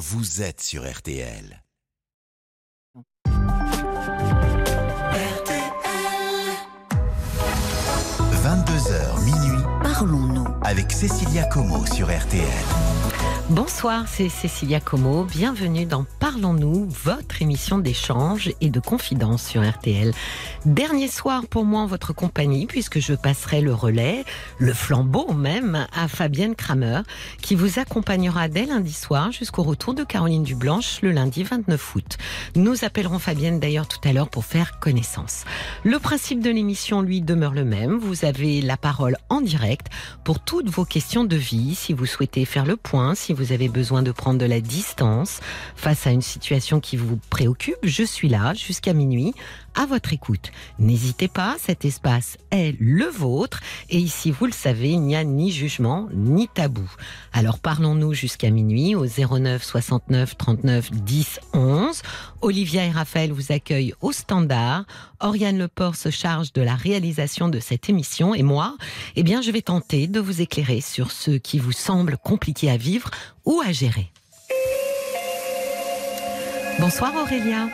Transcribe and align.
vous 0.00 0.40
êtes 0.40 0.62
sur 0.62 0.90
RTL. 0.90 1.62
RTL. 3.26 3.60
22h 8.42 9.24
minuit. 9.24 9.62
Parlons-nous 9.82 10.46
avec 10.62 10.90
Cécilia 10.90 11.44
Como 11.44 11.84
sur 11.84 12.06
RTL. 12.06 12.89
Bonsoir, 13.50 14.04
c'est 14.06 14.28
Cécilia 14.28 14.78
Como. 14.78 15.24
Bienvenue 15.24 15.84
dans 15.84 16.06
Parlons-nous, 16.20 16.86
votre 16.88 17.42
émission 17.42 17.78
d'échange 17.78 18.52
et 18.60 18.70
de 18.70 18.78
confidence 18.78 19.42
sur 19.42 19.68
RTL. 19.68 20.12
Dernier 20.66 21.08
soir 21.08 21.48
pour 21.48 21.64
moi 21.64 21.80
en 21.80 21.86
votre 21.86 22.12
compagnie, 22.12 22.66
puisque 22.66 23.00
je 23.00 23.12
passerai 23.12 23.60
le 23.60 23.74
relais, 23.74 24.24
le 24.58 24.72
flambeau 24.72 25.32
même, 25.32 25.88
à 25.92 26.06
Fabienne 26.06 26.54
Kramer, 26.54 27.00
qui 27.42 27.56
vous 27.56 27.80
accompagnera 27.80 28.46
dès 28.46 28.66
lundi 28.66 28.92
soir 28.92 29.32
jusqu'au 29.32 29.64
retour 29.64 29.94
de 29.94 30.04
Caroline 30.04 30.44
Dublanche 30.44 31.00
le 31.02 31.10
lundi 31.10 31.42
29 31.42 31.96
août. 31.96 32.18
Nous 32.54 32.84
appellerons 32.84 33.18
Fabienne 33.18 33.58
d'ailleurs 33.58 33.88
tout 33.88 34.08
à 34.08 34.12
l'heure 34.12 34.30
pour 34.30 34.44
faire 34.44 34.78
connaissance. 34.78 35.44
Le 35.82 35.98
principe 35.98 36.40
de 36.40 36.50
l'émission, 36.50 37.02
lui, 37.02 37.20
demeure 37.20 37.54
le 37.54 37.64
même. 37.64 37.98
Vous 37.98 38.24
avez 38.24 38.62
la 38.62 38.76
parole 38.76 39.16
en 39.28 39.40
direct 39.40 39.88
pour 40.22 40.38
toutes 40.38 40.68
vos 40.68 40.84
questions 40.84 41.24
de 41.24 41.36
vie, 41.36 41.74
si 41.74 41.92
vous 41.92 42.06
souhaitez 42.06 42.44
faire 42.44 42.64
le 42.64 42.76
point, 42.76 43.16
si 43.16 43.32
vous 43.32 43.39
avez 43.52 43.68
besoin 43.68 44.02
de 44.02 44.12
prendre 44.12 44.38
de 44.38 44.46
la 44.46 44.60
distance 44.60 45.40
face 45.76 46.06
à 46.06 46.10
une 46.10 46.22
situation 46.22 46.80
qui 46.80 46.96
vous 46.96 47.18
préoccupe, 47.30 47.76
je 47.82 48.02
suis 48.02 48.28
là 48.28 48.54
jusqu'à 48.54 48.92
minuit 48.92 49.34
à 49.74 49.86
votre 49.86 50.12
écoute. 50.12 50.50
N'hésitez 50.78 51.28
pas, 51.28 51.56
cet 51.58 51.84
espace 51.84 52.38
est 52.50 52.76
le 52.80 53.06
vôtre 53.06 53.60
et 53.88 53.98
ici, 53.98 54.30
vous 54.30 54.46
le 54.46 54.52
savez, 54.52 54.90
il 54.90 55.02
n'y 55.02 55.16
a 55.16 55.24
ni 55.24 55.50
jugement 55.50 56.08
ni 56.12 56.48
tabou. 56.48 56.88
Alors 57.32 57.58
parlons-nous 57.58 58.12
jusqu'à 58.14 58.50
minuit 58.50 58.94
au 58.94 59.06
09 59.06 59.62
69 59.62 60.36
39 60.36 60.90
10 60.92 61.40
11. 61.52 62.02
Olivia 62.40 62.84
et 62.84 62.90
Raphaël 62.90 63.32
vous 63.32 63.52
accueillent 63.52 63.94
au 64.00 64.12
standard. 64.12 64.84
Oriane 65.20 65.58
Leport 65.58 65.96
se 65.96 66.10
charge 66.10 66.52
de 66.52 66.62
la 66.62 66.74
réalisation 66.74 67.48
de 67.48 67.60
cette 67.60 67.88
émission 67.88 68.34
et 68.34 68.42
moi, 68.42 68.76
eh 69.16 69.22
bien, 69.22 69.42
je 69.42 69.50
vais 69.50 69.62
tenter 69.62 70.06
de 70.06 70.20
vous 70.20 70.40
éclairer 70.40 70.80
sur 70.80 71.10
ce 71.10 71.32
qui 71.32 71.58
vous 71.58 71.72
semble 71.72 72.16
compliqué 72.18 72.70
à 72.70 72.76
vivre 72.76 73.10
ou 73.44 73.60
à 73.64 73.72
gérer. 73.72 74.10
Bonsoir 76.78 77.12
Aurélia. 77.14 77.68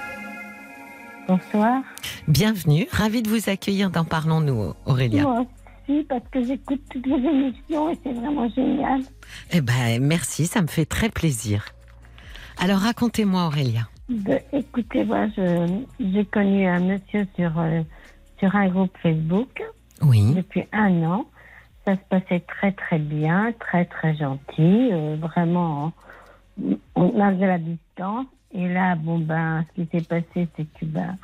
Bonsoir. 1.28 1.82
Bienvenue, 2.28 2.86
ravie 2.92 3.20
de 3.20 3.28
vous 3.28 3.50
accueillir 3.50 3.90
dans 3.90 4.04
Parlons-nous, 4.04 4.74
Aurélia. 4.84 5.22
Moi 5.22 5.44
aussi, 5.88 6.04
parce 6.04 6.22
que 6.30 6.44
j'écoute 6.44 6.80
toutes 6.90 7.08
vos 7.08 7.18
émissions 7.18 7.90
et 7.90 7.98
c'est 8.04 8.12
vraiment 8.12 8.48
génial. 8.50 9.00
Eh 9.52 9.60
ben, 9.60 10.00
merci, 10.00 10.46
ça 10.46 10.62
me 10.62 10.68
fait 10.68 10.84
très 10.84 11.08
plaisir. 11.08 11.66
Alors, 12.58 12.78
racontez-moi, 12.78 13.46
Aurélia. 13.46 13.88
Ben, 14.08 14.40
écoutez, 14.52 15.04
moi, 15.04 15.26
j'ai 15.98 16.24
connu 16.26 16.66
un 16.66 16.80
monsieur 16.80 17.26
sur, 17.34 17.58
euh, 17.58 17.82
sur 18.38 18.54
un 18.54 18.68
groupe 18.68 18.96
Facebook. 19.02 19.62
Oui. 20.02 20.32
Depuis 20.34 20.64
un 20.72 21.02
an. 21.02 21.26
Ça 21.86 21.94
se 21.94 22.00
passait 22.08 22.40
très, 22.40 22.72
très 22.72 22.98
bien, 22.98 23.52
très, 23.58 23.84
très 23.84 24.16
gentil. 24.16 24.90
Euh, 24.92 25.16
vraiment, 25.20 25.92
on 26.94 27.20
avait 27.20 27.46
la 27.46 27.58
distance. 27.58 28.26
Et 28.56 28.68
là, 28.68 28.94
bon, 28.94 29.18
ben, 29.18 29.64
ce 29.68 29.82
qui 29.82 29.88
s'est 29.90 30.04
passé, 30.04 30.48
c'est 30.56 30.64
que, 30.64 30.86
ben, 30.86 31.16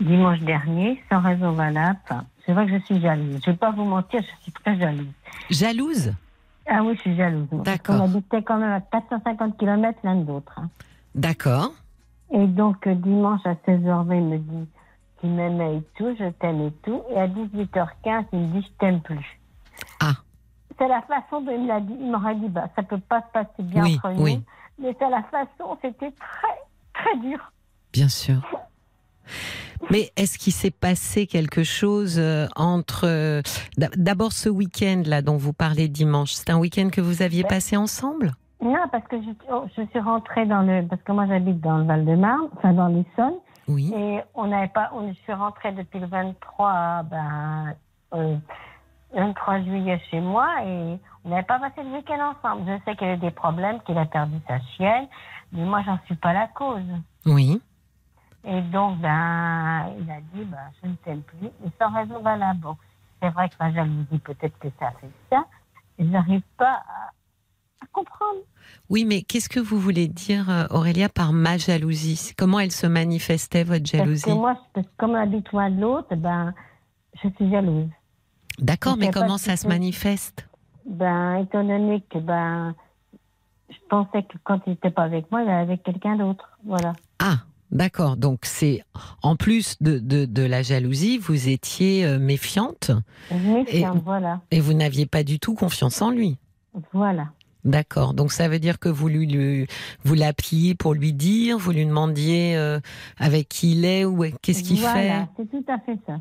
dimanche 0.00 0.38
dernier, 0.40 1.02
sans 1.10 1.20
raison 1.20 1.50
valable, 1.50 1.98
c'est 2.46 2.52
vrai 2.52 2.66
que 2.66 2.78
je 2.78 2.84
suis 2.84 3.00
jalouse. 3.00 3.40
Je 3.44 3.50
ne 3.50 3.54
vais 3.54 3.58
pas 3.58 3.72
vous 3.72 3.84
mentir, 3.84 4.22
je 4.22 4.42
suis 4.42 4.52
très 4.52 4.78
jalouse. 4.78 5.12
Jalouse? 5.50 6.12
Ah 6.68 6.84
oui, 6.84 6.94
je 6.94 7.00
suis 7.00 7.16
jalouse. 7.16 7.48
D'accord. 7.64 7.96
On 8.00 8.04
habitait 8.04 8.42
quand 8.42 8.58
même 8.58 8.72
à 8.72 8.80
450 8.80 9.58
km 9.58 9.98
l'un 10.04 10.14
de 10.14 10.28
l'autre. 10.28 10.52
Hein. 10.58 10.68
D'accord. 11.16 11.72
Et 12.32 12.46
donc, 12.46 12.86
euh, 12.86 12.94
dimanche 12.94 13.40
à 13.44 13.54
16h20, 13.54 14.16
il 14.16 14.22
me 14.22 14.38
dit 14.38 14.68
qu'il 15.20 15.30
m'aimait 15.30 15.78
et 15.78 15.82
tout, 15.96 16.14
je 16.18 16.30
t'aime 16.30 16.60
et 16.60 16.72
tout. 16.84 17.02
Et 17.10 17.18
à 17.18 17.26
18h15, 17.26 18.26
il 18.32 18.38
me 18.38 18.52
dit, 18.52 18.62
je 18.62 18.78
t'aime 18.78 19.00
plus. 19.00 19.40
Ah. 19.98 20.12
C'est 20.78 20.86
la 20.86 21.02
façon 21.02 21.40
dont 21.40 21.50
il 21.52 21.62
me 21.62 21.66
l'a 21.66 21.80
dit. 21.80 21.96
Il 22.00 22.12
m'aurait 22.12 22.36
dit, 22.36 22.48
bah, 22.48 22.68
ça 22.76 22.84
peut 22.84 23.00
pas 23.00 23.22
se 23.22 23.32
passer 23.32 23.50
bien 23.58 23.82
oui, 23.82 23.96
entre 23.96 24.14
nous. 24.14 24.22
Oui. 24.22 24.40
Mais 24.80 24.96
c'est 24.98 25.10
la 25.10 25.22
façon, 25.24 25.76
c'était 25.82 26.12
très, 26.12 26.58
très 26.94 27.16
dur. 27.18 27.38
Bien 27.92 28.08
sûr. 28.08 28.40
Mais 29.90 30.10
est-ce 30.16 30.38
qu'il 30.38 30.52
s'est 30.52 30.70
passé 30.70 31.26
quelque 31.26 31.64
chose 31.64 32.18
euh, 32.18 32.46
entre 32.56 33.06
euh, 33.06 33.42
d'abord 33.96 34.32
ce 34.32 34.48
week-end 34.48 35.02
là 35.06 35.22
dont 35.22 35.36
vous 35.36 35.52
parlez 35.52 35.88
dimanche 35.88 36.32
C'est 36.32 36.50
un 36.50 36.58
week-end 36.58 36.90
que 36.90 37.00
vous 37.00 37.22
aviez 37.22 37.44
passé 37.44 37.76
ensemble? 37.76 38.32
Non, 38.62 38.88
parce 38.92 39.06
que 39.06 39.16
je, 39.22 39.30
oh, 39.50 39.64
je, 39.76 39.82
suis 39.86 40.00
rentrée 40.00 40.44
dans 40.44 40.60
le 40.60 40.86
parce 40.86 41.02
que 41.02 41.12
moi 41.12 41.26
j'habite 41.26 41.60
dans 41.60 41.78
le 41.78 41.84
Val-de-Marne, 41.84 42.48
enfin 42.56 42.74
dans 42.74 42.88
l'Essonne. 42.88 43.38
Oui. 43.68 43.92
Et 43.96 44.20
on 44.34 44.48
n'avait 44.48 44.68
pas, 44.68 44.90
on, 44.92 45.08
je 45.08 45.18
suis 45.20 45.32
rentrée 45.32 45.72
depuis 45.72 45.98
le 45.98 46.06
23, 46.06 47.04
ben, 47.04 47.74
euh, 48.14 48.36
23 49.14 49.62
juillet 49.62 50.00
chez 50.10 50.20
moi 50.20 50.48
et 50.64 50.98
on 51.24 51.30
n'avait 51.30 51.42
pas 51.42 51.58
passé 51.58 51.82
le 51.82 51.96
week-end 51.96 52.34
ensemble. 52.34 52.62
Je 52.66 52.84
sais 52.84 52.96
qu'il 52.96 53.06
y 53.06 53.10
avait 53.10 53.20
des 53.20 53.30
problèmes, 53.30 53.80
qu'il 53.82 53.98
a 53.98 54.06
perdu 54.06 54.36
sa 54.46 54.58
chienne, 54.76 55.06
mais 55.52 55.64
moi 55.64 55.82
j'en 55.84 55.98
suis 56.06 56.16
pas 56.16 56.32
la 56.32 56.48
cause. 56.48 56.82
Oui. 57.26 57.60
Et 58.44 58.60
donc, 58.62 58.98
ben, 59.00 59.92
il 59.98 60.10
a 60.10 60.20
dit, 60.32 60.44
ben, 60.44 60.70
je 60.82 60.88
ne 60.88 60.94
t'aime 60.96 61.22
plus, 61.22 61.46
et 61.46 61.70
sans 61.78 61.92
raison 61.92 62.20
valable. 62.22 62.60
Bon, 62.60 62.76
c'est 63.22 63.28
vrai 63.30 63.48
que 63.50 63.54
ma 63.60 63.72
jalousie, 63.72 64.18
peut-être 64.24 64.58
que 64.58 64.68
ça 64.78 64.92
fait 65.00 65.10
ça, 65.28 65.44
je 65.98 66.04
n'arrive 66.04 66.42
pas 66.56 66.82
à, 66.88 67.10
à, 67.82 67.86
comprendre. 67.92 68.40
Oui, 68.88 69.04
mais 69.04 69.20
qu'est-ce 69.22 69.50
que 69.50 69.60
vous 69.60 69.78
voulez 69.78 70.08
dire, 70.08 70.48
euh, 70.48 70.64
Aurélia, 70.70 71.10
par 71.10 71.34
ma 71.34 71.58
jalousie? 71.58 72.32
Comment 72.36 72.60
elle 72.60 72.72
se 72.72 72.86
manifestait, 72.86 73.62
votre 73.62 73.84
jalousie 73.84 74.22
Parce 74.24 74.34
que 74.34 74.40
moi, 74.40 74.56
parce 74.72 74.86
que 74.86 74.92
comme 74.96 75.14
habite 75.16 75.52
loin 75.52 75.70
de 75.70 75.80
l'autre, 75.80 76.16
ben, 76.16 76.54
je 77.22 77.28
suis 77.28 77.50
jalouse. 77.50 77.90
D'accord, 78.58 78.96
mais 78.96 79.10
comment 79.10 79.38
ça 79.38 79.56
se 79.56 79.68
manifeste? 79.68 80.49
Ben, 80.86 81.36
étant 81.36 81.64
donné 81.64 82.02
que, 82.10 82.18
ben, 82.18 82.74
je 83.68 83.76
pensais 83.88 84.22
que 84.22 84.36
quand 84.44 84.60
il 84.66 84.70
n'était 84.70 84.90
pas 84.90 85.02
avec 85.02 85.30
moi, 85.30 85.42
il 85.42 85.44
était 85.44 85.52
avec 85.52 85.82
quelqu'un 85.82 86.16
d'autre. 86.16 86.58
Voilà. 86.64 86.92
Ah, 87.18 87.38
D'accord, 87.70 88.16
donc 88.16 88.40
c'est 88.42 88.82
en 89.22 89.36
plus 89.36 89.76
de, 89.80 90.00
de, 90.00 90.24
de, 90.24 90.42
la 90.42 90.62
jalousie, 90.62 91.18
vous 91.18 91.48
étiez 91.48 92.04
euh, 92.04 92.18
méfiante. 92.18 92.90
Méfiante, 93.30 93.96
et, 93.96 94.00
voilà. 94.04 94.40
Et 94.50 94.58
vous 94.58 94.74
n'aviez 94.74 95.06
pas 95.06 95.22
du 95.22 95.38
tout 95.38 95.54
confiance 95.54 96.02
en 96.02 96.10
lui. 96.10 96.36
Voilà. 96.92 97.28
D'accord, 97.64 98.14
donc 98.14 98.32
ça 98.32 98.48
veut 98.48 98.58
dire 98.58 98.78
que 98.78 98.88
vous 98.88 99.06
lui, 99.08 99.26
lui 99.26 99.66
vous 100.02 100.14
l'appeliez 100.14 100.74
pour 100.74 100.94
lui 100.94 101.12
dire, 101.12 101.58
vous 101.58 101.70
lui 101.70 101.86
demandiez 101.86 102.56
euh, 102.56 102.80
avec 103.18 103.48
qui 103.48 103.72
il 103.72 103.84
est 103.84 104.04
ou 104.04 104.24
qu'est-ce 104.42 104.62
qu'il 104.62 104.80
voilà, 104.80 104.94
fait? 104.94 105.08
Voilà, 105.08 105.28
c'est 105.36 105.50
tout 105.50 105.64
à 105.68 105.78
fait 105.78 105.98
ça. 106.06 106.20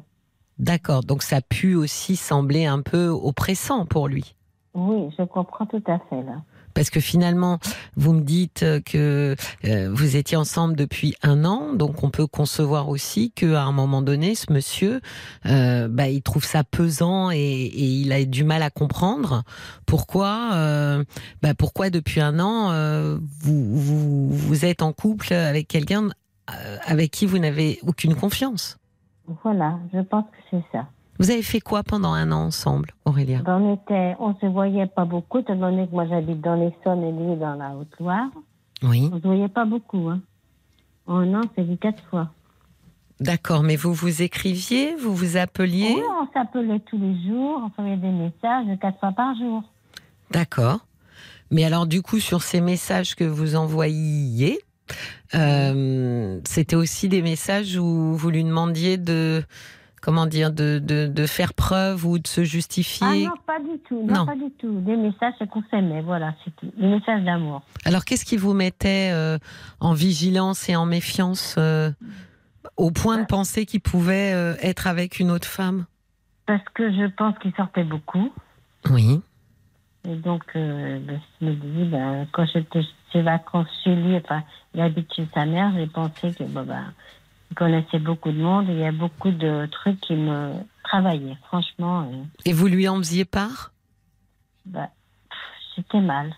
D'accord, 0.59 1.03
donc 1.03 1.24
ça 1.24 1.38
a 1.38 1.42
pu 1.42 1.74
aussi 1.75 2.16
sembler 2.16 2.66
un 2.66 2.81
peu 2.81 3.08
oppressant 3.08 3.86
pour 3.86 4.08
lui. 4.08 4.36
Oui, 4.79 5.13
je 5.17 5.23
comprends 5.23 5.66
tout 5.66 5.84
à 5.88 6.00
fait 6.09 6.23
là. 6.23 6.41
Parce 6.73 6.90
que 6.90 7.01
finalement, 7.01 7.59
vous 7.97 8.13
me 8.13 8.22
dites 8.22 8.63
que 8.85 9.35
euh, 9.66 9.90
vous 9.91 10.16
étiez 10.16 10.38
ensemble 10.38 10.75
depuis 10.75 11.16
un 11.23 11.44
an, 11.44 11.73
donc 11.73 12.03
on 12.03 12.09
peut 12.09 12.28
concevoir 12.28 12.88
aussi 12.88 13.31
qu'à 13.31 13.63
un 13.63 13.73
moment 13.73 14.01
donné, 14.01 14.34
ce 14.35 14.53
monsieur, 14.53 15.01
euh, 15.45 15.89
bah, 15.89 16.07
il 16.07 16.22
trouve 16.22 16.45
ça 16.45 16.63
pesant 16.63 17.31
et, 17.31 17.38
et, 17.38 17.84
il 17.84 18.13
a 18.13 18.23
du 18.23 18.45
mal 18.45 18.63
à 18.63 18.69
comprendre 18.69 19.44
pourquoi, 19.85 20.51
euh, 20.53 21.03
bah, 21.41 21.53
pourquoi 21.53 21.89
depuis 21.89 22.22
un 22.22 22.39
an 22.39 22.69
vous, 23.41 23.75
vous, 23.75 24.29
vous 24.29 24.66
êtes 24.66 24.81
en 24.81 24.94
couple 24.94 25.34
avec 25.34 25.68
quelqu'un 25.68 26.09
avec 26.85 27.12
qui 27.12 27.25
vous 27.25 27.39
n'avez 27.39 27.79
aucune 27.85 28.16
confiance. 28.16 28.78
Voilà, 29.44 29.78
je 29.94 30.00
pense 30.00 30.25
que 30.25 30.38
c'est 30.50 30.63
ça. 30.72 30.88
Vous 31.19 31.31
avez 31.31 31.44
fait 31.44 31.59
quoi 31.59 31.84
pendant 31.84 32.13
un 32.13 32.31
an 32.31 32.46
ensemble, 32.46 32.91
Aurélia? 33.03 33.41
On 33.46 33.74
était, 33.74 34.16
on 34.19 34.34
se 34.35 34.46
voyait 34.46 34.88
pas 34.88 35.03
beaucoup, 35.03 35.40
étant 35.40 35.56
donné 35.56 35.85
que 35.85 35.91
moi 35.91 36.07
j'habite 36.07 36.40
dans 36.40 36.56
l'Essonne 36.56 37.03
et 37.03 37.12
lui 37.12 37.35
dans 37.38 37.56
la 37.56 37.75
Haute-Loire. 37.75 38.30
Oui. 38.84 39.09
On 39.12 39.18
se 39.18 39.24
voyait 39.24 39.50
pas 39.50 39.66
beaucoup. 39.66 40.07
Hein. 40.07 40.21
En 41.07 41.18
un 41.18 41.33
an, 41.33 41.42
c'est 41.56 41.63
vu 41.63 41.75
quatre 41.75 42.01
fois. 42.10 42.30
D'accord, 43.19 43.63
mais 43.63 43.75
vous 43.75 43.94
vous 43.94 44.21
écriviez, 44.21 44.95
vous 44.95 45.13
vous 45.13 45.36
appeliez? 45.36 45.94
Oui, 45.94 46.01
on 46.21 46.31
s'appelait 46.31 46.80
tous 46.89 46.98
les 46.98 47.21
jours, 47.27 47.63
on 47.66 47.69
faisait 47.69 47.98
des 47.98 48.12
messages 48.12 48.80
quatre 48.80 48.98
fois 49.01 49.12
par 49.12 49.36
jour. 49.36 49.63
D'accord. 50.31 50.80
Mais 51.51 51.66
alors 51.66 51.86
du 51.86 52.01
coup, 52.01 52.19
sur 52.19 52.44
ces 52.44 52.62
messages 52.62 53.16
que 53.16 53.25
vous 53.25 53.57
envoyiez, 53.57 54.60
euh, 55.36 56.39
c'était 56.45 56.77
aussi 56.77 57.10
des 57.10 57.21
messages 57.21 57.75
où 57.75 58.13
vous 58.13 58.30
lui 58.30 58.45
demandiez 58.45 58.98
de 58.98 59.44
comment 60.09 60.25
dire, 60.25 60.51
de, 60.51 60.79
de, 60.83 61.06
de, 61.06 61.25
faire 61.27 61.53
preuve 61.53 62.03
ou 62.03 62.17
de 62.17 62.25
se 62.25 62.44
justifier 62.44 63.27
Ah 63.27 63.29
non, 63.29 63.41
pas 63.45 63.59
du 63.59 63.77
tout. 63.88 64.03
Non, 64.07 64.15
non. 64.15 64.25
pas 64.25 64.35
du 64.35 64.50
tout. 64.57 64.81
Des 64.81 64.95
messages 64.95 65.35
qu'on 65.51 65.61
s'aimait, 65.69 66.01
voilà, 66.01 66.33
c'est 66.44 66.56
tout. 66.56 66.71
Des 66.77 66.88
messages 66.88 67.23
d'amour. 67.23 67.61
Alors, 67.85 68.06
qu'est-ce 68.06 68.25
qui 68.25 68.35
vous 68.35 68.53
mettait 68.53 69.11
euh, 69.13 69.38
en 69.79 69.94
vigilance 69.94 70.67
et 70.67 70.75
en 70.75 70.88
méfiance 70.88 71.57
euh, 71.59 71.91
au 72.75 72.89
point 72.89 73.19
de 73.19 73.25
penser 73.25 73.67
qu'il 73.67 73.81
pouvait 73.81 74.33
euh, 74.33 74.56
être 74.63 74.88
avec 74.88 75.19
une 75.19 75.29
autre 75.29 75.47
femme? 75.47 75.85
Parce 76.47 76.67
que 76.73 76.91
je 76.91 77.06
pense 77.15 77.38
qu'il 77.38 77.53
sortait 77.53 77.83
beaucoup. 77.83 78.33
Oui. 78.89 79.21
Et 80.07 80.15
donc, 80.15 80.41
euh, 80.56 80.97
ben, 81.06 81.21
je 81.39 81.45
me 81.45 81.53
dis, 81.53 81.85
ben, 81.88 82.25
quand 82.31 82.47
j'étais 82.51 82.81
ses 83.11 83.21
vacances 83.21 83.67
chez 83.83 83.94
lui, 83.95 84.15
enfin, 84.15 84.41
il 84.73 84.81
habite 84.81 85.13
chez 85.13 85.27
sa 85.35 85.45
mère, 85.45 85.71
j'ai 85.75 85.85
pensé 85.85 86.33
que, 86.33 86.45
bon, 86.45 86.63
ben, 86.63 86.94
il 87.51 87.56
connaissait 87.56 88.00
beaucoup 88.00 88.31
de 88.31 88.38
monde 88.42 88.69
et 88.69 88.74
il 88.74 88.80
y 88.80 88.86
a 88.86 88.92
beaucoup 88.92 89.31
de 89.31 89.66
trucs 89.72 90.00
qui 90.01 90.13
me 90.13 90.54
travaillaient, 90.84 91.38
franchement. 91.48 92.01
euh, 92.12 92.24
Et 92.46 92.54
vous 92.54 92.68
lui 92.68 92.88
en 92.88 92.98
faisiez 92.98 93.25
part? 93.25 93.72
Bah, 94.66 94.90
j'étais 95.75 96.01
mal. 96.01 96.34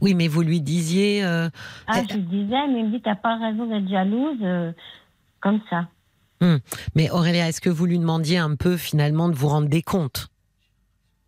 Oui, 0.00 0.14
mais 0.14 0.28
vous 0.28 0.42
lui 0.42 0.60
disiez. 0.60 1.24
euh, 1.24 1.48
Ah, 1.86 2.02
je 2.08 2.14
lui 2.14 2.22
disais, 2.22 2.66
mais 2.68 2.80
il 2.80 2.86
me 2.86 2.90
dit, 2.90 3.02
t'as 3.02 3.14
pas 3.16 3.36
raison 3.38 3.66
d'être 3.66 3.88
jalouse, 3.88 4.38
euh, 4.42 4.72
comme 5.40 5.60
ça. 5.70 5.88
Mais 6.94 7.10
Aurélia, 7.10 7.48
est-ce 7.48 7.60
que 7.60 7.68
vous 7.68 7.84
lui 7.84 7.98
demandiez 7.98 8.38
un 8.38 8.56
peu 8.56 8.78
finalement 8.78 9.28
de 9.28 9.34
vous 9.34 9.48
rendre 9.48 9.68
des 9.68 9.82
comptes? 9.82 10.28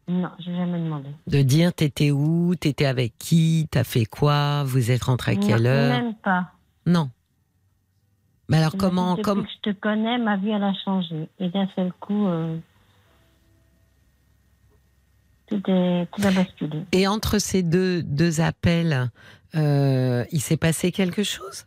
Non, 0.08 0.30
j'ai 0.38 0.56
jamais 0.56 0.78
demandé. 0.78 1.10
De 1.26 1.42
dire 1.42 1.72
t'étais 1.74 2.10
où, 2.10 2.54
t'étais 2.54 2.86
avec 2.86 3.12
qui, 3.18 3.68
t'as 3.70 3.84
fait 3.84 4.06
quoi, 4.06 4.64
vous 4.64 4.90
êtes 4.90 5.04
rentré 5.04 5.32
à 5.32 5.36
quelle 5.36 5.62
Non, 5.64 5.68
heure? 5.68 6.02
Même 6.02 6.14
pas. 6.14 6.52
Non. 6.86 7.10
Mais 8.52 8.58
alors 8.58 8.76
comment, 8.78 9.14
dit, 9.14 9.22
Depuis 9.22 9.22
comme 9.22 9.44
que 9.44 9.50
je 9.50 9.70
te 9.70 9.80
connais, 9.80 10.18
ma 10.18 10.36
vie, 10.36 10.50
elle 10.50 10.62
a 10.62 10.74
changé. 10.84 11.26
Et 11.40 11.48
d'un 11.48 11.66
seul 11.74 11.90
coup, 11.98 12.26
euh, 12.26 12.58
tout, 15.46 15.62
est, 15.70 16.06
tout 16.12 16.26
a 16.26 16.30
basculé. 16.32 16.82
et 16.92 17.08
entre 17.08 17.38
ces 17.38 17.62
deux 17.62 18.02
deux 18.02 18.42
appels, 18.42 19.08
euh, 19.54 20.24
il 20.32 20.40
s'est 20.40 20.58
passé 20.58 20.92
quelque 20.92 21.22
chose? 21.22 21.64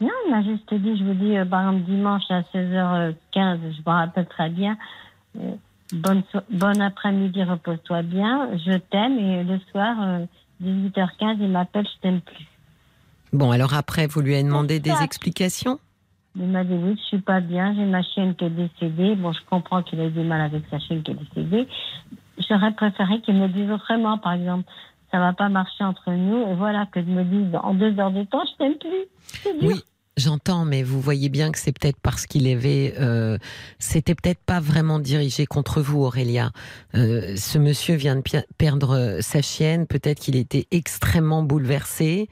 Non, 0.00 0.08
il 0.26 0.30
m'a 0.30 0.42
juste 0.42 0.72
dit, 0.72 0.96
je 0.96 1.04
vous 1.04 1.12
dis, 1.14 1.36
euh, 1.36 1.44
par 1.44 1.60
exemple, 1.68 1.84
dimanche 1.84 2.22
à 2.30 2.40
16h15, 2.40 3.14
je 3.34 3.80
me 3.80 3.90
rappelle 3.90 4.26
très 4.28 4.48
bien, 4.48 4.78
euh, 5.38 5.52
bonne, 5.92 6.22
so- 6.32 6.40
bon 6.50 6.80
après-midi, 6.80 7.42
repose-toi 7.44 8.00
bien, 8.00 8.48
je 8.56 8.78
t'aime, 8.78 9.18
et 9.18 9.44
le 9.44 9.58
soir, 9.70 9.96
euh, 10.00 10.24
18h15, 10.62 11.36
il 11.40 11.48
m'appelle, 11.50 11.86
je 11.86 12.00
t'aime 12.00 12.22
plus. 12.22 12.46
Bon, 13.32 13.50
alors 13.50 13.74
après, 13.74 14.06
vous 14.06 14.20
lui 14.20 14.34
avez 14.34 14.44
demandé 14.44 14.80
des 14.80 14.94
explications 15.02 15.78
Il 16.36 16.46
m'a 16.46 16.64
dit, 16.64 16.74
oui, 16.74 16.96
je 16.96 17.02
suis 17.06 17.20
pas 17.20 17.40
bien, 17.40 17.74
j'ai 17.74 17.84
ma 17.84 18.02
chienne 18.02 18.34
qui 18.34 18.44
est 18.44 18.50
décédée. 18.50 19.14
Bon, 19.16 19.32
je 19.32 19.40
comprends 19.48 19.82
qu'il 19.82 20.00
a 20.00 20.06
eu 20.06 20.10
du 20.10 20.20
mal 20.20 20.40
avec 20.40 20.62
sa 20.70 20.78
chienne 20.78 21.02
qui 21.02 21.10
est 21.10 21.14
décédée. 21.14 21.68
J'aurais 22.48 22.72
préféré 22.72 23.20
qu'il 23.22 23.34
me 23.34 23.48
dise 23.48 23.70
autrement, 23.70 24.18
par 24.18 24.34
exemple. 24.34 24.64
Ça 25.10 25.18
va 25.18 25.32
pas 25.32 25.48
marcher 25.48 25.84
entre 25.84 26.10
nous, 26.10 26.48
et 26.48 26.54
voilà, 26.54 26.86
que 26.86 27.00
je 27.00 27.06
me 27.06 27.24
dise, 27.24 27.54
en 27.62 27.74
deux 27.74 27.98
heures 27.98 28.10
de 28.10 28.24
temps, 28.24 28.44
je 28.44 28.56
t'aime 28.58 28.74
plus. 28.74 29.62
Oui, 29.62 29.82
j'entends, 30.16 30.64
mais 30.64 30.82
vous 30.82 31.00
voyez 31.00 31.28
bien 31.28 31.52
que 31.52 31.58
c'est 31.58 31.72
peut-être 31.72 31.98
parce 32.02 32.26
qu'il 32.26 32.48
avait, 32.48 32.94
euh, 32.98 33.38
c'était 33.78 34.14
peut-être 34.14 34.40
pas 34.44 34.60
vraiment 34.60 34.98
dirigé 34.98 35.46
contre 35.46 35.80
vous, 35.80 36.02
Aurélia. 36.02 36.52
Euh, 36.94 37.36
ce 37.36 37.58
monsieur 37.58 37.94
vient 37.96 38.16
de 38.16 38.22
perdre 38.56 38.96
euh, 38.96 39.20
sa 39.20 39.42
chienne, 39.42 39.86
peut-être 39.86 40.20
qu'il 40.20 40.36
était 40.36 40.66
extrêmement 40.70 41.42
bouleversé, 41.42 42.28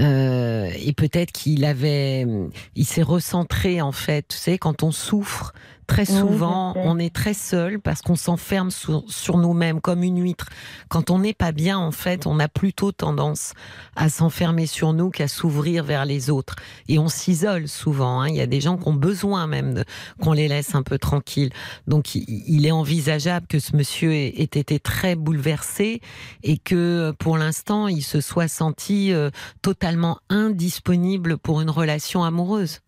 euh, 0.00 0.70
et 0.76 0.92
peut-être 0.92 1.32
qu'il 1.32 1.64
avait, 1.64 2.26
il 2.74 2.84
s'est 2.84 3.02
recentré 3.02 3.80
en 3.80 3.92
fait. 3.92 4.28
Tu 4.28 4.36
sais, 4.36 4.58
quand 4.58 4.82
on 4.82 4.90
souffre. 4.92 5.52
Très 5.86 6.06
souvent, 6.06 6.72
on 6.76 6.98
est 6.98 7.14
très 7.14 7.34
seul 7.34 7.78
parce 7.80 8.00
qu'on 8.00 8.16
s'enferme 8.16 8.70
sur, 8.70 9.04
sur 9.06 9.36
nous-mêmes 9.38 9.80
comme 9.80 10.02
une 10.02 10.22
huître. 10.22 10.46
Quand 10.88 11.10
on 11.10 11.18
n'est 11.18 11.34
pas 11.34 11.52
bien, 11.52 11.78
en 11.78 11.90
fait, 11.90 12.26
on 12.26 12.38
a 12.38 12.48
plutôt 12.48 12.90
tendance 12.92 13.52
à 13.96 14.08
s'enfermer 14.08 14.66
sur 14.66 14.92
nous 14.92 15.10
qu'à 15.10 15.28
s'ouvrir 15.28 15.84
vers 15.84 16.04
les 16.04 16.30
autres. 16.30 16.56
Et 16.88 16.98
on 16.98 17.08
s'isole 17.08 17.68
souvent. 17.68 18.20
hein. 18.22 18.28
Il 18.28 18.36
y 18.36 18.40
a 18.40 18.46
des 18.46 18.60
gens 18.60 18.76
qui 18.76 18.88
ont 18.88 18.94
besoin 18.94 19.46
même 19.46 19.84
qu'on 20.20 20.32
les 20.32 20.48
laisse 20.48 20.74
un 20.74 20.82
peu 20.82 20.98
tranquilles. 20.98 21.50
Donc 21.86 22.14
il, 22.14 22.66
est 22.66 22.70
envisageable 22.70 23.46
que 23.46 23.58
ce 23.58 23.76
monsieur 23.76 24.12
ait, 24.12 24.28
ait 24.28 24.42
été 24.44 24.78
très 24.80 25.16
bouleversé 25.16 26.00
et 26.42 26.58
que 26.58 27.12
pour 27.18 27.36
l'instant 27.38 27.88
il 27.88 28.02
se 28.02 28.20
soit 28.20 28.48
senti 28.48 29.12
euh, 29.12 29.30
totalement 29.62 30.18
indisponible 30.30 31.36
pour 31.38 31.60
une 31.60 31.70
relation 31.70 32.24
amoureuse. 32.24 32.80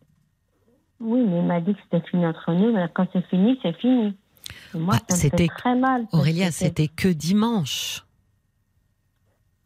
Oui, 1.00 1.20
mais 1.26 1.38
il 1.40 1.44
m'a 1.46 1.60
dit 1.60 1.74
que 1.74 1.80
c'était 1.90 2.06
fini 2.08 2.26
entre 2.26 2.52
nous, 2.52 2.72
mais 2.72 2.86
quand 2.94 3.06
c'est 3.12 3.24
fini, 3.26 3.58
c'est 3.62 3.76
fini. 3.78 4.14
Et 4.74 4.78
moi, 4.78 4.94
Bah, 4.94 5.00
ça 5.08 5.14
me 5.16 5.20
c'était- 5.20 5.36
fait 5.44 5.48
très 5.58 5.74
mal. 5.74 6.06
Aurélia, 6.12 6.50
c'était 6.50 6.88
que 6.88 7.08
dimanche. 7.08 8.02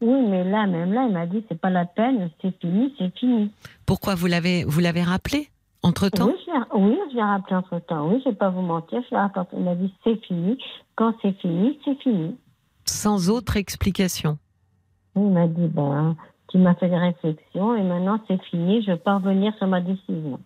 Oui, 0.01 0.25
mais 0.27 0.43
là, 0.43 0.65
même 0.65 0.93
là, 0.93 1.05
il 1.07 1.13
m'a 1.13 1.27
dit, 1.27 1.43
c'est 1.47 1.59
pas 1.59 1.69
la 1.69 1.85
peine, 1.85 2.29
c'est 2.41 2.59
fini, 2.59 2.93
c'est 2.97 3.15
fini. 3.17 3.51
Pourquoi 3.85 4.15
vous 4.15 4.25
l'avez 4.27 4.63
vous 4.63 4.79
l'avez 4.79 5.03
rappelé 5.03 5.49
entre 5.83 6.09
temps 6.09 6.25
Oui, 6.27 6.33
je 6.45 6.51
l'ai- 6.51 6.81
oui, 6.83 6.97
je 7.11 7.15
l'ai 7.15 7.21
rappelé 7.23 7.55
entre 7.55 7.79
temps. 7.79 8.07
Oui, 8.09 8.19
je 8.25 8.29
vais 8.31 8.35
pas 8.35 8.49
vous 8.49 8.61
mentir, 8.61 9.01
je 9.09 9.15
l'ai 9.15 9.21
rappelé. 9.21 9.45
Il 9.53 9.63
m'a 9.63 9.75
dit, 9.75 9.93
c'est 10.03 10.15
fini. 10.25 10.57
Quand 10.95 11.13
c'est 11.21 11.33
fini, 11.39 11.79
c'est 11.85 11.99
fini. 12.01 12.35
sans 12.85 13.29
autre 13.29 13.57
explication. 13.57 14.37
Il 15.15 15.21
m'a 15.29 15.47
dit, 15.47 15.67
ben, 15.67 16.15
tu 16.49 16.57
m'as 16.57 16.73
fait 16.75 16.89
des 16.89 16.97
réflexions 16.97 17.75
et 17.75 17.83
maintenant 17.83 18.19
c'est 18.27 18.41
fini, 18.45 18.81
je 18.83 18.93
peux 18.93 19.11
revenir 19.11 19.55
sur 19.57 19.67
ma 19.67 19.81
décision. 19.81 20.39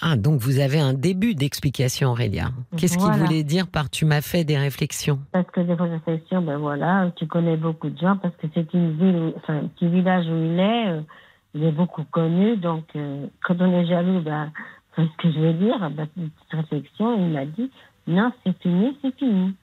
Ah, 0.00 0.16
donc 0.16 0.40
vous 0.40 0.58
avez 0.58 0.80
un 0.80 0.92
début 0.92 1.34
d'explication, 1.34 2.10
Aurélia. 2.10 2.48
Qu'est-ce 2.76 2.98
qu'il 2.98 3.06
voulait 3.12 3.44
dire 3.44 3.66
par 3.68 3.88
tu 3.90 4.04
m'as 4.04 4.20
fait 4.20 4.44
des 4.44 4.58
réflexions 4.58 5.20
Parce 5.32 5.48
que 5.50 5.60
des 5.60 5.74
réflexions, 5.74 6.42
ben 6.42 6.58
voilà, 6.58 7.10
tu 7.16 7.26
connais 7.26 7.56
beaucoup 7.56 7.88
de 7.88 7.98
gens, 7.98 8.16
parce 8.16 8.34
que 8.36 8.46
c'est 8.54 8.72
une 8.74 8.96
ville, 8.98 9.16
où- 9.16 9.32
enfin, 9.36 9.58
un 9.58 9.66
petit 9.68 9.88
village 9.88 10.26
où 10.26 10.36
il 10.36 10.58
est, 10.58 10.88
euh, 10.88 11.00
il 11.54 11.62
est 11.64 11.72
beaucoup 11.72 12.02
connu, 12.10 12.56
donc 12.56 12.84
euh, 12.96 13.26
quand 13.44 13.54
on 13.60 13.72
est 13.72 13.86
jaloux, 13.86 14.20
ben, 14.20 14.50
c'est 14.96 15.02
ce 15.04 15.16
que 15.22 15.32
je 15.32 15.38
veux 15.38 15.54
dire, 15.54 15.78
ben, 15.90 16.08
une 16.16 16.28
petite 16.30 16.52
réflexion, 16.52 17.16
il 17.26 17.32
m'a 17.32 17.46
dit, 17.46 17.70
non, 18.08 18.32
c'est 18.44 18.56
fini, 18.60 18.98
c'est 19.00 19.14
fini. 19.16 19.54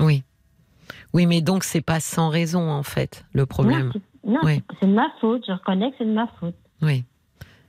Oui. 0.00 0.22
Oui, 1.12 1.26
mais 1.26 1.40
donc 1.42 1.64
c'est 1.64 1.80
pas 1.84 2.00
sans 2.00 2.28
raison 2.28 2.70
en 2.70 2.82
fait 2.84 3.24
le 3.32 3.46
problème. 3.46 3.90
Non, 4.24 4.38
c'est- 4.44 4.46
Oui. 4.46 4.62
de 4.82 4.86
ma 4.94 5.10
faute, 5.20 5.44
je 5.46 5.52
reconnais 5.52 5.90
que 5.90 5.96
c'est 5.98 6.04
de 6.06 6.12
ma 6.12 6.28
faute. 6.38 6.54
Oui. 6.80 7.04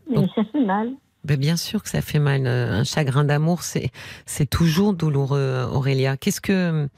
Mais 0.09 0.15
Donc- 0.17 0.29
ça 0.35 0.43
fait 0.45 0.63
mal. 0.63 0.91
Ben, 1.25 1.37
bien 1.37 1.55
sûr 1.57 1.81
que 1.81 1.89
ça 1.89 2.01
fait 2.01 2.19
mal. 2.19 2.45
Euh, 2.47 2.79
Un 2.79 2.83
chagrin 2.83 3.23
d'amour, 3.23 3.63
c'est 3.63 3.91
c'est 4.25 4.49
toujours 4.49 4.93
douloureux, 4.93 5.67
Aurélia. 5.71 6.17
Qu'est-ce 6.17 6.41
que 6.41 6.89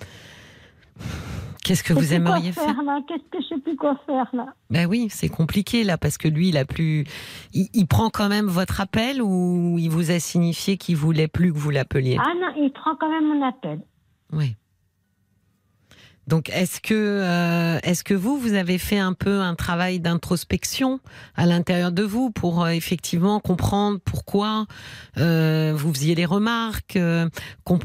qu'est-ce 1.63 1.83
que 1.83 1.94
Je 1.94 2.00
vous 2.00 2.06
quoi 2.07 2.16
aimeriez 2.16 2.51
faire? 2.51 2.81
là? 2.83 3.00
Qu'est-ce 3.07 3.24
que 3.31 3.38
je 3.42 3.56
sais 3.56 3.62
plus 3.62 3.75
quoi 3.75 4.00
faire 4.06 4.27
là? 4.33 4.48
Ben 4.69 4.88
oui, 4.88 5.07
c'est 5.10 5.30
compliqué 5.30 5.83
là 5.83 5.98
parce 5.98 6.18
que 6.18 6.27
lui, 6.27 6.50
il 6.50 6.57
a 6.57 6.66
plus. 6.66 7.06
Il, 7.54 7.68
il 7.74 7.86
prend 7.88 8.10
quand 8.10 8.30
même 8.30 8.48
votre 8.48 8.81
appel 8.81 9.22
ou 9.22 9.77
il 9.80 9.89
vous 9.89 10.12
a 10.12 10.19
signifié 10.19 10.77
qu'il 10.77 10.95
voulait 10.98 11.27
plus 11.27 11.54
que 11.54 11.57
vous 11.57 11.69
l'appeliez? 11.69 12.18
Ah 12.19 12.33
non, 12.39 12.63
il 12.63 12.72
prend 12.72 12.95
quand 13.00 13.10
même 13.10 13.27
mon 13.27 13.48
appel. 13.48 13.80
Oui. 14.33 14.56
Donc, 16.27 16.50
est-ce 16.50 16.81
que, 16.81 16.94
euh, 16.94 17.80
est-ce 17.83 18.04
que 18.04 18.16
vous, 18.16 18.39
vous 18.39 18.54
avez 18.54 18.80
fait 18.80 18.98
un 18.98 19.13
peu 19.13 19.42
un 19.42 19.54
travail 19.54 20.00
d'introspection 20.00 21.00
à 21.36 21.45
l'intérieur 21.45 21.92
de 21.92 22.01
vous 22.01 22.31
pour 22.31 22.63
euh, 22.63 22.69
effectivement 22.69 23.39
comprendre 23.39 24.00
pourquoi 24.03 24.65
euh, 25.17 25.74
vous 25.75 25.94
faisiez 25.94 26.15
des 26.15 26.25
remarques, 26.25 26.98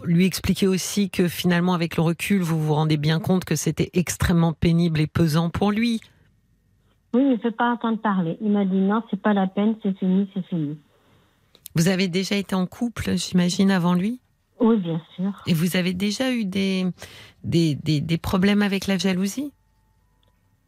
lui 0.04 0.25
expliquer 0.25 0.66
aussi 0.66 1.11
que 1.11 1.28
finalement, 1.28 1.75
avec 1.75 1.97
le 1.97 2.02
recul, 2.02 2.40
vous 2.40 2.59
vous 2.59 2.75
rendez 2.75 2.97
bien 2.97 3.20
compte 3.20 3.44
que 3.44 3.56
c'était 3.56 3.90
extrêmement 3.92 4.54
pénible 4.54 5.00
et 5.00 5.06
pesant 5.06 5.50
pour 5.50 5.70
lui? 5.70 6.00
Oui, 7.12 7.23
il 7.23 7.30
ne 7.32 7.42
veut 7.42 7.50
pas 7.50 7.73
entendre 7.73 8.00
parler. 8.00 8.38
Il 8.40 8.52
m'a 8.52 8.64
dit 8.64 8.78
non, 8.78 9.02
c'est 9.11 9.20
pas 9.20 9.35
la 9.35 9.49
peine, 9.49 9.75
c'est 9.82 9.97
fini, 9.99 10.30
c'est 10.32 10.47
fini. 10.47 10.78
Vous 11.75 11.88
avez 11.88 12.09
déjà 12.09 12.37
été 12.37 12.54
en 12.54 12.66
couple, 12.66 13.16
j'imagine, 13.16 13.70
avant 13.70 13.94
lui? 13.94 14.20
Oui, 14.61 14.76
bien 14.76 15.00
sûr. 15.17 15.33
Et 15.47 15.55
vous 15.55 15.76
avez 15.76 15.95
déjà 15.95 16.33
eu 16.33 16.45
des, 16.45 16.87
des, 17.45 17.75
des, 17.75 18.00
des 18.00 18.19
problèmes 18.19 18.62
avec 18.62 18.87
la 18.87 18.99
jalousie? 18.99 19.52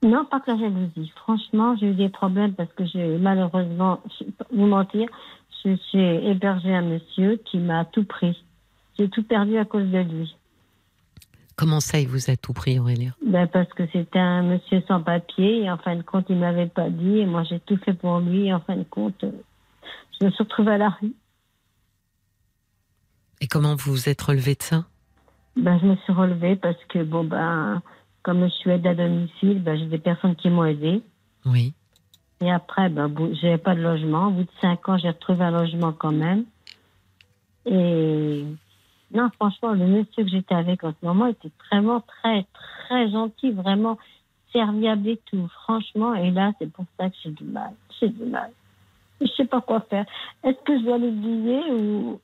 Non, 0.02 0.24
pas 0.24 0.40
que 0.40 0.50
la 0.50 0.58
jalousie. 0.58 1.12
Franchement, 1.16 1.76
j'ai 1.76 1.90
eu 1.90 1.94
des 1.94 2.08
problèmes 2.08 2.54
parce 2.54 2.72
que 2.72 2.84
j'ai 2.86 3.18
malheureusement, 3.18 4.00
je 4.18 4.24
vais 4.24 4.32
pas 4.32 4.46
vous 4.50 4.66
mentir, 4.66 5.08
suis 5.62 5.98
hébergé 5.98 6.74
un 6.74 6.82
monsieur 6.82 7.36
qui 7.36 7.58
m'a 7.58 7.84
tout 7.84 8.04
pris. 8.04 8.36
J'ai 8.98 9.08
tout 9.08 9.22
perdu 9.22 9.56
à 9.58 9.64
cause 9.64 9.88
de 9.90 9.98
lui. 9.98 10.36
Comment 11.56 11.80
ça, 11.80 12.00
il 12.00 12.08
vous 12.08 12.30
a 12.30 12.36
tout 12.36 12.52
pris, 12.52 12.78
Aurélia 12.78 13.10
Ben 13.24 13.46
parce 13.46 13.68
que 13.74 13.84
c'était 13.92 14.18
un 14.18 14.42
monsieur 14.42 14.82
sans 14.88 15.02
papier 15.02 15.62
et 15.62 15.70
en 15.70 15.76
fin 15.76 15.96
de 15.96 16.02
compte, 16.02 16.26
il 16.28 16.36
m'avait 16.36 16.66
pas 16.66 16.88
dit 16.88 17.18
et 17.18 17.26
moi 17.26 17.44
j'ai 17.44 17.60
tout 17.60 17.76
fait 17.76 17.92
pour 17.92 18.18
lui 18.20 18.46
et 18.46 18.54
en 18.54 18.60
fin 18.60 18.76
de 18.76 18.84
compte, 18.84 19.22
euh, 19.24 19.30
je 20.18 20.26
me 20.26 20.30
suis 20.30 20.42
retrouvée 20.42 20.72
à 20.72 20.78
la 20.78 20.88
rue. 20.88 21.12
Et 23.42 23.48
comment 23.48 23.74
vous 23.74 23.90
vous 23.90 24.08
êtes 24.08 24.22
relevé 24.22 24.54
de 24.54 24.62
ça? 24.62 24.84
Ben, 25.56 25.76
je 25.80 25.86
me 25.86 25.96
suis 25.96 26.12
relevée 26.12 26.54
parce 26.54 26.82
que, 26.88 27.02
bon, 27.02 27.24
ben, 27.24 27.82
comme 28.22 28.44
je 28.44 28.50
suis 28.50 28.70
aide 28.70 28.86
à 28.86 28.94
domicile, 28.94 29.60
ben, 29.60 29.76
j'ai 29.76 29.86
des 29.86 29.98
personnes 29.98 30.36
qui 30.36 30.48
m'ont 30.48 30.64
aidée. 30.64 31.02
Oui. 31.44 31.74
Et 32.40 32.50
après, 32.50 32.88
ben, 32.88 33.08
bon, 33.08 33.34
j'avais 33.34 33.58
pas 33.58 33.74
de 33.74 33.80
logement. 33.80 34.28
Au 34.28 34.30
bout 34.30 34.44
de 34.44 34.50
cinq 34.60 34.88
ans, 34.88 34.96
j'ai 34.96 35.08
retrouvé 35.08 35.44
un 35.44 35.50
logement 35.50 35.92
quand 35.92 36.12
même. 36.12 36.44
Et 37.66 38.44
non, 39.12 39.28
franchement, 39.34 39.72
le 39.72 39.88
monsieur 39.88 40.22
que 40.22 40.30
j'étais 40.30 40.54
avec 40.54 40.84
en 40.84 40.92
ce 40.92 41.04
moment 41.04 41.26
était 41.26 41.50
vraiment 41.68 42.00
très, 42.00 42.46
très 42.54 43.10
gentil, 43.10 43.50
vraiment 43.50 43.98
serviable 44.52 45.08
et 45.08 45.20
tout. 45.26 45.48
Franchement, 45.64 46.14
et 46.14 46.30
là, 46.30 46.52
c'est 46.60 46.72
pour 46.72 46.84
ça 46.96 47.10
que 47.10 47.16
j'ai 47.24 47.30
du 47.30 47.44
mal. 47.44 47.72
J'ai 48.00 48.08
du 48.08 48.24
mal. 48.24 48.52
Je 49.24 49.30
sais 49.36 49.44
pas 49.44 49.60
quoi 49.60 49.84
faire. 49.88 50.04
Est-ce 50.44 50.58
que 50.64 50.78
je 50.78 50.84
dois 50.84 50.98
l'oublier 50.98 51.60
ou? 51.72 52.20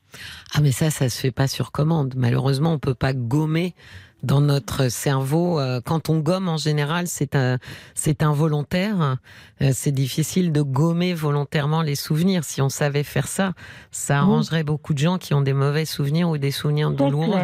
Ah 0.55 0.61
mais 0.61 0.73
ça, 0.73 0.91
ça 0.91 1.09
se 1.09 1.21
fait 1.21 1.31
pas 1.31 1.47
sur 1.47 1.73
commande. 1.73 2.15
Malheureusement, 2.17 2.73
on 2.73 2.79
peut 2.79 2.95
pas 2.95 3.13
gommer 3.13 3.75
dans 4.23 4.41
notre 4.41 4.89
cerveau. 4.89 5.61
Euh, 5.61 5.81
quand 5.85 6.09
on 6.09 6.19
gomme, 6.19 6.49
en 6.49 6.57
général, 6.57 7.07
c'est 7.07 7.37
un, 7.37 7.59
c'est 7.95 8.23
involontaire. 8.23 9.19
Euh, 9.63 9.71
c'est 9.73 9.93
difficile 9.93 10.53
de 10.53 10.63
gommer 10.63 11.15
volontairement 11.15 11.83
les 11.83 11.95
souvenirs. 11.95 12.45
Si 12.45 12.61
on 12.61 12.69
savait 12.69 13.05
faire 13.05 13.29
ça, 13.29 13.53
ça 13.91 14.19
arrangerait 14.19 14.65
beaucoup 14.65 14.93
de 14.93 14.99
gens 14.99 15.19
qui 15.19 15.35
ont 15.35 15.43
des 15.43 15.53
mauvais 15.53 15.85
souvenirs 15.85 16.29
ou 16.31 16.39
des 16.39 16.51
souvenirs 16.51 16.91
douloureux. 16.91 17.39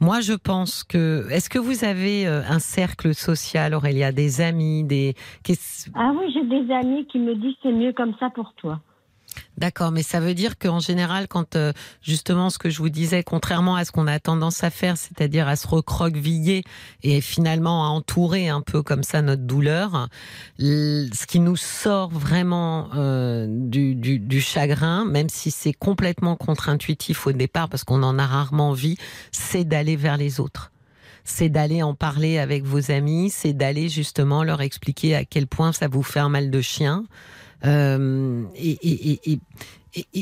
Moi, 0.00 0.20
je 0.20 0.32
pense 0.32 0.82
que. 0.82 1.28
Est-ce 1.30 1.50
que 1.50 1.58
vous 1.58 1.84
avez 1.84 2.26
euh, 2.26 2.40
un 2.48 2.58
cercle 2.58 3.14
social, 3.14 3.74
Aurélia, 3.74 4.12
des 4.12 4.40
amis, 4.40 4.82
des. 4.82 5.14
Ah 5.94 6.12
oui, 6.18 6.32
j'ai 6.32 6.44
des 6.44 6.72
amis 6.72 7.06
qui 7.06 7.18
me 7.18 7.34
disent 7.34 7.56
c'est 7.62 7.72
mieux 7.72 7.92
comme 7.92 8.14
ça 8.18 8.30
pour 8.30 8.54
toi. 8.54 8.80
D'accord, 9.60 9.92
mais 9.92 10.02
ça 10.02 10.20
veut 10.20 10.32
dire 10.32 10.58
qu'en 10.58 10.80
général, 10.80 11.28
quand 11.28 11.54
euh, 11.54 11.74
justement 12.00 12.48
ce 12.48 12.56
que 12.56 12.70
je 12.70 12.78
vous 12.78 12.88
disais, 12.88 13.22
contrairement 13.22 13.76
à 13.76 13.84
ce 13.84 13.92
qu'on 13.92 14.06
a 14.06 14.18
tendance 14.18 14.64
à 14.64 14.70
faire, 14.70 14.96
c'est-à-dire 14.96 15.48
à 15.48 15.54
se 15.54 15.68
recroqueviller 15.68 16.64
et 17.02 17.20
finalement 17.20 17.84
à 17.84 17.88
entourer 17.88 18.48
un 18.48 18.62
peu 18.62 18.82
comme 18.82 19.02
ça 19.02 19.20
notre 19.20 19.42
douleur, 19.42 20.08
ce 20.58 21.26
qui 21.26 21.40
nous 21.40 21.56
sort 21.56 22.08
vraiment 22.08 22.88
euh, 22.94 23.46
du, 23.50 23.94
du, 23.94 24.40
chagrin, 24.40 25.04
même 25.04 25.28
si 25.28 25.50
c'est 25.50 25.74
complètement 25.74 26.36
contre-intuitif 26.36 27.26
au 27.26 27.32
départ, 27.32 27.68
parce 27.68 27.84
qu'on 27.84 28.02
en 28.02 28.18
a 28.18 28.24
rarement 28.24 28.70
envie, 28.70 28.96
c'est 29.30 29.64
d'aller 29.64 29.96
vers 29.96 30.16
les 30.16 30.40
autres. 30.40 30.72
C'est 31.24 31.50
d'aller 31.50 31.82
en 31.82 31.94
parler 31.94 32.38
avec 32.38 32.64
vos 32.64 32.90
amis, 32.90 33.28
c'est 33.28 33.52
d'aller 33.52 33.90
justement 33.90 34.42
leur 34.42 34.62
expliquer 34.62 35.14
à 35.16 35.26
quel 35.26 35.46
point 35.46 35.72
ça 35.72 35.86
vous 35.86 36.02
fait 36.02 36.20
un 36.20 36.30
mal 36.30 36.50
de 36.50 36.60
chien, 36.62 37.04
euh, 37.64 38.44
et, 38.54 39.38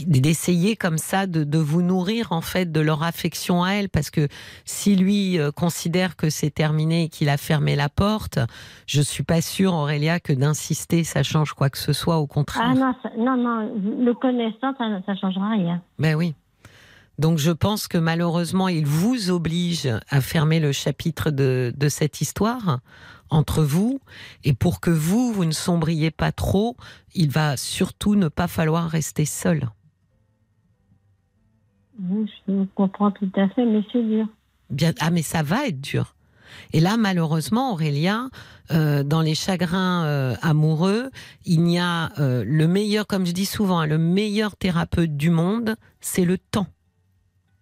d'essayer 0.06 0.76
comme 0.76 0.96
ça 0.96 1.26
de, 1.26 1.58
vous 1.58 1.82
nourrir 1.82 2.32
en 2.32 2.40
fait 2.40 2.72
de 2.72 2.80
leur 2.80 3.02
affection 3.02 3.62
à 3.62 3.72
elle. 3.72 3.88
Parce 3.88 4.10
que 4.10 4.28
si 4.64 4.96
lui 4.96 5.38
euh, 5.38 5.50
considère 5.50 6.16
que 6.16 6.30
c'est 6.30 6.50
terminé 6.50 7.04
et 7.04 7.08
qu'il 7.08 7.28
a 7.28 7.36
fermé 7.36 7.76
la 7.76 7.88
porte 7.88 8.38
je 8.86 9.02
suis 9.02 9.24
pas 9.24 9.42
sûre 9.42 9.74
Aurélia 9.74 10.20
que 10.20 10.32
d'insister 10.32 11.04
ça 11.04 11.22
change 11.22 11.52
quoi 11.52 11.68
que 11.68 11.78
ce 11.78 11.92
soit. 11.92 12.16
Au 12.16 12.26
contraire. 12.26 12.70
Ah 12.70 12.74
non 12.74 12.94
non 13.18 13.36
non 13.36 14.04
le 14.04 14.14
connaissant 14.14 14.74
ça, 14.78 15.00
ça 15.04 15.14
changera 15.16 15.50
rien. 15.50 15.82
Ben 15.98 16.14
oui. 16.14 16.34
Donc 17.18 17.38
je 17.38 17.50
pense 17.50 17.88
que 17.88 17.98
malheureusement 17.98 18.68
il 18.68 18.86
vous 18.86 19.30
oblige 19.30 19.88
à 20.08 20.20
fermer 20.20 20.60
le 20.60 20.72
chapitre 20.72 21.30
de, 21.30 21.74
de 21.76 21.88
cette 21.88 22.20
histoire 22.20 22.78
entre 23.30 23.62
vous. 23.62 24.00
Et 24.44 24.52
pour 24.52 24.80
que 24.80 24.90
vous, 24.90 25.32
vous 25.32 25.44
ne 25.44 25.52
sombriez 25.52 26.10
pas 26.10 26.32
trop, 26.32 26.76
il 27.14 27.30
va 27.30 27.56
surtout 27.56 28.14
ne 28.14 28.28
pas 28.28 28.48
falloir 28.48 28.88
rester 28.88 29.24
seul. 29.24 29.68
je 32.00 32.64
comprends 32.74 33.10
tout 33.10 33.30
à 33.36 33.48
fait, 33.48 33.64
mais 33.64 33.82
c'est 33.92 34.02
dur. 34.02 34.26
Bien, 34.70 34.92
ah, 35.00 35.10
mais 35.10 35.22
ça 35.22 35.42
va 35.42 35.66
être 35.66 35.80
dur. 35.80 36.14
Et 36.72 36.80
là, 36.80 36.96
malheureusement, 36.96 37.72
Aurélien, 37.72 38.30
euh, 38.70 39.02
dans 39.02 39.22
les 39.22 39.34
chagrins 39.34 40.04
euh, 40.04 40.34
amoureux, 40.42 41.10
il 41.44 41.68
y 41.68 41.78
a 41.78 42.10
euh, 42.18 42.44
le 42.46 42.68
meilleur, 42.68 43.06
comme 43.06 43.26
je 43.26 43.32
dis 43.32 43.46
souvent, 43.46 43.80
hein, 43.80 43.86
le 43.86 43.98
meilleur 43.98 44.56
thérapeute 44.56 45.16
du 45.16 45.30
monde, 45.30 45.76
c'est 46.00 46.24
le 46.24 46.38
temps. 46.38 46.66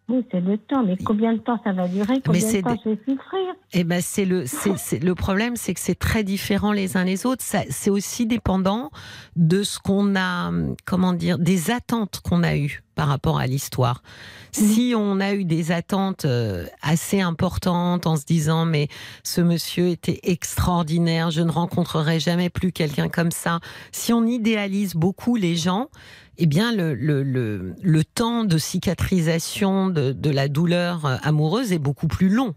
Oui, 0.08 0.24
c'est 0.30 0.40
le 0.40 0.56
temps. 0.56 0.84
Mais 0.84 0.96
combien 0.96 1.32
de 1.32 1.38
temps 1.38 1.60
ça 1.64 1.72
va 1.72 1.88
durer? 1.88 2.20
Combien 2.24 2.40
de 2.40 2.60
temps 2.60 2.76
je 2.84 2.90
vais 2.90 2.98
souffrir? 3.04 3.54
Eh 3.72 3.84
ben, 3.84 4.00
c'est 4.00 4.24
le, 4.24 4.46
c'est, 4.46 5.02
le 5.02 5.14
problème, 5.14 5.56
c'est 5.56 5.74
que 5.74 5.80
c'est 5.80 5.98
très 5.98 6.22
différent 6.22 6.72
les 6.72 6.96
uns 6.96 7.04
les 7.04 7.26
autres. 7.26 7.42
c'est 7.42 7.90
aussi 7.90 8.26
dépendant 8.26 8.90
de 9.34 9.62
ce 9.62 9.78
qu'on 9.78 10.14
a, 10.16 10.52
comment 10.84 11.12
dire, 11.12 11.38
des 11.38 11.70
attentes 11.70 12.20
qu'on 12.22 12.42
a 12.42 12.56
eues 12.56 12.82
par 12.96 13.06
rapport 13.06 13.38
à 13.38 13.46
l'histoire. 13.46 14.02
Si 14.50 14.94
on 14.96 15.20
a 15.20 15.34
eu 15.34 15.44
des 15.44 15.70
attentes 15.70 16.24
euh, 16.24 16.66
assez 16.82 17.20
importantes 17.20 18.06
en 18.06 18.16
se 18.16 18.24
disant 18.24 18.64
mais 18.64 18.88
ce 19.22 19.40
monsieur 19.40 19.88
était 19.88 20.18
extraordinaire, 20.24 21.30
je 21.30 21.42
ne 21.42 21.50
rencontrerai 21.50 22.18
jamais 22.18 22.50
plus 22.50 22.72
quelqu'un 22.72 23.08
comme 23.08 23.30
ça. 23.30 23.60
Si 23.92 24.12
on 24.12 24.26
idéalise 24.26 24.94
beaucoup 24.94 25.36
les 25.36 25.56
gens, 25.56 25.88
eh 26.38 26.46
bien, 26.46 26.74
le, 26.74 26.94
le, 26.94 27.22
le, 27.22 27.74
le 27.80 28.04
temps 28.04 28.44
de 28.44 28.58
cicatrisation 28.58 29.88
de, 29.88 30.12
de, 30.12 30.30
la 30.30 30.48
douleur 30.48 31.06
euh, 31.06 31.16
amoureuse 31.22 31.72
est 31.72 31.78
beaucoup 31.78 32.08
plus 32.08 32.28
long. 32.28 32.54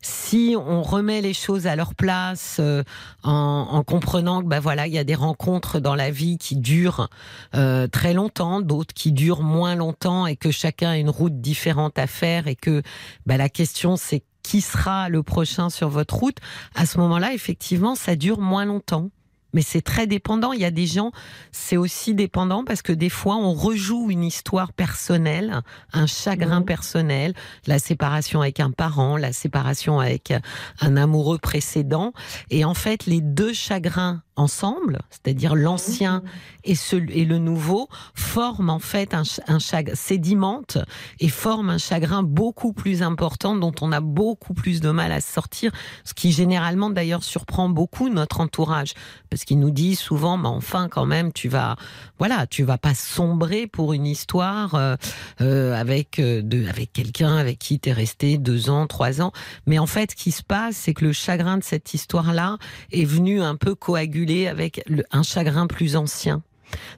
Si 0.00 0.54
on 0.56 0.82
remet 0.82 1.20
les 1.20 1.34
choses 1.34 1.66
à 1.66 1.76
leur 1.76 1.94
place 1.94 2.58
euh, 2.60 2.82
en, 3.22 3.68
en, 3.70 3.82
comprenant 3.82 4.42
que 4.42 4.46
bah 4.46 4.60
voilà 4.60 4.86
il 4.86 4.92
y 4.92 4.98
a 4.98 5.04
des 5.04 5.14
rencontres 5.14 5.80
dans 5.80 5.94
la 5.94 6.10
vie 6.10 6.38
qui 6.38 6.56
durent 6.56 7.08
euh, 7.54 7.88
très 7.88 8.14
longtemps, 8.14 8.60
d'autres 8.60 8.94
qui 8.94 9.12
durent 9.12 9.42
moins 9.42 9.74
longtemps 9.74 10.26
et 10.26 10.36
que 10.36 10.50
chacun 10.50 10.90
a 10.90 10.96
une 10.96 11.10
route 11.10 11.40
différente 11.40 11.98
à 11.98 12.06
faire 12.06 12.46
et 12.46 12.56
que 12.56 12.82
bah, 13.26 13.36
la 13.36 13.48
question 13.48 13.96
c'est 13.96 14.22
qui 14.42 14.60
sera 14.62 15.10
le 15.10 15.22
prochain 15.22 15.68
sur 15.68 15.90
votre 15.90 16.14
route. 16.14 16.38
À 16.74 16.86
ce 16.86 16.96
moment-là, 16.98 17.34
effectivement, 17.34 17.94
ça 17.94 18.16
dure 18.16 18.40
moins 18.40 18.64
longtemps. 18.64 19.10
Mais 19.52 19.62
c'est 19.62 19.80
très 19.80 20.06
dépendant. 20.06 20.52
Il 20.52 20.60
y 20.60 20.64
a 20.64 20.70
des 20.70 20.86
gens, 20.86 21.12
c'est 21.52 21.76
aussi 21.76 22.14
dépendant 22.14 22.64
parce 22.64 22.82
que 22.82 22.92
des 22.92 23.08
fois, 23.08 23.36
on 23.36 23.52
rejoue 23.52 24.10
une 24.10 24.24
histoire 24.24 24.72
personnelle, 24.72 25.60
un 25.92 26.06
chagrin 26.06 26.62
personnel, 26.62 27.34
la 27.66 27.78
séparation 27.78 28.42
avec 28.42 28.60
un 28.60 28.70
parent, 28.70 29.16
la 29.16 29.32
séparation 29.32 30.00
avec 30.00 30.32
un 30.80 30.96
amoureux 30.96 31.38
précédent. 31.38 32.12
Et 32.50 32.64
en 32.64 32.74
fait, 32.74 33.06
les 33.06 33.20
deux 33.20 33.52
chagrins 33.52 34.22
ensemble, 34.38 35.00
c'est-à-dire 35.10 35.54
l'ancien 35.54 36.22
et, 36.64 36.74
et 37.10 37.24
le 37.24 37.38
nouveau, 37.38 37.88
forment 38.14 38.70
en 38.70 38.78
fait 38.78 39.14
un, 39.14 39.22
un 39.48 39.58
chagrin, 39.58 39.94
sédimente 39.94 40.78
et 41.20 41.28
forment 41.28 41.70
un 41.70 41.78
chagrin 41.78 42.22
beaucoup 42.22 42.72
plus 42.72 43.02
important 43.02 43.56
dont 43.56 43.74
on 43.80 43.92
a 43.92 44.00
beaucoup 44.00 44.54
plus 44.54 44.80
de 44.80 44.90
mal 44.90 45.12
à 45.12 45.20
sortir, 45.20 45.72
ce 46.04 46.14
qui 46.14 46.32
généralement 46.32 46.90
d'ailleurs 46.90 47.24
surprend 47.24 47.68
beaucoup 47.68 48.08
notre 48.08 48.40
entourage, 48.40 48.94
parce 49.30 49.44
qu'il 49.44 49.58
nous 49.58 49.70
dit 49.70 49.96
souvent, 49.96 50.36
mais 50.36 50.48
enfin 50.48 50.88
quand 50.88 51.06
même, 51.06 51.32
tu 51.32 51.48
vas, 51.48 51.76
voilà, 52.18 52.46
tu 52.46 52.62
vas 52.62 52.78
pas 52.78 52.94
sombrer 52.94 53.66
pour 53.66 53.92
une 53.92 54.06
histoire 54.06 54.74
euh, 54.74 54.96
euh 55.40 55.74
avec 55.74 56.18
euh, 56.18 56.42
de, 56.42 56.66
avec 56.68 56.92
quelqu'un 56.92 57.36
avec 57.36 57.58
qui 57.58 57.80
tu 57.80 57.88
es 57.88 57.92
resté 57.92 58.38
deux 58.38 58.70
ans, 58.70 58.86
trois 58.86 59.20
ans, 59.20 59.32
mais 59.66 59.78
en 59.78 59.86
fait, 59.86 60.12
ce 60.12 60.16
qui 60.16 60.30
se 60.30 60.42
passe, 60.42 60.76
c'est 60.76 60.94
que 60.94 61.04
le 61.04 61.12
chagrin 61.12 61.58
de 61.58 61.64
cette 61.64 61.92
histoire-là 61.94 62.58
est 62.92 63.04
venu 63.04 63.42
un 63.42 63.56
peu 63.56 63.74
coaguler 63.74 64.27
avec 64.48 64.84
un 65.10 65.22
chagrin 65.22 65.66
plus 65.66 65.96
ancien. 65.96 66.42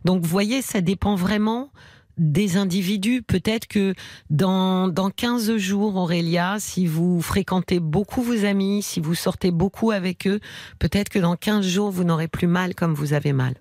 Donc, 0.05 0.23
vous 0.23 0.29
voyez, 0.29 0.63
ça 0.63 0.81
dépend 0.81 1.15
vraiment 1.15 1.71
des 2.19 2.57
individus. 2.57 3.23
Peut-être 3.23 3.67
que 3.67 3.95
dans, 4.29 4.89
dans 4.89 5.11
15 5.11 5.57
jours, 5.57 5.97
Aurélia, 5.97 6.57
si 6.59 6.87
vous 6.87 7.21
fréquentez 7.23 7.81
beaucoup 7.81 8.23
vos 8.23 8.45
amis, 8.45 8.83
si 8.83 9.01
vous 9.01 9.15
sortez 9.15 9.51
beaucoup 9.51 9.91
avec 9.91 10.27
eux, 10.27 10.41
peut-être 10.79 11.09
que 11.09 11.19
dans 11.19 11.37
15 11.37 11.67
jours, 11.67 11.91
vous 11.91 12.05
n'aurez 12.05 12.29
plus 12.29 12.47
mal 12.47 12.75
comme 12.75 12.95
vous 12.95 13.15
avez 13.15 13.33
mal. 13.33 13.55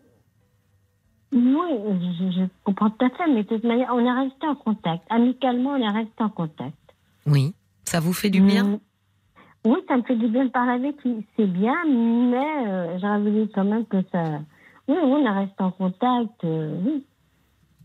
Oui, 1.31 1.39
je, 2.35 2.47
comprends 2.63 2.89
tout 2.89 3.05
à 3.05 3.09
fait, 3.09 3.31
mais 3.31 3.43
de 3.43 3.47
toute 3.47 3.63
manière, 3.63 3.91
on 3.93 3.99
est 3.99 4.23
resté 4.23 4.47
en 4.47 4.55
contact. 4.55 5.03
Amicalement, 5.09 5.71
on 5.71 5.77
est 5.77 5.91
resté 5.91 6.23
en 6.23 6.29
contact. 6.29 6.75
Oui, 7.27 7.53
ça 7.83 7.99
vous 7.99 8.13
fait 8.13 8.31
du 8.31 8.41
bien? 8.41 8.63
Mm. 8.63 8.79
Oui, 9.65 9.77
ça 9.87 9.97
me 9.97 10.03
fait 10.03 10.15
du 10.15 10.27
bien 10.27 10.45
de 10.45 10.49
parler 10.49 10.71
avec 10.71 11.03
lui. 11.03 11.25
C'est 11.35 11.45
bien, 11.45 11.75
mais 11.85 12.67
euh, 12.67 12.97
j'aurais 12.99 13.19
voulu 13.19 13.47
quand 13.53 13.65
même 13.65 13.85
que 13.85 13.97
ça. 14.11 14.23
Oui, 14.87 14.95
on 15.01 15.23
reste 15.23 15.59
en 15.59 15.71
contact, 15.71 16.43
euh, 16.43 16.75
oui. 16.85 17.05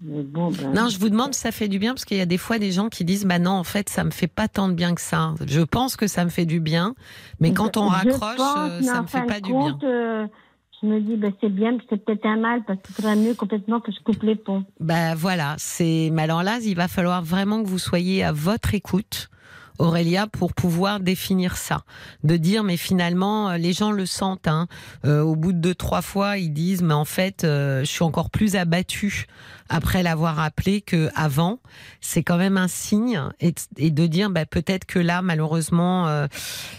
Bon, 0.01 0.51
ben, 0.51 0.73
non, 0.73 0.89
je 0.89 0.99
vous 0.99 1.09
demande 1.09 1.35
si 1.35 1.41
ça 1.41 1.51
fait 1.51 1.69
du 1.69 1.79
bien 1.79 1.93
parce 1.93 2.05
qu'il 2.05 2.19
y 2.19 2.21
a 2.21 2.27
des 2.27 2.37
fois 2.37 2.59
des 2.59 2.73
gens 2.73 2.89
qui 2.89 3.05
disent 3.05 3.25
bah 3.25 3.39
non 3.39 3.53
en 3.53 3.65
fait 3.65 3.89
ça 3.89 4.05
me 4.05 4.11
fait 4.11 4.27
pas 4.27 4.49
tant 4.49 4.69
de 4.69 4.75
bien 4.75 4.95
que 4.95 5.01
ça. 5.01 5.35
Je 5.47 5.63
pense 5.63 5.97
que 5.97 6.07
ça 6.07 6.25
me 6.25 6.31
fait 6.31 6.45
du 6.45 6.61
bien, 6.61 6.95
mais 7.41 7.55
quand 7.55 7.77
on 7.79 7.87
raccroche 7.87 8.39
euh, 8.39 8.83
ça 8.83 9.01
me 9.01 9.07
fait 9.07 9.25
pas 9.25 9.41
du 9.41 9.53
bien. 9.53 9.79
je 9.81 10.87
me 10.87 11.01
dis 11.01 11.17
bah, 11.17 11.29
c'est 11.41 11.49
bien, 11.49 11.79
c'est 11.89 12.05
peut-être 12.05 12.27
un 12.27 12.37
mal 12.37 12.65
parce 12.67 12.81
qu'il 12.83 12.95
faudrait 12.95 13.17
mieux 13.17 13.35
complètement 13.35 13.81
que 13.81 13.93
je 13.93 14.01
coupe 14.01 14.23
les 14.25 14.35
ponts. 14.35 14.65
Bah 14.79 15.15
voilà, 15.15 15.55
c'est 15.59 16.11
mais 16.13 16.23
alors 16.23 16.43
là 16.43 16.59
il 16.63 16.75
va 16.75 16.89
falloir 16.89 17.23
vraiment 17.23 17.63
que 17.63 17.69
vous 17.69 17.79
soyez 17.79 18.25
à 18.25 18.33
votre 18.33 18.75
écoute 18.75 19.31
Aurélia, 19.79 20.27
pour 20.27 20.55
pouvoir 20.55 21.01
définir 21.01 21.57
ça. 21.57 21.83
De 22.23 22.37
dire, 22.37 22.63
mais 22.63 22.77
finalement, 22.77 23.51
euh, 23.51 23.57
les 23.57 23.73
gens 23.73 23.91
le 23.91 24.07
sentent. 24.07 24.47
Hein. 24.47 24.69
Euh, 25.05 25.21
au 25.21 25.35
bout 25.35 25.53
de 25.53 25.59
deux, 25.59 25.75
trois 25.75 26.03
fois, 26.03 26.39
ils 26.39 26.53
disent, 26.53 26.83
mais 26.83 26.95
en 26.95 27.05
fait, 27.05 27.45
euh, 27.45 27.81
je 27.81 27.87
suis 27.87 28.05
encore 28.05 28.31
plus 28.31 28.55
abattue 28.57 29.27
après 29.69 30.03
l'avoir 30.03 30.39
appelé 30.39 30.81
que 30.81 31.11
avant. 31.17 31.59
C'est 32.01 32.23
quand 32.23 32.37
même 32.37 32.57
un 32.57 32.69
signe 32.69 33.21
et, 33.41 33.91
de 33.91 34.07
dire, 34.07 34.31
bah, 34.31 34.47
peut-être 34.47 34.85
que 34.85 34.99
là, 34.99 35.23
malheureusement, 35.23 36.27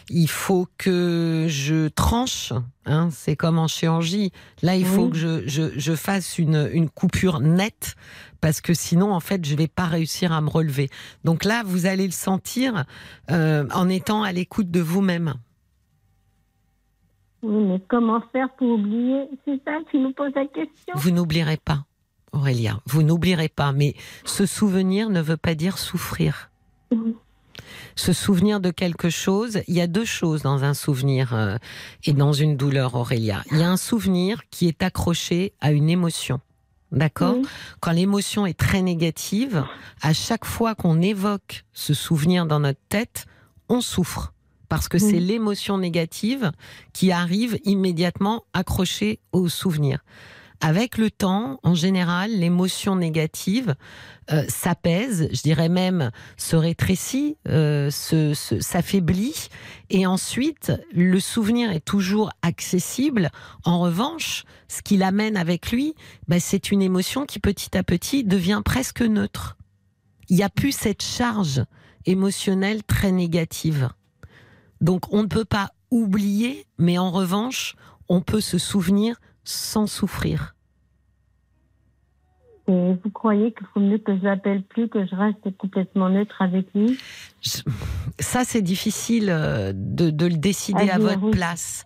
il 0.10 0.30
faut 0.30 0.68
que 0.78 1.48
je 1.50 1.88
tranche. 1.88 2.54
Hein. 2.86 3.10
C'est 3.12 3.36
comme 3.36 3.58
en 3.58 3.68
chirurgie. 3.68 4.32
Là, 4.62 4.76
il 4.76 4.86
faut 4.86 5.10
que 5.10 5.18
je, 5.18 5.48
je, 5.48 5.72
je 5.76 5.96
fasse 5.96 6.38
une, 6.38 6.70
une 6.72 6.90
coupure 6.90 7.40
nette 7.40 7.96
parce 8.42 8.62
que 8.62 8.74
sinon, 8.74 9.14
en 9.14 9.20
fait, 9.20 9.46
je 9.46 9.56
vais 9.56 9.68
pas 9.68 9.86
réussir 9.86 10.32
à 10.32 10.42
me 10.42 10.50
relever. 10.50 10.90
Donc 11.24 11.44
là, 11.44 11.64
vous 11.66 11.86
allez 11.86 12.06
le 12.06 12.12
sentir 12.12 12.86
euh, 13.32 13.66
en 13.74 13.90
étant 13.90 14.24
à 14.24 14.32
l'écoute 14.32 14.72
de 14.72 14.80
vous-même. 14.80 15.34
Oui, 17.42 17.64
mais 17.64 17.82
comment 17.88 18.22
faire 18.32 18.50
pour 18.58 18.70
oublier? 18.70 19.28
C'est 19.46 19.62
ça 19.64 19.78
qui 19.92 20.00
nous 20.00 20.14
pose 20.14 20.32
la 20.36 20.46
question. 20.48 20.94
Vous 20.96 21.12
n'oublierez 21.12 21.58
pas, 21.58 21.86
Aurélia. 22.32 22.80
Vous 22.88 23.04
n'oublierez 23.04 23.50
pas. 23.50 23.72
Mais 23.72 23.94
ce 24.24 24.46
souvenir 24.46 25.10
ne 25.10 25.22
veut 25.22 25.38
pas 25.38 25.54
dire 25.54 25.78
souffrir. 25.78 26.50
se 27.96 28.14
souvenir 28.14 28.60
de 28.60 28.72
quelque 28.72 29.10
chose. 29.10 29.60
Il 29.68 29.76
y 29.76 29.82
a 29.82 29.88
deux 29.88 30.06
choses 30.06 30.42
dans 30.42 30.64
un 30.64 30.74
souvenir 30.74 31.34
euh, 31.34 31.58
et 32.04 32.14
dans 32.14 32.34
une 32.34 32.58
douleur, 32.58 32.96
Aurélia. 32.96 33.44
Il 33.52 33.60
y 33.60 33.64
a 33.64 33.70
un 33.70 33.78
souvenir 33.78 34.42
qui 34.50 34.68
est 34.68 34.82
accroché 34.82 35.54
à 35.62 35.72
une 35.72 35.90
émotion. 35.90 36.40
D'accord. 36.96 37.36
Quand 37.82 37.92
l'émotion 37.92 38.46
est 38.46 38.58
très 38.58 38.82
négative, 38.82 39.64
à 40.02 40.14
chaque 40.14 40.46
fois 40.46 40.76
qu'on 40.76 41.02
évoque 41.02 41.66
ce 41.74 41.94
souvenir 41.94 42.46
dans 42.46 42.62
notre 42.62 42.80
tête, 42.90 43.26
on 43.70 43.82
souffre. 43.82 44.34
Parce 44.70 44.88
que 44.88 44.98
c'est 44.98 45.20
l'émotion 45.20 45.78
négative 45.78 46.52
qui 46.92 47.12
arrive 47.12 47.60
immédiatement 47.66 48.46
accrochée 48.54 49.20
au 49.32 49.48
souvenir 49.48 50.00
avec 50.66 50.98
le 50.98 51.12
temps, 51.12 51.60
en 51.62 51.76
général, 51.76 52.32
l'émotion 52.32 52.96
négative 52.96 53.76
euh, 54.32 54.44
s'apaise, 54.48 55.30
je 55.32 55.44
dirais 55.44 55.70
même 55.70 56.10
se 56.38 56.56
rétrécit, 56.56 57.38
euh, 57.48 57.92
s'affaiblit, 57.92 59.50
et 59.92 60.08
ensuite 60.08 60.72
le 60.92 61.20
souvenir 61.20 61.72
est 61.72 61.86
toujours 61.86 62.32
accessible. 62.42 63.30
En 63.64 63.80
revanche, 63.80 64.44
ce 64.68 64.82
qu'il 64.82 65.04
amène 65.04 65.38
avec 65.38 65.72
lui, 65.72 65.94
ben, 66.28 66.40
c'est 66.40 66.72
une 66.72 66.82
émotion 66.82 67.28
qui 67.28 67.38
petit 67.38 67.78
à 67.78 67.84
petit 67.84 68.24
devient 68.24 68.64
presque 68.66 69.04
neutre. 69.04 69.58
Il 70.30 70.38
n'y 70.38 70.44
a 70.44 70.50
plus 70.50 70.72
cette 70.72 71.04
charge 71.04 71.64
émotionnelle 72.08 72.82
très 72.84 73.12
négative. 73.12 73.90
Donc 74.82 75.14
on 75.14 75.22
ne 75.22 75.28
peut 75.28 75.46
pas 75.46 75.70
oublier, 75.92 76.66
mais 76.80 76.98
en 76.98 77.12
revanche, 77.12 77.76
on 78.10 78.22
peut 78.22 78.42
se 78.42 78.58
souvenir 78.58 79.18
sans 79.44 79.86
souffrir. 79.86 80.55
Et 82.68 82.94
vous 83.04 83.10
croyez 83.12 83.52
qu'il 83.52 83.68
faut 83.74 83.80
mieux 83.80 84.00
que 84.00 84.18
je 84.18 84.24
l'appelle 84.24 84.64
plus, 84.64 84.88
que 84.90 85.06
je 85.06 85.16
reste 85.16 85.56
complètement 85.58 86.10
neutre 86.10 86.42
avec 86.42 86.66
lui? 86.74 86.98
Ça, 88.20 88.44
c'est 88.44 88.64
difficile 88.64 89.30
euh, 89.30 89.72
de, 89.76 90.26
le 90.26 90.38
décider 90.38 90.90
à, 90.90 90.98
votre 90.98 91.30
place. 91.30 91.86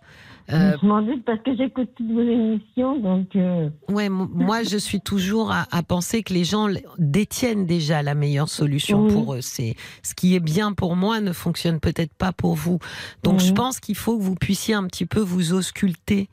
Euh, 0.52 0.76
je 0.80 0.86
m'en 0.86 1.02
doute 1.02 1.24
parce 1.24 1.40
que 1.42 1.56
j'écoute 1.56 1.90
toutes 1.96 2.10
vos 2.10 2.22
émissions, 2.22 2.98
donc. 2.98 3.36
Euh... 3.36 3.70
Ouais, 3.88 4.08
moi 4.08 4.62
je 4.62 4.76
suis 4.76 5.00
toujours 5.00 5.52
à, 5.52 5.82
penser 5.82 6.22
que 6.22 6.32
les 6.34 6.44
gens 6.44 6.68
détiennent 6.98 7.66
déjà 7.66 8.02
la 8.02 8.14
meilleure 8.14 8.48
solution 8.48 9.06
pour 9.08 9.34
eux. 9.34 9.40
C'est 9.40 9.74
ce 10.02 10.14
qui 10.14 10.34
est 10.34 10.40
bien 10.40 10.72
pour 10.72 10.96
moi 10.96 11.20
ne 11.20 11.32
fonctionne 11.32 11.80
peut-être 11.80 12.14
pas 12.14 12.32
pour 12.32 12.54
vous. 12.54 12.78
Donc 13.22 13.40
je 13.40 13.52
pense 13.52 13.80
qu'il 13.80 13.94
faut 13.96 14.16
que 14.16 14.22
vous 14.22 14.34
puissiez 14.34 14.74
un 14.74 14.84
petit 14.84 15.06
peu 15.06 15.20
vous 15.20 15.52
ausculter 15.52 16.28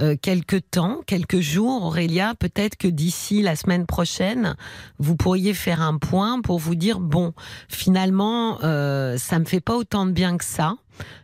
euh, 0.00 0.16
quelques 0.20 0.70
temps, 0.70 1.00
quelques 1.06 1.40
jours, 1.40 1.84
Aurélia. 1.84 2.34
Peut-être 2.34 2.76
que 2.76 2.88
d'ici 2.88 3.42
la 3.42 3.56
semaine 3.56 3.86
prochaine, 3.86 4.56
vous 4.98 5.16
pourriez 5.16 5.54
faire 5.54 5.82
un 5.82 5.98
point 5.98 6.40
pour 6.40 6.58
vous 6.58 6.74
dire 6.74 7.00
bon, 7.00 7.32
finalement, 7.68 8.58
euh, 8.64 9.16
ça 9.18 9.38
me 9.38 9.44
fait 9.44 9.60
pas 9.60 9.76
autant 9.76 10.06
de 10.06 10.12
bien 10.12 10.36
que 10.36 10.44
ça. 10.44 10.76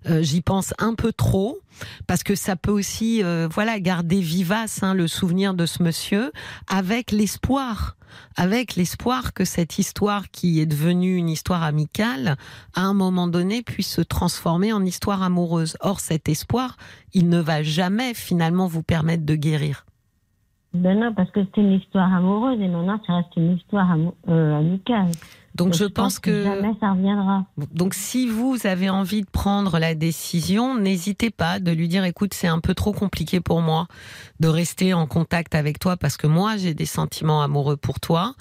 Euh, 0.08 0.22
j'y 0.22 0.40
pense 0.40 0.74
un 0.78 0.94
peu 0.94 1.12
trop 1.12 1.58
parce 2.06 2.22
que 2.22 2.34
ça 2.34 2.56
peut 2.56 2.70
aussi, 2.70 3.22
euh, 3.22 3.48
voilà, 3.50 3.78
garder 3.80 4.20
vivace 4.20 4.82
hein, 4.82 4.94
le 4.94 5.06
souvenir 5.06 5.54
de 5.54 5.66
ce 5.66 5.82
monsieur 5.82 6.32
avec 6.68 7.10
l'espoir, 7.12 7.96
avec 8.36 8.76
l'espoir 8.76 9.34
que 9.34 9.44
cette 9.44 9.78
histoire 9.78 10.30
qui 10.30 10.60
est 10.60 10.66
devenue 10.66 11.16
une 11.16 11.28
histoire 11.28 11.62
amicale, 11.62 12.36
à 12.74 12.82
un 12.82 12.94
moment 12.94 13.28
donné, 13.28 13.62
puisse 13.62 13.92
se 13.92 14.00
transformer 14.00 14.72
en 14.72 14.84
histoire 14.84 15.22
amoureuse. 15.22 15.76
Or, 15.80 16.00
cet 16.00 16.28
espoir, 16.28 16.76
il 17.14 17.28
ne 17.28 17.40
va 17.40 17.62
jamais 17.62 18.14
finalement 18.14 18.66
vous 18.66 18.82
permettre 18.82 19.24
de 19.24 19.34
guérir. 19.34 19.84
Ben 20.74 20.98
non, 20.98 21.14
parce 21.14 21.30
que 21.30 21.40
c'est 21.44 21.60
une 21.60 21.72
histoire 21.72 22.12
amoureuse 22.12 22.60
et 22.60 22.68
maintenant 22.68 23.00
ça 23.06 23.16
reste 23.16 23.36
une 23.36 23.56
histoire 23.56 23.96
euh, 24.28 24.58
amicale. 24.58 25.10
Donc 25.58 25.74
je, 25.74 25.84
pense, 25.84 26.20
que, 26.20 26.44
jamais 26.44 26.72
ça 26.80 26.92
reviendra. 26.92 27.44
Donc 27.74 27.94
si 27.94 28.28
vous 28.28 28.56
avez 28.64 28.88
envie 28.88 29.22
de 29.22 29.28
prendre 29.28 29.80
la 29.80 29.96
décision, 29.96 30.78
n'hésitez 30.78 31.30
pas 31.30 31.58
de 31.58 31.72
lui 31.72 31.88
dire 31.88 32.04
écoute, 32.04 32.32
c'est 32.32 32.46
un 32.46 32.60
peu 32.60 32.74
trop 32.74 32.92
compliqué 32.92 33.40
pour 33.40 33.60
moi 33.60 33.88
de 34.38 34.46
rester 34.46 34.94
en 34.94 35.08
contact 35.08 35.56
avec 35.56 35.80
toi 35.80 35.96
parce 35.96 36.16
que 36.16 36.28
moi 36.28 36.56
j'ai 36.56 36.74
des 36.74 36.86
sentiments 36.86 37.42
amoureux 37.42 37.76
pour 37.76 37.98
toi. 37.98 38.36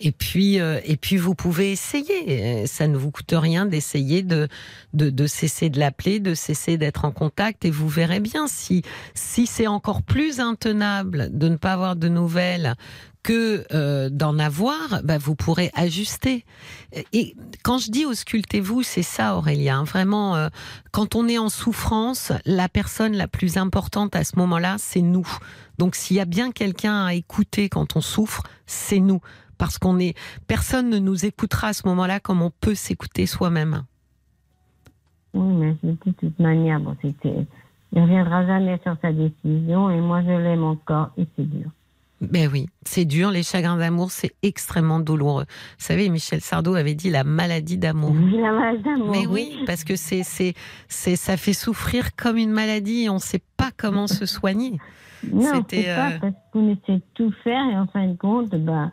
Et 0.00 0.10
puis 0.10 0.60
euh, 0.60 0.80
et 0.84 0.96
puis 0.96 1.16
vous 1.16 1.36
pouvez 1.36 1.70
essayer, 1.70 2.66
ça 2.66 2.88
ne 2.88 2.96
vous 2.96 3.12
coûte 3.12 3.32
rien 3.32 3.64
d'essayer 3.64 4.24
de, 4.24 4.48
de 4.92 5.08
de 5.08 5.26
cesser 5.28 5.70
de 5.70 5.78
l'appeler, 5.78 6.18
de 6.18 6.34
cesser 6.34 6.78
d'être 6.78 7.04
en 7.04 7.12
contact. 7.12 7.64
Et 7.64 7.70
vous 7.70 7.88
verrez 7.88 8.20
bien 8.20 8.48
si 8.48 8.82
si 9.14 9.46
c'est 9.46 9.68
encore 9.68 10.02
plus 10.02 10.40
intenable 10.40 11.28
de 11.30 11.48
ne 11.48 11.56
pas 11.56 11.74
avoir 11.74 11.94
de 11.94 12.08
nouvelles 12.08 12.74
que 13.26 13.64
euh, 13.72 14.08
d'en 14.08 14.38
avoir, 14.38 15.02
bah, 15.02 15.18
vous 15.18 15.34
pourrez 15.34 15.72
ajuster. 15.74 16.44
Et 17.12 17.34
quand 17.64 17.78
je 17.78 17.90
dis 17.90 18.06
auscultez-vous, 18.06 18.84
c'est 18.84 19.02
ça, 19.02 19.36
Aurélien. 19.36 19.82
Vraiment, 19.82 20.36
euh, 20.36 20.48
quand 20.92 21.16
on 21.16 21.26
est 21.26 21.36
en 21.36 21.48
souffrance, 21.48 22.30
la 22.44 22.68
personne 22.68 23.16
la 23.16 23.26
plus 23.26 23.56
importante 23.56 24.14
à 24.14 24.22
ce 24.22 24.38
moment-là, 24.38 24.76
c'est 24.78 25.00
nous. 25.00 25.26
Donc, 25.76 25.96
s'il 25.96 26.16
y 26.16 26.20
a 26.20 26.24
bien 26.24 26.52
quelqu'un 26.52 27.04
à 27.04 27.14
écouter 27.14 27.68
quand 27.68 27.96
on 27.96 28.00
souffre, 28.00 28.44
c'est 28.64 29.00
nous, 29.00 29.20
parce 29.58 29.76
qu'on 29.76 29.98
est. 29.98 30.16
Personne 30.46 30.88
ne 30.88 31.00
nous 31.00 31.26
écoutera 31.26 31.68
à 31.68 31.72
ce 31.72 31.88
moment-là 31.88 32.20
comme 32.20 32.42
on 32.42 32.52
peut 32.60 32.76
s'écouter 32.76 33.26
soi-même. 33.26 33.82
Oui, 35.34 35.52
mais 35.52 35.76
de 35.82 35.96
toute 36.12 36.38
manière, 36.38 36.78
bon, 36.78 36.96
il 37.02 37.12
ne 37.92 38.02
reviendra 38.02 38.46
jamais 38.46 38.78
sur 38.84 38.96
sa 39.02 39.12
décision, 39.12 39.90
et 39.90 40.00
moi, 40.00 40.22
je 40.22 40.30
l'aime 40.30 40.62
encore, 40.62 41.10
et 41.18 41.26
c'est 41.34 41.50
dur. 41.50 41.70
Ben 42.20 42.48
oui, 42.50 42.66
c'est 42.84 43.04
dur. 43.04 43.30
Les 43.30 43.42
chagrins 43.42 43.76
d'amour, 43.76 44.10
c'est 44.10 44.32
extrêmement 44.42 45.00
douloureux. 45.00 45.44
Vous 45.78 45.84
savez, 45.84 46.08
Michel 46.08 46.40
Sardou 46.40 46.74
avait 46.74 46.94
dit 46.94 47.10
la 47.10 47.24
maladie 47.24 47.76
d'amour. 47.76 48.14
La 48.32 48.52
maladie 48.52 48.82
d'amour. 48.82 49.10
Mais 49.10 49.26
oui, 49.26 49.58
parce 49.66 49.84
que 49.84 49.96
c'est, 49.96 50.22
c'est, 50.22 50.54
c'est, 50.88 51.16
ça 51.16 51.36
fait 51.36 51.52
souffrir 51.52 52.16
comme 52.16 52.38
une 52.38 52.52
maladie 52.52 53.04
et 53.04 53.10
on 53.10 53.14
ne 53.14 53.20
sait 53.20 53.42
pas 53.56 53.70
comment 53.76 54.06
se 54.06 54.24
soigner. 54.24 54.78
Non, 55.30 55.64
c'est 55.68 55.84
pas 55.84 56.10
euh, 56.10 56.18
parce 56.20 56.34
qu'on 56.52 56.70
essaie 56.70 56.96
de 56.96 57.02
tout 57.14 57.32
faire 57.42 57.62
et 57.70 57.76
en 57.76 57.86
fin 57.86 58.06
de 58.06 58.16
compte, 58.16 58.50
ben, 58.50 58.90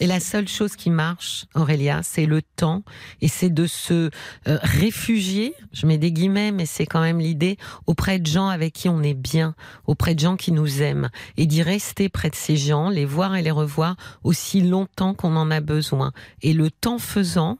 et 0.00 0.06
la 0.06 0.20
seule 0.20 0.46
chose 0.46 0.76
qui 0.76 0.90
marche, 0.90 1.46
Aurélia, 1.54 2.02
c'est 2.02 2.26
le 2.26 2.40
temps 2.42 2.84
et 3.20 3.28
c'est 3.28 3.50
de 3.50 3.66
se 3.66 4.10
euh, 4.46 4.58
réfugier, 4.62 5.54
je 5.72 5.86
mets 5.86 5.98
des 5.98 6.12
guillemets, 6.12 6.52
mais 6.52 6.66
c'est 6.66 6.86
quand 6.86 7.00
même 7.00 7.18
l'idée, 7.18 7.56
auprès 7.86 8.20
de 8.20 8.26
gens 8.26 8.48
avec 8.48 8.74
qui 8.74 8.88
on 8.88 9.02
est 9.02 9.14
bien, 9.14 9.54
auprès 9.86 10.14
de 10.14 10.20
gens 10.20 10.36
qui 10.36 10.52
nous 10.52 10.82
aiment 10.82 11.10
et 11.36 11.46
d'y 11.46 11.62
rester 11.62 12.08
près 12.08 12.30
de 12.30 12.36
ces 12.36 12.56
gens, 12.56 12.90
les 12.90 13.04
voir 13.04 13.34
et 13.34 13.42
les 13.42 13.50
revoir 13.50 13.96
aussi 14.22 14.60
longtemps 14.60 15.14
qu'on 15.14 15.34
en 15.34 15.50
a 15.50 15.60
besoin. 15.60 16.12
Et 16.42 16.52
le 16.52 16.70
temps 16.70 16.98
faisant, 16.98 17.58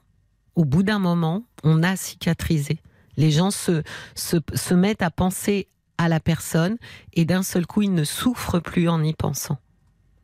au 0.55 0.65
bout 0.65 0.85
d'un 0.85 1.01
moment, 1.01 1.45
on 1.65 1.83
a 1.83 1.97
cicatrisé. 1.97 2.79
Les 3.17 3.33
gens 3.33 3.51
se, 3.51 3.83
se, 4.15 4.37
se 4.55 4.75
mettent 4.75 5.03
à 5.03 5.11
penser 5.11 5.67
à 5.99 6.09
la 6.09 6.21
personne 6.21 6.77
et 7.15 7.25
d'un 7.25 7.43
seul 7.43 7.67
coup, 7.67 7.83
ils 7.83 7.93
ne 7.93 8.05
souffrent 8.05 8.61
plus 8.61 8.89
en 8.89 9.03
y 9.03 9.13
pensant. 9.13 9.59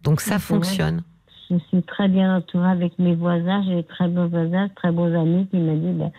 Donc 0.03 0.21
ça 0.21 0.39
fonctionne 0.39 1.03
je 1.51 1.57
suis 1.69 1.83
très 1.83 2.09
bien 2.09 2.37
entourée 2.37 2.71
avec 2.71 2.99
mes 2.99 3.15
voisins. 3.15 3.63
J'ai 3.67 3.83
très 3.85 4.09
beaux 4.09 4.29
voisins, 4.29 4.69
très 4.77 4.91
beaux 4.91 5.05
amis 5.05 5.47
qui 5.51 5.59
me 5.59 5.77
disent 5.77 5.99
ben, 5.99 6.13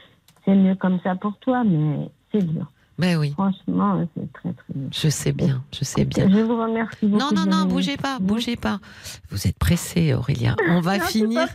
c'est 0.45 0.55
mieux 0.55 0.75
comme 0.75 0.99
ça 1.03 1.15
pour 1.15 1.37
toi, 1.39 1.63
mais 1.63 2.09
c'est 2.31 2.43
dur. 2.43 2.65
Ben 2.97 3.17
oui. 3.17 3.31
Franchement, 3.31 4.07
c'est 4.15 4.31
très 4.31 4.53
très 4.53 4.73
dur. 4.73 4.89
Je 4.93 5.09
sais 5.09 5.33
bien, 5.33 5.63
je 5.73 5.83
sais 5.83 6.05
bien. 6.05 6.29
Je 6.29 6.39
vous 6.39 6.57
remercie 6.57 7.05
beaucoup. 7.05 7.17
Non, 7.17 7.31
non, 7.35 7.45
non, 7.45 7.65
bougez 7.65 7.97
pas, 7.97 8.19
bougez 8.19 8.55
pas. 8.55 8.79
Vous 9.29 9.47
êtes 9.47 9.59
pressée, 9.59 10.13
Aurélia. 10.13 10.55
On 10.69 10.79
va 10.79 10.99
finir. 10.99 11.47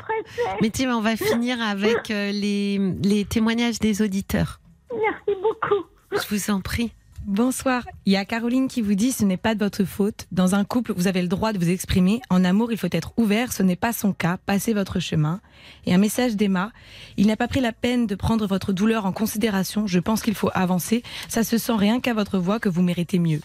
Mais 0.60 0.68
tiens, 0.70 0.94
on 0.96 1.00
va 1.00 1.16
finir 1.16 1.56
avec 1.62 2.10
euh, 2.10 2.30
les, 2.30 2.78
les 3.02 3.24
témoignages 3.24 3.78
des 3.78 4.02
auditeurs. 4.02 4.60
Merci 4.92 5.40
beaucoup. 5.40 5.86
Je 6.12 6.28
vous 6.28 6.50
en 6.50 6.60
prie. 6.60 6.92
Bonsoir. 7.30 7.84
Il 8.06 8.12
y 8.12 8.16
a 8.16 8.24
Caroline 8.24 8.66
qui 8.66 8.82
vous 8.82 8.96
dit 8.96 9.12
ce 9.12 9.24
n'est 9.24 9.36
pas 9.36 9.54
de 9.54 9.62
votre 9.62 9.84
faute. 9.84 10.26
Dans 10.32 10.56
un 10.56 10.64
couple, 10.64 10.92
vous 10.96 11.06
avez 11.06 11.22
le 11.22 11.28
droit 11.28 11.52
de 11.52 11.58
vous 11.58 11.70
exprimer. 11.70 12.20
En 12.28 12.42
amour, 12.44 12.72
il 12.72 12.76
faut 12.76 12.88
être 12.90 13.12
ouvert. 13.18 13.52
Ce 13.52 13.62
n'est 13.62 13.76
pas 13.76 13.92
son 13.92 14.12
cas. 14.12 14.36
Passez 14.46 14.72
votre 14.72 14.98
chemin. 14.98 15.40
Et 15.86 15.94
un 15.94 15.98
message 15.98 16.34
d'Emma. 16.34 16.72
Il 17.16 17.28
n'a 17.28 17.36
pas 17.36 17.46
pris 17.46 17.60
la 17.60 17.70
peine 17.70 18.08
de 18.08 18.16
prendre 18.16 18.48
votre 18.48 18.72
douleur 18.72 19.06
en 19.06 19.12
considération. 19.12 19.86
Je 19.86 20.00
pense 20.00 20.22
qu'il 20.22 20.34
faut 20.34 20.50
avancer. 20.54 21.04
Ça 21.28 21.44
se 21.44 21.56
sent 21.56 21.76
rien 21.76 22.00
qu'à 22.00 22.14
votre 22.14 22.36
voix 22.36 22.58
que 22.58 22.68
vous 22.68 22.82
méritez 22.82 23.20
mieux. 23.20 23.40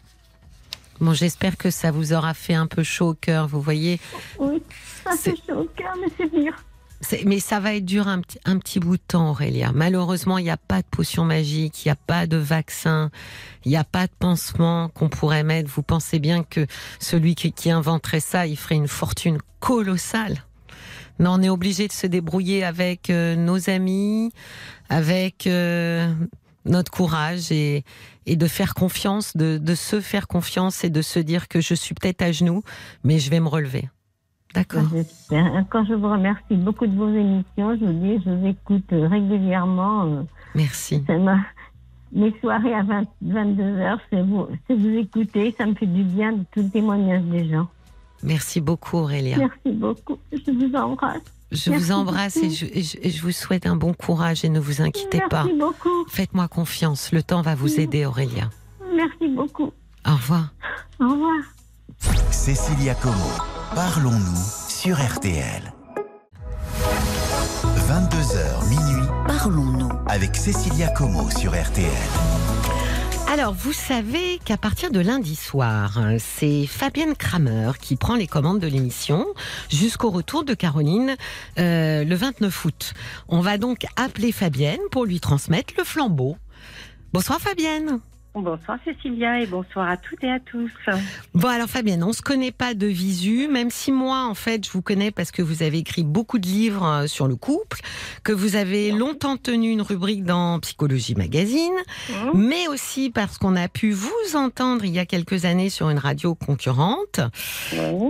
Bon, 0.99 1.13
j'espère 1.13 1.55
que 1.55 1.69
ça 1.69 1.91
vous 1.91 2.11
aura 2.11 2.33
fait 2.33 2.55
un 2.55 2.65
peu 2.65 2.81
chaud 2.81 3.09
au 3.09 3.13
cœur. 3.13 3.47
Vous 3.47 3.61
voyez. 3.61 3.99
Oui, 4.39 4.63
ça 5.03 5.15
fait 5.15 5.35
chaud 5.47 5.59
au 5.59 5.65
cœur, 5.65 5.93
mais 6.01 6.07
c'est 6.17 6.33
dur. 6.35 6.55
Mais 7.25 7.39
ça 7.39 7.59
va 7.59 7.75
être 7.75 7.85
dur 7.85 8.07
un, 8.07 8.21
petit 8.21 8.79
bout 8.79 8.97
de 8.97 9.01
temps, 9.07 9.31
Aurélia. 9.31 9.71
Malheureusement, 9.73 10.37
il 10.37 10.43
n'y 10.43 10.49
a 10.49 10.57
pas 10.57 10.81
de 10.81 10.87
potion 10.87 11.25
magique, 11.25 11.85
il 11.85 11.87
n'y 11.87 11.91
a 11.91 11.95
pas 11.95 12.27
de 12.27 12.37
vaccin, 12.37 13.11
il 13.63 13.69
n'y 13.69 13.77
a 13.77 13.83
pas 13.83 14.07
de 14.07 14.11
pansement 14.17 14.89
qu'on 14.89 15.09
pourrait 15.09 15.43
mettre. 15.43 15.69
Vous 15.69 15.83
pensez 15.83 16.19
bien 16.19 16.43
que 16.43 16.65
celui 16.99 17.35
qui, 17.35 17.71
inventerait 17.71 18.19
ça, 18.19 18.47
il 18.47 18.57
ferait 18.57 18.75
une 18.75 18.87
fortune 18.87 19.39
colossale. 19.59 20.43
Non, 21.19 21.31
on 21.33 21.41
est 21.41 21.49
obligé 21.49 21.87
de 21.87 21.93
se 21.93 22.07
débrouiller 22.07 22.63
avec 22.63 23.09
euh, 23.09 23.35
nos 23.35 23.69
amis, 23.69 24.31
avec 24.89 25.47
euh, 25.47 26.13
notre 26.65 26.91
courage 26.91 27.51
et, 27.51 27.85
et 28.25 28.35
de 28.35 28.47
faire 28.47 28.73
confiance, 28.73 29.37
de, 29.37 29.57
de 29.57 29.75
se 29.75 30.01
faire 30.01 30.27
confiance 30.27 30.83
et 30.83 30.89
de 30.89 31.01
se 31.01 31.19
dire 31.19 31.47
que 31.47 31.61
je 31.61 31.73
suis 31.73 31.95
peut-être 31.95 32.21
à 32.21 32.31
genoux, 32.31 32.63
mais 33.03 33.19
je 33.19 33.29
vais 33.29 33.39
me 33.39 33.47
relever. 33.47 33.89
D'accord. 34.55 34.83
J'espère. 34.91 35.45
Encore, 35.53 35.85
je 35.85 35.93
vous 35.93 36.09
remercie 36.09 36.55
beaucoup 36.55 36.87
de 36.87 36.95
vos 36.95 37.09
émissions. 37.09 37.77
Je 37.79 37.85
vous 37.85 37.93
dis, 37.93 38.21
je 38.25 38.29
vous 38.29 38.47
écoute 38.47 38.85
euh, 38.93 39.07
régulièrement. 39.07 40.05
euh, 40.05 40.23
Merci. 40.55 41.03
Ça 41.05 41.17
m'a- 41.17 41.45
Mes 42.13 42.33
soirées 42.39 42.73
à 42.73 42.83
20 42.83 43.03
22h, 43.25 43.97
c'est 44.09 44.21
vous, 44.21 44.47
c'est 44.67 44.75
vous 44.75 44.95
écouter. 44.95 45.53
Ça 45.57 45.65
me 45.65 45.73
fait 45.75 45.85
du 45.87 46.03
bien 46.03 46.31
de 46.31 46.43
tout 46.53 46.61
le 46.61 46.69
témoignage 46.69 47.23
des 47.23 47.49
gens. 47.49 47.67
Merci 48.23 48.61
beaucoup, 48.61 48.97
Aurélia. 48.97 49.37
Merci 49.37 49.71
beaucoup. 49.77 50.17
Je 50.31 50.51
vous 50.51 50.73
embrasse. 50.75 51.21
Je 51.51 51.69
Merci 51.69 51.83
vous 51.85 51.91
embrasse 51.91 52.37
et 52.37 52.49
je, 52.49 52.65
et 52.65 52.81
je- 52.81 52.97
et 53.01 53.09
je 53.11 53.21
vous 53.21 53.31
souhaite 53.31 53.67
un 53.67 53.75
bon 53.75 53.93
courage 53.93 54.43
et 54.45 54.49
ne 54.49 54.59
vous 54.59 54.81
inquiétez 54.81 55.17
Merci 55.19 55.29
pas. 55.29 55.45
beaucoup. 55.59 56.05
Faites-moi 56.09 56.47
confiance. 56.47 57.11
Le 57.11 57.21
temps 57.21 57.41
va 57.41 57.53
vous 57.55 57.79
aider, 57.79 58.05
Aurélia. 58.05 58.49
Merci 58.95 59.27
beaucoup. 59.35 59.71
Au 60.07 60.13
revoir. 60.15 60.53
Au 61.01 61.09
revoir. 61.09 61.37
Cécilia 62.31 62.95
Como, 62.95 63.13
parlons-nous 63.75 64.45
sur 64.69 64.95
RTL. 64.95 65.73
22h 67.89 68.69
minuit, 68.69 69.07
Parlons-nous. 69.27 69.89
avec 70.07 70.37
Cécilia 70.37 70.87
Como 70.87 71.29
sur 71.29 71.51
RTL. 71.51 71.91
Alors, 73.27 73.53
vous 73.53 73.73
savez 73.73 74.39
qu'à 74.45 74.55
partir 74.55 74.91
de 74.91 75.01
lundi 75.01 75.35
soir, 75.35 75.99
c'est 76.19 76.65
Fabienne 76.67 77.15
Kramer 77.15 77.71
qui 77.81 77.97
prend 77.97 78.15
les 78.15 78.27
commandes 78.27 78.59
de 78.59 78.67
l'émission 78.67 79.25
jusqu'au 79.69 80.09
retour 80.09 80.45
de 80.45 80.53
Caroline 80.53 81.17
euh, 81.59 82.05
le 82.05 82.15
29 82.15 82.65
août. 82.65 82.93
On 83.27 83.41
va 83.41 83.57
donc 83.57 83.85
appeler 83.97 84.31
Fabienne 84.31 84.79
pour 84.89 85.03
lui 85.03 85.19
transmettre 85.19 85.73
le 85.77 85.83
flambeau. 85.83 86.37
Bonsoir 87.11 87.41
Fabienne. 87.41 87.99
Bonsoir 88.35 88.77
Cécilia 88.83 89.39
et 89.39 89.45
bonsoir 89.47 89.89
à 89.89 89.97
toutes 89.97 90.23
et 90.23 90.31
à 90.31 90.39
tous. 90.39 90.71
Bon 91.33 91.47
alors 91.47 91.69
Fabienne, 91.69 92.03
on 92.03 92.13
se 92.13 92.21
connaît 92.21 92.51
pas 92.51 92.73
de 92.73 92.87
visu, 92.87 93.47
même 93.47 93.69
si 93.69 93.91
moi 93.91 94.25
en 94.25 94.35
fait 94.35 94.65
je 94.65 94.71
vous 94.71 94.81
connais 94.81 95.11
parce 95.11 95.31
que 95.31 95.41
vous 95.41 95.63
avez 95.63 95.77
écrit 95.77 96.03
beaucoup 96.03 96.37
de 96.37 96.47
livres 96.47 96.85
euh, 96.85 97.07
sur 97.07 97.27
le 97.27 97.35
couple, 97.35 97.79
que 98.23 98.33
vous 98.33 98.55
avez 98.55 98.91
longtemps 98.91 99.37
tenu 99.37 99.71
une 99.71 99.81
rubrique 99.81 100.23
dans 100.23 100.59
Psychologie 100.59 101.15
Magazine, 101.15 101.73
Mmh. 102.09 102.31
mais 102.35 102.67
aussi 102.67 103.09
parce 103.09 103.37
qu'on 103.37 103.55
a 103.55 103.67
pu 103.67 103.91
vous 103.91 104.35
entendre 104.35 104.85
il 104.85 104.93
y 104.93 104.99
a 104.99 105.05
quelques 105.05 105.45
années 105.45 105.69
sur 105.69 105.89
une 105.89 105.97
radio 105.97 106.35
concurrente. 106.35 107.19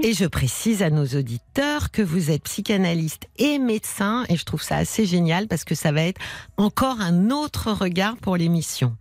Et 0.03 0.13
je 0.13 0.25
précise 0.25 0.81
à 0.83 0.89
nos 0.89 1.05
auditeurs 1.05 1.91
que 1.91 2.01
vous 2.01 2.31
êtes 2.31 2.43
psychanalyste 2.43 3.27
et 3.37 3.59
médecin 3.59 4.25
et 4.29 4.35
je 4.35 4.43
trouve 4.45 4.61
ça 4.61 4.77
assez 4.77 5.05
génial 5.05 5.47
parce 5.47 5.63
que 5.63 5.75
ça 5.75 5.91
va 5.91 6.01
être 6.01 6.19
encore 6.57 6.99
un 7.01 7.29
autre 7.29 7.71
regard 7.71 8.17
pour 8.17 8.37
l'émission. 8.37 8.95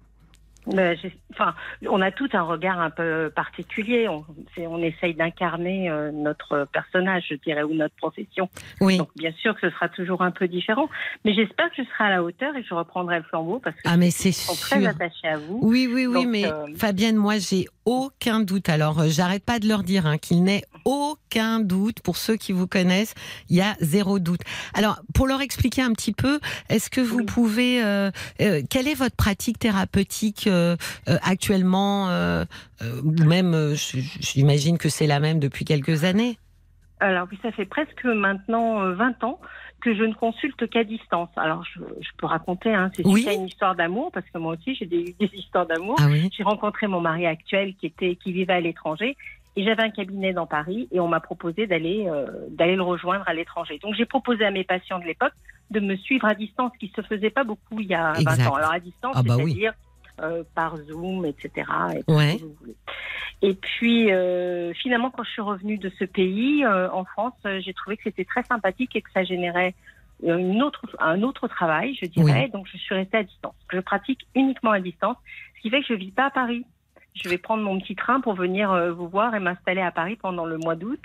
Ben, 0.67 0.97
enfin, 1.33 1.55
on 1.89 2.01
a 2.01 2.11
tout 2.11 2.29
un 2.33 2.43
regard 2.43 2.81
un 2.81 2.91
peu 2.91 3.31
particulier. 3.35 4.09
On, 4.09 4.25
on 4.59 4.83
essaye 4.83 5.15
d'incarner 5.15 5.91
euh, 5.91 6.11
notre 6.13 6.67
personnage, 6.73 7.25
je 7.31 7.35
dirais, 7.37 7.63
ou 7.63 7.75
notre 7.75 7.95
profession. 7.97 8.49
Oui. 8.81 8.99
Donc, 8.99 9.11
bien 9.17 9.33
sûr 9.33 9.55
que 9.55 9.69
ce 9.69 9.75
sera 9.75 9.89
toujours 9.89 10.23
un 10.23 10.31
peu 10.31 10.49
différent. 10.49 10.89
Mais 11.25 11.35
j'espère 11.35 11.69
que 11.71 11.77
je 11.83 11.89
serai 11.89 12.05
à 12.05 12.11
la 12.11 12.23
hauteur 12.23 12.57
et 12.57 12.63
que 12.63 12.69
je 12.69 12.75
reprendrai 12.75 13.19
le 13.19 13.25
flambeau 13.25 13.59
parce 13.59 13.77
que 13.77 13.83
Ah 13.85 13.97
mais 13.97 14.09
ils 14.09 14.33
sont 14.33 14.55
très 14.55 14.81
sûr. 14.81 14.89
attachés 14.89 15.29
à 15.29 15.37
vous. 15.39 15.61
Oui, 15.63 15.89
oui, 15.93 16.07
oui, 16.07 16.15
Donc, 16.25 16.29
mais 16.29 16.47
euh, 16.47 16.67
Fabienne, 16.77 17.17
moi, 17.17 17.39
j'ai 17.39 17.67
aucun 17.85 18.41
doute. 18.41 18.69
Alors, 18.69 19.01
euh, 19.01 19.09
j'arrête 19.09 19.45
pas 19.45 19.59
de 19.59 19.69
leur 19.69 19.83
dire 19.83 20.07
hein, 20.07 20.19
qu'il 20.19 20.43
n'est 20.45 20.63
aucun 20.85 21.61
doute. 21.61 22.01
Pour 22.01 22.17
ceux 22.17 22.37
qui 22.37 22.53
vous 22.53 22.67
connaissent, 22.67 23.15
il 23.49 23.57
y 23.57 23.61
a 23.61 23.75
zéro 23.81 24.19
doute. 24.19 24.41
Alors, 24.75 25.01
pour 25.15 25.27
leur 25.27 25.41
expliquer 25.41 25.83
un 25.83 25.93
petit 25.93 26.13
peu, 26.13 26.41
est-ce 26.69 26.91
que 26.91 27.01
vous 27.01 27.19
Oui. 27.19 27.25
pouvez, 27.27 27.83
euh, 27.83 28.11
euh, 28.41 28.63
quelle 28.69 28.89
est 28.89 28.95
votre 28.95 29.17
pratique 29.17 29.59
thérapeutique 29.59 30.47
euh, 30.47 30.77
actuellement, 31.23 32.09
ou 33.05 33.25
même, 33.25 33.75
j'imagine 34.21 34.79
que 34.79 34.89
c'est 34.89 35.07
la 35.07 35.21
même 35.21 35.39
depuis 35.39 35.65
quelques 35.65 36.05
années? 36.05 36.39
Alors 37.01 37.27
oui, 37.31 37.39
ça 37.43 37.51
fait 37.53 37.67
presque 37.67 38.05
maintenant 38.05 38.81
euh, 38.83 38.95
20 38.95 39.25
ans 39.25 39.39
que 39.81 39.95
je 39.95 40.05
ne 40.05 40.15
consulte 40.15 40.69
qu'à 40.71 40.85
distance. 40.85 41.29
Alors 41.37 41.65
je, 41.65 41.81
je 42.01 42.09
peux 42.17 42.27
raconter, 42.27 42.73
hein, 42.73 42.91
c'est 42.97 43.05
Oui. 43.05 43.27
une 43.31 43.47
histoire 43.47 43.75
d'amour 43.75 44.11
parce 44.13 44.25
que 44.33 44.39
moi 44.39 44.55
aussi 44.55 44.75
j'ai 44.75 44.87
des, 44.87 45.15
des 45.19 45.31
histoires 45.35 45.67
d'amour. 45.67 45.97
Ah 46.01 46.07
oui. 46.09 46.31
J'ai 46.35 46.45
rencontré 46.45 46.87
mon 46.87 47.01
mari 47.01 47.27
actuel 47.27 47.75
qui 47.79 47.87
était 47.87 48.17
qui 48.17 48.33
vivait 48.33 48.55
à 48.55 48.61
l'étranger 48.61 49.17
et 49.57 49.65
j'avais 49.65 49.83
un 49.83 49.91
cabinet 49.91 50.33
dans 50.33 50.47
Paris 50.47 50.89
et 50.93 51.01
on 51.01 51.09
m'a 51.09 51.21
proposé 51.21 51.67
d'aller 51.67 52.07
euh, 52.09 52.27
d'aller 52.51 52.77
le 52.77 52.83
rejoindre 52.83 53.25
à 53.29 53.35
l'étranger. 53.35 53.79
Donc 53.83 53.95
j'ai 53.95 54.05
proposé 54.07 54.45
à 54.45 54.51
mes 54.51 54.65
patients 54.65 54.99
de 54.99 55.05
l'époque 55.05 55.33
de 55.71 55.81
me 55.81 55.97
suivre 55.97 56.27
à 56.27 56.35
distance, 56.35 56.73
ce 56.75 56.79
qui 56.87 56.93
se 56.95 57.03
faisait 57.03 57.31
pas 57.31 57.45
beaucoup 57.45 57.81
il 57.81 57.87
y 57.87 57.95
a 57.95 58.13
20 58.13 58.21
Exact. 58.21 58.47
ans. 58.49 58.55
Alors 58.55 58.73
à 58.73 58.81
distance, 58.81 59.15
Ah 59.17 59.23
bah 59.23 59.37
oui. 59.37 59.45
c'est-à-dire 59.53 59.73
euh, 60.23 60.43
par 60.55 60.77
Zoom, 60.77 61.25
etc. 61.25 61.51
Et, 62.09 62.13
Ouais. 62.13 62.33
tout 62.33 62.39
ce 62.39 62.43
que 62.43 62.49
vous 62.49 62.57
voulez. 62.61 62.77
et 63.43 63.55
puis 63.55 64.13
euh, 64.13 64.73
finalement, 64.75 65.11
quand 65.11 65.25
je 65.25 65.31
suis 65.31 65.43
revenue 65.43 65.79
de 65.79 65.91
ce 65.99 66.05
pays 66.05 66.67
en 66.67 67.05
France, 67.05 67.35
j'ai 67.61 67.75
trouvé 67.75 67.97
que 67.97 68.03
c'était 68.05 68.25
très 68.25 68.43
sympathique 68.45 68.95
et 68.97 69.03
que 69.03 69.11
ça 69.13 69.25
générait 69.25 69.75
une 70.23 70.63
autre, 70.63 70.87
un 71.01 71.23
autre 71.23 71.49
travail, 71.49 71.97
je 72.01 72.07
dirais. 72.07 72.49
Donc 72.53 72.67
je 72.73 72.77
suis 72.79 72.95
restée 72.95 73.19
à 73.19 73.23
distance. 73.25 73.55
Je 73.73 73.81
pratique 73.81 74.27
uniquement 74.35 74.71
à 74.71 74.81
distance, 74.81 75.17
ce 75.57 75.61
qui 75.63 75.71
fait 75.71 75.81
que 75.81 75.87
je 75.89 75.95
vis 75.95 76.13
pas 76.13 76.27
à 76.27 76.31
Paris. 76.31 76.65
Je 77.15 77.29
vais 77.29 77.39
prendre 77.39 77.63
mon 77.63 77.79
petit 77.79 77.95
train 77.95 78.21
pour 78.21 78.35
venir 78.35 78.73
euh, 78.73 78.93
vous 78.93 79.09
voir 79.09 79.35
et 79.35 79.41
m'installer 79.41 79.81
à 79.81 79.93
Paris 79.93 80.17
pendant 80.17 80.45
le 80.45 80.59
mois 80.59 80.75
d'août. 80.75 81.05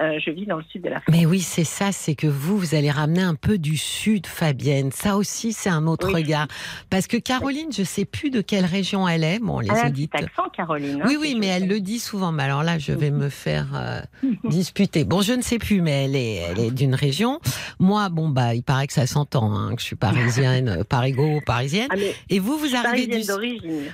Euh, 0.00 0.18
je 0.24 0.30
vis 0.30 0.46
dans 0.46 0.56
le 0.56 0.62
sud 0.64 0.82
de 0.82 0.88
la 0.88 1.00
France. 1.02 1.14
Mais 1.14 1.26
oui, 1.26 1.40
c'est 1.40 1.64
ça, 1.64 1.92
c'est 1.92 2.14
que 2.14 2.26
vous, 2.26 2.56
vous 2.56 2.74
allez 2.74 2.90
ramener 2.90 3.20
un 3.20 3.34
peu 3.34 3.58
du 3.58 3.76
sud, 3.76 4.26
Fabienne. 4.26 4.90
Ça 4.90 5.16
aussi, 5.18 5.52
c'est 5.52 5.68
un 5.68 5.86
autre 5.86 6.06
Oui. 6.08 6.14
regard. 6.22 6.48
Parce 6.88 7.06
que 7.06 7.18
Caroline, 7.18 7.70
je 7.70 7.82
sais 7.82 8.06
plus 8.06 8.30
de 8.30 8.40
quelle 8.40 8.64
région 8.64 9.06
elle 9.06 9.22
est. 9.22 9.38
Bon, 9.38 9.58
les 9.60 9.68
Elle 9.68 9.76
a 9.76 9.84
un 9.84 9.90
petit 9.90 10.08
accent, 10.14 10.48
Caroline. 10.56 11.02
hein, 11.02 11.04
Oui, 11.06 11.18
oui, 11.20 11.36
mais 11.38 11.48
elle 11.48 11.68
le 11.68 11.78
dit 11.80 11.98
souvent. 11.98 12.32
Mais 12.32 12.42
alors 12.44 12.62
là, 12.62 12.78
je 12.78 12.92
vais 12.92 13.10
me 13.10 13.28
faire 13.28 13.66
euh, 13.74 14.00
disputer. 14.44 15.04
Bon, 15.04 15.20
je 15.20 15.34
ne 15.34 15.42
sais 15.42 15.58
plus, 15.58 15.82
mais 15.82 16.04
elle 16.06 16.16
est, 16.16 16.36
elle 16.36 16.58
est 16.60 16.70
d'une 16.70 16.94
région. 16.94 17.38
Moi, 17.78 18.08
bon, 18.08 18.30
bah, 18.30 18.54
il 18.54 18.62
paraît 18.62 18.86
que 18.86 18.94
ça 18.94 19.06
s'entend, 19.06 19.54
hein, 19.54 19.74
que 19.74 19.80
je 19.82 19.86
suis 19.86 19.96
parisienne, 19.96 20.84
parigo, 20.88 21.40
parisienne. 21.44 21.88
Ah, 21.92 21.96
Et 22.30 22.38
vous, 22.38 22.56
vous 22.56 22.74
arrivez 22.74 23.08
du. 23.08 23.30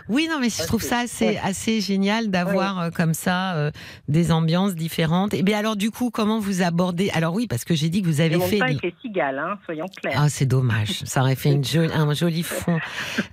Oui, 0.09 0.29
non, 0.31 0.39
mais 0.41 0.49
je 0.51 0.63
trouve 0.63 0.83
ça 0.83 1.03
assez, 1.43 1.81
génial 1.81 2.29
d'avoir 2.31 2.79
euh, 2.79 2.91
comme 2.91 3.15
ça 3.15 3.73
des 4.07 4.31
ambiances 4.31 4.77
différentes. 4.77 5.35
Et 5.35 5.43
bien 5.43 5.59
alors, 5.59 5.75
du 5.77 5.88
coup, 5.91 6.11
comment 6.11 6.39
vous 6.41 6.63
abordez 6.63 7.11
Alors 7.15 7.35
oui, 7.35 7.47
parce 7.47 7.65
que 7.65 7.75
j'ai 7.75 7.89
dit 7.89 8.03
que 8.03 8.07
vous 8.07 8.21
avez 8.21 8.39
fait. 8.41 8.59
pas 8.59 8.67
avec 8.67 8.83
les 8.83 8.95
cigales, 9.03 9.39
hein, 9.39 9.59
soyons 9.65 9.87
clairs. 10.01 10.15
Ah, 10.19 10.29
c'est 10.29 10.47
dommage. 10.47 10.89
Ça 11.05 11.21
aurait 11.23 11.35
fait 11.37 11.53
une 11.53 11.65
jolie- 11.65 11.93
un 11.93 12.13
joli 12.15 12.43
fond. 12.43 12.79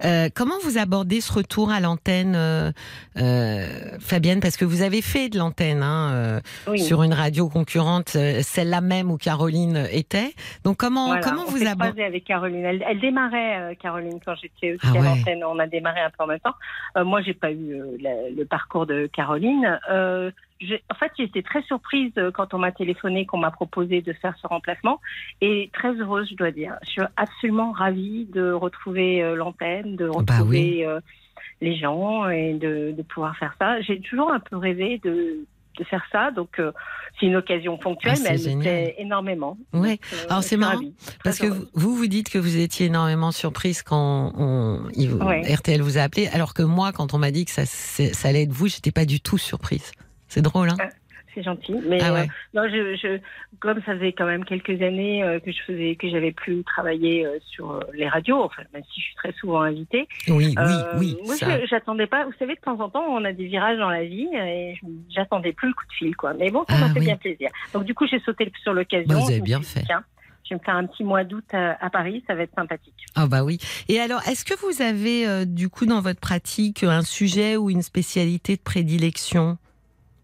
Euh, 0.03 0.29
comment 0.33 0.55
vous 0.63 0.77
abordez 0.77 1.21
ce 1.21 1.31
retour 1.33 1.71
à 1.71 1.79
l'antenne, 1.79 2.35
euh, 2.35 2.71
euh, 3.17 3.97
Fabienne? 3.99 4.39
Parce 4.39 4.57
que 4.57 4.65
vous 4.65 4.81
avez 4.81 5.01
fait 5.01 5.29
de 5.29 5.37
l'antenne 5.37 5.81
hein, 5.83 6.41
oui. 6.67 6.79
sur 6.79 7.03
une 7.03 7.13
radio 7.13 7.49
concurrente, 7.49 8.09
celle-là 8.41 8.81
même 8.81 9.11
où 9.11 9.17
Caroline 9.17 9.87
était. 9.91 10.33
Donc 10.63 10.77
comment 10.77 11.07
Voilà, 11.07 11.21
comment 11.21 11.43
on 11.47 11.51
vous 11.51 11.65
abordez 11.65 12.03
avec 12.03 12.23
Caroline. 12.25 12.63
Elle, 12.65 12.83
elle 12.87 12.99
démarrait, 12.99 13.77
Caroline, 13.81 14.19
quand 14.25 14.35
j'étais 14.35 14.73
aussi 14.73 14.79
Ah 14.83 14.89
à 14.89 14.93
ouais. 14.93 15.03
l'antenne. 15.03 15.43
On 15.43 15.59
a 15.59 15.67
démarré 15.67 16.01
un 16.01 16.09
peu 16.09 16.23
en 16.23 16.27
même 16.27 16.39
temps. 16.39 16.55
Moi, 17.03 17.21
j'ai 17.21 17.33
pas 17.33 17.51
eu 17.51 17.75
la- 17.99 18.29
le 18.35 18.45
parcours 18.45 18.85
de 18.85 19.07
Caroline. 19.13 19.79
En 20.89 20.95
fait, 20.95 21.11
j'étais 21.17 21.41
très 21.41 21.61
surprise 21.63 22.11
euh, 22.17 22.31
quand 22.31 22.53
on 22.53 22.57
m'a 22.59 22.71
téléphoné, 22.71 23.25
qu'on 23.25 23.37
m'a 23.37 23.51
proposé 23.51 24.01
de 24.01 24.13
faire 24.13 24.35
ce 24.41 24.47
remplacement, 24.47 25.01
et 25.41 25.69
très 25.73 25.93
heureuse, 25.95 26.27
je 26.31 26.35
dois 26.35 26.51
dire. 26.51 26.75
Je 26.83 26.89
suis 26.91 27.01
absolument 27.17 27.71
ravie 27.73 28.25
de 28.33 28.51
retrouver 28.51 29.21
euh, 29.21 29.35
l'antenne, 29.35 29.95
de 29.97 30.07
Bah 30.07 30.13
retrouver 30.17 30.85
euh, 30.85 30.99
les 31.61 31.75
gens 31.77 32.29
et 32.29 32.53
de, 32.53 32.93
de 32.97 33.01
pouvoir 33.03 33.35
faire 33.37 33.53
ça. 33.59 33.81
J'ai 33.81 33.99
toujours 33.99 34.31
un 34.31 34.39
peu 34.39 34.55
rêvé 34.57 34.99
de 35.03 35.45
de 35.77 35.83
faire 35.83 36.05
ça, 36.09 36.31
donc 36.31 36.57
euh, 36.57 36.71
c'est 37.19 37.25
une 37.25 37.35
occasion 37.35 37.77
ponctuelle, 37.77 38.15
Ah, 38.19 38.21
mais 38.23 38.29
elle 38.35 38.39
génial. 38.39 38.93
énormément. 38.97 39.57
Donc, 39.73 39.83
euh, 39.85 39.95
Alors, 40.29 40.41
c'est 40.41 40.55
marrant, 40.55 40.79
Parce 41.21 41.37
que 41.37 41.47
vous, 41.47 41.93
vous 41.97 42.07
dites 42.07 42.29
que 42.29 42.37
vous 42.37 42.55
étiez 42.55 42.85
énormément 42.85 43.33
surprise 43.33 43.83
quand 43.83 44.31
on, 44.37 44.83
il- 44.93 45.13
Ouais. 45.15 45.41
RTL 45.53 45.81
vous 45.81 45.97
a 45.97 46.03
appelé, 46.03 46.27
alors 46.27 46.53
que 46.53 46.63
moi, 46.63 46.93
quand 46.93 47.13
on 47.13 47.17
m'a 47.17 47.31
dit 47.31 47.43
que 47.43 47.51
ça, 47.51 47.65
ça 47.65 48.29
allait 48.29 48.43
être 48.43 48.53
vous, 48.53 48.67
j'étais 48.69 48.93
pas 48.93 49.03
du 49.03 49.19
tout 49.19 49.37
surprise. 49.37 49.91
C'est 50.35 50.41
drôle, 50.41 50.67
hein 50.69 50.75
C'est 51.33 51.43
gentil, 51.43 51.75
mais 51.87 51.99
Ah 52.01 52.13
euh, 52.13 52.25
non, 52.53 52.63
je, 52.69 52.95
je, 52.95 53.19
comme 53.59 53.81
ça 53.85 53.93
faisait 53.95 54.11
quand 54.11 54.25
même 54.25 54.43
quelques 54.43 54.81
années 54.81 55.23
euh, 55.23 55.39
que 55.39 55.49
je 55.51 55.59
faisais, 55.65 55.95
que 55.95 56.09
j'avais 56.09 56.33
plus 56.33 56.61
travaillé 56.65 57.25
euh, 57.25 57.39
sur 57.51 57.79
les 57.93 58.07
radios, 58.09 58.41
enfin 58.43 58.63
même 58.73 58.83
si 58.93 58.99
je 58.99 59.05
suis 59.05 59.15
très 59.15 59.31
souvent 59.33 59.61
invitée. 59.61 60.07
Oui, 60.27 60.55
oui, 60.57 60.83
oui. 60.97 61.17
Moi, 61.25 61.35
ça. 61.37 61.47
je- 61.59 61.65
j'attendais 61.67 62.07
pas. 62.07 62.25
Vous 62.25 62.33
savez, 62.37 62.55
de 62.55 62.59
temps 62.59 62.79
en 62.81 62.89
temps, 62.89 63.05
on 63.09 63.23
a 63.23 63.31
des 63.31 63.45
virages 63.45 63.77
dans 63.77 63.89
la 63.89 64.03
vie 64.03 64.27
et 64.33 64.75
je- 64.81 64.87
j'attendais 65.13 65.53
plus 65.53 65.69
le 65.69 65.73
coup 65.73 65.85
de 65.87 65.93
fil, 65.93 66.15
quoi. 66.17 66.33
Mais 66.33 66.51
bon, 66.51 66.59
ça 66.69 66.75
Ah 66.75 66.77
m'a 66.79 66.89
fait 66.89 66.99
oui. 66.99 67.05
bien 67.05 67.17
plaisir. 67.17 67.49
Donc 67.73 67.85
du 67.85 67.93
coup, 67.93 68.05
j'ai 68.07 68.19
sauté 68.19 68.51
sur 68.61 68.73
l'occasion. 68.73 69.07
Bah, 69.07 69.15
vous 69.15 69.29
avez 69.31 69.39
bien 69.41 69.61
fait. 69.61 69.83
Tiens, 69.85 70.03
je 70.43 70.53
vais 70.53 70.59
me 70.59 70.63
faire 70.65 70.75
un 70.75 70.85
petit 70.85 71.03
mois 71.03 71.23
d'août 71.23 71.45
à, 71.53 71.89
Paris, 71.89 72.23
ça 72.27 72.35
va 72.35 72.43
être 72.43 72.53
sympathique. 72.55 73.05
Ah 73.15 73.27
bah 73.27 73.43
oui. 73.43 73.57
Et 73.89 73.99
alors, 73.99 74.21
est-ce 74.27 74.45
que 74.45 74.53
vous 74.61 74.81
avez 74.81 75.45
du 75.45 75.69
coup 75.69 75.85
dans 75.85 76.01
votre 76.01 76.19
pratique 76.19 76.83
un 76.83 77.01
sujet 77.01 77.57
ou 77.57 77.69
une 77.69 77.81
spécialité 77.81 78.55
de 78.55 78.61
prédilection? 78.61 79.57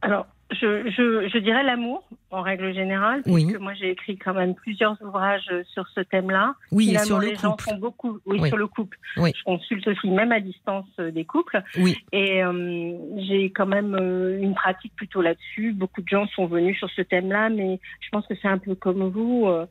Alors, 0.01 0.25
je, 0.51 0.89
je, 0.89 1.29
je 1.29 1.37
dirais 1.37 1.63
l'amour, 1.63 2.03
en 2.29 2.41
règle 2.41 2.73
générale, 2.73 3.21
Oui. 3.25 3.45
puisque 3.45 3.59
moi 3.61 3.73
j'ai 3.73 3.91
écrit 3.91 4.17
quand 4.17 4.33
même 4.33 4.53
plusieurs 4.55 5.01
ouvrages 5.01 5.47
euh, 5.51 5.63
sur 5.73 5.87
ce 5.95 6.01
thème-là. 6.01 6.55
Oui, 6.71 6.93
et 6.93 6.97
sur 6.99 7.19
le 7.19 7.27
les 7.27 7.35
gens 7.35 7.51
couple. 7.51 7.63
font 7.63 7.77
beaucoup, 7.77 8.19
oui, 8.25 8.39
Oui. 8.41 8.49
sur 8.49 8.57
le 8.57 8.67
couple. 8.67 8.97
Oui. 9.17 9.31
Je 9.37 9.43
consulte 9.43 9.87
aussi, 9.87 10.09
même 10.09 10.31
à 10.33 10.39
distance, 10.41 10.87
euh, 10.99 11.11
des 11.11 11.23
couples. 11.23 11.61
Oui. 11.77 11.97
Et 12.11 12.43
euh, 12.43 12.97
j'ai 13.19 13.51
quand 13.51 13.65
même 13.65 13.95
euh, 13.95 14.41
une 14.41 14.53
pratique 14.55 14.93
plutôt 14.95 15.21
là-dessus. 15.21 15.71
Beaucoup 15.71 16.01
de 16.01 16.07
gens 16.09 16.27
sont 16.35 16.47
venus 16.47 16.77
sur 16.79 16.89
ce 16.89 17.01
thème-là, 17.01 17.49
mais 17.49 17.79
je 18.01 18.09
pense 18.09 18.27
que 18.27 18.33
c'est 18.41 18.49
un 18.49 18.57
peu 18.57 18.75
comme 18.75 19.07
vous. 19.07 19.45
euh, 19.47 19.65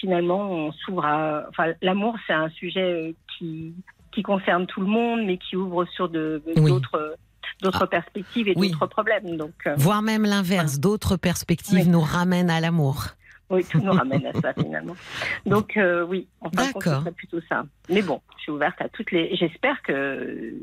finalement, 0.00 0.50
on 0.50 0.72
s'ouvre 0.72 1.04
à. 1.04 1.44
Enfin, 1.50 1.72
l'amour, 1.82 2.16
c'est 2.26 2.32
un 2.32 2.48
sujet 2.50 3.14
qui 3.36 3.74
qui 4.12 4.22
concerne 4.22 4.66
tout 4.66 4.80
le 4.80 4.86
monde, 4.86 5.24
mais 5.26 5.36
qui 5.38 5.56
ouvre 5.56 5.84
sur 5.86 6.08
de 6.08 6.40
Oui. 6.56 6.70
D'autres 7.62 7.78
d'autres 7.80 7.86
perspectives 7.90 8.48
et 8.48 8.54
Oui. 8.56 8.70
d'autres 8.70 8.86
problèmes. 8.86 9.36
Donc, 9.36 9.52
euh, 9.66 9.74
Voire 9.76 10.02
même 10.02 10.24
l'inverse, 10.24 10.78
d'autres 10.78 11.16
perspectives 11.16 11.84
Oui. 11.84 11.88
nous 11.88 12.00
ramènent 12.00 12.50
à 12.50 12.60
l'amour. 12.60 13.06
oui, 13.50 13.64
tout 13.64 13.78
nous 13.80 13.92
ramène 13.92 14.26
à 14.26 14.32
ça 14.40 14.52
finalement. 14.60 14.96
Donc, 15.46 15.76
euh, 15.76 16.04
oui, 16.04 16.26
en 16.40 16.50
fin 16.50 16.66
de 16.68 17.10
plutôt 17.10 17.40
ça. 17.48 17.64
Mais 17.88 18.02
bon, 18.02 18.20
je 18.36 18.42
suis 18.42 18.52
ouverte 18.52 18.80
à 18.80 18.88
toutes 18.88 19.10
les. 19.12 19.34
J'espère 19.36 19.80
que. 19.82 20.54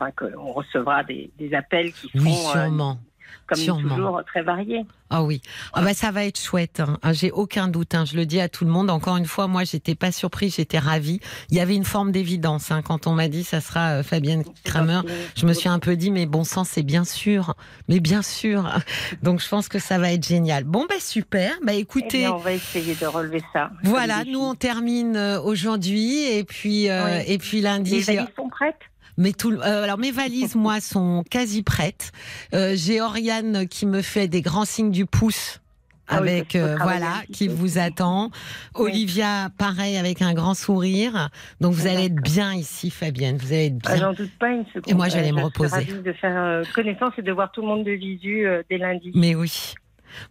Enfin, 0.00 0.10
qu'on 0.12 0.52
recevra 0.52 1.04
des, 1.04 1.30
des 1.38 1.52
appels 1.52 1.92
qui 1.92 2.08
seront, 2.08 2.24
Oui, 2.24 2.32
euh, 2.32 2.52
sûrement. 2.64 2.98
Comme 3.46 3.58
sûrement. 3.58 3.94
toujours, 3.96 4.22
très 4.26 4.42
variés. 4.42 4.84
Ah 5.08 5.22
oui, 5.22 5.40
ah 5.72 5.82
bah 5.82 5.94
ça 5.94 6.10
va 6.10 6.24
être 6.24 6.40
chouette. 6.40 6.80
hein. 6.80 6.98
Ah, 7.02 7.12
J'ai 7.12 7.30
aucun 7.30 7.68
doute. 7.68 7.94
hein. 7.94 8.04
Je 8.04 8.16
le 8.16 8.26
dis 8.26 8.40
à 8.40 8.48
tout 8.48 8.64
le 8.64 8.70
monde. 8.72 8.90
Encore 8.90 9.16
une 9.16 9.24
fois, 9.26 9.46
moi, 9.46 9.62
j'étais 9.62 9.94
pas 9.94 10.10
surprise, 10.10 10.56
j'étais 10.56 10.80
ravie. 10.80 11.20
Il 11.50 11.56
y 11.56 11.60
avait 11.60 11.76
une 11.76 11.84
forme 11.84 12.10
d'évidence 12.10 12.72
hein, 12.72 12.82
quand 12.82 13.06
on 13.06 13.12
m'a 13.12 13.28
dit 13.28 13.44
ça 13.44 13.60
sera 13.60 13.98
euh, 13.98 14.02
Fabienne 14.02 14.42
Kramer. 14.64 15.02
Je 15.36 15.46
me 15.46 15.52
suis 15.52 15.68
un 15.68 15.78
peu 15.78 15.94
dit, 15.94 16.10
mais 16.10 16.26
bon 16.26 16.42
sang, 16.42 16.64
c'est 16.64 16.82
bien 16.82 17.04
sûr, 17.04 17.54
mais 17.88 18.00
bien 18.00 18.22
sûr. 18.22 18.68
Donc 19.22 19.40
je 19.40 19.48
pense 19.48 19.68
que 19.68 19.78
ça 19.78 19.98
va 19.98 20.10
être 20.12 20.26
génial. 20.26 20.64
Bon 20.64 20.86
bah 20.88 20.96
super. 20.98 21.52
Bah 21.62 21.72
Eh 21.74 21.78
écoutez, 21.78 22.18
bien, 22.18 22.32
on 22.32 22.38
va 22.38 22.52
essayer 22.52 22.96
de 22.96 23.06
relever 23.06 23.42
ça. 23.52 23.70
voilà, 23.84 24.24
nous 24.24 24.40
on 24.40 24.54
termine 24.56 25.16
euh, 25.16 25.40
aujourd'hui 25.40 26.24
et 26.32 26.42
puis 26.42 26.88
euh, 26.90 27.18
Oui. 27.18 27.24
et 27.28 27.38
puis 27.38 27.60
lundi. 27.60 27.92
Les 27.92 28.00
valises 28.00 28.26
sont 28.34 28.48
prêtes? 28.48 28.74
Mais 29.16 29.32
tout, 29.32 29.52
euh, 29.52 29.84
alors 29.84 29.98
mes 29.98 30.10
valises, 30.10 30.54
moi, 30.56 30.80
sont 30.80 31.24
quasi 31.30 31.62
prêtes. 31.62 32.12
Euh, 32.54 32.72
J'ai 32.76 33.00
Oriane 33.00 33.66
qui 33.68 33.86
me 33.86 34.02
fait 34.02 34.28
des 34.28 34.42
grands 34.42 34.64
signes 34.64 34.90
du 34.90 35.06
pouce. 35.06 35.60
Ah 36.08 36.20
oui, 36.22 36.28
Avec 36.28 36.54
euh, 36.54 36.76
voilà 36.80 37.14
qui 37.32 37.48
vous 37.48 37.78
attend, 37.78 38.30
Oui. 38.76 38.92
Olivia 38.92 39.48
pareil 39.58 39.96
avec 39.96 40.22
un 40.22 40.34
grand 40.34 40.54
sourire. 40.54 41.30
Donc 41.60 41.72
vous 41.74 41.88
allez 41.88 42.04
être 42.04 42.22
bien 42.22 42.54
ici, 42.54 42.90
Fabienne. 42.90 43.38
Vous 43.38 43.48
allez 43.52 43.66
être 43.66 43.78
Ah, 43.86 43.94
bien. 43.94 44.02
J'en 44.02 44.12
doute 44.12 44.30
pas 44.38 44.50
une 44.50 44.64
seconde. 44.66 44.84
Et 44.86 44.94
moi, 44.94 45.08
j'allais 45.08 45.32
Euh, 45.32 45.36
me 45.36 45.42
reposer. 45.42 45.74
ravie 45.74 45.94
de 46.02 46.12
faire 46.12 46.36
euh, 46.36 46.62
connaissance 46.76 47.12
et 47.18 47.22
de 47.22 47.32
voir 47.32 47.50
tout 47.50 47.60
le 47.60 47.66
monde 47.66 47.84
de 47.84 47.90
visu 47.90 48.46
euh, 48.46 48.62
dès 48.70 48.78
lundi. 48.78 49.10
Mais 49.16 49.34
oui. 49.34 49.74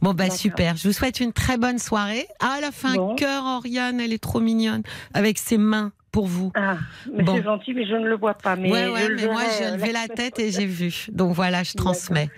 Bon 0.02 0.14
bah 0.14 0.30
super. 0.30 0.78
Je 0.78 0.88
vous 0.88 0.94
souhaite 0.94 1.20
une 1.20 1.34
très 1.34 1.58
bonne 1.58 1.78
soirée. 1.78 2.26
Ah, 2.40 2.56
elle 2.58 2.64
a 2.64 2.72
fait 2.72 2.88
un 2.88 2.96
Bon. 2.96 3.16
cœur, 3.16 3.44
Oriane. 3.44 4.00
Elle 4.00 4.14
est 4.14 4.24
trop 4.24 4.40
mignonne 4.40 4.82
avec 5.14 5.38
ses 5.38 5.58
mains 5.58 5.92
pour 6.16 6.28
vous. 6.28 6.50
Ah, 6.56 6.78
mais 7.12 7.24
Bon. 7.24 7.36
c'est 7.36 7.44
gentil, 7.44 7.74
mais 7.74 7.86
je 7.86 7.94
ne 7.94 8.08
le 8.08 8.16
vois 8.16 8.36
pas. 8.36 8.56
Mais 8.56 8.72
ouais 8.72 8.88
ouais. 8.88 9.02
je 9.02 9.08
le 9.08 9.16
Mais 9.18 9.26
moi 9.28 9.42
j'ai 9.58 9.66
euh, 9.66 9.76
levé 9.76 9.92
la 9.92 10.08
tête 10.08 10.40
et 10.40 10.50
j'ai 10.50 10.66
vu. 10.66 11.08
Donc 11.12 11.34
voilà, 11.36 11.64
je 11.64 11.74
transmets. 11.74 12.30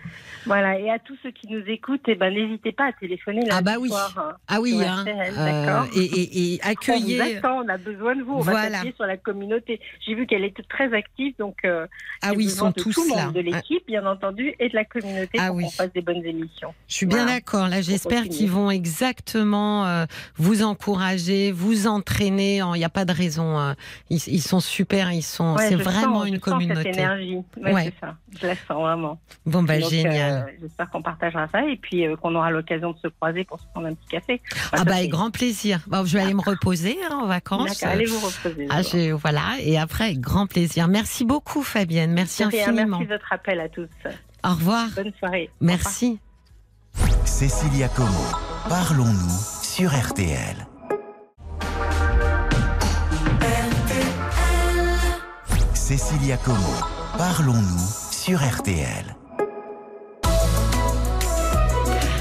Voilà, 0.48 0.80
et 0.80 0.90
à 0.90 0.98
tous 1.00 1.16
ceux 1.22 1.32
qui 1.32 1.48
nous 1.48 1.64
écoutent, 1.68 2.02
eh 2.08 2.16
ben, 2.16 2.34
n'hésitez 2.34 2.72
pas 2.72 2.88
à 2.88 2.94
téléphoner 2.94 3.42
lundi 3.42 3.52
Ah 3.54 3.62
bah 3.62 3.76
oui. 3.80 3.90
soir. 3.90 4.14
hein. 4.18 4.36
Ah 4.48 4.60
oui, 4.62 4.80
hein. 4.84 5.06
Euh, 5.08 5.66
d'accord. 5.66 5.88
et, 5.96 6.00
et, 6.04 6.54
et 6.56 6.60
On 6.64 6.66
vous 6.66 6.72
accueillez. 6.72 7.38
attend, 7.38 7.62
on 7.64 7.68
a 7.70 7.78
besoin 7.78 8.16
de 8.16 8.24
vous. 8.24 8.34
On 8.34 8.40
Voilà. 8.40 8.62
va 8.62 8.72
s'appuyer 8.72 8.94
sur 8.96 9.06
la 9.06 9.18
communauté. 9.18 9.80
J'ai 10.06 10.16
vu 10.16 10.26
qu'elle 10.26 10.44
était 10.44 10.64
très 10.64 10.92
active, 10.94 11.34
donc 11.38 11.58
euh, 11.66 11.86
Ah 12.22 12.32
oui, 12.36 12.46
ils 12.46 12.50
sont 12.52 12.70
de 12.70 12.74
tous 12.74 12.94
tout 12.94 13.04
le 13.10 13.16
là. 13.16 13.26
monde, 13.26 13.34
de 13.36 13.42
l'équipe, 13.42 13.86
bien 13.88 14.06
entendu, 14.06 14.54
et 14.60 14.70
de 14.70 14.76
la 14.76 14.86
communauté 14.86 15.38
Ah 15.40 15.48
pour 15.48 15.58
oui. 15.58 15.64
qu'on 15.66 15.70
fasse 15.72 15.94
des 15.94 16.02
bonnes 16.02 16.26
émissions. 16.26 16.74
Je 16.88 16.96
suis 16.96 17.06
bien 17.06 17.26
d'accord. 17.26 17.68
Là, 17.68 17.82
j'espère 17.82 18.24
qu'ils 18.24 18.50
vont 18.50 18.72
exactement 18.72 19.86
euh, 19.86 20.06
vous 20.36 20.64
encourager, 20.64 21.52
vous 21.52 21.88
entraîner. 21.88 22.58
Il 22.58 22.78
n'y 22.80 22.86
a 22.86 22.90
pas 22.90 23.06
de 23.06 23.14
raison. 23.14 23.60
euh, 23.60 23.74
Ils, 24.10 24.20
ils 24.28 24.42
sont 24.42 24.60
super. 24.60 25.12
Ils 25.12 25.22
sont. 25.24 25.56
Ouais, 25.56 25.68
c'est 25.70 25.76
vraiment 25.76 26.20
sens- 26.22 26.28
une 26.28 26.36
je 26.36 26.40
sens 26.40 26.50
communauté. 26.54 26.84
Cette 26.84 26.98
énergie, 26.98 27.36
ouais, 27.58 27.74
Ouais. 27.74 27.84
c'est 27.86 28.06
ça. 28.08 28.16
Je 28.40 28.48
la 28.48 28.56
sens 28.56 28.82
vraiment. 28.82 29.20
Bon 29.46 29.64
bah 29.64 29.80
Donc, 29.80 29.90
génial. 29.90 30.37
Euh, 30.38 30.52
J'espère 30.62 30.90
qu'on 30.90 31.02
partagera 31.02 31.48
ça 31.50 31.66
et 31.66 31.76
puis 31.78 32.06
euh, 32.06 32.16
qu'on 32.16 32.34
aura 32.36 32.52
l'occasion 32.52 32.92
de 32.92 32.98
se 32.98 33.08
croiser 33.08 33.44
pour 33.44 33.60
se 33.60 33.66
prendre 33.74 33.88
un 33.88 33.94
petit 33.94 34.08
café. 34.08 34.42
Enfin, 34.54 34.78
ah 34.82 34.84
bah 34.86 34.96
avec 34.96 35.10
grand 35.10 35.32
plaisir. 35.32 35.80
Bon, 35.88 36.06
je 36.06 36.18
vais 36.18 36.24
aller 36.24 36.34
me 36.34 36.42
reposer 36.42 36.98
hein, 37.10 37.16
en 37.22 37.26
vacances. 37.28 37.80
D'accord, 37.80 37.96
allez 37.96 38.06
vous 38.06 38.20
reposer. 38.20 38.68
Ah, 38.70 38.82
j'ai- 38.82 39.12
voilà. 39.12 39.56
Et 39.62 39.78
après, 39.78 40.06
avec 40.06 40.20
grand 40.20 40.48
plaisir. 40.48 40.88
Merci 40.88 41.26
beaucoup, 41.26 41.64
Fabienne. 41.64 42.14
Merci 42.14 42.44
rien, 42.44 42.70
infiniment. 42.70 42.98
Merci 43.00 43.10
de 43.10 43.14
votre 43.16 43.34
appel 43.34 43.60
à 43.60 43.70
tous. 43.70 43.90
Au 44.44 44.50
revoir. 44.50 44.88
Bonne 44.96 45.14
soirée. 45.20 45.50
Merci. 45.62 46.20
Cécilia 47.26 47.90
Como, 47.90 48.26
parlons-nous 48.70 49.40
sur 49.62 49.92
RTL. 49.92 50.56
Cécilia 55.74 56.38
Como, 56.38 56.58
parlons-nous 57.18 57.88
sur 58.12 58.40
RTL. 58.40 59.17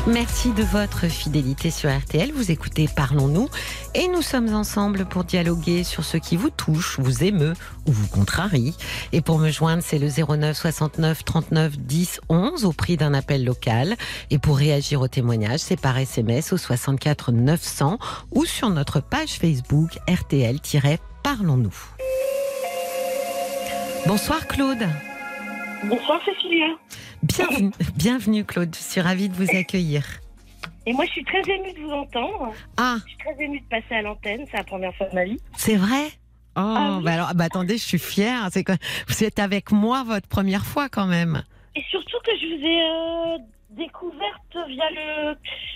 Merci 0.06 0.52
de 0.52 0.62
votre 0.62 1.08
fidélité 1.08 1.72
sur 1.72 1.90
RTL. 1.90 2.30
Vous 2.32 2.52
écoutez 2.52 2.88
Parlons-nous 2.94 3.48
et 3.94 4.06
nous 4.06 4.22
sommes 4.22 4.54
ensemble 4.54 5.04
pour 5.04 5.24
dialoguer 5.24 5.82
sur 5.82 6.04
ce 6.04 6.16
qui 6.16 6.36
vous 6.36 6.50
touche, 6.50 7.00
vous 7.00 7.24
émeut 7.24 7.54
ou 7.88 7.92
vous 7.92 8.06
contrarie. 8.06 8.76
Et 9.12 9.20
pour 9.20 9.38
me 9.40 9.50
joindre, 9.50 9.82
c'est 9.84 9.98
le 9.98 10.08
09 10.08 10.56
69 10.56 11.24
39 11.24 11.78
10 11.78 12.20
11 12.28 12.64
au 12.64 12.72
prix 12.72 12.96
d'un 12.96 13.14
appel 13.14 13.44
local. 13.44 13.96
Et 14.30 14.38
pour 14.38 14.58
réagir 14.58 15.00
au 15.00 15.08
témoignage, 15.08 15.58
c'est 15.58 15.80
par 15.80 15.98
SMS 15.98 16.52
au 16.52 16.56
64 16.56 17.32
900 17.32 17.98
ou 18.30 18.44
sur 18.44 18.70
notre 18.70 19.00
page 19.00 19.38
Facebook 19.40 19.98
RTL-Parlons-nous. 20.08 21.74
Bonsoir 24.06 24.46
Claude. 24.46 24.86
Bonsoir 25.84 26.20
Cécilia. 26.24 26.66
Bienvenue, 27.22 27.70
bienvenue 27.96 28.44
Claude. 28.44 28.74
Je 28.74 28.80
suis 28.82 29.00
ravie 29.00 29.28
de 29.28 29.34
vous 29.34 29.48
accueillir. 29.56 30.04
Et 30.86 30.92
moi 30.92 31.04
je 31.06 31.10
suis 31.12 31.24
très 31.24 31.40
émue 31.40 31.72
de 31.72 31.80
vous 31.80 31.90
entendre. 31.92 32.52
Ah, 32.76 32.96
Je 33.04 33.08
suis 33.10 33.18
très 33.18 33.44
émue 33.44 33.60
de 33.60 33.66
passer 33.66 33.94
à 33.94 34.02
l'antenne. 34.02 34.44
C'est 34.50 34.56
la 34.56 34.64
première 34.64 34.94
fois 34.94 35.08
de 35.08 35.14
ma 35.14 35.24
vie. 35.24 35.38
C'est 35.56 35.76
vrai? 35.76 36.06
Oh, 36.56 36.60
Ah 36.60 36.94
oui. 36.98 37.04
bah 37.04 37.12
alors, 37.14 37.34
bah 37.34 37.44
attendez, 37.44 37.76
je 37.78 37.84
suis 37.84 37.98
fière. 37.98 38.48
C'est 38.52 38.64
vous 39.08 39.24
êtes 39.24 39.38
avec 39.38 39.70
moi 39.72 40.04
votre 40.04 40.28
première 40.28 40.64
fois 40.64 40.88
quand 40.88 41.06
même. 41.06 41.42
Et 41.74 41.82
surtout 41.90 42.16
que 42.24 42.30
je 42.40 42.46
vous 42.46 42.64
ai 42.66 42.82
euh, 42.82 43.38
découverte 43.76 44.56
via 44.68 44.84
le, 44.90 45.34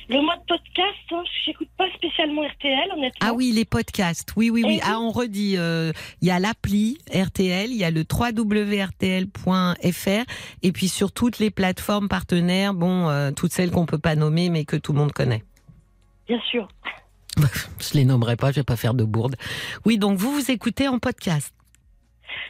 le 0.09 0.21
mode 0.23 0.41
podcast. 0.49 0.97
Hein, 1.13 1.23
j'écoute 1.45 1.69
pas 1.77 1.87
spécialement 1.97 2.43
RTL, 2.47 2.91
honnêtement. 2.93 3.19
Ah 3.29 3.33
oui, 3.35 3.53
les 3.53 3.65
podcasts. 3.65 4.33
Oui, 4.37 4.51
oui, 4.51 4.63
oui. 4.67 4.77
Et 4.77 4.81
Ah, 4.85 4.99
on 5.01 5.11
redit. 5.11 5.57
euh, 5.59 5.93
Il 6.23 6.29
y 6.29 6.31
a 6.31 6.39
l'appli 6.39 6.99
RTL, 7.15 7.71
il 7.71 7.77
y 7.77 7.85
a 7.85 7.91
le 7.91 8.05
www.rtl.fr 9.01 10.25
et 10.63 10.73
puis 10.73 10.89
sur 10.89 11.13
toutes 11.13 11.39
les 11.39 11.51
plateformes 11.51 12.09
partenaires, 12.09 12.75
bon, 12.75 13.09
euh, 13.09 13.31
toutes 13.33 13.53
celles 13.53 13.71
qu'on 13.71 13.87
peut 13.87 13.99
pas 13.99 14.15
nommer 14.17 14.49
mais 14.51 14.65
que 14.65 14.77
tout 14.77 14.93
le 14.93 14.99
monde 14.99 15.13
connaît. 15.13 15.45
Bien 16.29 16.41
sûr. 16.51 16.69
Je 17.81 17.95
les 17.95 18.05
nommerai 18.05 18.37
pas, 18.37 18.51
je 18.51 18.57
vais 18.57 18.65
pas 18.65 18.77
faire 18.77 18.95
de 18.95 19.05
bourde. 19.05 19.37
Oui, 19.85 19.99
donc 19.99 20.19
vous 20.19 20.31
vous 20.33 20.51
écoutez 20.51 20.89
en 20.89 20.99
podcast. 20.99 21.55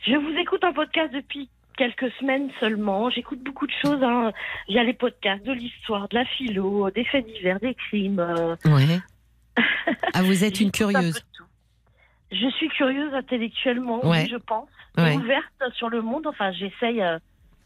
Je 0.06 0.14
vous 0.14 0.36
écoute 0.40 0.62
en 0.64 0.72
podcast 0.72 1.12
depuis 1.14 1.48
quelques 1.80 2.12
semaines 2.20 2.50
seulement. 2.60 3.08
J'écoute 3.08 3.42
beaucoup 3.42 3.66
de 3.66 3.72
choses 3.80 4.02
hein, 4.02 4.32
via 4.68 4.84
les 4.84 4.92
podcasts, 4.92 5.42
de 5.44 5.52
l'histoire, 5.52 6.08
de 6.10 6.16
la 6.18 6.26
philo, 6.26 6.90
des 6.90 7.04
faits 7.06 7.24
divers, 7.26 7.58
des 7.58 7.74
crimes. 7.74 8.20
euh, 8.20 8.54
Ouais. 8.66 8.98
Ah, 10.14 10.22
vous 10.22 10.44
êtes 10.44 10.60
une 10.60 10.70
curieuse. 10.70 11.24
Je 12.30 12.48
suis 12.50 12.68
curieuse 12.68 13.14
intellectuellement, 13.14 14.04
Ouais. 14.06 14.26
je 14.30 14.36
pense. 14.36 14.68
Ouais. 14.98 15.16
Ouverte 15.16 15.62
sur 15.74 15.88
le 15.88 16.02
monde. 16.02 16.26
Enfin, 16.26 16.52
j'essaye, 16.52 17.00
euh, 17.00 17.18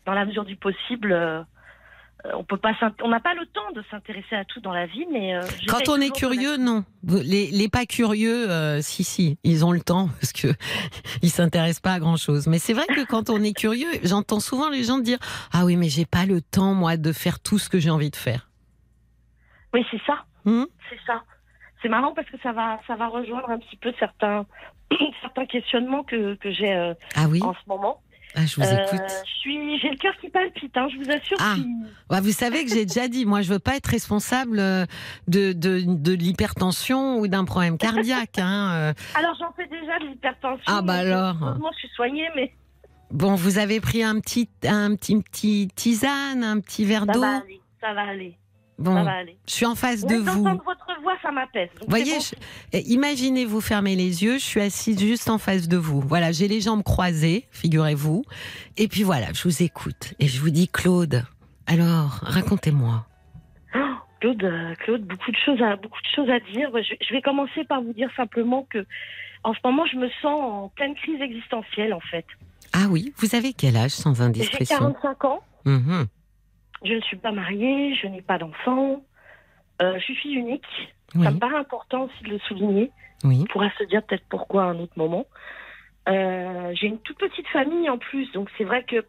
dans 0.07 0.15
la 0.15 0.25
mesure 0.25 0.45
du 0.45 0.55
possible. 0.57 1.13
Euh, 2.27 2.31
on 2.35 2.45
peut 2.45 2.57
pas, 2.57 2.73
on 3.03 3.09
n'a 3.09 3.21
pas 3.21 3.35
le 3.35 3.45
temps 3.47 3.71
de 3.75 3.83
s'intéresser 3.91 4.35
à 4.35 4.45
tout 4.45 4.61
dans 4.61 4.73
la 4.73 4.87
vie, 4.87 5.07
mais 5.11 5.35
euh, 5.35 5.43
Quand 5.69 5.89
on 5.89 6.01
est 6.01 6.15
curieux, 6.15 6.57
non. 6.57 6.85
Les, 7.07 7.51
les 7.51 7.69
pas 7.69 7.85
curieux, 7.85 8.51
euh, 8.51 8.81
si, 8.81 9.05
si, 9.05 9.39
ils 9.45 9.65
ont 9.65 9.73
le 9.73 9.81
temps 9.81 10.09
parce 10.21 10.33
que 10.33 10.49
ils 11.23 11.31
s'intéressent 11.31 11.81
pas 11.81 11.95
à 11.95 11.99
grand 11.99 12.17
chose. 12.17 12.47
Mais 12.47 12.59
c'est 12.59 12.73
vrai 12.73 12.87
que 12.87 13.05
quand 13.05 13.29
on 13.29 13.43
est 13.43 13.53
curieux, 13.53 13.89
j'entends 14.03 14.41
souvent 14.41 14.71
les 14.71 14.85
gens 14.85 14.99
dire 14.99 15.19
ah 15.53 15.65
oui, 15.65 15.77
mais 15.77 15.89
j'ai 15.89 16.07
pas 16.07 16.25
le 16.25 16.41
temps 16.41 16.75
moi 16.75 16.97
de 16.97 17.13
faire 17.13 17.41
tout 17.41 17.59
ce 17.59 17.69
que 17.69 17.79
j'ai 17.79 17.91
envie 17.91 18.11
de 18.11 18.17
faire. 18.17 18.49
Oui, 19.75 19.85
c'est 19.91 20.01
ça. 20.07 20.25
Hmm? 20.45 20.65
C'est 20.89 21.01
ça. 21.07 21.23
C'est 21.83 21.89
marrant 21.89 22.15
parce 22.15 22.29
que 22.31 22.39
ça 22.43 22.53
va, 22.53 22.81
ça 22.87 22.97
va 22.97 23.09
rejoindre 23.09 23.51
un 23.51 23.59
petit 23.59 23.77
peu 23.77 23.93
certains, 23.99 24.47
certains 25.21 25.45
questionnements 25.45 26.05
que, 26.05 26.37
que 26.37 26.51
j'ai 26.51 26.73
euh, 26.73 26.95
Ah 27.17 27.27
oui, 27.29 27.43
en 27.43 27.53
ce 27.53 27.69
moment. 27.69 28.01
Ah, 28.35 28.47
je 28.47 28.57
vous 28.57 28.63
Euh, 28.63 28.87
écoute. 28.87 29.01
j'ai 29.45 29.91
le 29.91 29.97
cœur 29.97 30.15
qui 30.21 30.29
palpite. 30.29 30.77
Hein, 30.77 30.89
je 30.93 30.97
vous 31.05 31.11
assure. 31.11 31.37
Ah. 31.41 32.21
vous 32.21 32.33
savez 32.33 32.65
que 32.65 32.71
j'ai 32.71 32.85
déjà 32.87 33.09
dit, 33.09 33.27
moi 33.27 33.43
je 33.43 33.53
veux 33.53 33.59
pas 33.59 33.77
être 33.77 33.87
responsable 33.89 34.59
euh, 34.59 34.87
de 35.29 35.53
de, 35.53 35.83
de 35.87 36.13
l'hypertension 36.13 37.19
ou 37.19 37.29
d'un 37.29 37.45
problème 37.45 37.79
cardiaque. 37.79 38.39
Hein. 38.39 38.73
euh. 38.75 38.93
Alors 39.15 39.37
j'en 39.39 39.53
fais 39.53 39.67
déjà 39.69 39.99
de 40.01 40.07
l'hypertension. 40.07 40.65
Ah, 40.67 40.83
bah 40.83 40.95
alors. 40.95 41.37
Heureusement, 41.43 41.71
je 41.75 41.79
suis 41.79 41.91
soignée, 41.95 42.29
mais 42.37 42.53
Bon, 43.11 43.35
vous 43.37 43.59
avez 43.59 43.81
pris 43.81 44.03
un 44.03 44.19
petit 44.19 44.49
un 44.67 44.95
petit 44.97 45.21
petit 45.23 45.69
tisane, 45.75 46.43
un 46.43 46.59
petit 46.61 46.85
verre 46.85 47.05
ça 47.07 47.13
d'eau. 47.13 47.21
va 47.21 47.37
aller. 47.37 47.61
Ça 47.81 47.93
va 47.95 48.03
aller. 48.09 48.37
Bon, 48.79 48.95
Ça 48.95 49.05
va 49.05 49.13
aller. 49.13 49.37
je 49.47 49.53
suis 49.53 49.67
en 49.67 49.75
face 49.77 50.05
de 50.05 50.17
vous. 50.17 50.43
votre 50.43 51.01
voix, 51.03 51.15
ça 51.23 51.31
m'apaise. 51.31 51.69
Voyez, 51.87 52.17
bon. 52.19 52.37
eh, 52.73 52.81
imaginez 52.91 53.45
vous 53.45 53.61
fermez 53.61 53.95
les 53.95 54.25
yeux, 54.25 54.35
je 54.39 54.45
suis 54.45 54.61
assise 54.61 54.99
juste 54.99 55.31
en 55.31 55.39
face 55.39 55.69
de 55.69 55.77
vous. 55.77 56.01
Voilà, 56.01 56.33
j'ai 56.33 56.49
les 56.49 56.61
jambes 56.61 56.83
croisées, 56.83 57.47
figurez-vous. 57.53 58.25
Et 58.77 58.89
puis 58.89 59.03
voilà, 59.05 59.27
je 59.33 59.43
vous 59.45 59.63
écoute. 59.63 60.15
Et 60.19 60.27
je 60.27 60.41
vous 60.41 60.51
dis, 60.51 60.67
Claude, 60.69 61.25
alors, 61.67 62.19
racontez-moi. 62.23 63.07
Claude, 64.21 64.43
euh, 64.43 64.75
Claude, 64.77 65.03
beaucoup 65.07 65.31
de 65.31 65.37
choses 65.45 65.61
à 65.63 65.77
beaucoup 65.77 66.01
de 66.01 66.09
choses 66.17 66.31
à 66.31 66.41
dire. 66.53 66.71
Je, 66.75 66.95
je 67.07 67.13
vais 67.15 67.21
commencer 67.23 67.63
par 67.69 67.83
vous 67.83 67.93
dire 67.93 68.09
simplement 68.17 68.67
que 68.71 68.87
en 69.43 69.53
ce 69.53 69.59
moment, 69.63 69.85
je 69.87 69.97
me 69.99 70.09
sens 70.23 70.25
en 70.65 70.69
pleine 70.75 70.95
crise 70.95 71.21
existentielle 71.21 71.93
en 71.93 72.01
fait. 72.01 72.25
Ah 72.73 72.87
oui, 72.89 73.13
vous 73.19 73.35
avez 73.37 73.53
quel 73.53 73.77
âge 73.77 73.91
sans 73.91 74.15
J'ai 74.15 74.23
indiscrétion 74.23 74.79
45 74.79 75.25
ans. 75.27 75.41
Mhm. 75.67 76.07
Je 76.85 76.93
ne 76.95 77.01
suis 77.01 77.17
pas 77.17 77.33
mariée, 77.33 77.95
je 77.95 78.07
n'ai 78.07 78.23
pas 78.23 78.39
d'enfant. 78.39 79.03
Euh, 79.83 79.95
je 79.99 80.05
suis 80.05 80.15
fille 80.17 80.35
unique. 80.35 80.65
Oui, 81.15 81.25
Ça 81.25 81.31
me 81.31 81.39
paraît 81.39 81.57
important 81.57 82.05
aussi 82.05 82.25
de 82.25 82.31
le 82.31 82.39
souligner. 82.41 82.91
oui, 83.25 83.39
On 83.43 83.45
pourra 83.45 83.71
se 83.79 83.85
dire 83.85 84.03
peut-être 84.03 84.25
pourquoi 84.29 84.65
à 84.65 84.67
un 84.67 84.79
autre 84.79 84.93
moment. 84.97 85.27
Euh, 86.09 86.73
J'ai 86.75 86.89
une 86.89 86.99
toute 86.99 87.19
petite 87.19 87.49
famille 87.49 87.89
en 87.89 87.99
plus, 87.99 88.31
donc 88.33 88.51
c'est 88.59 88.65
vrai 88.65 88.85
que 88.85 89.05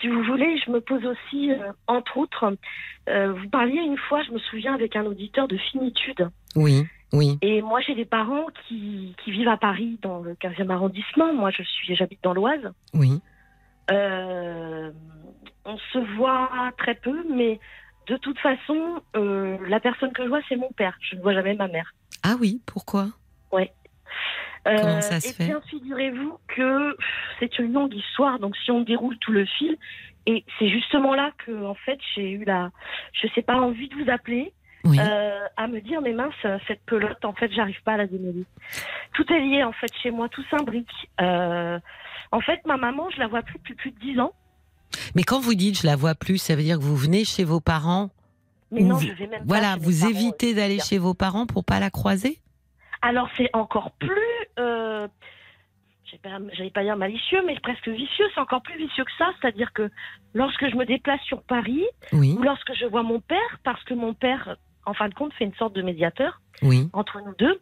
si 0.00 0.08
vous 0.08 0.22
voulez, 0.24 0.58
je 0.58 0.70
me 0.70 0.80
pose 0.80 1.04
aussi, 1.06 1.50
euh, 1.52 1.72
entre 1.86 2.18
autres, 2.18 2.54
euh, 3.08 3.32
vous 3.32 3.48
parliez 3.48 3.80
une 3.80 3.96
fois, 3.96 4.22
je 4.24 4.32
me 4.32 4.38
souviens 4.38 4.74
avec 4.74 4.94
un 4.96 5.06
auditeur 5.06 5.48
de 5.48 5.56
finitude. 5.56 6.28
oui, 6.54 6.84
oui, 7.12 7.38
Et 7.40 7.62
moi, 7.62 7.80
j'ai 7.80 7.94
des 7.94 8.04
parents 8.04 8.46
qui, 8.66 9.14
qui 9.24 9.30
vivent 9.30 9.48
à 9.48 9.56
Paris, 9.56 9.98
dans 10.02 10.18
le 10.18 10.34
15e 10.34 10.68
arrondissement. 10.70 11.32
Moi, 11.32 11.50
je 11.50 11.62
suis, 11.62 11.94
j'habite 11.94 12.22
dans 12.22 12.34
l'Oise. 12.34 12.72
oui. 12.94 13.20
Euh, 15.66 15.70
on 15.70 15.78
se 15.92 15.98
voit 16.16 16.72
très 16.78 16.94
peu, 16.94 17.24
mais 17.30 17.58
de 18.06 18.16
toute 18.16 18.38
façon, 18.38 19.02
euh, 19.16 19.56
la 19.68 19.80
personne 19.80 20.12
que 20.12 20.22
je 20.22 20.28
vois, 20.28 20.40
c'est 20.48 20.56
mon 20.56 20.70
père. 20.72 20.96
Je 21.00 21.16
ne 21.16 21.22
vois 21.22 21.34
jamais 21.34 21.54
ma 21.54 21.68
mère. 21.68 21.92
Ah 22.22 22.36
oui, 22.40 22.60
pourquoi? 22.66 23.08
Comment 24.64 25.00
ça 25.00 25.20
se 25.20 25.28
et 25.28 25.32
fait? 25.32 25.44
bien, 25.44 25.60
figurez-vous 25.68 26.38
que 26.48 26.96
c'est 27.38 27.58
une 27.60 27.72
longue 27.72 27.94
histoire. 27.94 28.40
Donc, 28.40 28.56
si 28.56 28.72
on 28.72 28.80
déroule 28.80 29.16
tout 29.18 29.30
le 29.30 29.44
fil, 29.44 29.76
et 30.26 30.44
c'est 30.58 30.68
justement 30.68 31.14
là 31.14 31.30
que, 31.38 31.64
en 31.64 31.74
fait, 31.74 32.00
j'ai 32.14 32.32
eu 32.32 32.44
la, 32.44 32.70
je 33.12 33.28
sais 33.28 33.42
pas, 33.42 33.54
envie 33.54 33.88
de 33.88 33.94
vous 33.94 34.10
appeler. 34.10 34.52
Oui, 34.84 34.98
Euh, 35.00 35.46
à 35.56 35.66
me 35.66 35.80
dire 35.80 36.00
mais 36.00 36.12
mince 36.12 36.34
cette 36.68 36.84
pelote 36.86 37.24
en 37.24 37.32
fait 37.32 37.50
j'arrive 37.50 37.82
pas 37.82 37.94
à 37.94 37.96
la 37.96 38.06
démêler 38.06 38.44
tout 39.14 39.24
est 39.32 39.40
lié 39.40 39.64
en 39.64 39.72
fait 39.72 39.92
chez 40.00 40.12
moi 40.12 40.28
tout 40.28 40.44
s'imbrique 40.48 41.10
euh, 41.20 41.80
en 42.30 42.40
fait 42.40 42.64
ma 42.66 42.76
maman 42.76 43.10
je 43.10 43.18
la 43.18 43.26
vois 43.26 43.42
plus 43.42 43.58
depuis 43.58 43.74
plus 43.74 43.90
de 43.90 43.98
dix 43.98 44.20
ans 44.20 44.32
mais 45.14 45.22
quand 45.22 45.40
vous 45.40 45.54
dites 45.54 45.80
je 45.80 45.86
la 45.86 45.96
vois 45.96 46.14
plus, 46.14 46.38
ça 46.38 46.54
veut 46.56 46.62
dire 46.62 46.78
que 46.78 46.82
vous 46.84 46.96
venez 46.96 47.24
chez 47.24 47.44
vos 47.44 47.60
parents 47.60 48.10
mais 48.70 48.82
non 48.82 48.98
je 48.98 49.12
vais 49.12 49.26
même 49.26 49.42
Voilà, 49.46 49.76
vous 49.80 50.00
parents, 50.00 50.10
évitez 50.10 50.54
d'aller 50.54 50.80
chez 50.80 50.98
vos 50.98 51.14
parents 51.14 51.46
pour 51.46 51.64
pas 51.64 51.78
la 51.80 51.90
croiser? 51.90 52.38
Alors 53.02 53.28
c'est 53.36 53.50
encore 53.52 53.92
plus 53.92 54.10
euh, 54.58 55.06
j'allais 56.52 56.70
pas 56.70 56.82
dire 56.82 56.96
malicieux 56.96 57.42
mais 57.46 57.58
presque 57.60 57.88
vicieux 57.88 58.24
c'est 58.34 58.40
encore 58.40 58.62
plus 58.62 58.76
vicieux 58.78 59.04
que 59.04 59.10
ça. 59.18 59.26
C'est 59.40 59.48
à 59.48 59.52
dire 59.52 59.72
que 59.72 59.90
lorsque 60.34 60.68
je 60.68 60.76
me 60.76 60.84
déplace 60.86 61.20
sur 61.22 61.42
Paris 61.42 61.84
Oui, 62.12 62.34
ou 62.38 62.42
lorsque 62.42 62.72
je 62.74 62.86
vois 62.86 63.02
mon 63.02 63.20
père 63.20 63.58
parce 63.64 63.82
que 63.84 63.94
mon 63.94 64.14
père 64.14 64.56
en 64.84 64.94
fin 64.94 65.08
de 65.08 65.14
compte 65.14 65.32
fait 65.34 65.44
une 65.44 65.54
sorte 65.54 65.74
de 65.74 65.82
médiateur 65.82 66.40
oui, 66.62 66.88
entre 66.92 67.20
nous 67.24 67.34
deux 67.38 67.60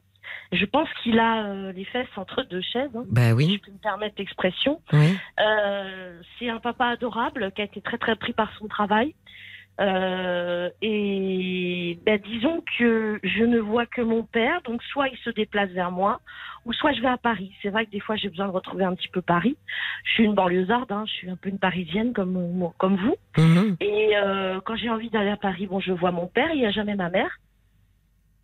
je 0.53 0.65
pense 0.65 0.89
qu'il 1.03 1.19
a 1.19 1.45
euh, 1.47 1.73
les 1.73 1.85
fesses 1.85 2.07
entre 2.17 2.43
deux 2.43 2.63
chaises 2.63 2.91
hein, 2.95 3.05
bah 3.11 3.29
si 3.29 3.33
oui, 3.33 3.61
je 3.61 3.67
peux 3.67 3.73
me 3.73 3.83
permettre 3.83 4.17
l'expression 4.19 4.81
oui. 4.93 5.17
Euh, 5.41 6.21
c'est 6.39 6.49
un 6.49 6.61
papa 6.61 6.87
adorable 6.87 7.53
qui 7.53 7.63
a 7.63 7.65
été 7.65 7.81
très 7.81 7.99
très 7.99 8.17
pris 8.17 8.33
par 8.33 8.53
son 8.59 8.69
travail. 8.69 9.15
Euh, 9.81 10.71
et 10.83 11.99
ben, 12.07 12.21
disons 12.25 12.63
que 12.79 13.19
je 13.25 13.43
ne 13.43 13.59
vois 13.59 13.87
que 13.87 14.03
mon 14.03 14.23
père, 14.23 14.63
donc 14.63 14.83
soit 14.85 15.09
il 15.09 15.19
se 15.19 15.31
déplace 15.31 15.71
vers 15.71 15.91
moi, 15.91 16.21
ou 16.65 16.73
soit 16.73 16.93
je 16.93 17.01
vais 17.01 17.09
à 17.09 17.17
Paris. 17.17 17.53
C'est 17.61 17.71
vrai 17.71 17.85
que 17.85 17.91
des 17.91 18.01
fois 18.01 18.15
j'ai 18.15 18.29
besoin 18.29 18.47
de 18.47 18.53
retrouver 18.53 18.85
un 18.85 18.95
petit 18.95 19.09
peu 19.09 19.21
Paris. 19.21 19.57
Je 20.05 20.13
suis 20.13 20.25
une 20.25 20.35
banlieusarde, 20.35 20.93
hein, 20.93 21.05
je 21.09 21.13
suis 21.13 21.31
un 21.31 21.37
peu 21.37 21.49
une 21.49 21.59
parisienne 21.59 22.13
comme 22.13 22.71
comme 22.79 22.97
vous. 22.97 23.17
Mhm. 23.37 23.77
Et 23.81 24.17
euh, 24.17 24.61
quand 24.65 24.77
j'ai 24.77 24.91
envie 24.91 25.11
d'aller 25.11 25.31
à 25.31 25.37
Paris, 25.37 25.67
bon, 25.67 25.81
je 25.81 25.93
vois 25.93 26.13
mon 26.13 26.29
père, 26.29 26.51
il 26.53 26.61
n'y 26.61 26.67
a 26.67 26.71
jamais 26.71 26.95
ma 26.95 27.11
mère, 27.11 27.41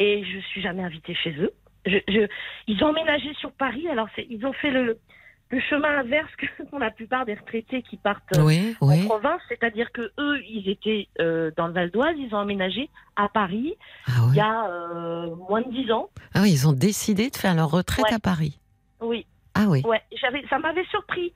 et 0.00 0.24
je 0.24 0.38
suis 0.48 0.62
jamais 0.62 0.82
invitée 0.82 1.14
chez 1.14 1.32
eux. 1.38 1.52
Je, 1.86 1.98
je- 2.08 2.28
ils 2.66 2.82
ont 2.84 2.88
emménagé 2.88 3.32
sur 3.34 3.52
Paris, 3.52 3.88
alors 3.88 4.08
ils 4.28 4.44
ont 4.44 4.52
fait 4.52 4.70
le, 4.70 4.98
le 5.50 5.60
chemin 5.60 5.98
inverse 6.00 6.30
que 6.36 6.46
font 6.70 6.78
la 6.78 6.90
plupart 6.90 7.24
des 7.24 7.34
retraités 7.34 7.82
qui 7.82 7.96
partent 7.96 8.36
euh, 8.36 8.42
Oui, 8.42 8.76
en 8.80 8.88
oui. 8.88 9.04
province, 9.06 9.40
c'est-à-dire 9.48 9.90
que 9.92 10.12
eux, 10.18 10.40
ils 10.48 10.68
étaient 10.68 11.08
euh, 11.20 11.50
dans 11.56 11.66
le 11.68 11.72
Val 11.72 11.90
d'Oise, 11.90 12.14
ils 12.18 12.34
ont 12.34 12.38
emménagé 12.38 12.88
à 13.16 13.28
Paris 13.28 13.74
Ah, 14.06 14.10
il 14.30 14.36
y 14.36 14.40
a 14.40 14.68
euh, 14.68 15.34
moins 15.48 15.62
de 15.62 15.70
dix 15.70 15.90
ans. 15.90 16.10
Ah 16.34 16.40
oui, 16.42 16.50
ils 16.52 16.68
ont 16.68 16.72
décidé 16.72 17.30
de 17.30 17.36
faire 17.36 17.54
leur 17.54 17.70
retraite 17.70 18.04
Ouais. 18.06 18.14
à 18.14 18.18
Paris. 18.18 18.58
Oui, 19.00 19.24
Ah 19.54 19.64
oui. 19.68 19.82
ouais, 19.86 20.02
j'avais, 20.20 20.44
ça 20.50 20.58
m'avait 20.58 20.84
surpris. 20.90 21.32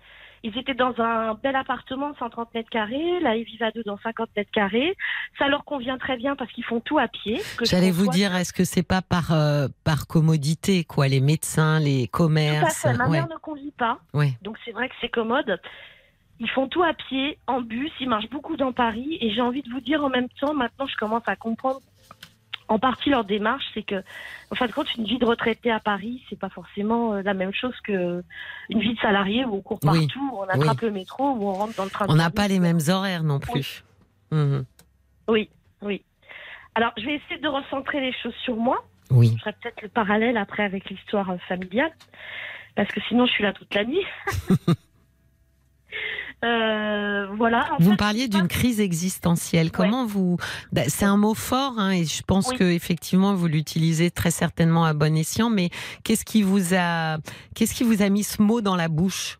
Ils 0.47 0.57
étaient 0.59 0.75
dans 0.75 0.95
un 1.01 1.33
bel 1.43 1.57
appartement 1.57 2.11
de 2.11 2.17
130 2.19 2.53
mètres 2.53 2.69
carrés. 2.69 3.19
Là, 3.21 3.35
ils 3.35 3.45
vivent 3.45 3.63
à 3.63 3.71
deux 3.71 3.83
dans 3.83 3.97
50 3.97 4.29
mètres 4.37 4.51
carrés. 4.53 4.95
Ça 5.39 5.49
leur 5.49 5.65
convient 5.65 5.97
très 5.97 6.19
bien 6.19 6.37
parce 6.37 6.53
qu'ils 6.53 6.65
font 6.65 6.81
tout 6.81 6.99
à 6.99 7.09
pied. 7.09 7.41
J'allais 7.63 7.91
vous 7.91 8.09
dire, 8.09 8.37
est-ce 8.37 8.53
que 8.53 8.65
c'est 8.65 8.83
pas 8.83 9.01
par 9.01 9.33
euh, 9.33 9.69
par 9.85 10.07
commodité, 10.07 10.85
quoi, 10.85 11.09
les 11.09 11.21
médecins, 11.21 11.81
les 11.81 12.09
Tout 12.09 12.17
à 12.17 12.19
commerces 12.19 12.83
fait. 12.83 12.93
Ma 12.93 13.07
ouais. 13.07 13.13
mère 13.13 13.29
ne 13.29 13.37
conduit 13.37 13.73
pas. 13.73 14.01
Ouais. 14.13 14.35
Donc 14.43 14.59
c'est 14.67 14.73
vrai 14.73 14.91
que 14.91 14.95
c'est 15.01 15.09
commode. 15.09 15.59
Ils 16.41 16.51
font 16.51 16.69
tout 16.69 16.83
à 16.83 16.93
pied, 16.93 17.39
en 17.47 17.63
bus, 17.63 17.91
ils 18.01 18.09
marchent 18.09 18.29
beaucoup 18.29 18.59
dans 18.59 18.73
Paris. 18.73 19.17
Et 19.23 19.33
j'ai 19.33 19.41
envie 19.41 19.63
de 19.63 19.71
vous 19.71 19.81
dire 19.81 20.05
en 20.05 20.11
même 20.11 20.29
temps, 20.41 20.53
maintenant 20.53 20.87
je 20.87 20.97
commence 20.97 21.23
à 21.27 21.37
comprendre 21.37 21.81
en 22.69 22.79
partie 22.79 23.11
leur 23.11 23.25
démarche, 23.25 23.65
c'est 23.75 23.83
que, 23.83 24.03
en 24.51 24.55
fin 24.55 24.67
de 24.67 24.73
compte, 24.73 24.95
une 24.97 25.05
vie 25.05 25.19
de 25.19 25.25
retraité 25.25 25.71
à 25.71 25.81
Paris, 25.81 26.23
c'est 26.29 26.39
pas 26.39 26.49
forcément 26.49 27.15
euh, 27.15 27.23
la 27.23 27.35
même 27.35 27.53
chose 27.53 27.75
que 27.85 28.25
une 28.71 28.81
vie 28.81 28.95
de 28.95 29.01
salarié 29.01 29.45
où 29.45 29.57
on 29.57 29.61
court 29.61 29.81
Oui. 29.85 30.07
partout, 30.07 30.31
où 30.33 30.39
on 30.39 30.45
attrape 30.45 30.81
le 30.81 30.91
métro, 30.91 31.33
où 31.33 31.49
on 31.49 31.53
rentre 31.53 31.77
dans 31.77 31.85
le 31.85 31.91
train. 31.91 32.07
On 32.09 32.15
n'a 32.17 32.31
pas 32.31 32.49
les 32.49 32.61
mêmes 32.61 32.81
horaires 32.89 33.23
non 33.23 33.39
plus. 33.39 33.85
Mhm. 34.31 34.65
Oui, 35.29 35.51
oui. 35.83 36.03
Alors 36.75 36.93
je 36.97 37.05
vais 37.05 37.15
essayer 37.15 37.41
de 37.41 37.49
recentrer 37.49 38.01
les 38.01 38.13
choses 38.23 38.35
sur 38.45 38.57
moi. 38.57 38.85
Oui. 39.11 39.33
Je 39.35 39.41
ferai 39.41 39.53
peut-être 39.53 39.83
le 39.83 39.89
parallèle 39.89 40.37
après 40.37 40.65
avec 40.65 40.89
l'histoire 40.91 41.31
euh, 41.31 41.37
familiale, 41.49 41.93
parce 42.75 42.89
que 42.91 43.01
sinon 43.09 43.27
je 43.27 43.33
suis 43.33 43.45
là 43.45 43.53
toute 43.53 43.73
la 43.75 43.85
nuit. 43.85 44.05
Euh, 46.45 47.27
voilà. 47.37 47.73
en 47.73 47.77
Vous 47.79 47.85
fait, 47.87 47.91
me 47.93 47.97
parliez 47.97 48.29
d'une 48.29 48.49
crise 48.49 48.81
existentielle. 48.81 49.71
Comment 49.71 50.05
vous 50.07 50.37
bah, 50.73 50.83
C'est 50.89 51.05
un 51.05 51.17
mot 51.17 51.35
fort, 51.35 51.75
hein, 51.79 51.91
et 51.91 52.05
je 52.05 52.23
pense 52.23 52.49
Oui. 52.51 52.57
que 52.59 52.65
effectivement 52.65 53.35
vous 53.35 53.47
l'utilisez 53.47 54.11
très 54.11 54.31
certainement 54.31 54.85
à 54.85 54.93
bon 54.95 55.17
escient. 55.17 55.51
Mais 55.51 55.71
qu'est-ce 56.05 56.25
qui 56.25 56.43
vous 56.43 56.75
a, 56.75 57.19
qu'est-ce 57.55 57.75
qui 57.75 57.85
vous 57.85 58.03
a 58.03 58.09
mis 58.09 58.25
ce 58.25 58.43
mot 58.43 58.61
dans 58.61 58.77
la 58.77 58.89
bouche? 58.89 59.39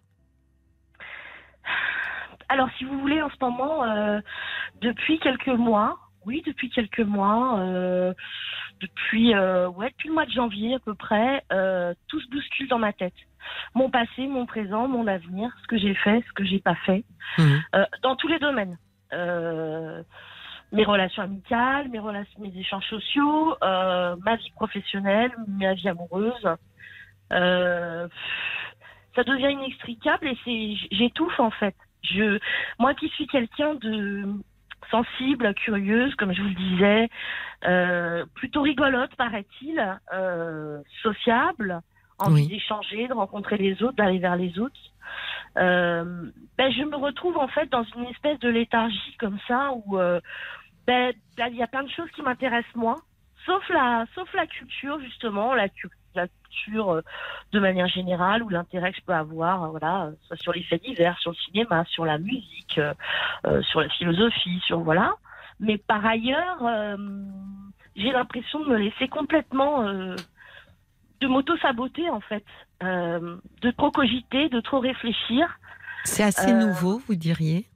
Alors, 2.49 2.69
si 2.79 2.85
vous 2.85 2.99
voulez, 3.01 3.21
en 3.23 3.31
ce 3.31 3.37
moment, 3.41 3.85
euh, 3.85 4.21
depuis 4.81 5.19
quelques 5.19 5.49
mois, 5.49 5.99
oui, 6.27 6.43
depuis 6.47 6.71
quelques 6.71 7.01
mois, 7.01 7.59
euh, 7.59 8.13
depuis, 8.81 9.35
ouais, 9.35 9.89
depuis 9.91 10.09
le 10.09 10.15
mois 10.15 10.27
de 10.27 10.31
janvier 10.31 10.75
à 10.75 10.79
peu 10.79 10.95
près, 10.95 11.43
tout 12.09 12.21
se 12.21 12.29
bouscule 12.31 12.69
dans 12.69 12.79
ma 12.79 12.93
tête. 12.93 13.15
Mon 13.75 13.91
passé, 13.91 14.27
mon 14.27 14.47
présent, 14.47 14.89
mon 14.89 15.07
avenir, 15.07 15.51
ce 15.63 15.67
que 15.67 15.79
j'ai 15.79 15.95
fait, 15.95 16.23
ce 16.27 16.33
que 16.33 16.45
j'ai 16.45 16.61
pas 16.61 16.75
fait, 16.87 17.05
Mhm. 17.39 17.63
euh, 17.75 17.85
dans 18.03 18.17
tous 18.17 18.29
les 18.29 18.39
domaines. 18.39 18.77
Euh, 19.13 20.03
mes 20.73 20.85
relations 20.85 21.23
amicales, 21.23 21.89
mes 21.89 21.99
relations, 22.01 22.41
mes 22.41 22.57
échanges 22.57 22.87
sociaux, 22.87 23.57
euh, 23.63 24.17
ma 24.25 24.37
vie 24.37 24.51
professionnelle, 24.57 25.33
ma 25.47 25.75
vie 25.75 25.89
amoureuse. 25.89 26.49
Ça 27.31 29.23
devient 29.23 29.53
inextricable 29.53 30.27
et 30.29 30.39
c'est 30.45 30.75
j'étouffe 30.97 31.39
en 31.39 31.51
fait. 31.51 31.77
Je, 32.03 32.39
moi 32.79 32.95
qui 32.95 33.09
suis 33.11 33.27
quelqu'un 33.29 33.75
de 33.77 34.25
sensible, 34.91 35.55
curieuse, 35.55 36.15
comme 36.17 36.33
je 36.35 36.43
vous 36.43 36.49
le 36.49 36.55
disais, 36.55 38.27
plutôt 38.35 38.63
rigolote 38.63 39.15
paraît-il, 39.17 39.79
sociable, 41.03 41.81
envie 42.19 42.43
Oui. 42.43 42.47
d'échanger, 42.49 43.09
de 43.09 43.15
rencontrer 43.15 43.57
les 43.57 43.83
autres, 43.83 43.97
d'aller 43.97 44.19
vers 44.19 44.37
les 44.37 44.59
autres. 44.59 44.81
Euh, 45.57 46.31
ben, 46.59 46.73
je 46.73 46.83
me 46.83 46.97
retrouve 46.97 47.37
en 47.37 47.49
fait 47.49 47.71
dans 47.71 47.85
une 47.97 48.05
espèce 48.07 48.39
de 48.41 48.49
léthargie 48.49 49.17
comme 49.19 49.39
ça 49.47 49.71
où 49.85 49.99
euh, 49.99 50.21
ben, 50.87 51.13
là, 51.39 51.49
il 51.49 51.57
y 51.57 51.63
a 51.63 51.67
plein 51.67 51.83
de 51.85 51.91
choses 51.91 52.11
qui 52.13 52.23
m'intéressent 52.23 52.75
moi, 52.75 52.97
sauf 53.47 53.69
la, 53.69 54.05
sauf 54.15 54.33
la 54.35 54.47
culture 54.47 54.99
justement, 55.01 55.55
la, 55.55 55.69
cu- 55.69 55.89
la 56.15 56.27
culture 56.29 56.91
euh, 56.91 57.03
de 57.53 57.61
manière 57.61 57.87
générale 57.89 58.43
ou 58.43 58.49
l'intérêt 58.49 58.91
que 58.93 58.99
je 58.99 59.05
peux 59.05 59.13
avoir, 59.15 59.71
voilà, 59.71 60.11
soit 60.27 60.37
sur 60.37 60.53
les 60.53 60.63
faits 60.65 60.83
divers, 60.83 61.19
sur 61.21 61.31
le 61.31 61.37
cinéma, 61.37 61.85
sur 61.87 62.05
la 62.05 62.19
musique, 62.19 62.81
sur 63.71 63.81
la 63.81 63.89
philosophie, 63.91 64.61
sur 64.67 64.81
voilà. 64.81 65.15
Mais 65.61 65.79
par 65.79 66.05
ailleurs, 66.05 66.59
j'ai 67.95 68.11
l'impression 68.11 68.59
de 68.61 68.71
me 68.71 68.77
laisser 68.77 69.07
complètement 69.07 69.85
de 71.21 71.27
m'auto-saboter 71.27 72.09
en 72.11 72.21
fait, 72.21 72.45
euh, 72.83 73.37
de 73.63 73.71
trop 73.71 73.91
cogiter, 73.91 74.49
de 74.49 74.61
trop 74.61 74.81
réfléchir. 74.81 75.59
C'est 76.05 76.23
assez 76.23 76.51
Euh, 76.53 76.67
nouveau, 76.67 77.01
vous 77.07 77.15
diriez? 77.15 77.67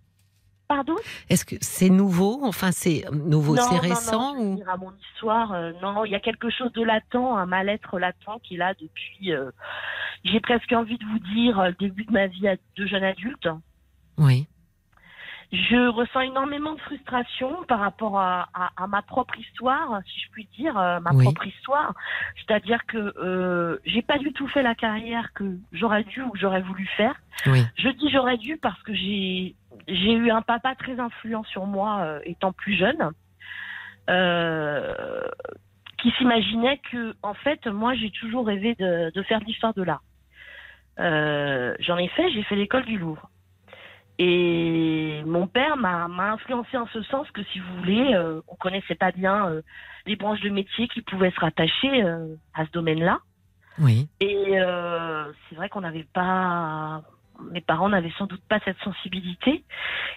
Pardon? 0.68 0.96
Est-ce 1.30 1.46
que 1.46 1.56
c'est 1.62 1.88
nouveau? 1.88 2.40
Enfin, 2.42 2.72
c'est 2.72 3.04
nouveau, 3.10 3.56
c'est 3.56 3.78
récent 3.78 4.34
non, 4.34 4.44
non, 4.44 4.54
ou? 4.56 4.64
à 4.70 4.76
mon 4.76 4.92
histoire, 4.96 5.52
euh, 5.54 5.72
non, 5.80 6.04
il 6.04 6.12
y 6.12 6.14
a 6.14 6.20
quelque 6.20 6.50
chose 6.50 6.70
de 6.72 6.82
latent, 6.82 7.14
un 7.38 7.46
mal-être 7.46 7.98
latent 7.98 8.38
qui 8.42 8.56
est 8.56 8.58
là 8.58 8.74
depuis. 8.74 9.32
J'ai 10.24 10.40
presque 10.40 10.70
envie 10.72 10.98
de 10.98 11.04
vous 11.06 11.18
dire 11.34 11.62
le 11.62 11.72
début 11.72 12.04
de 12.04 12.12
ma 12.12 12.26
vie 12.26 12.42
de 12.76 12.86
jeune 12.86 13.04
adulte. 13.04 13.48
Oui. 14.18 14.46
Je 15.50 15.88
ressens 15.88 16.20
énormément 16.20 16.74
de 16.74 16.80
frustration 16.80 17.64
par 17.68 17.80
rapport 17.80 18.20
à, 18.20 18.48
à- 18.52 18.70
à 18.76 18.86
ma 18.86 19.00
propre 19.00 19.38
histoire, 19.38 20.00
si 20.06 20.20
je 20.20 20.30
puis 20.30 20.46
dire, 20.58 20.76
euh, 20.78 21.00
ma 21.00 21.12
Oui. 21.12 21.24
propre 21.24 21.46
histoire. 21.46 21.94
C'est-à-dire 22.36 22.84
que 22.86 23.14
euh, 23.18 23.78
j'ai 23.86 24.02
pas 24.02 24.18
du 24.18 24.32
tout 24.34 24.46
fait 24.48 24.62
la 24.62 24.74
carrière 24.74 25.32
que 25.32 25.44
j'aurais 25.72 26.04
dû 26.04 26.20
ou 26.20 26.30
que 26.30 26.38
j'aurais 26.38 26.60
voulu 26.60 26.84
faire. 26.98 27.14
Oui. 27.46 27.64
Je 27.76 27.88
dis 27.88 28.10
j'aurais 28.10 28.36
dû 28.36 28.58
parce 28.58 28.80
que 28.82 28.92
j'ai 28.92 29.54
j'ai 29.86 30.12
eu 30.12 30.30
un 30.30 30.42
papa 30.42 30.74
très 30.74 31.00
influent 31.00 31.44
sur 31.44 31.64
moi 31.64 32.00
euh, 32.00 32.20
étant 32.24 32.52
plus 32.52 32.74
jeune, 32.74 33.10
euh, 34.10 35.22
qui 36.02 36.10
s'imaginait 36.12 36.78
que 36.90 37.14
en 37.22 37.34
fait 37.34 37.66
moi 37.66 37.94
j'ai 37.94 38.10
toujours 38.10 38.46
rêvé 38.46 38.74
de, 38.74 39.10
de 39.14 39.22
faire 39.22 39.40
de 39.40 39.46
l'histoire 39.46 39.72
de 39.74 39.82
l'art. 39.82 40.02
Euh, 40.98 41.74
J'en 41.80 41.96
ai 41.96 42.08
fait, 42.08 42.30
j'ai 42.32 42.42
fait 42.42 42.56
l'école 42.56 42.84
du 42.84 42.98
Louvre. 42.98 43.30
Et 44.18 45.22
mon 45.26 45.46
père 45.46 45.76
m'a 45.76 46.08
m'a 46.08 46.32
influencé 46.32 46.76
en 46.76 46.86
ce 46.88 47.02
sens 47.02 47.30
que, 47.30 47.42
si 47.44 47.60
vous 47.60 47.76
voulez, 47.78 48.14
euh, 48.14 48.40
on 48.48 48.56
connaissait 48.56 48.96
pas 48.96 49.12
bien 49.12 49.48
euh, 49.48 49.62
les 50.06 50.16
branches 50.16 50.40
de 50.40 50.50
métier 50.50 50.88
qui 50.88 51.02
pouvaient 51.02 51.30
se 51.30 51.40
rattacher 51.40 52.02
euh, 52.02 52.34
à 52.54 52.66
ce 52.66 52.70
domaine-là. 52.72 53.20
Oui. 53.78 54.08
Et 54.20 54.60
euh, 54.60 55.32
c'est 55.48 55.54
vrai 55.54 55.68
qu'on 55.68 55.82
n'avait 55.82 56.06
pas, 56.12 57.02
mes 57.52 57.60
parents 57.60 57.88
n'avaient 57.88 58.12
sans 58.18 58.26
doute 58.26 58.42
pas 58.48 58.60
cette 58.64 58.78
sensibilité. 58.80 59.64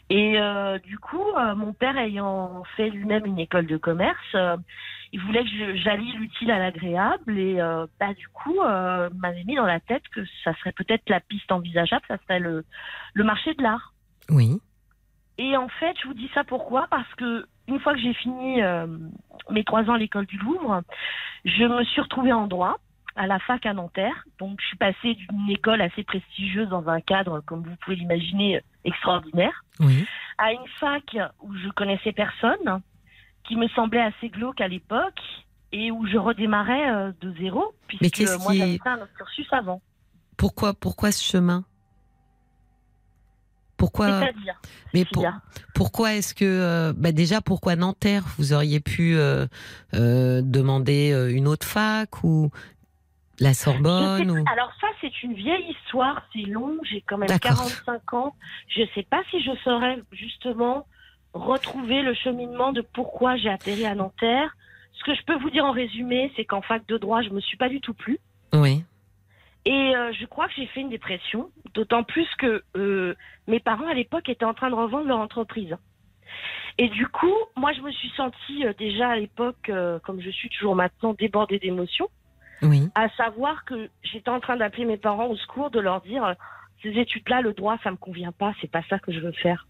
Et 0.09 0.39
euh, 0.39 0.80
du 0.80 0.97
coup, 0.97 1.24
euh, 1.38 1.55
mon 1.55 1.74
père 1.74 1.97
ayant 1.97 2.63
fait 2.76 2.89
lui-même 2.89 3.26
une 3.26 3.39
école 3.39 3.67
de 3.67 3.78
commerce, 3.78 4.17
euh, 4.36 4.57
il 5.13 5.22
voulait 5.22 5.43
que 5.43 5.76
j'allie 5.78 6.11
l'utile 6.13 6.51
à 6.51 6.59
l'agréable. 6.59 7.38
Et 7.38 7.57
bah, 7.99 8.13
du 8.13 8.28
coup, 8.30 8.61
euh, 8.61 9.09
m'avait 9.15 9.43
mis 9.43 9.55
dans 9.55 9.65
la 9.65 9.80
tête 9.80 10.03
que 10.09 10.22
ça 10.43 10.53
serait 10.55 10.72
peut-être 10.72 11.09
la 11.09 11.19
piste 11.19 11.51
envisageable, 11.51 12.03
ça 12.07 12.17
serait 12.19 12.39
le, 12.39 12.63
le 13.13 13.24
marché 13.24 13.53
de 13.53 13.61
l'art. 13.61 13.93
Oui. 14.30 14.61
Et 15.38 15.57
en 15.57 15.67
fait, 15.67 15.95
je 16.01 16.07
vous 16.07 16.13
dis 16.13 16.30
ça 16.34 16.45
pourquoi? 16.45 16.88
Parce 16.89 17.13
que 17.15 17.45
une 17.67 17.80
fois 17.80 17.93
que 17.93 17.99
j'ai 17.99 18.13
fini 18.13 18.61
mes 19.49 19.63
trois 19.65 19.84
ans 19.89 19.93
à 19.93 19.97
l'école 19.97 20.28
du 20.28 20.38
Louvre, 20.38 20.82
je 21.43 21.63
me 21.65 21.84
suis 21.84 22.01
retrouvée 22.01 22.34
en 22.34 22.47
droit 22.47 22.78
à 23.16 23.28
la 23.28 23.39
fac 23.39 23.66
à 23.66 23.74
Nanterre. 23.74 24.26
Donc, 24.39 24.59
je 24.62 24.68
suis 24.68 24.78
passée 24.78 25.16
d'une 25.16 25.49
école 25.49 25.82
assez 25.82 26.03
prestigieuse 26.03 26.70
dans 26.70 26.88
un 26.88 27.01
cadre, 27.01 27.41
comme 27.41 27.64
vous 27.64 27.76
pouvez 27.84 27.95
l'imaginer, 27.97 28.62
extraordinaire, 28.86 29.64
Oui. 29.80 30.05
à 30.38 30.51
une 30.53 30.68
fac 30.80 31.18
où 31.41 31.55
je 31.55 31.70
connaissais 31.70 32.12
personne, 32.14 32.82
qui 33.43 33.55
me 33.55 33.68
semblait 33.70 34.01
assez 34.01 34.30
glauque 34.30 34.62
à 34.62 34.68
l'époque, 34.68 35.20
et 35.74 35.89
où 35.91 36.05
je 36.05 36.18
redémarrais 36.18 36.89
euh, 36.91 37.12
de 37.22 37.34
zéro, 37.39 37.74
puisque 37.88 38.12
qu'est-ce 38.14 38.38
moi 38.39 38.53
j'avais 38.53 38.78
fait 38.78 38.89
un 38.89 38.97
autre 39.01 39.14
cursus 39.16 39.47
avant. 39.51 39.82
Pourquoi, 40.38 40.74
pourquoi 40.74 41.12
ce 41.12 41.24
chemin? 41.24 41.64
Pourquoi 43.78 44.22
Mais 44.93 45.05
pour- 45.05 45.26
pourquoi 45.74 46.14
est-ce 46.14 46.36
que 46.36 46.45
euh, 46.45 46.93
bah 46.95 47.12
déjà 47.12 47.41
pourquoi 47.41 47.76
Nanterre? 47.76 48.24
Vous 48.38 48.53
auriez 48.53 48.80
pu 48.80 49.16
euh, 49.16 49.47
euh, 49.95 50.41
demander 50.43 51.32
une 51.34 51.47
autre 51.47 51.66
fac 51.66 52.24
ou 52.24 52.51
la 53.41 53.53
Sorbonne 53.53 54.31
ou 54.39 54.45
Alors 54.51 54.71
ça, 54.79 54.87
c'est 55.01 55.23
une 55.23 55.33
vieille 55.33 55.71
histoire, 55.71 56.21
c'est 56.31 56.43
long, 56.43 56.77
j'ai 56.83 57.01
quand 57.01 57.17
même 57.17 57.27
D'accord. 57.27 57.57
45 57.57 58.13
ans. 58.13 58.35
Je 58.67 58.83
sais 58.95 59.03
pas 59.03 59.21
si 59.29 59.41
je 59.43 59.51
saurais 59.63 59.99
justement 60.11 60.85
retrouver 61.33 62.01
le 62.01 62.13
cheminement 62.13 62.71
de 62.71 62.81
pourquoi 62.81 63.35
j'ai 63.37 63.49
atterri 63.49 63.85
à 63.85 63.95
Nanterre. 63.95 64.55
Ce 64.93 65.03
que 65.03 65.15
je 65.15 65.23
peux 65.23 65.35
vous 65.37 65.49
dire 65.49 65.65
en 65.65 65.71
résumé, 65.71 66.31
c'est 66.35 66.45
qu'en 66.45 66.61
fac 66.61 66.85
de 66.87 66.97
droit, 66.97 67.21
je 67.21 67.29
me 67.29 67.39
suis 67.39 67.57
pas 67.57 67.69
du 67.69 67.81
tout 67.81 67.93
plu. 67.93 68.19
Oui. 68.53 68.83
Et 69.65 69.95
euh, 69.95 70.11
je 70.13 70.25
crois 70.25 70.47
que 70.47 70.53
j'ai 70.55 70.65
fait 70.67 70.81
une 70.81 70.89
dépression, 70.89 71.49
d'autant 71.73 72.03
plus 72.03 72.27
que 72.37 72.63
euh, 72.75 73.15
mes 73.47 73.59
parents 73.59 73.87
à 73.87 73.93
l'époque 73.93 74.27
étaient 74.29 74.45
en 74.45 74.53
train 74.53 74.69
de 74.69 74.75
revendre 74.75 75.07
leur 75.07 75.19
entreprise. 75.19 75.75
Et 76.77 76.89
du 76.89 77.07
coup, 77.07 77.33
moi, 77.55 77.71
je 77.73 77.81
me 77.81 77.91
suis 77.91 78.09
sentie 78.15 78.65
euh, 78.65 78.73
déjà 78.77 79.09
à 79.09 79.15
l'époque, 79.15 79.71
comme 80.03 80.21
je 80.21 80.29
suis 80.29 80.49
toujours 80.49 80.75
maintenant, 80.75 81.13
débordée 81.13 81.59
d'émotions 81.59 82.09
Oui. 82.62 82.89
à 82.95 83.09
savoir 83.09 83.66
que 83.66 83.89
j'étais 84.03 84.30
en 84.30 84.39
train 84.39 84.57
d'appeler 84.57 84.86
mes 84.86 84.97
parents 84.97 85.28
au 85.28 85.36
secours, 85.36 85.72
de 85.72 85.80
leur 85.80 86.01
dire 86.01 86.24
euh, 86.24 86.34
ces 86.84 86.89
études-là, 86.89 87.41
le 87.41 87.53
droit, 87.53 87.78
ça 87.84 87.91
me 87.91 87.97
convient 87.97 88.32
pas, 88.32 88.53
c'est 88.62 88.70
pas 88.72 88.84
ça 88.89 88.99
que 88.99 89.12
je 89.12 89.20
veux 89.20 89.32
faire. 89.32 89.68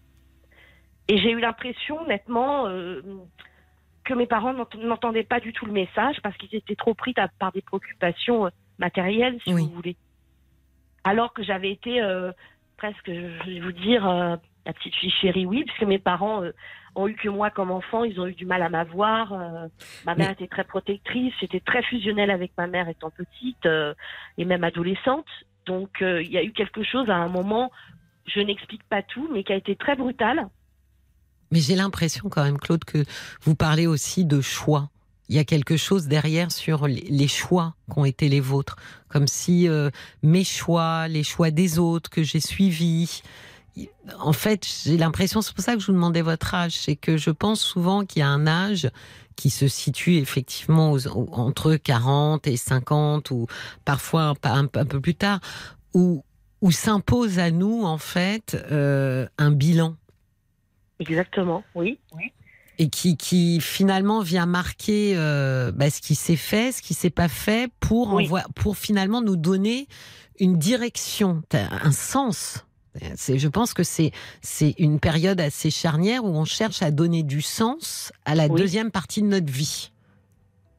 Et 1.08 1.18
j'ai 1.18 1.30
eu 1.32 1.40
l'impression, 1.40 2.00
honnêtement, 2.02 2.66
euh, 2.68 3.02
que 4.04 4.14
mes 4.14 4.26
parents 4.26 4.52
n'ent- 4.52 4.68
n'entendaient 4.78 5.24
pas 5.24 5.40
du 5.40 5.52
tout 5.52 5.66
le 5.66 5.72
message 5.72 6.16
parce 6.22 6.36
qu'ils 6.36 6.54
étaient 6.54 6.76
trop 6.76 6.94
pris 6.94 7.14
par 7.38 7.52
des 7.52 7.62
préoccupations 7.62 8.46
euh, 8.46 8.50
matérielles, 8.78 9.38
si 9.44 9.52
Oui. 9.54 9.62
vous 9.62 9.74
voulez. 9.74 9.96
Alors 11.04 11.32
que 11.32 11.42
j'avais 11.42 11.70
été 11.70 12.00
euh, 12.00 12.32
presque, 12.76 13.06
je 13.06 13.50
vais 13.50 13.60
vous 13.60 13.72
dire, 13.72 14.08
euh, 14.08 14.36
la 14.64 14.72
petite 14.72 14.94
fille 14.94 15.10
chérie, 15.10 15.46
oui, 15.46 15.64
puisque 15.64 15.82
mes 15.82 15.98
parents 15.98 16.42
ont 16.94 17.08
eu 17.08 17.14
que 17.14 17.28
moi 17.28 17.50
comme 17.50 17.70
enfant, 17.70 18.04
ils 18.04 18.20
ont 18.20 18.26
eu 18.26 18.34
du 18.34 18.44
mal 18.46 18.62
à 18.62 18.68
m'avoir. 18.68 19.32
euh, 19.32 19.66
ma 20.04 20.14
mère 20.14 20.28
Mais- 20.28 20.32
était 20.34 20.48
très 20.48 20.64
protectrice, 20.64 21.32
j'étais 21.40 21.60
très 21.60 21.82
fusionnelle 21.82 22.30
avec 22.30 22.52
ma 22.58 22.66
mère 22.66 22.88
étant 22.88 23.10
petite 23.10 23.64
euh, 23.66 23.94
et 24.38 24.44
même 24.44 24.64
adolescente. 24.64 25.26
Donc 25.66 26.02
euh, 26.02 26.22
il 26.22 26.30
y 26.30 26.38
a 26.38 26.42
eu 26.42 26.52
quelque 26.52 26.82
chose 26.82 27.08
à 27.08 27.16
un 27.16 27.28
moment, 27.28 27.70
je 28.26 28.40
n'explique 28.40 28.82
pas 28.84 29.02
tout, 29.02 29.28
mais 29.32 29.42
qui 29.44 29.52
a 29.52 29.56
été 29.56 29.74
très 29.76 29.96
brutal. 29.96 30.48
Mais 31.50 31.60
j'ai 31.60 31.76
l'impression 31.76 32.28
quand 32.28 32.42
même, 32.44 32.58
Claude, 32.58 32.84
que 32.84 33.04
vous 33.42 33.54
parlez 33.54 33.86
aussi 33.86 34.24
de 34.24 34.40
choix. 34.40 34.88
Il 35.28 35.36
y 35.36 35.38
a 35.38 35.44
quelque 35.44 35.76
chose 35.76 36.08
derrière 36.08 36.50
sur 36.50 36.86
les 36.86 37.06
les 37.08 37.28
choix 37.28 37.74
qui 37.90 37.98
ont 37.98 38.04
été 38.04 38.28
les 38.28 38.40
vôtres, 38.40 38.76
comme 39.08 39.26
si 39.26 39.68
euh, 39.68 39.88
mes 40.22 40.44
choix, 40.44 41.08
les 41.08 41.22
choix 41.22 41.50
des 41.50 41.78
autres 41.78 42.10
que 42.10 42.22
j'ai 42.22 42.40
suivis. 42.40 43.22
En 44.20 44.32
fait, 44.32 44.66
j'ai 44.84 44.96
l'impression, 44.98 45.40
c'est 45.40 45.54
pour 45.54 45.64
ça 45.64 45.74
que 45.74 45.80
je 45.80 45.86
vous 45.86 45.92
demandais 45.92 46.20
votre 46.22 46.54
âge, 46.54 46.72
c'est 46.78 46.96
que 46.96 47.16
je 47.16 47.30
pense 47.30 47.60
souvent 47.60 48.04
qu'il 48.04 48.20
y 48.20 48.22
a 48.22 48.28
un 48.28 48.46
âge 48.46 48.90
qui 49.36 49.48
se 49.48 49.66
situe 49.68 50.16
effectivement 50.16 50.92
aux- 50.92 51.08
entre 51.08 51.76
40 51.76 52.46
et 52.46 52.56
50 52.58 53.30
ou 53.30 53.46
parfois 53.84 54.34
un, 54.44 54.50
un- 54.50 54.68
un 54.74 54.84
peu 54.84 55.00
plus 55.00 55.14
tard, 55.14 55.40
où, 55.94 56.22
où 56.60 56.70
s'impose 56.70 57.38
à 57.38 57.50
nous 57.50 57.84
en 57.84 57.96
fait 57.98 58.56
euh, 58.70 59.26
un 59.38 59.50
bilan 59.50 59.96
Exactement, 61.00 61.64
oui. 61.74 61.98
et 62.78 62.88
qui, 62.90 63.16
qui 63.16 63.60
finalement 63.60 64.20
vient 64.20 64.46
marquer 64.46 65.14
euh, 65.16 65.72
bah, 65.72 65.88
ce 65.90 66.00
qui 66.00 66.14
s'est 66.14 66.36
fait, 66.36 66.70
ce 66.72 66.82
qui 66.82 66.94
s'est 66.94 67.10
pas 67.10 67.28
fait, 67.28 67.72
pour 67.80 68.12
Oui. 68.12 68.24
envoi- 68.26 68.44
pour 68.54 68.76
finalement 68.76 69.22
nous 69.22 69.36
donner 69.36 69.88
une 70.38 70.58
direction, 70.58 71.42
un 71.54 71.92
sens. 71.92 72.64
C'est, 73.14 73.38
je 73.38 73.48
pense 73.48 73.72
que 73.72 73.82
c'est 73.82 74.12
une 74.78 75.00
période 75.00 75.40
assez 75.40 75.70
charnière 75.70 76.24
où 76.24 76.28
on 76.28 76.44
cherche 76.44 76.82
à 76.82 76.90
donner 76.90 77.22
du 77.22 77.40
sens 77.40 78.12
à 78.24 78.34
la 78.34 78.48
Oui. 78.48 78.60
deuxième 78.60 78.90
partie 78.90 79.22
de 79.22 79.28
notre 79.28 79.50
vie. 79.50 79.90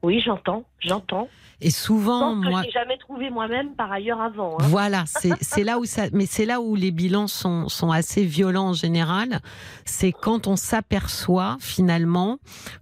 Oui, 0.02 0.20
j'entends, 0.24 0.64
j'entends. 0.80 1.28
Et 1.60 1.70
souvent, 1.70 2.34
moi, 2.34 2.60
je 2.62 2.66
n'ai 2.66 2.72
jamais 2.72 2.98
trouvé 2.98 3.30
moi-même 3.30 3.74
par 3.74 3.90
ailleurs 3.90 4.20
avant. 4.20 4.58
hein. 4.60 4.64
Voilà, 4.66 5.04
c'est 5.06 5.32
c'est 5.40 5.64
là 5.64 5.78
où 5.78 5.86
ça, 5.86 6.04
mais 6.12 6.26
c'est 6.26 6.44
là 6.44 6.60
où 6.60 6.74
les 6.74 6.90
bilans 6.90 7.26
sont 7.26 7.68
sont 7.68 7.90
assez 7.90 8.24
violents 8.24 8.68
en 8.68 8.72
général. 8.74 9.40
C'est 9.86 10.12
quand 10.12 10.46
on 10.46 10.56
s'aperçoit 10.56 11.56
finalement 11.60 12.38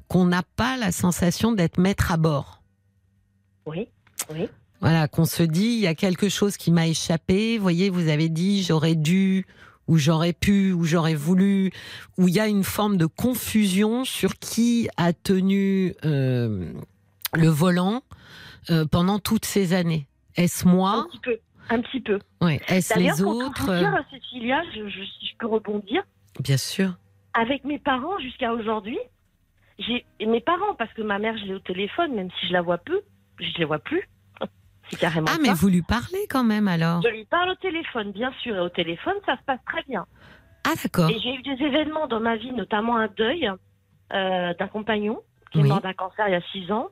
qu'on 0.08 0.24
n'a 0.24 0.42
pas 0.56 0.76
la 0.76 0.90
sensation 0.90 1.52
d'être 1.52 1.78
maître 1.78 2.10
à 2.12 2.16
bord. 2.16 2.60
Oui, 3.66 3.88
oui. 4.32 4.48
Voilà, 4.82 5.08
qu'on 5.08 5.24
se 5.24 5.42
dit 5.42 5.64
il 5.74 5.78
y 5.80 5.86
a 5.86 5.94
quelque 5.94 6.28
chose 6.28 6.56
qui 6.56 6.70
m'a 6.72 6.86
échappé. 6.88 7.56
Vous 7.56 7.62
voyez, 7.62 7.88
vous 7.88 8.08
avez 8.08 8.28
dit 8.28 8.62
j'aurais 8.62 8.94
dû 8.96 9.46
ou 9.88 9.96
j'aurais 9.96 10.32
pu 10.32 10.72
ou 10.72 10.84
j'aurais 10.84 11.14
voulu. 11.14 11.70
Où 12.18 12.28
il 12.28 12.34
y 12.34 12.40
a 12.40 12.48
une 12.48 12.64
forme 12.64 12.96
de 12.96 13.06
confusion 13.06 14.04
sur 14.04 14.34
qui 14.38 14.88
a 14.96 15.12
tenu 15.12 15.94
euh, 16.04 16.72
le 17.34 17.48
volant 17.48 18.02
euh, 18.70 18.84
pendant 18.84 19.18
toutes 19.18 19.44
ces 19.44 19.72
années. 19.72 20.06
Est-ce 20.36 20.66
Un 20.66 20.72
moi 20.72 21.06
petit 21.10 21.18
peu, 21.20 21.38
un 21.70 21.80
petit 21.80 22.00
peu. 22.00 22.18
Ouais. 22.40 22.60
Est-ce 22.68 22.98
les 22.98 23.10
pour 23.22 23.36
autres 23.36 23.64
vous 23.72 23.78
dire, 23.78 24.04
Cécilia, 24.10 24.62
je, 24.74 24.88
je- 24.88 25.04
si 25.04 25.26
je 25.26 25.36
peux 25.38 25.46
rebondir, 25.46 26.02
Bien 26.40 26.56
sûr. 26.56 26.94
avec 27.34 27.64
mes 27.64 27.78
parents 27.78 28.18
jusqu'à 28.18 28.52
aujourd'hui, 28.52 28.98
j'ai 29.78 30.04
mes 30.26 30.40
parents, 30.40 30.74
parce 30.78 30.92
que 30.94 31.02
ma 31.02 31.18
mère, 31.18 31.36
je 31.38 31.44
l'ai 31.44 31.54
au 31.54 31.58
téléphone, 31.58 32.14
même 32.14 32.28
si 32.40 32.48
je 32.48 32.52
la 32.52 32.62
vois 32.62 32.78
peu, 32.78 33.00
je 33.38 33.58
les 33.58 33.64
vois 33.64 33.78
plus. 33.78 34.08
Carrément 35.00 35.26
Ah, 35.30 35.38
mais 35.42 35.52
vous 35.54 35.68
lui 35.68 35.82
parlez 35.82 36.26
quand 36.28 36.44
même 36.44 36.68
alors? 36.68 37.02
Je 37.02 37.08
lui 37.08 37.24
parle 37.24 37.50
au 37.50 37.54
téléphone, 37.56 38.12
bien 38.12 38.32
sûr, 38.42 38.56
et 38.56 38.60
au 38.60 38.68
téléphone, 38.68 39.14
ça 39.26 39.36
se 39.36 39.42
passe 39.44 39.60
très 39.66 39.82
bien. 39.88 40.04
Ah, 40.64 40.74
d'accord. 40.82 41.10
Et 41.10 41.18
j'ai 41.18 41.34
eu 41.34 41.42
des 41.42 41.62
événements 41.64 42.06
dans 42.06 42.20
ma 42.20 42.36
vie, 42.36 42.52
notamment 42.52 42.96
un 42.96 43.08
deuil 43.08 43.50
euh, 44.12 44.54
d'un 44.54 44.68
compagnon 44.68 45.20
qui 45.50 45.58
est 45.58 45.62
Oui. 45.62 45.68
mort 45.68 45.80
d'un 45.80 45.92
cancer 45.94 46.28
il 46.28 46.32
y 46.32 46.36
a 46.36 46.40
six 46.52 46.70
ans. 46.72 46.88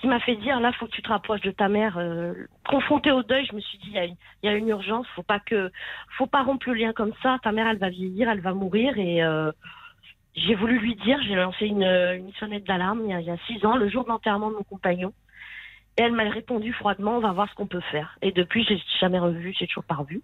qui 0.00 0.06
m'a 0.06 0.20
fait 0.20 0.36
dire 0.36 0.60
là, 0.60 0.72
faut 0.72 0.86
que 0.86 0.92
tu 0.92 1.02
te 1.02 1.08
rapproches 1.08 1.40
de 1.40 1.50
ta 1.50 1.68
mère. 1.68 1.96
Euh, 1.98 2.32
confrontée 2.68 3.10
au 3.10 3.22
deuil, 3.24 3.44
je 3.50 3.54
me 3.56 3.60
suis 3.60 3.78
dit, 3.78 3.88
il 3.88 3.94
y 3.94 3.98
a, 3.98 4.04
il 4.04 4.16
y 4.44 4.48
a 4.48 4.52
une 4.54 4.68
urgence, 4.68 5.06
faut 5.16 5.24
pas 5.24 5.40
que, 5.40 5.72
faut 6.16 6.26
pas 6.28 6.42
rompre 6.44 6.68
le 6.68 6.74
lien 6.74 6.92
comme 6.92 7.12
ça. 7.22 7.38
Ta 7.42 7.50
mère, 7.50 7.66
elle 7.66 7.78
va 7.78 7.88
vieillir, 7.90 8.28
elle 8.30 8.40
va 8.40 8.54
mourir 8.54 8.96
et 8.96 9.24
euh, 9.24 9.50
j'ai 10.36 10.54
voulu 10.54 10.78
lui 10.78 10.94
dire, 10.96 11.18
j'ai 11.26 11.34
lancé 11.34 11.66
une, 11.66 11.82
une 11.82 12.32
sonnette 12.38 12.62
d'alarme 12.64 13.00
il, 13.06 13.10
y 13.10 13.12
a- 13.12 13.20
il 13.20 13.26
y 13.26 13.30
a 13.30 13.36
six 13.48 13.64
ans, 13.66 13.76
le 13.76 13.88
jour 13.88 14.04
de 14.04 14.08
l'enterrement 14.08 14.50
de 14.50 14.56
mon 14.56 14.62
compagnon. 14.62 15.12
Et 15.98 16.02
elle 16.02 16.12
m'a 16.12 16.30
répondu 16.30 16.72
froidement, 16.72 17.16
on 17.16 17.20
va 17.20 17.32
voir 17.32 17.48
ce 17.50 17.54
qu'on 17.54 17.66
peut 17.66 17.82
faire. 17.90 18.16
Et 18.22 18.30
depuis, 18.32 18.64
j'ai 18.64 18.80
jamais 19.00 19.18
revu, 19.18 19.52
j'ai 19.58 19.66
toujours 19.66 19.84
pas 19.84 19.96
revu. 19.96 20.22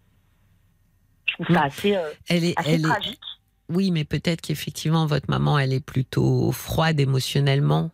Je 1.27 1.33
trouve 1.35 1.47
ça 1.49 1.53
Oui. 1.63 1.67
assez, 1.67 1.97
euh, 1.97 2.11
Elle 2.29 2.45
est, 2.45 2.59
assez 2.59 2.71
elle 2.75 2.81
est, 2.81 2.89
tragique. 2.89 3.21
oui, 3.69 3.91
mais 3.91 4.05
peut-être 4.05 4.41
qu'effectivement 4.41 5.05
votre 5.07 5.29
maman, 5.29 5.59
elle 5.59 5.73
est 5.73 5.85
plutôt 5.85 6.53
froide 6.53 7.01
émotionnellement. 7.01 7.91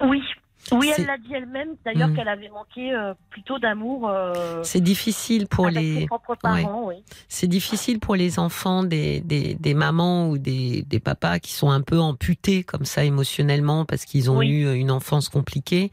Oui, 0.00 0.22
oui, 0.70 0.92
elle 0.96 1.06
l'a 1.06 1.18
dit 1.18 1.34
elle-même, 1.34 1.70
d'ailleurs, 1.84 2.08
Mm. 2.08 2.14
qu'elle 2.16 2.28
avait 2.28 2.48
manqué 2.48 2.94
euh, 2.94 3.14
plutôt 3.30 3.58
d'amour 3.58 4.08
euh, 4.08 4.62
C'est 4.62 4.80
difficile 4.80 5.48
pour 5.48 5.66
avec 5.66 5.78
les, 5.82 6.00
ses 6.02 6.06
propres 6.06 6.36
parents, 6.36 6.84
oui. 6.86 7.02
c'est 7.28 7.48
difficile 7.48 7.98
pour 7.98 8.14
les 8.14 8.38
enfants 8.38 8.84
des, 8.84 9.20
des, 9.20 9.54
des 9.54 9.74
mamans 9.74 10.28
ou 10.28 10.38
des, 10.38 10.82
des 10.82 11.00
papas 11.00 11.40
qui 11.40 11.52
sont 11.52 11.70
un 11.70 11.80
peu 11.80 11.98
amputés 11.98 12.62
comme 12.62 12.84
ça 12.84 13.02
émotionnellement 13.04 13.84
parce 13.84 14.04
qu'ils 14.04 14.30
ont 14.30 14.38
Oui. 14.38 14.48
eu 14.50 14.74
une 14.76 14.90
enfance 14.92 15.28
compliquée. 15.28 15.90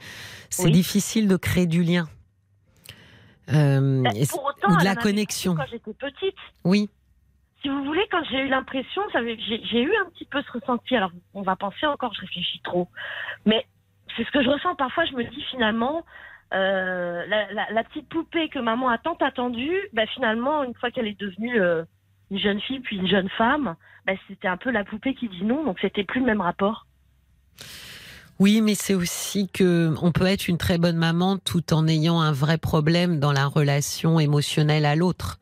C'est 0.51 0.65
Oui. 0.65 0.71
difficile 0.71 1.27
de 1.27 1.35
créer 1.35 1.65
du 1.65 1.83
lien. 1.83 2.07
Euh, 3.51 4.03
Bah, 4.03 4.11
et- 4.15 4.27
Pour 4.27 4.45
autant, 4.45 4.73
ou 4.73 4.77
de 4.77 4.83
la 4.83 4.95
connexion. 4.95 5.55
Quand 5.55 5.65
j'étais 5.71 5.93
petite, 5.93 6.35
Oui, 6.63 6.89
si 7.61 7.69
vous 7.69 7.83
voulez, 7.83 8.05
quand 8.11 8.21
j'ai 8.29 8.37
eu 8.37 8.47
l'impression, 8.47 9.01
j'ai 9.13 9.81
eu 9.81 9.91
un 10.05 10.09
petit 10.11 10.25
peu 10.25 10.41
ce 10.43 10.51
ressenti. 10.59 10.95
Alors, 10.95 11.11
on 11.33 11.41
va 11.41 11.55
penser 11.55 11.85
encore, 11.87 12.13
je 12.13 12.21
réfléchis 12.21 12.61
trop, 12.63 12.87
mais 13.45 13.65
c'est 14.15 14.25
ce 14.25 14.31
que 14.31 14.43
je 14.43 14.49
ressens 14.49 14.75
parfois. 14.75 15.05
Je 15.05 15.13
me 15.13 15.23
dis 15.23 15.41
finalement, 15.51 16.05
euh, 16.53 17.25
la, 17.27 17.83
petite 17.83 18.09
poupée 18.09 18.49
que 18.49 18.59
maman 18.59 18.89
a 18.89 18.97
tant 18.97 19.15
attendue, 19.15 19.77
bah, 19.93 20.05
finalement, 20.07 20.63
une 20.63 20.73
fois 20.75 20.91
qu'elle 20.91 21.07
est 21.07 21.19
devenue 21.19 21.61
euh, 21.61 21.83
une 22.31 22.39
jeune 22.39 22.59
fille 22.61 22.79
puis 22.79 22.97
une 22.97 23.07
jeune 23.07 23.29
femme, 23.29 23.75
bah, 24.05 24.13
c'était 24.27 24.47
un 24.47 24.57
peu 24.57 24.71
la 24.71 24.83
poupée 24.83 25.13
qui 25.13 25.29
dit 25.29 25.43
non, 25.43 25.63
donc 25.63 25.77
c'était 25.81 26.03
plus 26.03 26.19
le 26.19 26.25
même 26.25 26.41
rapport. 26.41 26.85
Oui, 28.39 28.61
mais 28.61 28.73
c'est 28.73 28.95
aussi 28.95 29.49
que 29.49 29.93
on 30.01 30.13
peut 30.13 30.25
être 30.25 30.47
une 30.47 30.57
très 30.57 30.77
bonne 30.77 30.95
maman 30.95 31.37
tout 31.37 31.73
en 31.73 31.87
ayant 31.87 32.21
un 32.21 32.31
vrai 32.31 32.57
problème 32.57 33.19
dans 33.19 33.33
la 33.33 33.45
relation 33.45 34.19
émotionnelle 34.19 34.85
à 34.85 34.95
l'autre. 34.95 35.39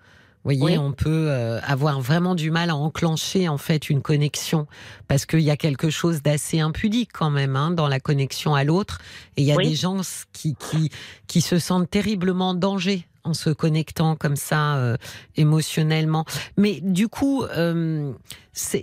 Vous 0.47 0.53
voyez, 0.57 0.77
Oui. 0.77 0.81
on 0.81 0.93
peut 0.93 1.27
euh, 1.29 1.59
avoir 1.61 1.99
vraiment 1.99 2.33
du 2.33 2.51
mal 2.51 2.69
à 2.69 2.75
enclencher 2.77 3.49
en 3.49 3.57
fait 3.57 3.89
une 3.89 4.01
connexion 4.01 4.65
parce 5.09 5.25
qu'il 5.25 5.41
y 5.41 5.51
a 5.51 5.57
quelque 5.57 5.89
chose 5.89 6.21
d'assez 6.21 6.61
impudique 6.61 7.09
quand 7.13 7.29
même 7.29 7.57
hein, 7.57 7.71
dans 7.71 7.89
la 7.89 7.99
connexion 7.99 8.55
à 8.55 8.63
l'autre. 8.63 8.99
Et 9.35 9.41
il 9.41 9.45
y 9.45 9.51
a 9.51 9.57
Oui. 9.57 9.67
des 9.67 9.75
gens 9.75 9.99
qui, 10.31 10.55
qui 10.55 10.89
qui 11.27 11.41
se 11.41 11.59
sentent 11.59 11.89
terriblement 11.89 12.49
en 12.51 12.53
danger 12.53 13.05
en 13.25 13.33
se 13.33 13.49
connectant 13.49 14.15
comme 14.15 14.37
ça 14.37 14.77
euh, 14.77 14.95
émotionnellement. 15.35 16.23
Mais 16.55 16.79
du 16.81 17.09
coup, 17.09 17.43
euh, 17.43 18.13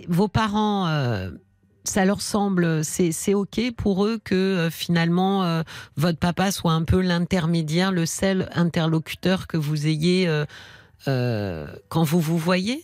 vos 0.07 0.27
parents. 0.27 0.85
euh, 0.87 1.31
ça 1.87 2.03
leur 2.03 2.19
semble, 2.21 2.83
c'est 2.83 3.11
c'est 3.11 3.35
ok 3.35 3.61
pour 3.77 4.07
eux 4.07 4.19
que 4.23 4.33
euh, 4.33 4.69
finalement 4.71 5.43
euh, 5.43 5.61
votre 5.97 6.17
papa 6.17 6.49
soit 6.51 6.71
un 6.73 6.81
peu 6.83 6.99
l'intermédiaire, 6.99 7.91
le 7.91 8.07
seul 8.07 8.49
interlocuteur 8.55 9.45
que 9.45 9.55
vous 9.57 9.85
ayez 9.85 10.27
euh, 11.07 11.67
quand 11.89 12.03
vous 12.03 12.19
vous 12.19 12.37
voyez. 12.37 12.81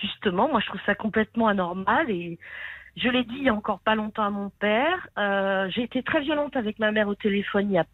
Justement, 0.00 0.48
moi 0.48 0.60
je 0.60 0.66
trouve 0.66 0.80
ça 0.86 0.94
complètement 0.94 1.48
anormal 1.48 2.10
et 2.10 2.38
je 2.96 3.08
l'ai 3.08 3.24
dit 3.24 3.36
il 3.38 3.44
y 3.44 3.48
a 3.48 3.54
encore 3.54 3.80
pas 3.80 3.94
longtemps 3.94 4.24
à 4.24 4.30
mon 4.30 4.50
père. 4.50 5.08
euh, 5.18 5.68
j'ai 5.70 5.82
été 5.82 6.02
très 6.02 6.20
violente 6.20 6.56
avec 6.56 6.78
ma 6.78 6.92
mère 6.92 7.08
au 7.08 7.14
téléphone 7.14 7.70
il 7.70 7.74
y 7.74 7.78
a 7.78 7.86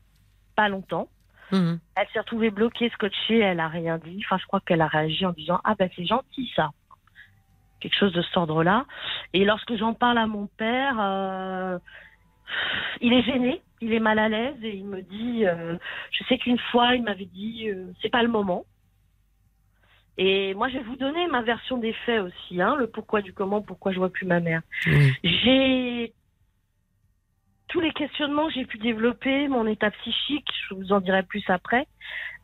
pas 0.57 0.68
longtemps. 0.68 1.09
Mhm. 1.53 1.79
Elle 1.97 2.07
s'est 2.12 2.20
retrouvée 2.20 2.51
bloquée, 2.51 2.91
scotchée, 2.91 3.39
elle 3.39 3.61
a 3.61 3.68
rien 3.68 3.99
dit. 3.99 4.22
Enfin, 4.25 4.39
je 4.39 4.47
crois 4.47 4.61
qu'elle 4.61 4.81
a 4.81 4.87
réagi 4.87 5.25
en 5.27 5.33
disant 5.33 5.61
ah 5.64 5.75
ben 5.79 5.89
c'est 5.97 6.07
gentil 6.07 6.51
ça, 6.55 6.70
quelque 7.81 7.97
chose 7.97 8.12
de 8.12 8.22
cet 8.22 8.37
ordre-là. 8.37 8.87
Et 9.33 9.45
lorsque 9.45 9.77
j'en 9.77 9.95
parle 9.95 10.18
à 10.18 10.27
mon 10.27 10.47
père, 10.47 10.97
euh, 11.01 11.79
il 13.01 13.12
est 13.12 13.22
gêné, 13.22 13.62
il 13.81 13.93
est 13.93 14.01
mal 14.01 14.18
à 14.18 14.29
l'aise 14.29 14.57
et 14.62 14.75
il 14.77 14.87
me 14.87 15.03
dit, 15.03 15.47
euh, 15.47 15.77
je 16.12 16.25
sais 16.25 16.39
qu'une 16.39 16.59
fois 16.70 16.95
il 16.95 17.03
m'avait 17.03 17.25
dit 17.27 17.68
c'est 18.03 18.11
pas 18.11 18.22
le 18.22 18.29
moment. 18.29 18.64
Et 20.17 20.55
moi 20.55 20.69
je 20.69 20.79
vais 20.79 20.85
vous 20.85 20.97
donner 20.97 21.27
ma 21.27 21.43
version 21.43 21.79
des 21.79 21.93
faits 22.07 22.21
aussi, 22.21 22.61
hein, 22.61 22.77
le 22.77 22.87
pourquoi 22.87 23.21
du 23.21 23.33
comment, 23.33 23.62
pourquoi 23.62 23.93
je 23.93 23.99
vois 23.99 24.11
plus 24.11 24.27
ma 24.27 24.41
mère. 24.41 24.62
Oui. 24.87 25.12
J'ai 25.25 26.12
tous 27.75 27.81
les 27.81 27.93
questionnements 27.93 28.47
que 28.47 28.55
j'ai 28.55 28.67
pu 28.67 28.79
développer, 28.79 29.49
mon 29.49 29.67
état 29.67 29.91
psychique, 29.91 30.47
je 30.69 30.77
vous 30.77 30.93
en 30.93 31.01
dirai 31.01 31.25
plus 31.25 31.43
après, 31.49 31.89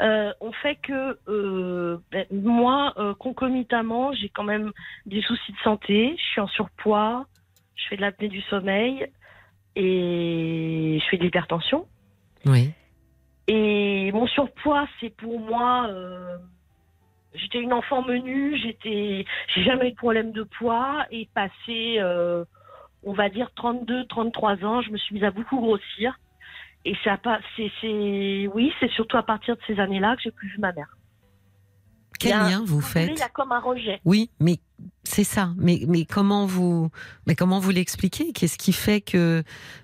euh, 0.02 0.32
ont 0.40 0.50
fait 0.50 0.74
que 0.74 1.18
euh, 1.28 1.98
ben, 2.10 2.26
moi, 2.32 2.92
euh, 2.96 3.14
concomitamment, 3.14 4.12
j'ai 4.12 4.28
quand 4.28 4.42
même 4.42 4.72
des 5.06 5.22
soucis 5.22 5.52
de 5.52 5.58
santé. 5.58 6.16
Je 6.18 6.22
suis 6.22 6.40
en 6.40 6.48
surpoids, 6.48 7.26
je 7.76 7.84
fais 7.88 7.96
de 7.96 8.00
l'apnée 8.00 8.26
du 8.26 8.40
sommeil 8.42 9.06
et 9.76 10.98
je 11.00 11.08
fais 11.10 11.16
de 11.16 11.22
l'hypertension. 11.22 11.86
Oui. 12.46 12.72
Et 13.46 14.10
mon 14.10 14.26
surpoids, 14.26 14.88
c'est 15.00 15.14
pour 15.14 15.38
moi. 15.38 15.88
J'étais 17.34 17.60
une 17.60 17.72
enfant 17.72 18.02
menue, 18.02 18.58
j'étais, 18.58 19.24
j'ai 19.54 19.64
jamais 19.64 19.88
eu 19.88 19.92
de 19.92 19.96
problème 19.96 20.32
de 20.32 20.42
poids. 20.42 21.06
Et 21.10 21.28
passé, 21.34 21.96
euh, 21.98 22.44
on 23.02 23.12
va 23.12 23.28
dire 23.28 23.50
32, 23.56 24.06
33 24.06 24.64
ans, 24.64 24.82
je 24.82 24.90
me 24.90 24.98
suis 24.98 25.14
mise 25.14 25.24
à 25.24 25.30
beaucoup 25.30 25.60
grossir. 25.60 26.18
Et 26.84 26.96
ça 27.04 27.18
c'est, 27.56 27.70
c'est, 27.80 28.48
oui, 28.54 28.72
c'est 28.80 28.90
surtout 28.92 29.18
à 29.18 29.22
partir 29.22 29.56
de 29.56 29.60
ces 29.66 29.78
années-là 29.78 30.16
que 30.16 30.22
j'ai 30.22 30.30
plus 30.30 30.48
vu 30.48 30.58
ma 30.58 30.72
mère. 30.72 30.96
Quel 32.18 32.32
lien 32.32 32.62
vous 32.64 32.80
faites 32.80 33.10
Il 33.10 33.18
y 33.18 33.22
a 33.22 33.28
comme 33.30 33.52
un 33.52 33.60
rejet. 33.60 34.00
Oui, 34.04 34.30
mais 34.40 34.58
c'est 35.10 35.24
ça. 35.24 35.50
Mais 35.56 35.80
mais 35.88 36.04
comment 36.04 36.46
vous 36.46 36.90
mais 37.26 37.34
comment 37.34 37.58
vous 37.58 37.70
l'expliquez? 37.70 38.32
Qu'est-ce 38.32 38.56
qui 38.58 38.72
fait 38.72 39.00
que 39.00 39.42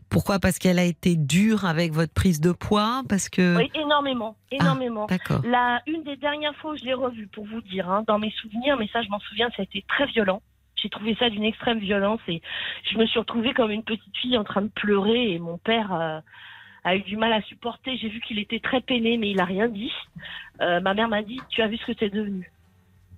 pourquoi? 0.08 0.38
Parce 0.38 0.58
qu'elle 0.58 0.78
a 0.78 0.84
été 0.84 1.16
dure 1.16 1.64
avec 1.64 1.92
votre 1.92 2.12
prise 2.14 2.40
de 2.40 2.52
poids? 2.52 3.02
Parce 3.08 3.28
que 3.28 3.56
Oui, 3.56 3.70
énormément, 3.74 4.36
énormément. 4.52 5.06
d'accord. 5.06 5.42
La, 5.44 5.82
une 5.86 6.04
des 6.04 6.16
dernières 6.16 6.54
fois 6.56 6.72
où 6.72 6.76
je 6.76 6.84
l'ai 6.84 6.94
revue, 6.94 7.26
pour 7.26 7.44
vous 7.46 7.60
dire, 7.62 7.90
hein, 7.90 8.04
dans 8.06 8.18
mes 8.18 8.30
souvenirs, 8.40 8.76
mais 8.78 8.88
ça 8.92 9.02
je 9.02 9.08
m'en 9.08 9.18
souviens, 9.20 9.48
ça 9.56 9.62
a 9.62 9.64
été 9.64 9.84
très 9.88 10.06
violent. 10.06 10.40
J'ai 10.76 10.90
trouvé 10.90 11.16
ça 11.18 11.28
d'une 11.28 11.42
extrême 11.44 11.78
violence 11.80 12.20
et 12.28 12.40
je 12.90 12.96
me 12.98 13.06
suis 13.06 13.18
retrouvée 13.18 13.52
comme 13.54 13.70
une 13.72 13.82
petite 13.82 14.16
fille 14.20 14.36
en 14.38 14.44
train 14.44 14.62
de 14.62 14.68
pleurer 14.68 15.32
et 15.32 15.38
mon 15.38 15.58
père 15.58 15.92
euh, 15.92 16.20
a 16.84 16.94
eu 16.94 17.00
du 17.00 17.16
mal 17.16 17.32
à 17.32 17.42
supporter. 17.42 17.96
J'ai 17.96 18.08
vu 18.08 18.20
qu'il 18.20 18.38
était 18.38 18.60
très 18.60 18.80
peiné, 18.82 19.16
mais 19.16 19.30
il 19.30 19.40
a 19.40 19.44
rien 19.44 19.68
dit. 19.68 19.90
Euh, 20.60 20.80
ma 20.80 20.94
mère 20.94 21.08
m'a 21.08 21.22
dit, 21.22 21.40
tu 21.48 21.62
as 21.62 21.66
vu 21.66 21.78
ce 21.78 21.86
que 21.86 21.92
t'es 21.92 22.10
devenu? 22.10 22.52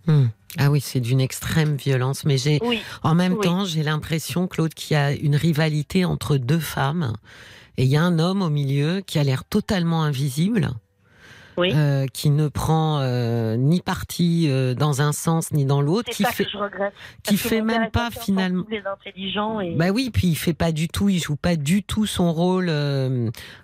Hmm. 0.09 0.27
Ah 0.59 0.71
oui, 0.71 0.81
c'est 0.81 1.01
d'une 1.01 1.21
extrême 1.21 1.77
violence. 1.77 2.25
Mais 2.25 2.39
j'ai 2.39 2.59
Oui, 2.63 2.81
en 3.03 3.15
même 3.15 3.35
Oui. 3.35 3.41
temps, 3.45 3.65
j'ai 3.65 3.83
l'impression, 3.83 4.49
Claude, 4.49 4.75
qu'il 4.75 4.95
y 4.95 4.99
a 4.99 5.13
une 5.13 5.37
rivalité 5.37 6.05
entre 6.05 6.37
deux 6.39 6.59
femmes. 6.59 7.13
Et 7.77 7.85
il 7.85 7.89
y 7.91 7.97
a 7.97 8.03
un 8.03 8.19
homme 8.19 8.43
au 8.43 8.51
milieu 8.51 9.01
qui 9.07 9.19
a 9.19 9.23
l'air 9.25 9.45
totalement 9.45 10.03
invisible, 10.03 10.71
Oui. 11.59 11.71
euh, 11.75 12.07
qui 12.13 12.31
ne 12.31 12.49
prend 12.49 12.99
euh, 13.01 13.57
ni 13.57 13.81
parti 13.83 14.47
euh, 14.49 14.75
dans 14.75 15.01
un 15.03 15.13
sens 15.13 15.53
ni 15.53 15.65
dans 15.67 15.81
l'autre, 15.83 16.11
qui 16.11 16.23
ça 16.25 16.33
fait 16.33 16.45
que 16.45 16.51
je 16.51 16.57
regrette. 16.59 16.95
qui 17.23 17.37
fait 17.37 17.61
même 17.63 17.91
pas 17.91 18.11
finalement. 18.11 18.65
sensible 18.65 18.83
et 18.85 18.89
intelligent 18.89 19.61
et 19.61 19.75
Bah 19.77 19.91
oui, 19.91 20.11
puis 20.13 20.29
il 20.29 20.35
fait 20.35 20.55
pas 20.55 20.73
du 20.73 20.89
tout, 20.89 21.09
il 21.09 21.21
joue 21.23 21.37
pas 21.37 21.55
du 21.57 21.83
tout 21.85 22.07
son 22.07 22.33
rôle, 22.33 22.73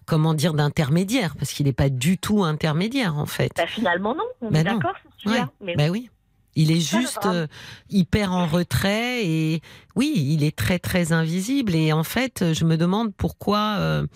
comment 0.06 0.34
dire, 0.34 0.52
d'intermédiaire, 0.54 1.34
parce 1.36 1.52
qu'il 1.52 1.66
n'est 1.66 1.72
pas 1.72 1.88
du 1.88 2.18
tout 2.18 2.44
intermédiaire 2.44 3.16
en 3.16 3.26
fait. 3.26 3.52
Bah, 3.56 3.66
finalement 3.66 4.14
non, 4.14 4.24
on 4.42 4.50
Bah 4.50 4.60
est 4.60 4.64
d'accord, 4.64 4.94
celui-là. 5.24 5.50
Mais 5.60 5.74
Bah 5.76 5.88
oui. 5.90 6.08
Il 6.56 6.70
est 6.70 6.80
juste 6.80 7.26
euh, 7.26 7.46
hyper 7.90 8.32
en 8.32 8.46
retrait 8.46 9.26
et 9.26 9.60
oui, 9.96 10.12
il 10.16 10.42
est 10.44 10.54
très 10.56 10.78
très 10.78 11.12
invisible 11.12 11.74
et 11.74 11.92
en 11.92 12.04
fait, 12.04 12.52
je 12.52 12.64
me 12.64 12.76
demande 12.76 13.12
pourquoi. 13.14 13.76
euh, 13.78 14.06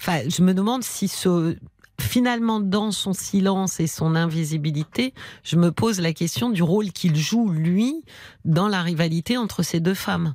Enfin, 0.00 0.20
je 0.28 0.42
me 0.42 0.54
demande 0.54 0.82
si 0.82 1.08
ce 1.08 1.56
finalement 2.00 2.58
dans 2.58 2.90
son 2.90 3.12
silence 3.12 3.78
et 3.78 3.86
son 3.86 4.16
invisibilité, 4.16 5.14
je 5.44 5.56
me 5.56 5.70
pose 5.70 6.00
la 6.00 6.12
question 6.12 6.50
du 6.50 6.62
rôle 6.62 6.90
qu'il 6.90 7.14
joue 7.14 7.48
lui 7.50 8.02
dans 8.44 8.66
la 8.68 8.82
rivalité 8.82 9.36
entre 9.36 9.62
ces 9.62 9.78
deux 9.78 9.94
femmes. 9.94 10.34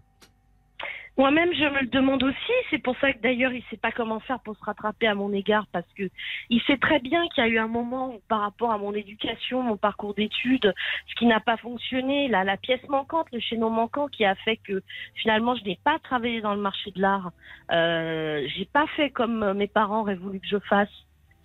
Moi-même, 1.17 1.51
je 1.51 1.63
me 1.63 1.81
le 1.81 1.87
demande 1.87 2.21
aussi. 2.21 2.53
C'est 2.69 2.77
pour 2.77 2.95
ça 2.99 3.11
que 3.11 3.19
d'ailleurs, 3.21 3.51
il 3.51 3.63
sait 3.71 3.77
pas 3.77 3.91
comment 3.91 4.19
faire 4.19 4.39
pour 4.41 4.55
se 4.55 4.63
rattraper 4.63 5.07
à 5.07 5.15
mon 5.15 5.33
égard, 5.33 5.65
parce 5.71 5.91
que 5.97 6.03
il 6.49 6.61
sait 6.61 6.77
très 6.77 6.99
bien 6.99 7.27
qu'il 7.29 7.43
y 7.43 7.47
a 7.47 7.49
eu 7.49 7.57
un 7.57 7.67
moment 7.67 8.13
où, 8.13 8.21
par 8.27 8.41
rapport 8.41 8.71
à 8.71 8.77
mon 8.77 8.93
éducation, 8.93 9.63
mon 9.63 9.77
parcours 9.77 10.13
d'études, 10.13 10.73
ce 11.07 11.15
qui 11.15 11.25
n'a 11.25 11.39
pas 11.39 11.57
fonctionné, 11.57 12.27
la, 12.27 12.43
la 12.43 12.55
pièce 12.55 12.87
manquante, 12.87 13.27
le 13.33 13.39
chaînon 13.39 13.71
manquant, 13.71 14.07
qui 14.07 14.25
a 14.25 14.35
fait 14.35 14.57
que 14.57 14.83
finalement, 15.15 15.55
je 15.55 15.63
n'ai 15.63 15.79
pas 15.83 15.97
travaillé 15.99 16.41
dans 16.41 16.53
le 16.53 16.61
marché 16.61 16.91
de 16.91 17.01
l'art. 17.01 17.31
Euh, 17.71 18.47
j'ai 18.55 18.65
pas 18.65 18.85
fait 18.95 19.09
comme 19.09 19.41
euh, 19.41 19.53
mes 19.55 19.67
parents 19.67 20.01
auraient 20.01 20.15
voulu 20.15 20.39
que 20.39 20.47
je 20.47 20.59
fasse. 20.59 20.89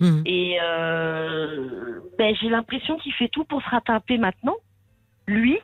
Mhm. 0.01 0.23
Et 0.27 0.59
euh, 0.63 2.01
ben, 2.19 2.35
j'ai 2.37 2.51
l'impression 2.51 2.99
qu'il 2.99 3.15
fait 3.15 3.29
tout 3.29 3.45
pour 3.45 3.63
se 3.63 3.71
rattraper 3.71 4.19
maintenant, 4.19 4.57
lui, 5.27 5.59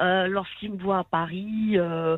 euh, 0.00 0.26
lorsqu'il 0.26 0.72
me 0.72 0.78
voit 0.78 0.98
à 0.98 1.04
Paris. 1.04 1.74
euh, 1.74 2.16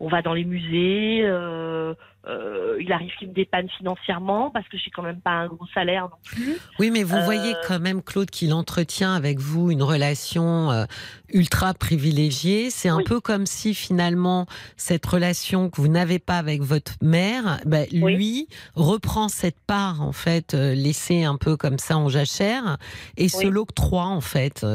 on 0.00 0.08
va 0.08 0.22
dans 0.22 0.34
les 0.34 0.44
musées. 0.44 1.22
Euh, 1.24 1.94
euh, 2.26 2.76
il 2.80 2.92
arrive 2.92 3.10
qu'il 3.18 3.28
me 3.28 3.32
dépanne 3.32 3.68
financièrement 3.78 4.50
parce 4.50 4.68
que 4.68 4.76
j'ai 4.76 4.90
quand 4.90 5.02
même 5.02 5.20
pas 5.20 5.30
un 5.30 5.46
gros 5.46 5.66
salaire 5.72 6.04
non 6.04 6.16
plus. 6.24 6.58
Oui, 6.78 6.90
mais 6.90 7.02
vous 7.02 7.16
voyez 7.22 7.54
quand 7.66 7.80
même 7.80 8.02
Claude 8.02 8.28
qu'il 8.28 8.52
entretient 8.52 9.14
avec 9.14 9.38
vous 9.38 9.70
une 9.70 9.82
relation 9.82 10.86
ultra 11.32 11.72
privilégiée. 11.74 12.70
C'est 12.70 12.90
un 12.90 13.02
peu 13.02 13.20
comme 13.20 13.46
si 13.46 13.72
finalement 13.72 14.46
cette 14.76 15.06
relation 15.06 15.70
que 15.70 15.80
vous 15.80 15.88
n'avez 15.88 16.18
pas 16.18 16.36
avec 16.36 16.60
votre 16.60 16.92
mère, 17.02 17.60
ben, 17.64 17.86
lui 17.92 18.48
reprend 18.74 19.28
cette 19.28 19.60
part 19.60 20.02
en 20.02 20.12
fait 20.12 20.52
laissée 20.52 21.24
un 21.24 21.36
peu 21.36 21.56
comme 21.56 21.78
ça 21.78 21.96
en 21.96 22.08
jachère 22.08 22.76
et 23.16 23.28
se 23.28 23.46
l'octroie 23.46 24.06
en 24.06 24.20
fait. 24.20 24.66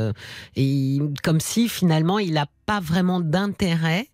et 0.56 1.00
comme 1.24 1.40
si 1.40 1.70
finalement 1.70 2.18
il 2.18 2.34
n'a 2.34 2.48
pas 2.66 2.80
vraiment 2.80 3.20
d'intérêt 3.20 4.08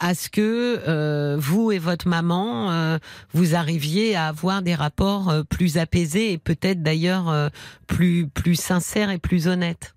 à 0.00 0.14
ce 0.14 0.28
que 0.28 0.78
euh, 0.88 1.36
vous 1.38 1.72
et 1.72 1.78
votre 1.78 2.08
maman 2.08 2.70
euh, 2.70 2.98
vous 3.32 3.54
arriviez 3.54 4.16
à 4.16 4.26
avoir 4.26 4.62
des 4.62 4.74
rapports 4.74 5.30
euh, 5.30 5.42
plus 5.42 5.78
apaisés 5.78 6.32
et 6.32 6.38
peut-être 6.38 6.82
d'ailleurs 6.82 7.50
plus 7.86 8.28
plus 8.28 8.56
sincères 8.56 9.10
et 9.10 9.18
plus 9.18 9.48
honnêtes. 9.48 9.94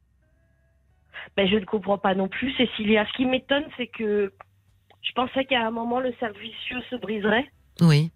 Ben, 1.35 1.47
je 1.47 1.55
ne 1.55 1.65
comprends 1.65 1.99
pas 1.99 2.15
non 2.15 2.27
plus, 2.27 2.51
Cécilia. 2.55 3.05
Ce 3.05 3.13
qui 3.17 3.25
m'étonne, 3.25 3.65
c'est 3.77 3.87
que 3.87 4.33
je 5.03 5.11
pensais 5.13 5.45
qu'à 5.45 5.65
un 5.65 5.71
moment 5.71 5.99
le 5.99 6.13
cercle 6.19 6.39
vicieux 6.39 6.81
se 6.89 6.95
briserait. 6.95 7.45
Oui 7.81 8.11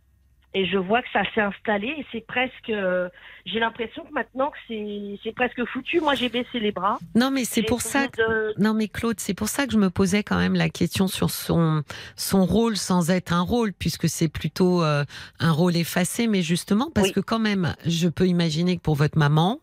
et 0.54 0.66
je 0.66 0.78
vois 0.78 1.02
que 1.02 1.08
ça 1.14 1.24
s'est 1.34 1.42
installé 1.42 1.88
et 1.88 2.06
c'est 2.12 2.26
presque 2.26 2.70
euh, 2.70 3.08
j'ai 3.46 3.60
l'impression 3.60 4.04
que 4.04 4.14
maintenant 4.14 4.52
que 4.52 4.58
c'est 4.68 5.20
c'est 5.24 5.34
presque 5.34 5.64
foutu. 5.66 6.02
Moi 6.02 6.16
j'ai 6.16 6.30
baissé 6.30 6.60
les 6.60 6.72
bras. 6.72 7.00
Non 7.16 7.32
mais 7.32 7.46
c'est 7.46 7.64
pour 7.64 7.82
ça 7.82 8.08
que... 8.08 8.60
non 8.60 8.74
mais 8.74 8.88
Claude 8.88 9.20
c'est 9.20 9.34
pour 9.34 9.48
ça 9.48 9.66
que 9.66 9.74
je 9.74 9.78
me 9.78 9.90
posais 9.90 10.24
quand 10.24 10.38
même 10.38 10.56
la 10.56 10.70
question 10.70 11.08
sur 11.08 11.30
son 11.30 11.84
son 12.16 12.46
rôle 12.46 12.76
sans 12.76 13.12
être 13.12 13.32
un 13.34 13.42
rôle 13.42 13.72
puisque 13.74 14.10
c'est 14.10 14.28
plutôt 14.28 14.84
euh, 14.84 15.06
un 15.40 15.52
rôle 15.52 15.76
effacé. 15.78 16.28
Mais 16.28 16.42
justement 16.42 16.90
parce 16.94 17.12
que 17.12 17.22
quand 17.22 17.40
même 17.40 17.74
je 17.86 18.10
peux 18.10 18.28
imaginer 18.28 18.76
que 18.76 18.82
pour 18.82 18.96
votre 18.96 19.18
maman 19.18 19.60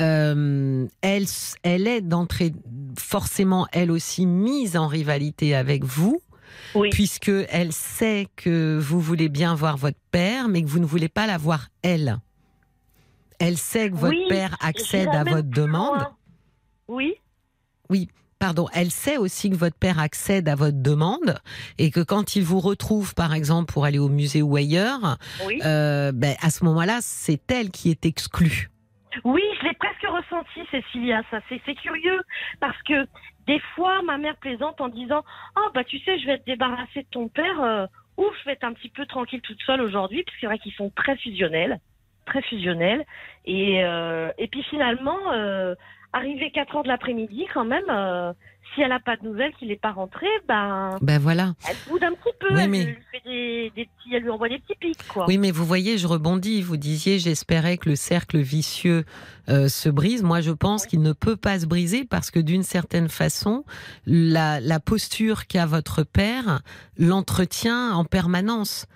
euh, 0.00 0.86
elle 1.00 1.24
elle 1.62 1.88
est 1.88 2.02
d'entrée 2.02 2.52
forcément 2.98 3.66
elle 3.72 3.90
aussi 3.90 4.26
mise 4.26 4.76
en 4.76 4.86
rivalité 4.86 5.54
avec 5.54 5.84
vous 5.84 6.20
oui. 6.74 6.90
puisque 6.90 7.32
elle 7.50 7.72
sait 7.72 8.26
que 8.36 8.78
vous 8.78 9.00
voulez 9.00 9.28
bien 9.28 9.54
voir 9.54 9.76
votre 9.76 9.98
père, 10.10 10.48
mais 10.48 10.62
que 10.62 10.68
vous 10.68 10.80
ne 10.80 10.86
voulez 10.86 11.08
pas 11.08 11.26
la 11.26 11.38
voir 11.38 11.68
elle. 11.82 12.18
Elle 13.38 13.56
sait 13.56 13.90
que 13.90 13.96
votre 13.96 14.28
père 14.28 14.56
accède 14.60 15.08
à 15.08 15.24
votre 15.24 15.48
demande. 15.48 16.04
Oui. 16.88 17.14
Oui. 17.88 18.08
Pardon, 18.38 18.68
elle 18.72 18.90
sait 18.90 19.18
aussi 19.18 19.50
que 19.50 19.54
votre 19.54 19.76
père 19.76 19.98
accède 19.98 20.48
à 20.48 20.54
votre 20.54 20.80
demande 20.80 21.38
et 21.76 21.90
que 21.90 22.00
quand 22.00 22.36
il 22.36 22.42
vous 22.42 22.58
retrouve, 22.58 23.14
par 23.14 23.34
exemple, 23.34 23.70
pour 23.70 23.84
aller 23.84 23.98
au 23.98 24.08
musée 24.08 24.40
ou 24.40 24.56
ailleurs, 24.56 25.18
euh, 25.62 26.10
ben, 26.12 26.34
à 26.40 26.48
ce 26.48 26.64
moment-là, 26.64 27.00
c'est 27.02 27.50
elle 27.52 27.70
qui 27.70 27.90
est 27.90 28.06
exclue. 28.06 28.70
Oui, 29.24 29.42
je 29.60 29.66
l'ai 29.66 29.74
presque 29.74 30.06
ressenti, 30.06 30.60
Cécilia. 30.70 31.22
Ça, 31.30 31.40
c'est 31.48 31.74
curieux 31.74 32.20
parce 32.60 32.80
que 32.82 33.06
des 33.50 33.58
fois, 33.74 34.00
ma 34.02 34.16
mère 34.16 34.36
plaisante 34.36 34.80
en 34.80 34.88
disant 34.88 35.24
Oh, 35.56 35.70
bah, 35.74 35.82
tu 35.82 35.98
sais, 35.98 36.20
je 36.20 36.26
vais 36.26 36.38
te 36.38 36.44
débarrasser 36.44 37.02
de 37.02 37.08
ton 37.10 37.26
père. 37.26 37.60
Euh, 37.60 37.86
ouf, 38.16 38.32
je 38.38 38.44
vais 38.44 38.52
être 38.52 38.62
un 38.62 38.72
petit 38.72 38.90
peu 38.90 39.06
tranquille 39.06 39.40
toute 39.40 39.60
seule 39.62 39.80
aujourd'hui. 39.80 40.22
Puis 40.22 40.36
c'est 40.40 40.46
vrai 40.46 40.58
qu'ils 40.60 40.72
sont 40.74 40.90
très 40.90 41.16
fusionnels. 41.16 41.80
Très 42.26 42.42
fusionnels. 42.42 43.04
Et, 43.46 43.82
euh, 43.82 44.30
et 44.38 44.46
puis 44.46 44.62
finalement, 44.62 45.18
euh, 45.32 45.74
arrivé 46.12 46.50
4 46.50 46.76
heures 46.76 46.82
de 46.82 46.88
l'après-midi, 46.88 47.46
quand 47.52 47.64
même, 47.64 47.84
euh, 47.88 48.32
si 48.74 48.82
elle 48.82 48.90
n'a 48.90 49.00
pas 49.00 49.16
de 49.16 49.24
nouvelles, 49.24 49.52
qu'il 49.58 49.68
n'est 49.68 49.76
pas 49.76 49.92
rentré, 49.92 50.26
ben, 50.46 50.96
ben 51.00 51.18
voilà. 51.18 51.54
elle 51.68 51.76
boude 51.88 52.04
un 52.04 52.12
petit 52.12 52.34
peu. 52.38 52.56
elle, 52.56 52.70
lui 52.70 52.96
fait 53.12 53.22
des, 53.24 53.70
petits, 53.74 54.14
elle 54.14 54.22
lui 54.22 54.30
envoie 54.30 54.48
des 54.48 54.58
petits 54.58 54.78
pics. 54.78 55.08
Quoi. 55.08 55.26
Oui, 55.26 55.38
mais 55.38 55.50
vous 55.50 55.64
voyez, 55.64 55.98
je 55.98 56.06
rebondis. 56.06 56.62
Vous 56.62 56.76
disiez, 56.76 57.18
j'espérais 57.18 57.78
que 57.78 57.88
le 57.88 57.96
cercle 57.96 58.38
vicieux 58.38 59.04
euh, 59.48 59.68
se 59.68 59.88
brise. 59.88 60.22
Moi, 60.22 60.40
je 60.40 60.52
pense 60.52 60.86
qu'il 60.86 61.02
ne 61.02 61.12
peut 61.12 61.36
pas 61.36 61.60
se 61.60 61.66
briser 61.66 62.04
parce 62.04 62.30
que 62.30 62.40
d'une 62.40 62.62
certaine 62.62 63.08
façon, 63.08 63.64
la, 64.06 64.60
la 64.60 64.80
posture 64.80 65.46
qu'a 65.46 65.66
votre 65.66 66.02
père 66.02 66.60
l'entretient 66.96 67.92
en 67.92 68.04
permanence 68.04 68.86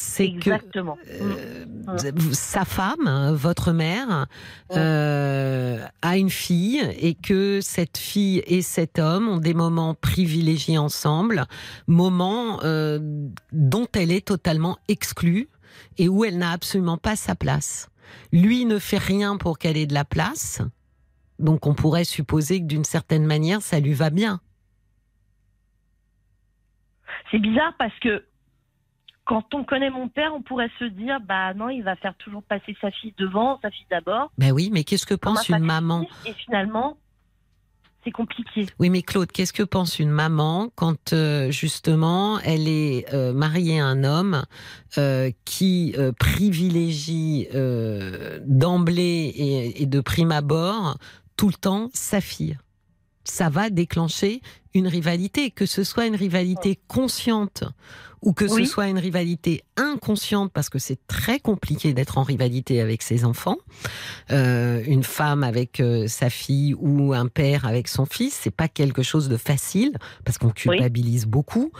c'est 0.00 0.30
que 0.30 0.50
euh, 0.50 1.64
mm. 1.66 2.32
sa 2.32 2.64
femme, 2.64 3.32
votre 3.34 3.72
mère, 3.72 4.26
euh, 4.70 5.84
a 6.02 6.16
une 6.16 6.30
fille 6.30 6.80
et 7.00 7.14
que 7.14 7.58
cette 7.60 7.98
fille 7.98 8.40
et 8.46 8.62
cet 8.62 9.00
homme 9.00 9.28
ont 9.28 9.38
des 9.38 9.54
moments 9.54 9.94
privilégiés 9.94 10.78
ensemble, 10.78 11.46
moments 11.88 12.60
euh, 12.62 13.00
dont 13.50 13.88
elle 13.92 14.12
est 14.12 14.28
totalement 14.28 14.78
exclue 14.86 15.48
et 15.96 16.08
où 16.08 16.24
elle 16.24 16.38
n'a 16.38 16.52
absolument 16.52 16.98
pas 16.98 17.16
sa 17.16 17.34
place. 17.34 17.88
Lui 18.32 18.66
ne 18.66 18.78
fait 18.78 18.98
rien 18.98 19.36
pour 19.36 19.58
qu'elle 19.58 19.76
ait 19.76 19.86
de 19.86 19.94
la 19.94 20.04
place, 20.04 20.62
donc 21.40 21.66
on 21.66 21.74
pourrait 21.74 22.04
supposer 22.04 22.60
que 22.60 22.66
d'une 22.66 22.84
certaine 22.84 23.26
manière 23.26 23.62
ça 23.62 23.80
lui 23.80 23.94
va 23.94 24.10
bien. 24.10 24.40
C'est 27.32 27.40
bizarre 27.40 27.74
parce 27.78 27.98
que 27.98 28.22
quand 29.28 29.54
on 29.54 29.62
connaît 29.62 29.90
mon 29.90 30.08
père, 30.08 30.32
on 30.34 30.40
pourrait 30.40 30.70
se 30.78 30.84
dire, 30.86 31.18
bah 31.20 31.52
non, 31.52 31.68
il 31.68 31.82
va 31.82 31.96
faire 31.96 32.14
toujours 32.16 32.42
passer 32.42 32.74
sa 32.80 32.90
fille 32.90 33.12
devant, 33.18 33.60
sa 33.60 33.70
fille 33.70 33.86
d'abord. 33.90 34.32
Ben 34.38 34.52
oui, 34.52 34.70
mais 34.72 34.84
qu'est-ce 34.84 35.04
que 35.04 35.14
pense 35.14 35.50
une 35.50 35.58
maman 35.58 36.06
Et 36.24 36.32
finalement, 36.32 36.96
c'est 38.02 38.10
compliqué. 38.10 38.66
Oui, 38.78 38.88
mais 38.88 39.02
Claude, 39.02 39.30
qu'est-ce 39.30 39.52
que 39.52 39.62
pense 39.62 39.98
une 39.98 40.08
maman 40.08 40.70
quand 40.74 41.12
euh, 41.12 41.50
justement 41.50 42.40
elle 42.40 42.68
est 42.68 43.12
euh, 43.12 43.34
mariée 43.34 43.80
à 43.80 43.84
un 43.84 44.02
homme 44.02 44.44
euh, 44.96 45.30
qui 45.44 45.94
privilégie 46.18 47.48
d'emblée 48.46 49.34
et, 49.36 49.82
et 49.82 49.86
de 49.86 50.00
prime 50.00 50.32
abord 50.32 50.96
tout 51.36 51.48
le 51.48 51.54
temps 51.54 51.90
sa 51.92 52.22
fille? 52.22 52.56
Ça 53.24 53.50
va 53.50 53.68
déclencher 53.68 54.40
une 54.72 54.88
rivalité, 54.88 55.50
que 55.50 55.66
ce 55.66 55.84
soit 55.84 56.06
une 56.06 56.16
rivalité 56.16 56.80
consciente 56.88 57.64
ou 58.22 58.32
que 58.32 58.48
ce 58.48 58.64
soit 58.64 58.88
une 58.88 58.98
rivalité 58.98 59.62
inconsciente, 59.76 60.52
parce 60.52 60.68
que 60.68 60.78
c'est 60.78 60.98
très 61.06 61.40
compliqué 61.40 61.92
d'être 61.92 62.18
en 62.18 62.22
rivalité 62.22 62.80
avec 62.80 63.02
ses 63.02 63.24
enfants, 63.24 63.58
euh, 64.30 64.82
une 64.86 65.04
femme 65.04 65.44
avec 65.44 65.80
euh, 65.80 66.06
sa 66.06 66.30
fille 66.30 66.74
ou 66.74 67.12
un 67.12 67.26
père 67.26 67.66
avec 67.66 67.88
son 67.88 68.06
fils, 68.06 68.38
c'est 68.42 68.54
pas 68.54 68.68
quelque 68.68 69.02
chose 69.02 69.28
de 69.28 69.36
facile 69.36 69.96
parce 70.24 70.38
qu'on 70.38 70.50
culpabilise 70.50 71.26
beaucoup, 71.26 71.72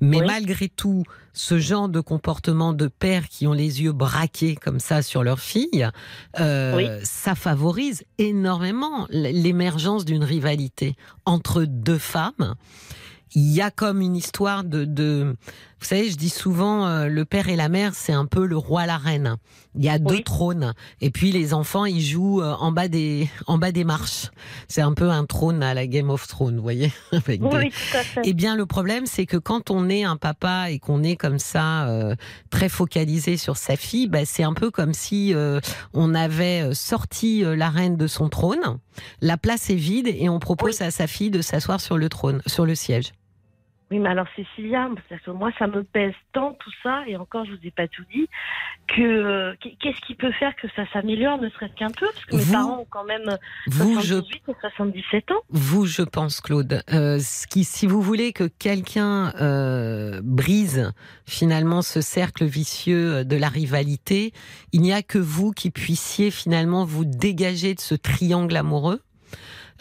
mais 0.00 0.20
malgré 0.20 0.68
tout, 0.68 1.04
ce 1.32 1.58
genre 1.58 1.88
de 1.88 2.00
comportement 2.00 2.72
de 2.72 2.88
pères 2.88 3.28
qui 3.28 3.46
ont 3.46 3.52
les 3.52 3.82
yeux 3.82 3.92
braqués 3.92 4.56
comme 4.56 4.80
ça 4.80 5.02
sur 5.02 5.22
leur 5.22 5.40
fille, 5.40 5.88
euh, 6.38 7.00
ça 7.04 7.34
favorise 7.34 8.02
énormément 8.18 9.06
l'émergence 9.10 10.04
d'une 10.04 10.24
rivalité 10.24 10.96
entre 11.24 11.64
deux 11.64 11.98
femmes. 11.98 12.54
Il 13.34 13.52
y 13.52 13.60
a 13.60 13.70
comme 13.70 14.00
une 14.00 14.16
histoire 14.16 14.64
de, 14.64 14.84
de 14.84 15.36
vous 15.80 15.86
savez, 15.86 16.10
je 16.10 16.16
dis 16.16 16.28
souvent, 16.28 16.86
euh, 16.86 17.06
le 17.06 17.24
père 17.24 17.48
et 17.48 17.56
la 17.56 17.70
mère, 17.70 17.94
c'est 17.94 18.12
un 18.12 18.26
peu 18.26 18.44
le 18.44 18.56
roi, 18.56 18.84
la 18.84 18.98
reine. 18.98 19.36
Il 19.74 19.82
y 19.82 19.88
a 19.88 19.98
deux 19.98 20.20
trônes, 20.22 20.74
et 21.00 21.10
puis 21.10 21.32
les 21.32 21.54
enfants, 21.54 21.86
ils 21.86 22.02
jouent 22.02 22.42
euh, 22.42 22.52
en 22.52 22.70
bas 22.70 22.88
des, 22.88 23.30
en 23.46 23.56
bas 23.56 23.72
des 23.72 23.84
marches. 23.84 24.30
C'est 24.68 24.82
un 24.82 24.92
peu 24.92 25.08
un 25.08 25.24
trône 25.24 25.62
à 25.62 25.72
la 25.72 25.86
Game 25.86 26.10
of 26.10 26.28
Thrones, 26.28 26.56
vous 26.56 26.62
voyez. 26.62 26.92
Avec 27.12 27.40
oui, 27.42 27.70
tout 27.70 27.96
à 27.96 28.02
fait. 28.02 28.20
Eh 28.24 28.34
bien, 28.34 28.56
le 28.56 28.66
problème, 28.66 29.06
c'est 29.06 29.24
que 29.24 29.38
quand 29.38 29.70
on 29.70 29.88
est 29.88 30.04
un 30.04 30.16
papa 30.16 30.70
et 30.70 30.78
qu'on 30.78 31.02
est 31.02 31.16
comme 31.16 31.38
ça 31.38 31.88
euh, 31.88 32.14
très 32.50 32.68
focalisé 32.68 33.38
sur 33.38 33.56
sa 33.56 33.76
fille, 33.76 34.06
bah, 34.06 34.26
c'est 34.26 34.42
un 34.42 34.54
peu 34.54 34.70
comme 34.70 34.92
si 34.92 35.34
on 35.94 36.14
avait 36.14 36.74
sorti 36.74 37.42
la 37.42 37.70
reine 37.70 37.96
de 37.96 38.06
son 38.06 38.28
trône. 38.28 38.78
La 39.22 39.38
place 39.38 39.70
est 39.70 39.74
vide 39.74 40.08
et 40.08 40.28
on 40.28 40.38
propose 40.38 40.82
à 40.82 40.90
sa 40.90 41.06
fille 41.06 41.30
de 41.30 41.40
s'asseoir 41.40 41.80
sur 41.80 41.96
le 41.96 42.08
trône, 42.08 42.42
sur 42.46 42.66
le 42.66 42.74
siège. 42.74 43.12
Oui, 43.90 43.98
mais 43.98 44.10
alors 44.10 44.26
Cécilia, 44.36 44.88
moi 45.28 45.50
ça 45.58 45.66
me 45.66 45.82
pèse 45.82 46.14
tant 46.32 46.52
tout 46.52 46.70
ça, 46.80 47.02
et 47.08 47.16
encore 47.16 47.44
je 47.44 47.50
vous 47.50 47.58
ai 47.64 47.72
pas 47.72 47.88
tout 47.88 48.04
dit, 48.12 48.28
que 48.86 49.02
euh, 49.02 49.54
qu'est-ce 49.60 50.00
qui 50.06 50.14
peut 50.14 50.30
faire 50.32 50.54
que 50.54 50.68
ça 50.76 50.84
s'améliore, 50.92 51.40
ne 51.40 51.48
serait-ce 51.50 51.74
qu'un 51.74 51.90
peu, 51.90 52.06
parce 52.06 52.24
que 52.26 52.36
mes 52.36 52.52
parents 52.52 52.80
ont 52.80 52.86
quand 52.88 53.04
même 53.04 53.36
78 53.68 54.42
et 54.46 54.54
77 54.60 55.30
ans. 55.32 55.34
Vous, 55.50 55.86
je 55.86 56.02
pense, 56.02 56.40
Claude, 56.40 56.84
euh, 56.92 57.18
ce 57.18 57.48
qui, 57.48 57.64
si 57.64 57.88
vous 57.88 58.00
voulez 58.00 58.32
que 58.32 58.44
quelqu'un 58.44 59.32
euh, 59.40 60.20
brise 60.22 60.92
finalement 61.26 61.82
ce 61.82 62.00
cercle 62.00 62.44
vicieux 62.44 63.24
de 63.24 63.36
la 63.36 63.48
rivalité, 63.48 64.32
il 64.72 64.82
n'y 64.82 64.92
a 64.92 65.02
que 65.02 65.18
vous 65.18 65.50
qui 65.50 65.70
puissiez 65.70 66.30
finalement 66.30 66.84
vous 66.84 67.04
dégager 67.04 67.74
de 67.74 67.80
ce 67.80 67.96
triangle 67.96 68.56
amoureux 68.56 69.00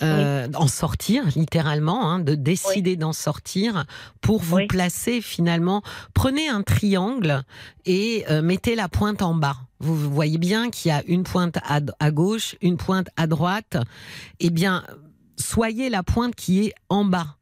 euh, 0.02 0.48
en 0.56 0.68
sortir 0.68 1.26
littéralement, 1.36 2.10
hein, 2.10 2.20
de 2.20 2.36
décider 2.36 2.96
d'en 2.96 3.14
sortir 3.14 3.86
pour 4.22 4.42
vous 4.42 4.66
placer 4.68 5.22
finalement. 5.22 5.82
Prenez 6.14 6.48
un 6.48 6.62
triangle 6.62 7.44
et 7.86 8.26
euh, 8.30 8.42
mettez 8.42 8.76
la 8.76 8.88
pointe 8.88 9.22
en 9.22 9.34
bas. 9.34 9.58
Vous 9.80 9.96
voyez 9.96 10.38
bien 10.38 10.70
qu'il 10.70 10.90
y 10.90 10.92
a 10.92 11.04
une 11.06 11.24
pointe 11.24 11.58
à, 11.58 11.80
à, 12.00 12.12
gauche, 12.12 12.56
une 12.62 12.78
pointe 12.78 13.08
à 13.18 13.28
droite. 13.28 13.78
Eh 14.40 14.50
bien, 14.50 14.84
soyez 15.38 15.90
la 15.90 16.04
pointe 16.04 16.36
qui 16.36 16.66
est 16.66 16.74
en 16.90 17.06
bas 17.06 17.38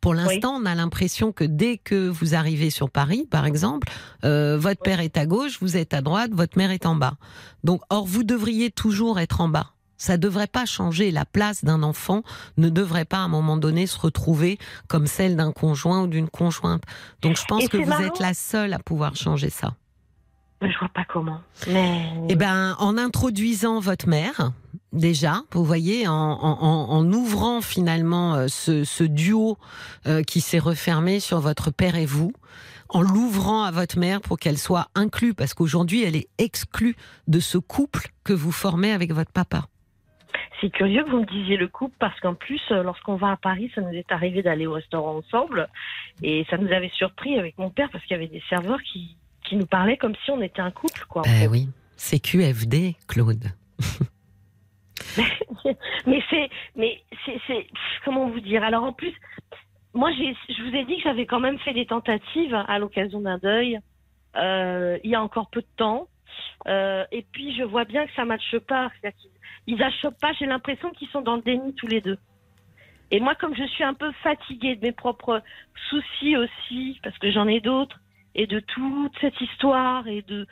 Pour 0.00 0.14
l'instant, 0.14 0.54
on 0.60 0.66
a 0.66 0.74
l'impression 0.74 1.32
que 1.32 1.44
dès 1.44 1.78
que 1.78 2.08
vous 2.08 2.34
arrivez 2.34 2.70
sur 2.70 2.90
Paris, 2.90 3.26
par 3.30 3.44
exemple, 3.44 3.88
euh, 4.24 4.56
votre 4.58 4.80
père 4.80 5.00
est 5.00 5.16
à 5.16 5.26
gauche, 5.26 5.58
vous 5.60 5.76
êtes 5.76 5.94
à 5.94 6.00
droite, 6.00 6.30
votre 6.32 6.56
mère 6.56 6.70
est 6.70 6.86
en 6.86 6.94
bas. 6.94 7.14
Donc, 7.64 7.82
or, 7.90 8.06
vous 8.06 8.22
devriez 8.22 8.70
toujours 8.70 9.18
être 9.18 9.40
en 9.40 9.48
bas. 9.48 9.74
Ça 10.02 10.16
devrait 10.16 10.46
pas 10.46 10.64
changer. 10.64 11.10
La 11.10 11.26
place 11.26 11.62
d'un 11.62 11.82
enfant 11.82 12.22
ne 12.56 12.70
devrait 12.70 13.04
pas 13.04 13.18
à 13.18 13.20
un 13.20 13.28
moment 13.28 13.58
donné 13.58 13.86
se 13.86 13.98
retrouver 13.98 14.58
comme 14.88 15.06
celle 15.06 15.36
d'un 15.36 15.52
conjoint 15.52 16.02
ou 16.04 16.06
d'une 16.06 16.30
conjointe. 16.30 16.82
Donc, 17.20 17.36
je 17.36 17.44
pense 17.44 17.62
Et 17.64 17.68
que 17.68 17.76
vous 17.76 17.84
marrant. 17.84 18.04
êtes 18.04 18.18
la 18.18 18.32
seule 18.32 18.72
à 18.72 18.78
pouvoir 18.78 19.14
changer 19.14 19.50
ça. 19.50 19.74
Je 20.62 20.78
vois 20.78 20.88
pas 20.88 21.04
comment. 21.06 21.40
Mais. 21.68 22.06
Eh 22.30 22.34
ben, 22.34 22.76
en 22.78 22.96
introduisant 22.96 23.78
votre 23.78 24.08
mère, 24.08 24.52
déjà, 24.94 25.42
vous 25.52 25.64
voyez, 25.64 26.08
en, 26.08 26.12
en- 26.14 26.62
en- 26.62 26.90
en 26.90 27.12
ouvrant 27.12 27.60
finalement 27.60 28.34
euh, 28.34 28.48
ce, 28.48 28.84
ce 28.84 29.04
duo 29.04 29.58
euh, 30.06 30.22
qui 30.22 30.40
s'est 30.40 30.58
refermé 30.58 31.20
sur 31.20 31.40
votre 31.40 31.70
père 31.70 31.96
et 31.96 32.06
vous, 32.06 32.32
en 32.90 33.02
l'ouvrant 33.02 33.62
à 33.64 33.70
votre 33.70 33.98
mère 33.98 34.20
pour 34.22 34.38
qu'elle 34.38 34.58
soit 34.58 34.88
inclue, 34.94 35.32
parce 35.34 35.52
qu'aujourd'hui, 35.54 36.02
elle 36.04 36.16
est 36.16 36.28
exclue 36.38 36.96
de 37.28 37.38
ce 37.40 37.56
couple 37.58 38.08
que 38.24 38.32
vous 38.32 38.52
formez 38.52 38.92
avec 38.92 39.12
votre 39.14 39.32
papa. 39.32 39.66
C'est 40.60 40.70
curieux 40.70 41.04
que 41.04 41.10
vous 41.10 41.20
me 41.20 41.26
disiez 41.26 41.56
le 41.56 41.68
couple 41.68 41.94
parce 41.98 42.18
qu'en 42.20 42.34
plus, 42.34 42.60
euh, 42.70 42.82
lorsqu'on 42.82 43.16
va 43.16 43.32
à 43.32 43.36
Paris, 43.36 43.70
ça 43.74 43.80
nous 43.80 43.92
est 43.92 44.10
arrivé 44.12 44.42
d'aller 44.42 44.66
au 44.66 44.72
restaurant 44.72 45.16
ensemble 45.16 45.68
et 46.22 46.46
ça 46.50 46.58
nous 46.58 46.70
avait 46.72 46.90
surpris 46.94 47.38
avec 47.38 47.56
mon 47.58 47.70
père 47.70 47.88
parce 47.90 48.04
qu'il 48.04 48.12
y 48.12 48.20
avait 48.20 48.28
des 48.28 48.42
serveurs 48.48 48.82
qui, 48.82 49.16
qui 49.44 49.56
nous 49.56 49.66
parlaient 49.66 49.96
comme 49.96 50.14
si 50.24 50.30
on 50.30 50.40
était 50.42 50.60
un 50.60 50.70
couple, 50.70 51.04
quoi. 51.08 51.22
en 51.22 51.24
fait. 51.24 51.46
oui, 51.46 51.68
c'est 51.96 52.20
QFD, 52.20 52.96
Claude. 53.08 53.44
Mais 56.06 56.22
c'est, 56.30 56.48
mais 56.76 57.02
c'est, 57.26 57.66
comment 58.04 58.28
vous 58.28 58.40
dire? 58.40 58.62
Alors 58.62 58.84
en 58.84 58.92
plus, 58.92 59.12
moi, 59.92 60.10
je 60.12 60.62
vous 60.62 60.74
ai 60.74 60.84
dit 60.84 60.96
que 60.96 61.02
j'avais 61.02 61.26
quand 61.26 61.40
même 61.40 61.58
fait 61.58 61.74
des 61.74 61.86
tentatives 61.86 62.54
à 62.54 62.78
l'occasion 62.78 63.20
d'un 63.20 63.38
deuil 63.38 63.80
euh, 64.36 64.98
il 65.02 65.10
y 65.10 65.14
a 65.14 65.22
encore 65.22 65.50
peu 65.50 65.60
de 65.60 65.66
temps. 65.76 66.08
Euh, 66.68 67.04
et 67.12 67.24
puis 67.32 67.54
je 67.56 67.62
vois 67.62 67.84
bien 67.84 68.06
que 68.06 68.12
ça 68.14 68.24
matche 68.24 68.58
pas. 68.58 68.90
Ils 69.66 69.82
achoppent 69.82 70.20
pas. 70.20 70.32
J'ai 70.32 70.46
l'impression 70.46 70.90
qu'ils 70.90 71.08
sont 71.08 71.22
dans 71.22 71.36
le 71.36 71.42
déni 71.42 71.74
tous 71.74 71.86
les 71.86 72.00
deux. 72.00 72.18
Et 73.10 73.20
moi, 73.20 73.34
comme 73.34 73.56
je 73.56 73.64
suis 73.64 73.84
un 73.84 73.94
peu 73.94 74.12
fatiguée 74.22 74.76
de 74.76 74.82
mes 74.82 74.92
propres 74.92 75.42
soucis 75.88 76.36
aussi, 76.36 77.00
parce 77.02 77.18
que 77.18 77.30
j'en 77.32 77.48
ai 77.48 77.60
d'autres, 77.60 77.98
et 78.34 78.46
de 78.46 78.60
toute 78.60 79.12
cette 79.20 79.40
histoire 79.40 80.06
et 80.06 80.22
de 80.22 80.46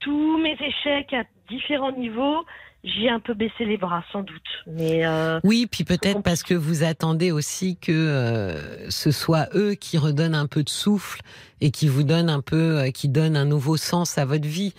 tous 0.00 0.38
mes 0.38 0.56
échecs 0.60 1.12
à 1.12 1.24
différents 1.48 1.92
niveaux, 1.92 2.44
j'ai 2.86 3.08
un 3.10 3.18
peu 3.20 3.34
baissé 3.34 3.64
les 3.64 3.76
bras, 3.76 4.04
sans 4.12 4.22
doute. 4.22 4.42
Mais 4.66 5.04
euh, 5.04 5.40
Oui, 5.44 5.66
puis 5.70 5.82
peut-être 5.84 6.22
parce 6.22 6.42
que 6.44 6.54
vous 6.54 6.84
attendez 6.84 7.32
aussi 7.32 7.76
que 7.76 7.90
euh, 7.92 8.88
ce 8.90 9.10
soit 9.10 9.48
eux 9.54 9.74
qui 9.74 9.98
redonnent 9.98 10.34
un 10.36 10.46
peu 10.46 10.62
de 10.62 10.68
souffle 10.68 11.20
et 11.60 11.70
qui 11.72 11.88
vous 11.88 12.04
donnent 12.04 12.30
un 12.30 12.40
peu, 12.42 12.78
euh, 12.78 12.90
qui 12.92 13.08
donnent 13.08 13.36
un 13.36 13.44
nouveau 13.44 13.76
sens 13.76 14.18
à 14.18 14.24
votre 14.24 14.46
vie, 14.46 14.72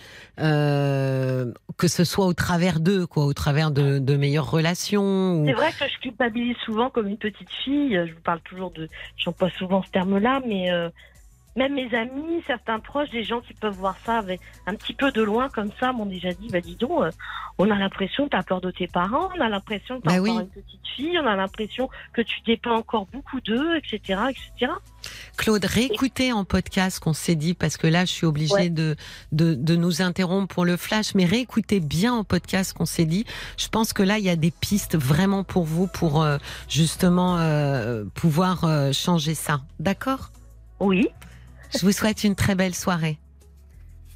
que 1.76 1.88
ce 1.88 2.04
soit 2.04 2.26
au 2.26 2.32
travers 2.34 2.80
d'eux, 2.80 3.06
quoi, 3.06 3.24
au 3.26 3.32
travers 3.34 3.70
de, 3.70 3.98
de 3.98 4.16
meilleures 4.16 4.50
relations. 4.50 5.42
ou- 5.42 5.46
c'est 5.46 5.52
vrai 5.52 5.70
que 5.78 5.84
je 5.88 5.98
culpabilise 6.00 6.56
souvent 6.64 6.90
comme 6.90 7.06
une 7.08 7.18
petite 7.18 7.50
fille. 7.64 7.94
Je 8.06 8.12
vous 8.12 8.20
parle 8.20 8.40
toujours 8.40 8.70
de, 8.70 8.88
j'emploie 9.16 9.50
souvent 9.50 9.82
ce 9.82 9.90
terme-là, 9.90 10.40
mais 10.46 10.70
même 11.58 11.74
mes 11.74 11.92
amis, 11.94 12.42
certains 12.46 12.78
proches, 12.78 13.10
des 13.10 13.24
gens 13.24 13.40
qui 13.40 13.52
peuvent 13.52 13.74
voir 13.76 13.96
ça 14.06 14.18
avec 14.18 14.40
un 14.66 14.74
petit 14.74 14.94
peu 14.94 15.10
de 15.12 15.20
loin 15.22 15.48
comme 15.48 15.70
ça, 15.80 15.92
m'ont 15.92 16.06
déjà 16.06 16.32
dit, 16.32 16.48
bah 16.50 16.60
dis 16.60 16.76
donc, 16.76 17.02
euh, 17.02 17.10
on 17.58 17.70
a 17.70 17.74
l'impression 17.76 18.24
que 18.24 18.30
tu 18.30 18.36
as 18.36 18.42
peur 18.42 18.60
de 18.60 18.70
tes 18.70 18.86
parents, 18.86 19.28
on 19.36 19.40
a 19.40 19.48
l'impression 19.48 19.96
que 20.00 20.02
tu 20.02 20.08
Bah 20.08 20.20
encore 20.22 20.36
oui. 20.36 20.40
une 20.42 20.48
petite 20.48 20.86
fille, 20.96 21.18
on 21.22 21.26
a 21.26 21.36
l'impression 21.36 21.90
que 22.12 22.22
tu 22.22 22.40
dépends 22.46 22.76
encore 22.76 23.06
beaucoup 23.12 23.40
d'eux, 23.40 23.76
etc., 23.76 24.20
etc. 24.30 24.72
Claude, 25.36 25.64
réécoutez 25.64 26.32
en 26.32 26.44
podcast 26.44 26.96
ce 26.96 27.00
qu'on 27.00 27.12
s'est 27.12 27.34
dit 27.36 27.54
parce 27.54 27.76
que 27.76 27.86
là, 27.86 28.04
je 28.04 28.10
suis 28.12 28.26
obligée 28.26 28.54
Ouais. 28.54 28.70
de, 28.70 28.96
de, 29.32 29.54
de 29.54 29.76
nous 29.76 30.00
interrompre 30.02 30.52
pour 30.54 30.64
le 30.64 30.76
flash, 30.76 31.14
mais 31.14 31.24
réécoutez 31.24 31.80
bien 31.80 32.14
en 32.14 32.24
podcast 32.24 32.70
ce 32.70 32.74
qu'on 32.74 32.86
s'est 32.86 33.04
dit. 33.04 33.24
Je 33.56 33.68
pense 33.68 33.92
que 33.92 34.02
là, 34.02 34.18
il 34.18 34.24
y 34.24 34.30
a 34.30 34.36
des 34.36 34.50
pistes 34.50 34.96
vraiment 34.96 35.44
pour 35.44 35.64
vous 35.64 35.86
pour 35.88 36.22
euh, 36.22 36.38
justement 36.68 37.38
euh, 37.38 38.04
pouvoir 38.14 38.64
changer 38.92 39.34
ça. 39.34 39.60
D'accord? 39.80 40.30
Oui. 40.80 41.08
Je 41.72 41.84
vous 41.84 41.92
souhaite 41.92 42.24
une 42.24 42.34
très 42.34 42.54
belle 42.54 42.74
soirée. 42.74 43.18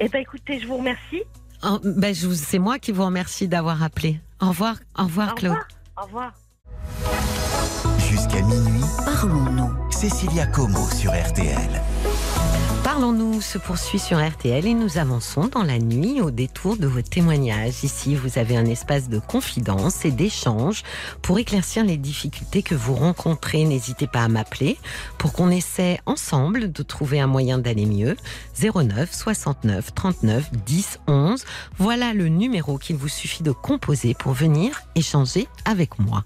Eh 0.01 0.09
ben 0.09 0.21
écoutez, 0.21 0.59
je 0.61 0.67
vous 0.67 0.79
remercie. 0.79 1.23
Oh, 1.65 1.79
ben, 1.85 2.15
je 2.15 2.27
vous- 2.27 2.35
c'est 2.35 2.59
moi 2.59 2.79
qui 2.79 2.91
vous 2.93 3.05
remercie 3.05 3.47
d'avoir 3.49 3.83
appelé. 3.83 4.21
Au 4.41 4.49
revoir, 4.49 4.77
au 4.99 5.05
revoir 5.05 5.33
Au 5.33 5.35
Claude. 5.37 5.53
revoir. 5.53 5.69
Au 5.97 6.03
revoir. 6.07 6.33
Jusqu'à 8.11 8.43
minuit, 8.43 8.85
parlons-nous. 9.05 9.71
Cécilia 9.93 10.47
Como 10.47 10.89
sur 10.91 11.13
RTL. 11.13 11.81
Parlons-nous 12.93 13.41
se 13.41 13.57
poursuit 13.57 13.99
sur 13.99 14.23
RTL 14.23 14.67
et 14.67 14.75
nous 14.75 14.99
avançons 14.99 15.47
dans 15.47 15.63
la 15.63 15.79
nuit 15.79 16.21
au 16.21 16.31
détour 16.31 16.77
de 16.77 16.87
vos 16.87 17.01
témoignages. 17.01 17.85
Ici, 17.85 18.15
vous 18.15 18.39
avez 18.39 18.55
un 18.55 18.67
espace 18.67 19.09
de 19.09 19.19
confidence 19.19 20.05
et 20.05 20.11
d'échange 20.11 20.83
pour 21.23 21.39
éclaircir 21.39 21.87
les 21.87 21.97
difficultés 21.97 22.63
que 22.63 22.75
vous 22.75 22.95
rencontrez. 22.95 23.65
N'hésitez 23.65 24.07
pas 24.07 24.25
à 24.25 24.29
m'appeler 24.29 24.77
pour 25.17 25.33
qu'on 25.33 25.49
essaie 25.49 26.01
ensemble 26.05 26.71
de 26.71 26.83
trouver 26.83 27.19
un 27.19 27.27
moyen 27.27 27.57
d'aller 27.57 27.87
mieux. 27.87 28.15
09 28.61 29.11
69 29.11 29.95
39 29.95 30.51
10 30.53 30.99
11. 31.07 31.45
Voilà 31.79 32.13
le 32.13 32.29
numéro 32.29 32.77
qu'il 32.77 32.97
vous 32.97 33.09
suffit 33.09 33.43
de 33.43 33.53
composer 33.53 34.13
pour 34.13 34.35
venir 34.35 34.83
échanger 34.97 35.49
avec 35.65 35.99
moi. 35.99 36.25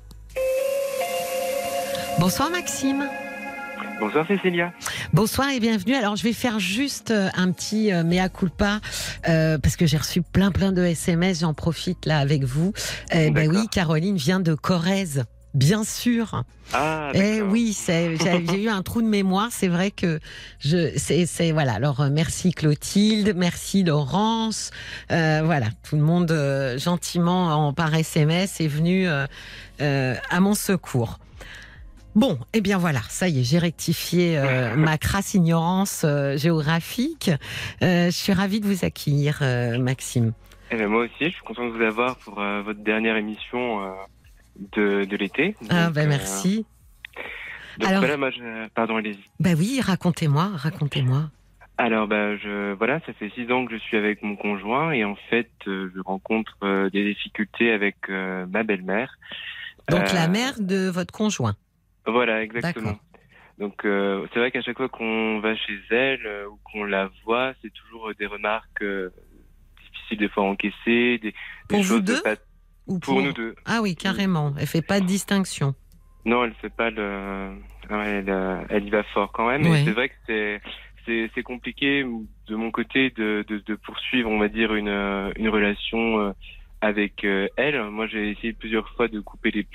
Bonsoir 2.18 2.50
Maxime. 2.50 3.06
Bonsoir 3.98 4.26
Cécilia. 4.26 4.72
Bonsoir 5.12 5.48
et 5.50 5.60
bienvenue. 5.60 5.94
Alors 5.94 6.16
je 6.16 6.22
vais 6.22 6.34
faire 6.34 6.58
juste 6.58 7.10
euh, 7.10 7.28
un 7.34 7.50
petit 7.50 7.92
euh, 7.92 8.04
mea 8.04 8.28
culpa 8.28 8.80
euh, 9.28 9.56
parce 9.58 9.76
que 9.76 9.86
j'ai 9.86 9.96
reçu 9.96 10.20
plein 10.22 10.50
plein 10.52 10.72
de 10.72 10.82
SMS. 10.82 11.40
J'en 11.40 11.54
profite 11.54 12.04
là 12.04 12.18
avec 12.18 12.44
vous. 12.44 12.72
Euh, 13.14 13.30
ben 13.30 13.50
oui, 13.50 13.68
Caroline 13.70 14.16
vient 14.16 14.40
de 14.40 14.54
Corrèze. 14.54 15.24
Bien 15.54 15.84
sûr. 15.84 16.42
Ah, 16.74 17.10
Eh 17.14 17.40
oui, 17.40 17.74
j'ai 17.88 18.62
eu 18.62 18.68
un 18.68 18.82
trou 18.82 19.00
de 19.00 19.06
mémoire. 19.06 19.48
C'est 19.50 19.68
vrai 19.68 19.90
que 19.90 20.20
je, 20.58 20.92
c'est, 20.96 21.24
c'est 21.24 21.52
voilà. 21.52 21.72
Alors 21.72 22.00
euh, 22.02 22.10
merci 22.12 22.52
Clotilde, 22.52 23.32
merci 23.34 23.82
Laurence. 23.82 24.72
Euh, 25.10 25.40
voilà, 25.42 25.68
tout 25.88 25.96
le 25.96 26.02
monde 26.02 26.30
euh, 26.30 26.76
gentiment 26.76 27.68
en 27.68 27.72
par 27.72 27.94
SMS 27.94 28.60
est 28.60 28.68
venu 28.68 29.06
euh, 29.08 30.14
à 30.28 30.40
mon 30.40 30.54
secours. 30.54 31.18
Bon, 32.16 32.38
eh 32.54 32.62
bien 32.62 32.78
voilà, 32.78 33.00
ça 33.10 33.28
y 33.28 33.40
est, 33.40 33.44
j'ai 33.44 33.58
rectifié 33.58 34.38
euh, 34.38 34.74
ma 34.76 34.96
crasse 34.96 35.34
ignorance 35.34 36.02
euh, 36.02 36.38
géographique. 36.38 37.30
Euh, 37.82 38.06
je 38.06 38.10
suis 38.10 38.32
ravie 38.32 38.58
de 38.60 38.66
vous 38.66 38.86
accueillir, 38.86 39.40
Maxime. 39.78 40.32
Eh 40.70 40.76
ben, 40.76 40.88
moi 40.88 41.02
aussi, 41.04 41.12
je 41.26 41.28
suis 41.28 41.42
content 41.42 41.66
de 41.66 41.72
vous 41.72 41.82
avoir 41.82 42.16
pour 42.16 42.36
votre 42.36 42.80
dernière 42.80 43.16
émission 43.16 43.94
de, 44.72 45.04
de 45.04 45.16
l'été. 45.16 45.54
Ah 45.68 45.90
ben 45.90 46.08
merci. 46.08 46.64
donc 47.78 47.88
Alors- 47.88 48.00
voilà, 48.00 48.16
moi, 48.16 48.30
je... 48.30 48.68
pardon, 48.68 48.96
allez-y. 48.96 49.22
Bah 49.38 49.50
oui, 49.56 49.80
racontez-moi, 49.82 50.52
racontez-moi. 50.54 51.30
Alors, 51.76 52.08
bah, 52.08 52.34
je, 52.38 52.72
voilà, 52.72 52.98
ça 53.04 53.12
fait 53.12 53.30
six 53.34 53.52
ans 53.52 53.66
que 53.66 53.74
je 53.74 53.78
suis 53.78 53.98
avec 53.98 54.22
mon 54.22 54.36
conjoint 54.36 54.90
et 54.92 55.04
en 55.04 55.16
fait, 55.28 55.50
je 55.66 56.00
rencontre 56.02 56.56
des 56.90 57.12
difficultés 57.12 57.70
avec 57.72 58.08
ma 58.08 58.62
belle-mère. 58.62 59.18
Donc 59.90 60.12
la 60.14 60.28
mère 60.28 60.54
de 60.58 60.88
votre 60.88 61.12
conjoint. 61.12 61.54
Voilà, 62.06 62.42
exactement. 62.42 62.98
Donc, 63.58 63.84
euh, 63.84 64.26
c'est 64.32 64.38
vrai 64.38 64.50
qu'à 64.50 64.60
chaque 64.62 64.76
fois 64.76 64.88
qu'on 64.88 65.40
va 65.40 65.56
chez 65.56 65.78
elle 65.90 66.26
euh, 66.26 66.46
ou 66.48 66.58
qu'on 66.64 66.84
la 66.84 67.10
voit, 67.24 67.54
c'est 67.62 67.72
toujours 67.72 68.10
euh, 68.10 68.14
des 68.14 68.26
remarques 68.26 68.82
euh, 68.82 69.10
difficiles 69.82 70.18
des 70.18 70.28
fois 70.28 70.44
à 70.44 70.46
encaisser, 70.46 70.74
des, 71.18 71.18
des 71.20 71.34
Pour 71.68 71.78
vous 71.78 71.84
choses 71.84 72.02
de 72.04 72.14
deux 72.14 72.22
pas- 72.22 72.36
Ou 72.86 72.98
pour 72.98 73.22
nous 73.22 73.32
deux. 73.32 73.54
Ah 73.64 73.80
oui, 73.82 73.96
carrément. 73.96 74.52
Elle 74.58 74.66
fait 74.66 74.82
pas 74.82 75.00
de 75.00 75.06
distinction. 75.06 75.74
Non, 76.26 76.44
elle 76.44 76.52
fait 76.54 76.68
pas 76.74 76.90
le. 76.90 77.56
Elle, 77.88 78.28
euh, 78.28 78.60
elle 78.68 78.84
y 78.84 78.90
va 78.90 79.02
fort 79.04 79.32
quand 79.32 79.48
même. 79.48 79.66
Ouais. 79.66 79.80
Et 79.80 79.84
c'est 79.84 79.92
vrai 79.92 80.08
que 80.10 80.14
c'est 80.26 80.60
c'est 81.06 81.30
c'est 81.34 81.42
compliqué 81.42 82.02
de 82.48 82.56
mon 82.56 82.70
côté 82.72 83.10
de, 83.10 83.44
de, 83.48 83.58
de 83.58 83.74
poursuivre, 83.76 84.28
on 84.28 84.38
va 84.38 84.48
dire, 84.48 84.74
une 84.74 84.88
euh, 84.88 85.30
une 85.36 85.48
relation 85.48 86.18
euh, 86.20 86.32
avec 86.80 87.24
euh, 87.24 87.48
elle. 87.56 87.80
Moi, 87.90 88.06
j'ai 88.06 88.30
essayé 88.30 88.52
plusieurs 88.52 88.88
fois 88.90 89.08
de 89.08 89.20
couper 89.20 89.50
les 89.50 89.66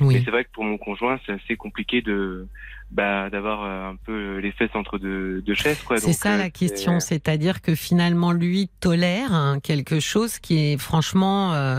mais 0.00 0.06
Oui. 0.06 0.22
c'est 0.24 0.30
vrai 0.30 0.44
que 0.44 0.50
pour 0.52 0.64
mon 0.64 0.78
conjoint, 0.78 1.18
c'est 1.26 1.32
assez 1.32 1.56
compliqué 1.56 2.02
de 2.02 2.46
bah 2.90 3.28
d'avoir 3.30 3.64
euh, 3.64 3.90
un 3.90 3.96
peu 3.96 4.38
les 4.38 4.52
fesses 4.52 4.74
entre 4.74 4.98
deux, 4.98 5.42
deux 5.42 5.54
chaises. 5.54 5.82
C'est 5.96 6.12
ça 6.12 6.34
euh, 6.34 6.38
la 6.38 6.50
question, 6.50 7.00
c'est- 7.00 7.14
c'est-à-dire 7.14 7.60
que 7.62 7.74
finalement 7.74 8.30
lui 8.32 8.68
tolère 8.80 9.32
hein, 9.32 9.58
quelque 9.60 10.00
chose 10.00 10.38
qui 10.38 10.58
est 10.72 10.78
franchement 10.78 11.54
euh, 11.54 11.78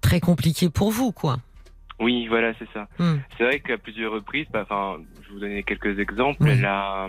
très 0.00 0.20
compliqué 0.20 0.70
pour 0.70 0.90
vous, 0.90 1.10
quoi. 1.12 1.38
Oui, 1.98 2.26
voilà, 2.28 2.52
c'est 2.58 2.68
ça. 2.74 2.86
Hmm. 2.98 3.16
C'est 3.36 3.44
vrai 3.44 3.60
qu'à 3.60 3.78
plusieurs 3.78 4.12
reprises, 4.12 4.46
bah, 4.52 4.62
enfin, 4.68 4.98
je 5.22 5.28
vais 5.28 5.34
vous 5.34 5.40
donner 5.40 5.62
quelques 5.62 5.98
exemples. 5.98 6.42
Oui. 6.42 6.50
Elle 6.52 6.64
a, 6.66 7.08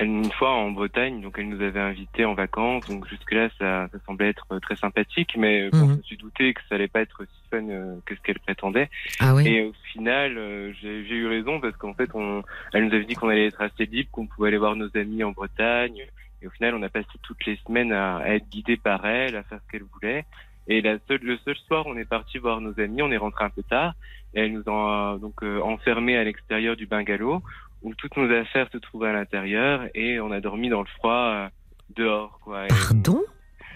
une 0.00 0.30
fois 0.32 0.50
en 0.50 0.70
Bretagne, 0.72 1.20
donc 1.20 1.36
elle 1.38 1.48
nous 1.48 1.62
avait 1.62 1.78
invités 1.80 2.24
en 2.24 2.34
vacances, 2.34 2.88
donc 2.88 3.06
jusque-là 3.08 3.48
ça, 3.58 3.88
ça 3.92 3.98
semblait 4.06 4.30
être 4.30 4.46
très 4.60 4.74
sympathique, 4.76 5.36
mais 5.36 5.70
bon, 5.70 5.78
Mhm. 5.78 5.90
je 5.92 5.96
me 5.98 6.02
suis 6.02 6.16
douté 6.16 6.54
que 6.54 6.60
ça 6.68 6.74
allait 6.74 6.88
pas 6.88 7.02
être 7.02 7.22
aussi 7.22 7.32
fun 7.50 7.68
euh, 7.68 7.96
que 8.04 8.16
ce 8.16 8.20
qu'elle 8.22 8.40
prétendait. 8.40 8.90
Ah 9.20 9.34
oui. 9.34 9.46
Et 9.46 9.64
au 9.64 9.72
final, 9.92 10.36
euh, 10.38 10.72
j'ai 10.80 11.02
eu 11.14 11.26
raison 11.28 11.60
parce 11.60 11.76
qu'en 11.76 11.94
fait, 11.94 12.10
on, 12.14 12.42
elle 12.72 12.86
nous 12.86 12.94
avait 12.94 13.04
dit 13.04 13.14
qu'on 13.14 13.28
allait 13.28 13.46
être 13.46 13.60
assez 13.60 13.86
libre, 13.86 14.08
qu'on 14.10 14.26
pouvait 14.26 14.48
aller 14.48 14.58
voir 14.58 14.74
nos 14.74 14.88
amis 14.96 15.22
en 15.22 15.30
Bretagne. 15.32 16.02
Et 16.40 16.46
au 16.48 16.50
final, 16.50 16.74
on 16.74 16.82
a 16.82 16.88
passé 16.88 17.06
toutes 17.22 17.44
les 17.46 17.56
semaines 17.66 17.92
à, 17.92 18.16
à 18.16 18.28
être 18.30 18.48
guidé 18.50 18.76
par 18.76 19.06
elle, 19.06 19.36
à 19.36 19.44
faire 19.44 19.60
ce 19.64 19.70
qu'elle 19.70 19.84
voulait. 19.84 20.24
Et 20.66 20.80
la 20.80 20.96
seule, 21.06 21.20
le 21.22 21.36
seul 21.44 21.56
soir, 21.68 21.84
on 21.86 21.96
est 21.96 22.04
parti 22.08 22.38
voir 22.38 22.60
nos 22.60 22.78
amis, 22.80 23.02
on 23.02 23.12
est 23.12 23.16
rentré 23.16 23.44
un 23.44 23.50
peu 23.50 23.62
tard, 23.62 23.94
et 24.34 24.40
elle 24.40 24.52
nous 24.52 24.62
a 24.68 25.18
donc 25.20 25.42
euh, 25.42 25.60
enfermés 25.60 26.16
à 26.16 26.24
l'extérieur 26.24 26.76
du 26.76 26.86
bungalow, 26.86 27.42
où 27.82 27.94
toutes 27.94 28.16
nos 28.16 28.30
affaires 28.34 28.68
se 28.72 28.78
trouvaient 28.78 29.08
à 29.08 29.12
l'intérieur, 29.12 29.82
et 29.94 30.20
on 30.20 30.30
a 30.30 30.40
dormi 30.40 30.68
dans 30.68 30.80
le 30.80 30.86
froid 30.98 31.12
euh, 31.12 31.48
dehors. 31.96 32.38
Quoi. 32.42 32.66
Et- 32.66 32.68
Pardon? 32.68 33.20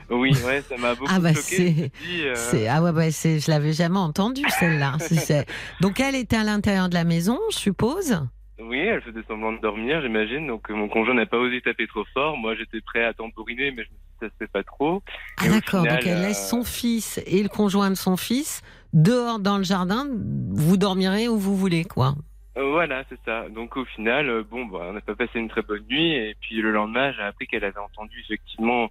Oui, 0.09 0.31
ouais, 0.47 0.63
ça 0.63 0.77
m'a 0.77 0.95
beaucoup 0.95 1.11
Ah 1.13 1.19
bah, 1.19 1.35
choqué. 1.35 1.91
c'est- 1.99 2.65
euh, 2.65 2.67
ah 2.71 2.81
ouais, 2.83 2.91
ouais 2.93 3.11
c'est 3.11 3.41
je 3.41 3.51
l'avais 3.51 3.73
jamais 3.73 3.99
entendu 3.99 4.43
celle-là. 4.61 4.95
C'est- 5.01 5.47
Donc 5.81 5.99
elle 5.99 6.15
était 6.15 6.37
à 6.37 6.45
l'intérieur 6.45 6.89
de 6.89 6.95
la 6.95 7.03
maison, 7.03 7.41
je 7.51 7.57
suppose? 7.57 8.21
Oui, 8.61 8.79
elle 8.79 9.03
faisait 9.03 9.25
semblant 9.27 9.53
de 9.53 9.59
dormir, 9.61 10.01
j'imagine. 10.03 10.47
Donc 10.47 10.71
euh, 10.71 10.75
mon 10.75 10.89
conjoint 10.89 11.15
n'a 11.15 11.27
pas 11.27 11.39
osé 11.39 11.61
taper 11.61 11.89
trop 11.89 12.05
fort. 12.15 12.37
Moi, 12.37 12.55
j'étais 12.55 12.81
prêt 12.81 13.05
à 13.05 13.13
tambouriner, 13.15 13.73
mais 13.73 13.83
je 13.83 13.89
me 13.91 13.97
suis 13.97 13.97
dit, 13.97 14.17
ça 14.21 14.27
se 14.29 14.33
fait 14.39 14.51
pas 14.51 14.63
trop. 14.63 15.03
Ah 15.39 15.49
d'accord. 15.49 15.85
Donc 15.85 16.07
elle 16.07 16.19
euh, 16.19 16.29
laisse 16.29 16.49
son 16.49 16.63
fils 16.63 17.21
et 17.27 17.43
le 17.43 17.49
conjoint 17.49 17.91
de 17.91 17.97
son 17.97 18.17
fils 18.17 18.63
dehors 18.93 19.41
dans 19.41 19.59
le 19.59 19.65
jardin. 19.65 20.07
Vous 20.53 20.77
dormirez 20.77 21.27
où 21.27 21.37
vous 21.37 21.57
voulez, 21.57 21.85
quoi. 21.85 22.15
Euh, 22.57 22.71
voilà, 22.71 23.05
c'est 23.09 23.19
ça. 23.25 23.49
Donc 23.51 23.77
au 23.77 23.85
final, 23.85 24.29
euh, 24.29 24.43
bon, 24.49 24.65
bah, 24.67 24.87
on 24.89 24.93
n'a 24.95 25.01
pas 25.01 25.15
passé 25.15 25.39
une 25.39 25.49
très 25.49 25.63
bonne 25.63 25.85
nuit. 25.91 26.15
Et 26.15 26.35
puis 26.41 26.57
le 26.57 26.73
lendemain, 26.73 27.13
j'ai 27.13 27.23
appris 27.23 27.47
qu'elle 27.47 27.65
avait 27.65 27.79
entendu 27.79 28.19
effectivement 28.21 28.89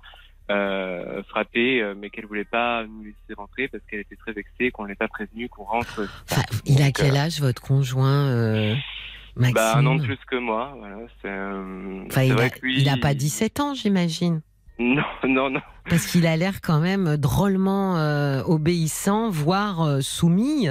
euh, 0.51 1.23
frapper, 1.29 1.81
euh, 1.81 1.95
mais 1.97 2.09
qu'elle 2.11 2.27
voulait 2.27 2.43
pas 2.45 2.83
nous 2.85 3.03
laisser 3.05 3.33
rentrer 3.35 3.67
parce 3.67 3.83
qu'elle 3.89 4.01
était 4.01 4.15
très 4.15 4.33
vexée, 4.33 4.69
qu'on 4.71 4.85
l'ait 4.85 4.93
pas 4.95 5.07
prévenu, 5.07 5.49
qu'on 5.49 5.63
rentre. 5.63 6.07
Enfin, 6.29 6.43
il 6.65 6.81
a 6.81 6.85
Donc, 6.85 6.95
quel 6.97 7.17
âge 7.17 7.39
votre 7.41 7.61
conjoint, 7.61 8.27
euh, 8.29 8.75
Maxime 9.35 9.53
Bah 9.55 9.77
un 9.77 9.85
an 9.87 9.95
de 9.95 10.03
plus 10.03 10.19
que 10.29 10.35
moi. 10.35 10.75
Voilà, 10.77 10.97
c'est. 11.21 11.27
euh, 11.29 12.03
Enfin, 12.05 12.21
il, 12.23 12.39
a, 12.39 12.47
lui, 12.61 12.81
il 12.81 12.89
a 12.89 12.97
pas 12.97 13.13
17 13.15 13.59
ans, 13.59 13.73
j'imagine. 13.73 14.41
Non, 14.77 15.03
non, 15.27 15.49
non. 15.49 15.61
Parce 15.89 16.07
qu'il 16.07 16.25
a 16.25 16.35
l'air 16.35 16.61
quand 16.61 16.79
même 16.79 17.15
drôlement 17.17 17.97
euh, 17.97 18.41
obéissant, 18.43 19.29
voire 19.29 19.81
euh, 19.83 20.01
soumis, 20.01 20.67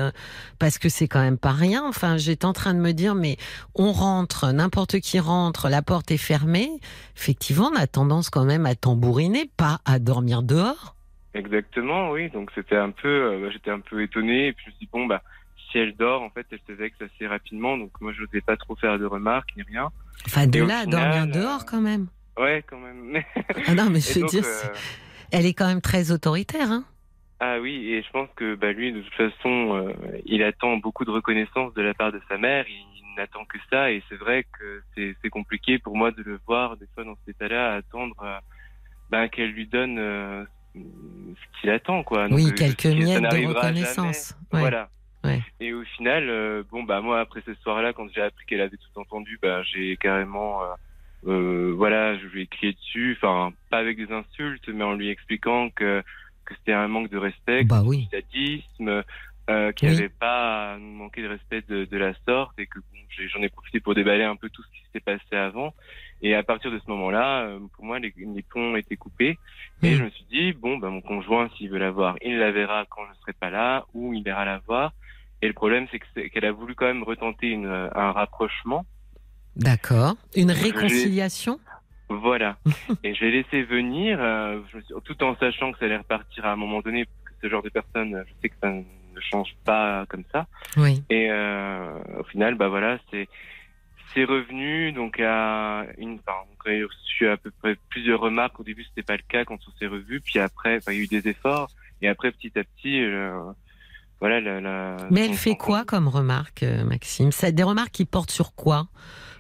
parce 0.59 0.79
que 0.79 0.89
c'est 0.89 1.07
quand 1.07 1.21
même 1.21 1.39
pas 1.39 1.53
rien. 1.53 1.85
Enfin, 1.87 2.17
j'étais 2.17 2.47
en 2.47 2.53
train 2.53 2.75
de 2.75 2.81
me 2.81 2.93
dire, 2.93 3.15
mais 3.15 3.37
on 3.75 3.93
rentre, 3.93 4.53
n'importe 4.53 5.01
qui 5.01 5.21
rentre, 5.21 5.69
la 5.69 5.83
porte 5.83 6.11
est 6.11 6.17
fermée. 6.17 6.69
Effectivement, 7.17 7.71
on 7.73 7.77
a 7.77 7.87
tendance 7.87 8.29
quand 8.29 8.45
même 8.45 8.67
à 8.67 8.75
tambouriner, 8.75 9.51
pas 9.57 9.79
à 9.85 9.99
dormir 9.99 10.43
dehors. 10.43 10.95
Exactement, 11.35 12.11
oui. 12.11 12.31
Donc 12.31 12.51
c'était 12.55 12.77
un 12.77 12.91
peu, 12.91 13.09
euh, 13.09 13.41
bah, 13.43 13.51
j'étais 13.53 13.71
un 13.71 13.81
peu 13.81 14.03
étonné 14.03 14.49
et 14.49 14.53
puis 14.53 14.65
je 14.67 14.71
me 14.71 14.77
suis 14.77 14.87
dit 14.87 14.91
bon 14.93 15.07
bah 15.07 15.23
si 15.71 15.79
elle 15.79 15.97
dort, 15.97 16.23
en 16.23 16.31
fait, 16.31 16.47
elle 16.53 16.61
se 16.67 16.73
vexe 16.73 16.97
assez 17.03 17.27
rapidement. 17.27 17.77
Donc 17.77 17.91
moi, 18.01 18.13
je 18.13 18.23
n'osais 18.23 18.41
pas 18.41 18.57
trop 18.57 18.77
faire 18.77 18.99
de 18.99 19.05
remarques 19.05 19.51
ni 19.57 19.65
rien. 19.65 19.91
Enfin, 20.27 20.47
de 20.47 20.61
Et 20.61 20.67
là 20.67 20.79
à 20.79 20.83
final, 20.83 20.89
dormir 20.89 21.27
dehors 21.27 21.67
quand 21.67 21.81
même. 21.81 22.07
Ouais, 22.39 22.65
quand 22.69 22.79
même. 22.79 23.23
Ah 23.67 23.75
non, 23.75 23.91
mais 23.91 24.01
je 24.01 24.21
veux 24.21 24.27
dire, 24.27 24.45
euh, 24.45 24.69
elle 25.33 25.47
est 25.47 25.55
quand 25.55 25.67
même 25.67 25.81
très 25.81 26.11
autoritaire. 26.11 26.71
Hein 26.71 26.85
ah 27.41 27.59
oui, 27.61 27.93
et 27.93 28.03
je 28.03 28.11
pense 28.11 28.29
que 28.37 28.55
bah 28.55 28.73
lui, 28.73 28.93
de 28.93 29.01
toute 29.03 29.15
façon, 29.15 29.77
euh, 29.77 29.93
il 30.25 30.43
attend 30.43 30.77
beaucoup 30.77 31.05
de 31.05 31.11
reconnaissance 31.11 31.75
de 31.75 31.83
la 31.83 31.93
part 31.93 32.13
de 32.13 32.21
sa 32.29 32.39
mère. 32.39 32.65
Il 32.69 32.95
n'attend 33.17 33.45
que 33.45 33.59
ça, 33.71 33.91
et 33.91 34.03
c'est 34.09 34.17
vrai 34.17 34.45
que 34.59 34.83
c'est 34.97 35.31
compliqué 35.31 35.79
pour 35.79 35.97
moi 35.97 36.11
de 36.11 36.23
le 36.23 36.41
voir 36.47 36.77
des 36.77 36.87
fois 36.95 37.05
dans 37.05 37.17
cet 37.17 37.37
état-là, 37.37 37.75
attendre 37.75 38.17
euh, 38.23 38.39
bah, 39.11 39.29
qu'elle 39.29 39.51
lui 39.51 39.67
donne 39.67 39.99
euh, 39.99 40.45
ce 40.75 41.61
qu'il 41.61 41.71
attend, 41.71 42.03
quoi. 42.03 42.29
Donc, 42.29 42.39
oui, 42.39 42.49
euh, 42.49 42.53
quelques 42.53 42.87
miettes 42.87 43.23
de 43.23 43.47
reconnaissance. 43.47 44.35
Ouais. 44.53 44.61
Voilà. 44.61 44.89
Ouais. 45.23 45.41
Et 45.59 45.73
au 45.73 45.85
final, 45.85 46.65
bon 46.71 46.83
bah 46.83 47.01
moi 47.01 47.19
après 47.21 47.43
ce 47.47 47.55
soir-là, 47.55 47.95
quand 47.95 48.07
j'ai 48.15 48.21
appris 48.21 48.45
qu'elle 48.45 48.61
avait 48.61 48.77
tout 48.77 49.01
entendu, 49.01 49.39
bah 49.41 49.63
j'ai 49.63 49.97
carrément, 49.97 50.61
voilà, 51.25 52.17
je 52.19 52.27
lui 52.27 52.43
ai 52.43 52.47
crié 52.47 52.73
dessus, 52.73 53.17
enfin 53.21 53.53
pas 53.71 53.79
avec 53.79 53.97
des 53.97 54.13
insultes, 54.13 54.69
mais 54.69 54.85
en 54.85 54.95
lui 54.95 55.09
expliquant 55.09 55.71
que 55.71 56.03
que 56.45 56.55
c'était 56.57 56.73
un 56.75 56.89
manque 56.89 57.11
de 57.11 57.17
respect, 57.17 57.65
Bah 57.65 57.83
oui. 57.85 58.07
du 58.11 58.17
sadisme, 58.21 59.03
euh, 59.51 59.73
qu'il 59.73 59.89
n'y 59.89 59.95
Oui. 59.95 60.01
avait 60.01 60.09
pas 60.11 60.75
à 60.75 60.79
nous 60.79 60.93
manquer 60.93 61.23
de 61.23 61.29
respect 61.29 61.63
de, 61.69 61.87
de 61.87 61.97
la 61.97 62.13
sorte, 62.27 62.59
et 62.59 62.67
que 62.67 62.79
bon, 62.79 62.99
j'en 63.33 63.43
ai 63.43 63.49
profité 63.49 63.81
pour 63.81 63.95
déballer 63.95 64.25
un 64.25 64.37
peu 64.37 64.51
tout 64.51 64.63
ce 64.63 64.69
qui 64.69 64.85
s'était 64.85 65.01
passé 65.01 65.37
avant. 65.37 65.75
Et 66.21 66.35
à 66.35 66.43
partir 66.43 66.71
de 66.71 66.79
ce 66.79 66.91
moment-là, 66.91 67.45
euh, 67.47 67.61
pour 67.75 67.85
moi, 67.85 67.99
les, 67.99 68.13
les 68.17 68.43
ponts 68.43 68.77
étaient 68.77 68.97
coupés. 68.97 69.39
Et 69.83 69.95
Mm. 69.95 69.97
je 69.97 70.05
me 70.05 70.11
suis 70.11 70.25
dit, 70.31 70.53
bon, 70.53 70.77
bah, 70.79 70.91
mon 70.91 71.01
conjoint, 71.01 71.49
s'il 71.57 71.71
veut 71.71 71.79
la 71.79 71.91
voir, 71.91 72.17
il 72.23 72.39
la 72.39 72.53
verra 72.53 72.85
quand 72.91 73.05
je 73.07 73.11
ne 73.11 73.17
serai 73.17 73.33
pas 73.33 73.51
là, 73.51 73.85
ou 73.95 74.13
il 74.13 74.27
ira 74.27 74.45
la 74.45 74.59
voir. 74.67 74.93
Et 75.43 75.47
le 75.47 75.55
problème, 75.55 75.87
c'est 75.91 75.99
que 75.99 76.07
c'est- 76.15 76.31
qu'elle 76.31 76.45
a 76.47 76.53
voulu 76.53 76.75
quand 76.75 76.87
même 76.87 77.03
retenter 77.03 77.49
une, 77.49 77.67
un 77.67 78.13
rapprochement. 78.13 78.85
D'accord. 79.57 80.17
Une 80.35 80.51
réconciliation? 80.51 81.61
Voilà. 82.09 82.57
et 83.05 83.15
je 83.15 83.25
l'ai 83.25 83.31
laissé 83.43 83.63
venir, 83.63 84.19
euh, 84.21 84.61
tout 85.05 85.23
en 85.25 85.37
sachant 85.37 85.73
que 85.73 85.79
ça 85.79 85.87
allait 85.87 85.97
repartir 85.97 86.45
à 86.45 86.53
un 86.53 86.57
moment 86.57 86.81
donné, 86.81 87.05
parce 87.07 87.19
que 87.35 87.47
ce 87.47 87.51
genre 87.51 87.63
de 87.63 87.69
personne, 87.71 88.25
je 88.27 88.33
sais 88.43 88.49
que 88.49 88.57
ça 88.63 88.71
ne 88.71 88.83
change 89.31 89.55
pas 89.65 90.05
comme 90.09 90.25
ça. 90.33 90.47
Oui. 90.77 91.03
Et 91.11 91.29
euh, 91.31 91.99
au 92.21 92.25
final, 92.25 92.57
bah 92.57 92.69
voilà, 92.69 92.99
c'est 93.11 93.29
c'est 94.13 94.25
revenu 94.25 94.93
donc 94.93 95.19
à 95.21 95.87
une. 95.99 96.19
Enfin, 96.27 96.39
on 96.67 96.71
a 96.71 96.87
reçu 96.87 97.29
à 97.29 97.37
peu 97.37 97.51
près 97.51 97.77
plusieurs 97.89 98.21
remarques. 98.21 98.61
Au 98.61 98.65
début, 98.65 98.85
c'était 98.85 99.03
pas 99.03 99.17
le 99.17 99.23
cas 99.29 99.45
quand 99.45 99.59
on 99.67 99.79
s'est 99.79 99.87
revus, 99.87 100.21
puis 100.21 100.39
après, 100.39 100.77
enfin, 100.77 100.93
il 100.93 100.99
y 100.99 101.01
a 101.01 101.05
eu 101.05 101.07
des 101.09 101.29
efforts, 101.29 101.71
et 102.03 102.09
après, 102.09 102.31
petit 102.33 102.53
à 102.59 102.65
petit, 102.65 103.01
euh, 103.03 103.41
voilà. 104.21 104.41
La, 104.41 104.61
la- 104.61 104.97
Mais 105.11 105.25
elle 105.25 105.31
on- 105.33 105.35
fait 105.35 105.57
quoi 105.57 105.85
comme 105.85 106.07
remarque, 106.09 106.63
Maxime? 106.85 107.33
C'est 107.33 107.53
des 107.53 107.63
remarques 107.63 107.93
qui 107.93 108.05
portent 108.05 108.31
sur 108.31 108.55
quoi? 108.55 108.89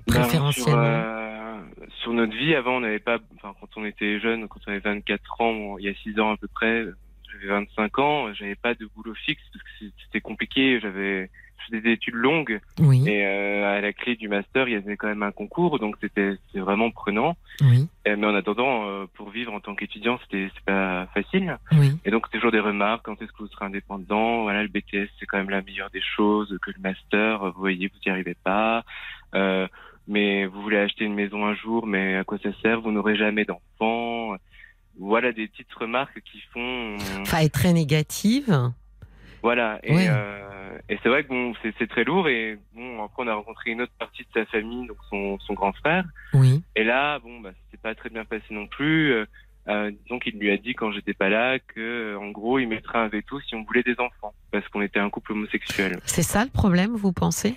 Préférentiellement 0.07 0.53
sur, 0.53 0.79
euh, 0.79 1.61
sur 2.03 2.13
notre 2.13 2.37
vie, 2.37 2.55
avant, 2.55 2.77
on 2.77 2.81
n'avait 2.81 2.99
pas. 2.99 3.19
Enfin, 3.37 3.55
quand 3.61 3.69
on 3.77 3.85
était 3.85 4.21
jeune, 4.21 4.49
quand 4.49 4.61
on 4.67 4.71
avait 4.71 4.81
24 4.81 5.41
ans, 5.41 5.53
bon, 5.53 5.79
il 5.79 5.85
y 5.85 5.89
a 5.89 5.95
6 5.95 6.19
ans 6.21 6.33
à 6.33 6.37
peu 6.37 6.49
près, 6.49 6.85
j'avais 7.33 7.47
25 7.49 7.99
ans, 7.99 8.33
j'avais 8.35 8.55
pas 8.55 8.75
de 8.75 8.87
boulot 8.95 9.15
fixe 9.15 9.43
parce 9.53 9.63
que 9.65 9.87
c'était 10.05 10.21
compliqué. 10.21 10.79
J'avais 10.81 11.31
faisais 11.69 11.81
des 11.81 11.93
études 11.93 12.15
longues. 12.17 12.61
Oui, 12.79 13.09
Et 13.09 13.25
euh, 13.25 13.79
à 13.79 13.81
la 13.81 13.95
clé 13.95 14.17
du 14.17 14.29
master, 14.29 14.69
il 14.69 14.73
y 14.73 14.77
avait 14.77 14.99
quand 14.99 15.07
même 15.07 15.23
un 15.23 15.33
concours, 15.33 15.79
donc 15.79 15.97
c'était 15.99 16.37
vraiment 16.55 16.91
prenant. 16.91 17.39
oui, 17.63 17.89
Et- 18.05 18.17
mais 18.17 18.27
en 18.27 18.35
attendant, 18.35 18.87
euh, 18.87 19.07
pour 19.15 19.31
vivre 19.31 19.55
en 19.55 19.61
tant 19.61 19.75
qu'étudiant, 19.75 20.19
c'était 20.25 20.51
c'est 20.55 20.65
pas 20.67 21.07
facile. 21.15 21.57
oui. 21.73 21.93
Et 22.05 22.11
donc 22.11 22.31
toujours 22.31 22.51
des 22.53 22.61
remarques 22.61 23.07
quand 23.07 23.21
est-ce 23.23 23.33
que 23.33 23.39
vous 23.39 23.47
serez 23.49 23.65
indépendant? 23.65 24.43
Voilà, 24.43 24.63
le 24.63 24.69
BTS 24.69 25.09
c'est 25.19 25.25
quand 25.25 25.39
même 25.39 25.49
la 25.49 25.63
meilleure 25.63 25.89
des 25.89 26.03
choses 26.03 26.55
que 26.61 26.71
le 26.71 26.81
master. 26.83 27.39
Vous 27.53 27.61
voyez, 27.61 27.89
vous 27.89 27.99
n'y 28.05 28.13
arrivez 28.13 28.37
pas. 28.45 28.85
Euh, 29.35 29.67
mais 30.07 30.47
vous 30.47 30.61
voulez 30.63 30.79
acheter 30.79 31.05
une 31.05 31.15
maison 31.15 31.45
un 31.47 31.55
jour, 31.55 31.87
mais 31.87 32.17
à 32.17 32.25
quoi 32.25 32.39
ça 32.43 32.51
sert? 32.63 32.81
Vous 32.81 32.91
n'aurez 32.93 33.17
jamais 33.17 33.45
d'enfants. 33.45 34.37
Voilà 34.99 35.33
des 35.33 35.49
petites 35.49 35.73
remarques 35.75 36.21
qui 36.21 36.41
font. 36.53 36.97
Enfin, 37.23 37.39
elle 37.39 37.47
est 37.47 37.49
très 37.55 37.73
négative. 37.73 38.71
Voilà. 39.43 39.79
Et, 39.83 39.93
Ouais. 39.95 40.07
euh, 40.09 40.79
et 40.89 40.99
c'est 41.03 41.09
vrai 41.09 41.25
que 41.25 41.29
bon, 41.29 41.53
c'est 41.63 41.75
c'est 41.79 41.89
très 41.89 42.05
lourd. 42.05 42.29
Et 42.29 42.59
bon, 42.75 43.03
après 43.05 43.23
on 43.25 43.29
a 43.29 43.35
rencontré 43.35 43.71
une 43.73 43.83
autre 43.83 43.93
partie 43.99 44.23
de 44.23 44.29
sa 44.33 44.47
famille, 44.47 44.87
donc 44.87 44.97
son, 45.11 45.39
son 45.41 45.55
grand 45.55 45.73
frère. 45.73 46.05
Oui. 46.33 46.63
Et 46.77 46.85
là, 46.85 47.19
bon, 47.19 47.41
bah, 47.41 47.51
c'était 47.67 47.83
pas 47.83 47.95
très 47.95 48.09
bien 48.11 48.25
passé 48.25 48.45
non 48.51 48.67
plus. 48.67 49.13
Euh, 49.13 49.27
euh, 49.67 49.91
disons 50.05 50.19
qu'il 50.19 50.39
lui 50.39 50.51
a 50.51 50.59
dit 50.59 50.75
quand 50.75 50.93
j'étais 50.93 51.15
pas 51.15 51.31
là 51.31 51.59
que, 51.59 51.81
euh, 51.81 52.19
en 52.19 52.31
gros, 52.31 52.59
il 52.59 52.69
mettrait 52.69 52.99
un 52.99 53.09
veto 53.09 53.41
si 53.41 53.55
on 53.55 53.65
voulait 53.65 53.83
des 53.83 53.99
enfants, 53.99 54.35
parce 54.51 54.67
qu'on 54.69 54.83
était 54.83 55.01
un 55.01 55.09
couple 55.09 55.33
homosexuel. 55.33 55.99
C'est 56.05 56.23
ça 56.23 56.45
le 56.45 56.51
problème, 56.51 56.93
vous 56.95 57.13
pensez? 57.13 57.55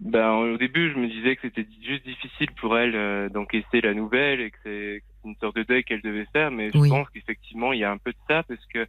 Ben, 0.00 0.30
au 0.30 0.56
début, 0.56 0.92
je 0.92 0.98
me 0.98 1.08
disais 1.08 1.34
que 1.34 1.42
c'était 1.42 1.66
juste 1.82 2.04
difficile 2.04 2.50
pour 2.60 2.78
elle 2.78 2.94
euh, 2.94 3.28
d'encaisser 3.28 3.80
la 3.80 3.94
nouvelle 3.94 4.40
et 4.40 4.50
que 4.52 4.58
c'est 4.62 5.02
une 5.24 5.34
sorte 5.36 5.56
de 5.56 5.64
deuil 5.64 5.82
qu'elle 5.82 6.02
devait 6.02 6.28
faire, 6.32 6.52
mais 6.52 6.70
je 6.70 6.78
pense 6.88 7.10
qu'effectivement, 7.10 7.72
il 7.72 7.80
y 7.80 7.84
a 7.84 7.90
un 7.90 7.98
peu 7.98 8.12
de 8.12 8.18
ça 8.28 8.44
parce 8.44 8.64
que 8.72 8.86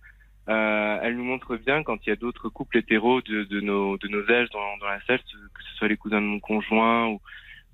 euh, 0.49 0.99
elle 1.01 1.15
nous 1.17 1.23
montre 1.23 1.57
bien 1.57 1.81
quand 1.83 1.97
il 2.05 2.09
y 2.09 2.13
a 2.13 2.15
d'autres 2.15 2.49
couples 2.49 2.77
hétéros 2.77 3.21
de, 3.21 3.43
de 3.43 3.59
nos 3.59 3.97
de 3.97 4.07
nos 4.07 4.21
âges 4.31 4.49
dans, 4.51 4.77
dans 4.77 4.87
la 4.87 5.01
salle, 5.05 5.19
que 5.19 5.63
ce 5.63 5.75
soit 5.77 5.87
les 5.87 5.97
cousins 5.97 6.21
de 6.21 6.27
mon 6.27 6.39
conjoint 6.39 7.07
ou 7.07 7.19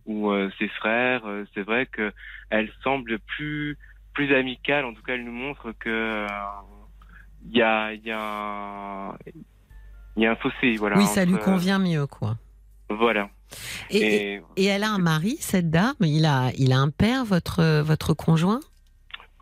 ou 0.06 0.32
euh, 0.32 0.50
ses 0.58 0.68
frères, 0.70 1.24
c'est 1.54 1.64
vrai 1.64 1.88
que 1.88 2.14
elle 2.50 2.72
semble 2.84 3.20
plus 3.20 3.78
plus 4.14 4.34
amicale. 4.34 4.86
En 4.86 4.94
tout 4.94 5.02
cas, 5.04 5.16
elle 5.16 5.26
nous 5.26 5.32
montre 5.32 5.74
que 5.78 6.26
il 7.46 7.58
y 7.58 7.62
a 7.62 7.92
il 7.94 8.04
y 8.06 8.12
a 8.12 8.20
un 8.20 9.18
y 10.16 10.26
a 10.26 10.32
un 10.32 10.36
fossé, 10.38 10.76
voilà. 10.78 10.98
Oui, 10.98 11.06
ça 11.06 11.26
lui 11.26 11.38
convient 11.38 11.80
mieux, 11.80 12.08
quoi. 12.08 12.38
Voilà. 12.90 13.30
Et, 13.90 13.98
et- 13.98 14.34
Et 14.36 14.42
et 14.58 14.66
elle 14.66 14.84
a 14.84 14.90
un 14.92 15.00
mari, 15.00 15.38
cette 15.40 15.70
dame? 15.70 15.96
Il 16.02 16.26
a, 16.26 16.52
il 16.58 16.72
a 16.74 16.78
un 16.78 16.90
père, 16.90 17.26
votre, 17.26 17.82
votre 17.82 18.14
conjoint? 18.14 18.60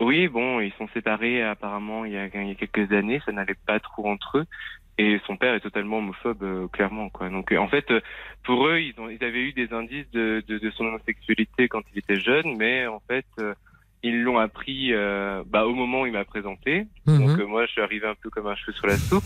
Oui, 0.00 0.28
bon, 0.28 0.60
ils 0.60 0.72
sont 0.76 0.88
séparés 0.92 1.42
apparemment 1.42 2.04
il 2.04 2.12
y 2.12 2.16
a, 2.16 2.26
il 2.26 2.48
y 2.48 2.50
a 2.50 2.54
quelques 2.54 2.92
années, 2.92 3.20
ça 3.24 3.32
n'allait 3.32 3.56
pas 3.66 3.78
trop 3.80 4.08
entre 4.08 4.38
eux. 4.38 4.44
Et 4.98 5.20
son 5.26 5.36
père 5.36 5.54
est 5.54 5.60
totalement 5.60 5.98
homophobe, 5.98 6.42
euh, 6.44 6.68
clairement, 6.68 7.08
quoi. 7.08 7.28
Donc, 7.28 7.50
euh, 7.50 7.56
en 7.58 7.66
fait, 7.66 7.90
euh, 7.90 8.00
pour 8.44 8.68
eux, 8.68 8.78
ils, 8.78 8.94
ont, 9.00 9.08
ils 9.08 9.22
avaient 9.24 9.40
eu 9.42 9.52
des 9.52 9.72
indices 9.72 10.08
de, 10.12 10.44
de, 10.46 10.58
de, 10.58 10.70
son 10.70 10.84
homosexualité 10.84 11.66
quand 11.68 11.82
il 11.92 11.98
était 11.98 12.20
jeune, 12.20 12.56
mais 12.56 12.86
en 12.86 13.00
fait, 13.08 13.26
ils 14.04 14.22
l'ont 14.22 14.38
appris 14.38 14.92
bah, 15.46 15.66
au 15.66 15.74
moment 15.74 16.02
où 16.02 16.06
il 16.06 16.12
m'a 16.12 16.24
présenté. 16.24 16.86
Mhm. 17.06 17.26
Donc, 17.26 17.48
moi, 17.48 17.66
je 17.66 17.72
suis 17.72 17.80
arrivé 17.80 18.06
un 18.06 18.14
peu 18.14 18.30
comme 18.30 18.46
un 18.46 18.54
cheveu 18.54 18.72
sur 18.72 18.86
la 18.86 18.96
soupe. 18.96 19.24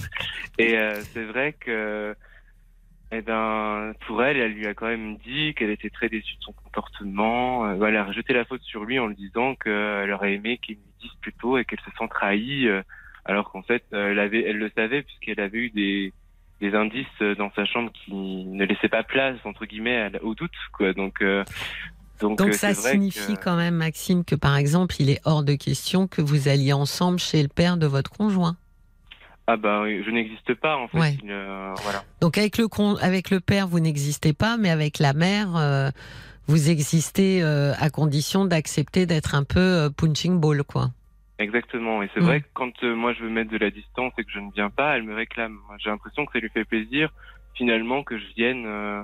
Et 0.58 0.76
c'est 1.12 1.24
vrai 1.24 1.52
que, 1.58 2.14
eh 3.10 3.22
ben, 3.22 3.92
pour 4.06 4.22
elle, 4.22 4.36
elle 4.36 4.52
lui 4.52 4.66
a 4.66 4.74
quand 4.74 4.86
même 4.86 5.16
dit 5.18 5.54
qu'elle 5.54 5.70
était 5.70 5.90
très 5.90 6.08
déçue 6.08 6.36
de 6.36 6.42
son 6.42 6.52
comportement. 6.52 7.70
elle 7.84 7.96
a 7.96 8.04
rejeté 8.04 8.34
la 8.34 8.44
faute 8.44 8.62
sur 8.62 8.84
lui 8.84 8.98
en 8.98 9.06
lui 9.06 9.16
disant 9.16 9.54
qu'elle 9.54 10.12
aurait 10.12 10.34
aimé 10.34 10.58
qu'il 10.58 10.76
lui 10.76 10.82
dise 11.00 11.14
plus 11.20 11.32
tôt 11.32 11.56
et 11.56 11.64
qu'elle 11.64 11.80
se 11.80 11.90
sent 11.98 12.08
trahie 12.10 12.68
alors 13.28 13.52
qu'en 13.52 13.62
fait, 13.62 13.84
euh, 13.92 14.10
elle, 14.10 14.18
avait, 14.18 14.42
elle 14.42 14.56
le 14.56 14.72
savait 14.74 15.02
puisqu'elle 15.02 15.38
avait 15.38 15.58
eu 15.58 15.70
des, 15.70 16.12
des 16.60 16.74
indices 16.74 17.06
dans 17.36 17.52
sa 17.54 17.66
chambre 17.66 17.92
qui 17.92 18.12
ne 18.12 18.64
laissaient 18.64 18.88
pas 18.88 19.04
place 19.04 19.36
entre 19.44 19.66
guillemets 19.66 20.10
au 20.22 20.34
doute 20.34 20.50
quoi 20.72 20.92
donc 20.92 21.22
euh, 21.22 21.44
donc, 22.20 22.38
donc 22.38 22.48
euh, 22.48 22.52
ça 22.52 22.74
signifie 22.74 23.36
quand 23.36 23.54
même 23.54 23.76
Maxime 23.76 24.24
que 24.24 24.34
par 24.34 24.56
exemple 24.56 24.96
il 24.98 25.10
est 25.10 25.20
hors 25.24 25.44
de 25.44 25.54
question 25.54 26.08
que 26.08 26.20
vous 26.20 26.48
alliez 26.48 26.72
ensemble 26.72 27.20
chez 27.20 27.42
le 27.42 27.48
père 27.48 27.76
de 27.76 27.86
votre 27.86 28.10
conjoint 28.10 28.56
ah 29.50 29.56
ben 29.56 30.02
je 30.04 30.10
n'existe 30.10 30.54
pas 30.54 30.76
en 30.76 30.88
fait 30.88 31.16
voilà. 31.82 32.04
donc 32.20 32.36
avec 32.36 32.58
le 32.58 32.66
avec 33.02 33.30
le 33.30 33.40
père 33.40 33.66
vous 33.66 33.80
n'existez 33.80 34.34
pas 34.34 34.56
mais 34.58 34.70
avec 34.70 34.98
la 34.98 35.14
mère 35.14 35.92
vous 36.46 36.70
existez 36.70 37.42
à 37.42 37.90
condition 37.90 38.44
d'accepter 38.44 39.06
d'être 39.06 39.34
un 39.34 39.44
peu 39.44 39.90
punching 39.96 40.38
ball 40.38 40.62
quoi 40.64 40.90
Exactement. 41.38 42.02
Et 42.02 42.10
c'est 42.14 42.20
vrai 42.20 42.40
que 42.40 42.46
quand 42.52 42.72
euh, 42.82 42.94
moi 42.94 43.12
je 43.12 43.22
veux 43.22 43.30
mettre 43.30 43.50
de 43.50 43.58
la 43.58 43.70
distance 43.70 44.12
et 44.18 44.24
que 44.24 44.30
je 44.30 44.40
ne 44.40 44.50
viens 44.52 44.70
pas, 44.70 44.96
elle 44.96 45.04
me 45.04 45.14
réclame. 45.14 45.58
J'ai 45.78 45.90
l'impression 45.90 46.26
que 46.26 46.32
ça 46.32 46.40
lui 46.40 46.50
fait 46.50 46.64
plaisir 46.64 47.10
finalement 47.54 48.02
que 48.02 48.18
je 48.18 48.24
vienne, 48.36 48.64
euh, 48.66 49.02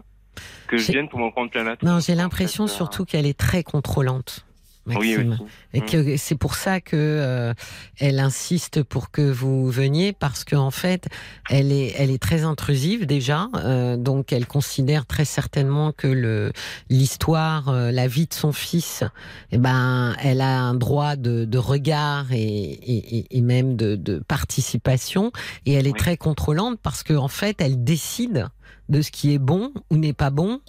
que 0.66 0.76
je 0.76 0.90
vienne 0.90 1.08
pour 1.08 1.20
m'en 1.20 1.30
prendre 1.30 1.50
plein 1.50 1.64
la 1.64 1.76
Non, 1.82 2.00
j'ai 2.00 2.14
l'impression 2.14 2.66
surtout 2.66 3.04
qu'elle 3.04 3.26
est 3.26 3.38
très 3.38 3.62
contrôlante. 3.62 4.46
Maxime. 4.86 5.38
et 5.72 5.80
mm. 5.80 5.86
que 5.86 6.16
c'est 6.16 6.34
pour 6.34 6.54
ça 6.54 6.80
que 6.80 6.94
euh, 6.94 7.54
elle 7.98 8.18
insiste 8.18 8.82
pour 8.82 9.10
que 9.10 9.22
vous 9.22 9.70
veniez 9.70 10.12
parce 10.12 10.44
qu'en 10.44 10.66
en 10.66 10.70
fait, 10.70 11.08
elle 11.48 11.72
est, 11.72 11.94
elle 11.96 12.10
est 12.10 12.22
très 12.22 12.44
intrusive 12.44 13.06
déjà, 13.06 13.48
euh, 13.54 13.96
donc 13.96 14.32
elle 14.32 14.46
considère 14.46 15.06
très 15.06 15.24
certainement 15.24 15.92
que 15.92 16.06
le 16.06 16.52
l'histoire, 16.90 17.68
euh, 17.68 17.90
la 17.90 18.08
vie 18.08 18.26
de 18.26 18.34
son 18.34 18.52
fils, 18.52 19.04
eh 19.52 19.58
ben, 19.58 20.14
elle 20.22 20.40
a 20.40 20.60
un 20.60 20.74
droit 20.74 21.16
de, 21.16 21.44
de 21.44 21.58
regard 21.58 22.32
et, 22.32 22.38
et, 22.38 23.36
et, 23.36 23.40
même 23.40 23.76
de, 23.76 23.96
de 23.96 24.18
participation, 24.18 25.32
et 25.66 25.72
elle 25.72 25.86
est 25.86 25.96
très 25.96 26.16
contrôlante 26.16 26.78
parce 26.82 27.02
qu'en 27.02 27.24
en 27.24 27.28
fait, 27.28 27.60
elle 27.60 27.84
décide 27.84 28.48
de 28.90 29.00
ce 29.00 29.10
qui 29.10 29.32
est 29.32 29.38
bon 29.38 29.72
ou 29.90 29.96
n'est 29.96 30.12
pas 30.12 30.30
bon 30.30 30.60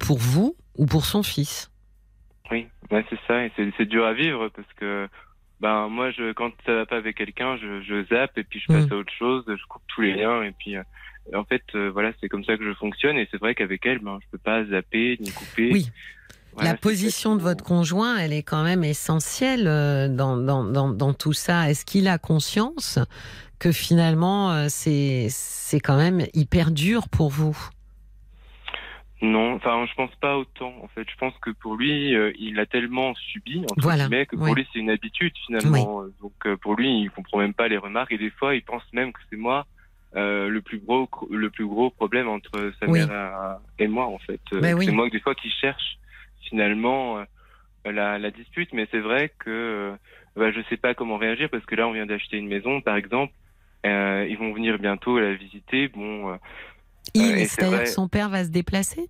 pour 0.00 0.18
vous 0.18 0.54
ou 0.76 0.86
pour 0.86 1.06
son 1.06 1.22
fils. 1.22 1.71
Ouais, 2.90 3.04
c'est 3.10 3.18
ça. 3.26 3.44
Et 3.44 3.52
c'est 3.56 3.86
dur 3.86 4.04
à 4.04 4.12
vivre 4.12 4.48
parce 4.48 4.72
que 4.74 5.08
ben 5.62 5.88
moi, 5.88 6.10
je, 6.10 6.32
quand 6.32 6.50
ça 6.66 6.74
va 6.74 6.86
pas 6.86 6.96
avec 6.96 7.16
quelqu'un, 7.16 7.56
je, 7.56 7.82
je 7.82 8.04
zappe 8.06 8.36
et 8.36 8.42
puis 8.42 8.58
je 8.58 8.66
passe 8.66 8.88
mm. 8.88 8.92
à 8.92 8.96
autre 8.96 9.12
chose, 9.16 9.44
je 9.46 9.66
coupe 9.68 9.82
tous 9.86 10.00
les 10.00 10.14
liens 10.14 10.42
et 10.42 10.50
puis 10.50 10.76
euh, 10.76 10.82
en 11.34 11.44
fait, 11.44 11.62
euh, 11.76 11.88
voilà, 11.92 12.10
c'est 12.20 12.28
comme 12.28 12.44
ça 12.44 12.56
que 12.56 12.64
je 12.64 12.74
fonctionne 12.74 13.16
et 13.16 13.28
c'est 13.30 13.38
vrai 13.38 13.54
qu'avec 13.54 13.86
elle, 13.86 14.00
ben 14.00 14.18
je 14.20 14.26
peux 14.32 14.38
pas 14.38 14.64
zapper 14.64 15.16
ni 15.20 15.30
couper. 15.30 15.70
Oui. 15.72 15.88
la 16.60 16.74
position 16.74 17.36
de 17.36 17.42
votre 17.42 17.62
conjoint, 17.62 18.18
elle 18.18 18.32
est 18.32 18.42
quand 18.42 18.64
même 18.64 18.82
essentielle 18.82 19.68
euh, 19.68 20.08
dans, 20.08 20.36
dans, 20.36 20.64
dans, 20.64 20.90
dans 20.90 21.14
tout 21.14 21.32
ça. 21.32 21.70
Est-ce 21.70 21.84
qu'il 21.84 22.08
a 22.08 22.18
conscience 22.18 22.98
que 23.60 23.70
finalement, 23.70 24.68
c'est 24.68 25.28
quand 25.74 25.96
même 25.96 26.26
hyper 26.34 26.72
dur 26.72 27.08
pour 27.08 27.30
vous? 27.30 27.56
Non, 29.22 29.54
enfin, 29.54 29.86
je 29.88 29.94
pense 29.94 30.14
pas 30.16 30.36
autant. 30.36 30.74
En 30.82 30.88
fait, 30.88 31.08
je 31.08 31.16
pense 31.16 31.32
que 31.40 31.50
pour 31.50 31.76
lui, 31.76 32.14
euh, 32.16 32.32
il 32.40 32.58
a 32.58 32.66
tellement 32.66 33.14
subi 33.14 33.60
entre 33.60 33.80
voilà, 33.80 34.08
guillemets 34.08 34.26
que 34.26 34.34
pour 34.34 34.52
lui 34.52 34.66
c'est 34.72 34.80
une 34.80 34.90
habitude 34.90 35.32
finalement. 35.46 36.02
Donc 36.20 36.32
euh, 36.44 36.56
pour 36.56 36.74
lui, 36.74 37.02
il 37.02 37.10
comprend 37.10 37.38
même 37.38 37.54
pas 37.54 37.68
les 37.68 37.76
remarques 37.76 38.10
et 38.10 38.18
des 38.18 38.30
fois, 38.30 38.56
il 38.56 38.62
pense 38.62 38.82
même 38.92 39.12
que 39.12 39.20
c'est 39.30 39.36
moi 39.36 39.64
euh, 40.16 40.48
le 40.48 40.60
plus 40.60 40.80
gros 40.80 41.08
le 41.30 41.50
plus 41.50 41.66
gros 41.66 41.90
problème 41.90 42.28
entre 42.28 42.72
sa 42.80 42.86
mère 42.88 43.58
et 43.78 43.86
moi 43.86 44.06
en 44.06 44.18
fait. 44.18 44.40
Ben 44.60 44.76
c'est 44.80 44.90
moi 44.90 45.08
des 45.08 45.20
fois 45.20 45.36
qui 45.36 45.50
cherche 45.50 45.98
finalement 46.48 47.24
la, 47.84 48.18
la, 48.18 48.30
dispute, 48.32 48.72
mais 48.72 48.88
c'est 48.90 49.00
vrai 49.00 49.32
que 49.38 49.92
bah, 50.34 50.50
je 50.50 50.60
sais 50.68 50.76
pas 50.76 50.94
comment 50.94 51.16
réagir 51.16 51.48
parce 51.48 51.64
que 51.64 51.76
là, 51.76 51.86
on 51.86 51.92
vient 51.92 52.06
d'acheter 52.06 52.38
une 52.38 52.48
maison, 52.48 52.80
par 52.80 52.96
exemple. 52.96 53.32
ils 53.84 54.36
vont 54.36 54.52
venir 54.52 54.80
bientôt 54.80 55.20
la 55.20 55.34
visiter. 55.34 55.86
Bon 55.86 56.36
c'est-à-dire 57.14 57.84
que 57.84 57.88
son 57.88 58.08
père 58.08 58.28
va 58.28 58.44
se 58.44 58.50
déplacer? 58.50 59.08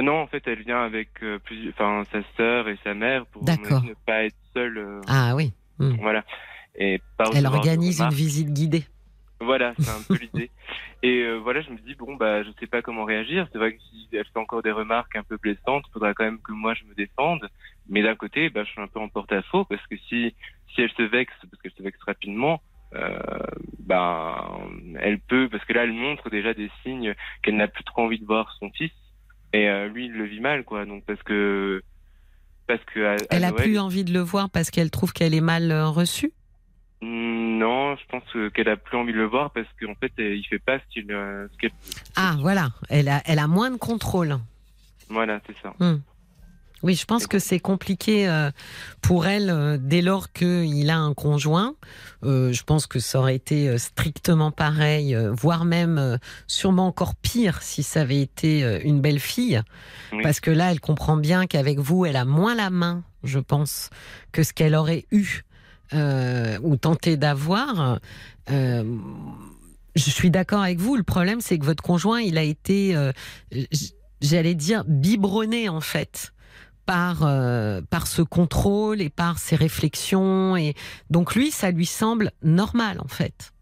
Non, 0.00 0.20
en 0.22 0.26
fait, 0.26 0.42
elle 0.46 0.62
vient 0.62 0.82
avec 0.82 1.10
euh, 1.22 1.38
enfin, 1.70 2.04
sa 2.10 2.20
sœur 2.36 2.68
et 2.68 2.78
sa 2.82 2.94
mère 2.94 3.26
pour 3.26 3.44
ne 3.44 3.94
pas 4.06 4.24
être 4.24 4.36
seule. 4.54 4.78
Euh, 4.78 5.00
ah 5.06 5.34
oui. 5.36 5.52
Hmm. 5.78 5.96
Voilà. 6.00 6.24
Et 6.74 7.00
elle 7.34 7.46
organise 7.46 8.00
une 8.00 8.10
visite 8.10 8.52
guidée. 8.52 8.84
Voilà, 9.40 9.74
c'est 9.78 9.90
un 9.90 10.02
peu 10.06 10.14
l'idée. 10.20 10.50
Et 11.02 11.22
euh, 11.22 11.38
voilà, 11.38 11.60
je 11.62 11.70
me 11.70 11.78
dis 11.78 11.94
bon 11.96 12.14
bah 12.14 12.44
je 12.44 12.50
sais 12.60 12.66
pas 12.66 12.80
comment 12.80 13.04
réagir. 13.04 13.48
C'est 13.52 13.58
vrai 13.58 13.74
que 13.74 13.80
si 13.80 14.08
elle 14.12 14.24
fait 14.24 14.38
encore 14.38 14.62
des 14.62 14.70
remarques 14.70 15.16
un 15.16 15.24
peu 15.24 15.36
blessantes, 15.36 15.84
il 15.88 15.92
faudra 15.92 16.14
quand 16.14 16.24
même 16.24 16.40
que 16.40 16.52
moi 16.52 16.74
je 16.74 16.84
me 16.84 16.94
défende. 16.94 17.48
Mais 17.88 18.02
d'un 18.02 18.14
côté, 18.14 18.50
bah 18.50 18.62
je 18.64 18.70
suis 18.70 18.80
un 18.80 18.86
peu 18.86 19.00
en 19.00 19.08
porte-à-faux 19.08 19.64
parce 19.64 19.84
que 19.88 19.96
si 20.08 20.34
si 20.74 20.80
elle 20.80 20.92
se 20.92 21.02
vexe, 21.02 21.34
parce 21.50 21.60
qu'elle 21.60 21.72
se 21.72 21.82
vexe 21.82 21.98
rapidement, 22.06 22.62
ben, 23.78 24.34
elle 25.00 25.18
peut, 25.20 25.48
parce 25.50 25.64
que 25.64 25.72
là, 25.72 25.84
elle 25.84 25.92
montre 25.92 26.30
déjà 26.30 26.54
des 26.54 26.70
signes 26.82 27.14
qu'elle 27.42 27.56
n'a 27.56 27.68
plus 27.68 27.84
trop 27.84 28.02
envie 28.02 28.18
de 28.18 28.26
voir 28.26 28.54
son 28.58 28.70
fils. 28.70 28.92
Et 29.52 29.68
euh, 29.68 29.88
lui, 29.88 30.06
il 30.06 30.12
le 30.12 30.24
vit 30.24 30.40
mal, 30.40 30.64
quoi. 30.64 30.84
Donc, 30.84 31.04
parce 31.04 31.22
que. 31.22 31.82
Parce 32.66 32.82
que 32.94 33.16
elle 33.30 33.44
a 33.44 33.52
plus 33.52 33.78
envie 33.78 34.04
de 34.04 34.12
le 34.12 34.20
voir 34.20 34.48
parce 34.48 34.70
qu'elle 34.70 34.90
trouve 34.90 35.12
qu'elle 35.12 35.34
est 35.34 35.40
mal 35.40 35.70
euh, 35.72 35.88
reçue? 35.88 36.32
Hmm, 37.02 37.58
non, 37.58 37.96
je 37.96 38.06
pense 38.06 38.52
qu'elle 38.54 38.68
a 38.68 38.76
plus 38.76 38.96
envie 38.96 39.12
de 39.12 39.18
le 39.18 39.26
voir 39.26 39.50
parce 39.50 39.66
qu'en 39.80 39.94
fait, 39.96 40.12
il 40.18 40.44
fait 40.48 40.60
pas 40.60 40.78
ce 40.78 40.84
qu'il. 40.92 41.12
ah, 42.16 42.36
voilà. 42.40 42.68
Elle 42.88 43.08
a, 43.08 43.20
elle 43.26 43.40
a 43.40 43.48
moins 43.48 43.70
de 43.70 43.76
contrôle. 43.76 44.38
Voilà, 45.08 45.40
c'est 45.46 45.56
ça. 45.60 45.74
Hmm. 45.80 45.98
Oui, 46.82 46.96
je 46.96 47.04
pense 47.04 47.28
que 47.28 47.38
c'est 47.38 47.60
compliqué 47.60 48.28
euh, 48.28 48.50
pour 49.02 49.26
elle 49.26 49.50
euh, 49.50 49.78
dès 49.80 50.02
lors 50.02 50.32
qu'il 50.32 50.90
a 50.90 50.98
un 50.98 51.14
conjoint. 51.14 51.76
Euh, 52.24 52.52
je 52.52 52.64
pense 52.64 52.88
que 52.88 52.98
ça 52.98 53.20
aurait 53.20 53.36
été 53.36 53.78
strictement 53.78 54.50
pareil, 54.50 55.16
voire 55.30 55.64
même 55.64 56.18
sûrement 56.48 56.88
encore 56.88 57.14
pire 57.14 57.62
si 57.62 57.82
ça 57.82 58.00
avait 58.00 58.20
été 58.20 58.80
une 58.84 59.00
belle 59.00 59.20
fille. 59.20 59.60
Parce 60.22 60.40
que 60.40 60.50
là, 60.50 60.72
elle 60.72 60.80
comprend 60.80 61.16
bien 61.16 61.46
qu'avec 61.46 61.78
vous, 61.78 62.04
elle 62.04 62.16
a 62.16 62.24
moins 62.24 62.54
la 62.54 62.70
main, 62.70 63.02
je 63.22 63.38
pense, 63.38 63.90
que 64.32 64.42
ce 64.42 64.52
qu'elle 64.52 64.74
aurait 64.74 65.06
eu 65.10 65.42
ou 65.92 66.76
tenté 66.76 67.16
d'avoir. 67.16 67.98
je 68.48 68.84
suis 69.94 70.30
d'accord 70.30 70.62
avec 70.62 70.78
vous. 70.78 70.96
Le 70.96 71.02
problème, 71.02 71.40
c'est 71.40 71.58
que 71.58 71.64
votre 71.64 71.82
conjoint, 71.82 72.20
il 72.20 72.38
a 72.38 72.42
été, 72.42 72.96
j'allais 74.20 74.54
dire, 74.54 74.84
biberonné 74.86 75.68
en 75.68 75.80
fait 75.80 76.31
par 76.86 77.22
euh, 77.22 77.80
par 77.90 78.06
ce 78.06 78.22
contrôle 78.22 79.00
et 79.00 79.10
par 79.10 79.38
ses 79.38 79.56
réflexions 79.56 80.56
et 80.56 80.74
donc 81.10 81.34
lui 81.34 81.50
ça 81.50 81.70
lui 81.70 81.86
semble 81.86 82.32
normal 82.42 83.00
en 83.00 83.08
fait. 83.08 83.52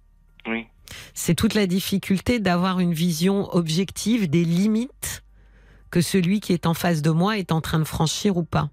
Oui. 0.47 0.66
C'est 1.14 1.35
toute 1.35 1.55
la 1.55 1.66
difficulté 1.66 2.41
d'avoir 2.41 2.81
une 2.81 2.93
vision 2.93 3.55
objective 3.55 4.29
des 4.29 4.45
limites 4.45 5.23
que 5.91 6.01
celui 6.01 6.41
qui 6.41 6.53
est 6.53 6.66
en 6.66 6.75
face 6.75 7.03
de 7.03 7.11
moi 7.11 7.39
est 7.39 7.53
en 7.53 7.61
train 7.61 7.79
de 7.79 7.85
franchir 7.85 8.37
ou 8.37 8.45
pas. 8.45 8.71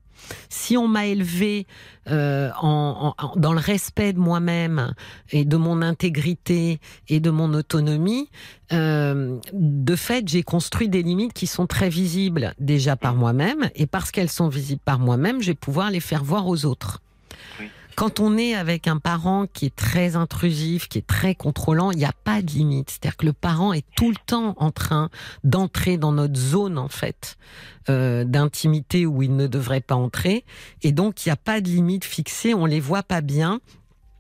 Si 0.50 0.78
on 0.78 0.88
m'a 0.88 1.06
élevé 1.06 1.68
euh, 2.10 2.50
en, 2.62 3.14
dans 3.36 3.54
le 3.54 3.60
respect 3.60 4.14
de 4.14 4.20
moi-même 4.20 4.94
et 5.32 5.46
de 5.46 5.58
mon 5.58 5.82
intégrité 5.82 6.80
et 7.08 7.20
de 7.20 7.30
mon 7.30 7.54
autonomie, 7.54 8.30
euh, 8.74 9.38
de 9.54 9.96
fait, 9.96 10.28
j'ai 10.28 10.44
construit 10.44 10.90
des 10.90 11.04
limites 11.04 11.34
qui 11.34 11.48
sont 11.48 11.68
très 11.68 11.90
visibles 11.90 12.54
déjà 12.60 12.96
par 12.96 13.16
moi-même 13.16 13.70
et 13.76 13.88
parce 13.88 14.12
qu'elles 14.12 14.30
sont 14.30 14.50
visibles 14.50 14.82
par 14.84 15.00
moi-même, 15.00 15.42
je 15.42 15.48
vais 15.48 15.56
pouvoir 15.56 15.92
les 15.92 16.00
faire 16.00 16.24
voir 16.24 16.48
aux 16.48 16.66
autres. 16.66 17.02
Quand 17.98 18.20
on 18.20 18.38
est 18.38 18.54
avec 18.54 18.88
un 18.88 19.00
parent 19.00 19.48
qui 19.52 19.66
est 19.66 19.76
très 19.76 20.16
intrusif, 20.16 20.88
qui 20.88 21.00
est 21.00 21.08
très 21.08 21.34
contrôlant, 21.34 21.90
il 21.90 21.98
n'y 21.98 22.06
a 22.06 22.14
pas 22.24 22.44
de 22.44 22.52
limite. 22.52 22.92
C'est-à-dire 22.92 23.18
que 23.18 23.26
le 23.26 23.34
parent 23.34 23.74
est 23.74 23.88
tout 23.96 24.12
le 24.12 24.18
temps 24.28 24.54
en 24.58 24.70
train 24.70 25.10
d'entrer 25.44 25.98
dans 25.98 26.12
notre 26.12 26.40
zone, 26.40 26.78
en 26.78 26.90
fait, 26.90 27.38
euh, 27.90 28.24
d'intimité 28.24 29.08
où 29.08 29.24
il 29.24 29.36
ne 29.36 29.48
devrait 29.48 29.82
pas 29.82 29.96
entrer. 29.96 30.46
Et 30.84 30.92
donc, 30.92 31.26
il 31.26 31.30
n'y 31.30 31.34
a 31.34 31.38
pas 31.38 31.60
de 31.60 31.70
limite 31.70 32.06
fixée, 32.06 32.54
on 32.54 32.68
les 32.68 32.80
voit 32.80 33.02
pas 33.02 33.22
bien. 33.22 33.62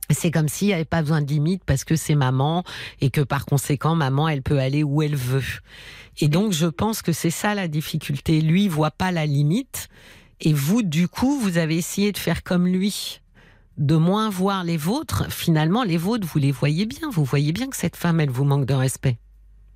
C'est 0.10 0.32
comme 0.32 0.48
s'il 0.48 0.70
n'y 0.70 0.74
avait 0.74 0.84
pas 0.84 1.04
besoin 1.04 1.22
de 1.22 1.30
limite 1.30 1.62
parce 1.64 1.84
que 1.84 1.96
c'est 1.96 2.16
maman 2.16 2.64
et 3.00 3.12
que 3.12 3.22
par 3.22 3.46
conséquent, 3.46 3.94
maman, 3.94 4.28
elle 4.28 4.42
peut 4.42 4.58
aller 4.58 4.82
où 4.82 5.04
elle 5.04 5.16
veut. 5.16 5.62
Et 6.18 6.30
donc, 6.30 6.52
je 6.52 6.66
pense 6.66 7.04
que 7.04 7.12
c'est 7.12 7.30
ça 7.30 7.54
la 7.54 7.68
difficulté. 7.68 8.42
Lui, 8.42 8.64
il 8.64 8.72
voit 8.72 8.90
pas 8.90 9.12
la 9.12 9.28
limite. 9.28 9.88
Et 10.42 10.54
vous, 10.54 10.82
du 10.82 11.08
coup, 11.08 11.40
vous 11.40 11.60
avez 11.60 11.78
essayé 11.78 12.12
de 12.12 12.18
faire 12.18 12.42
comme 12.42 12.66
lui 12.66 13.22
de 13.78 13.96
moins 13.96 14.30
voir 14.30 14.64
les 14.64 14.78
vôtres, 14.78 15.32
finalement, 15.32 15.84
les 15.84 15.98
vôtres, 15.98 16.28
vous 16.28 16.40
les 16.40 16.52
voyez 16.52 16.86
bien. 16.86 17.10
Vous 17.12 17.24
voyez 17.24 17.52
bien 17.52 17.70
que 17.70 17.76
cette 17.76 17.96
femme, 17.96 18.20
elle 18.20 18.30
vous 18.30 18.46
manque 18.46 18.66
de 18.66 18.74
respect. 18.74 19.18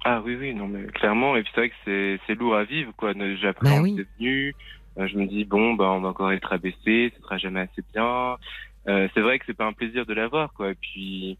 Ah 0.03 0.21
oui, 0.25 0.35
oui, 0.35 0.53
non, 0.53 0.67
mais 0.67 0.85
clairement. 0.87 1.35
Et 1.35 1.43
puis 1.43 1.51
c'est 1.53 1.61
vrai 1.61 1.69
que 1.69 2.19
c'est 2.25 2.35
lourd 2.35 2.55
à 2.55 2.63
vivre, 2.63 2.91
quoi. 2.97 3.13
J'apprends 3.39 3.77
bah 3.77 3.81
oui. 3.81 4.03
venu. 4.19 4.55
Euh, 4.97 5.07
je 5.07 5.17
me 5.17 5.25
dis, 5.25 5.45
bon, 5.45 5.75
bah, 5.75 5.91
on 5.91 6.01
va 6.01 6.09
encore 6.09 6.31
être 6.31 6.51
abaissé, 6.51 7.13
ce 7.15 7.21
sera 7.21 7.37
jamais 7.37 7.61
assez 7.61 7.83
bien. 7.93 8.37
Euh, 8.87 9.07
c'est 9.13 9.21
vrai 9.21 9.39
que 9.39 9.45
c'est 9.45 9.55
pas 9.55 9.67
un 9.67 9.73
plaisir 9.73 10.05
de 10.05 10.13
la 10.13 10.27
voir, 10.27 10.51
quoi. 10.53 10.71
Et 10.71 10.75
puis, 10.75 11.37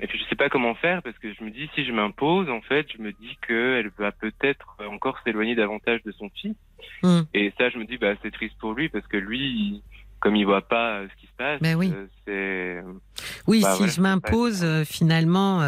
et 0.00 0.06
puis 0.06 0.18
je 0.18 0.24
sais 0.28 0.36
pas 0.36 0.48
comment 0.48 0.74
faire 0.74 1.02
parce 1.02 1.18
que 1.18 1.32
je 1.34 1.44
me 1.44 1.50
dis, 1.50 1.68
si 1.74 1.84
je 1.84 1.92
m'impose, 1.92 2.48
en 2.48 2.60
fait, 2.60 2.86
je 2.96 3.02
me 3.02 3.12
dis 3.12 3.36
qu'elle 3.46 3.90
va 3.98 4.12
peut-être 4.12 4.76
encore 4.88 5.18
s'éloigner 5.24 5.54
davantage 5.54 6.02
de 6.04 6.12
son 6.12 6.30
fils. 6.30 6.56
Hmm. 7.02 7.22
Et 7.34 7.52
ça, 7.58 7.68
je 7.68 7.78
me 7.78 7.84
dis, 7.84 7.98
bah, 7.98 8.14
c'est 8.22 8.32
triste 8.32 8.56
pour 8.58 8.72
lui 8.72 8.88
parce 8.88 9.06
que 9.06 9.16
lui, 9.16 9.82
comme 10.22 10.36
il 10.36 10.46
voit 10.46 10.62
pas 10.62 11.00
euh, 11.00 11.08
ce 11.10 11.20
qui 11.20 11.26
se 11.26 11.32
passe, 11.36 11.60
ben 11.60 11.76
oui. 11.76 11.92
Euh, 11.92 12.06
c'est. 12.24 13.22
Oui, 13.48 13.60
bah 13.62 13.74
si 13.76 13.88
je 13.88 14.00
m'impose, 14.00 14.60
euh, 14.62 14.84
finalement, 14.84 15.60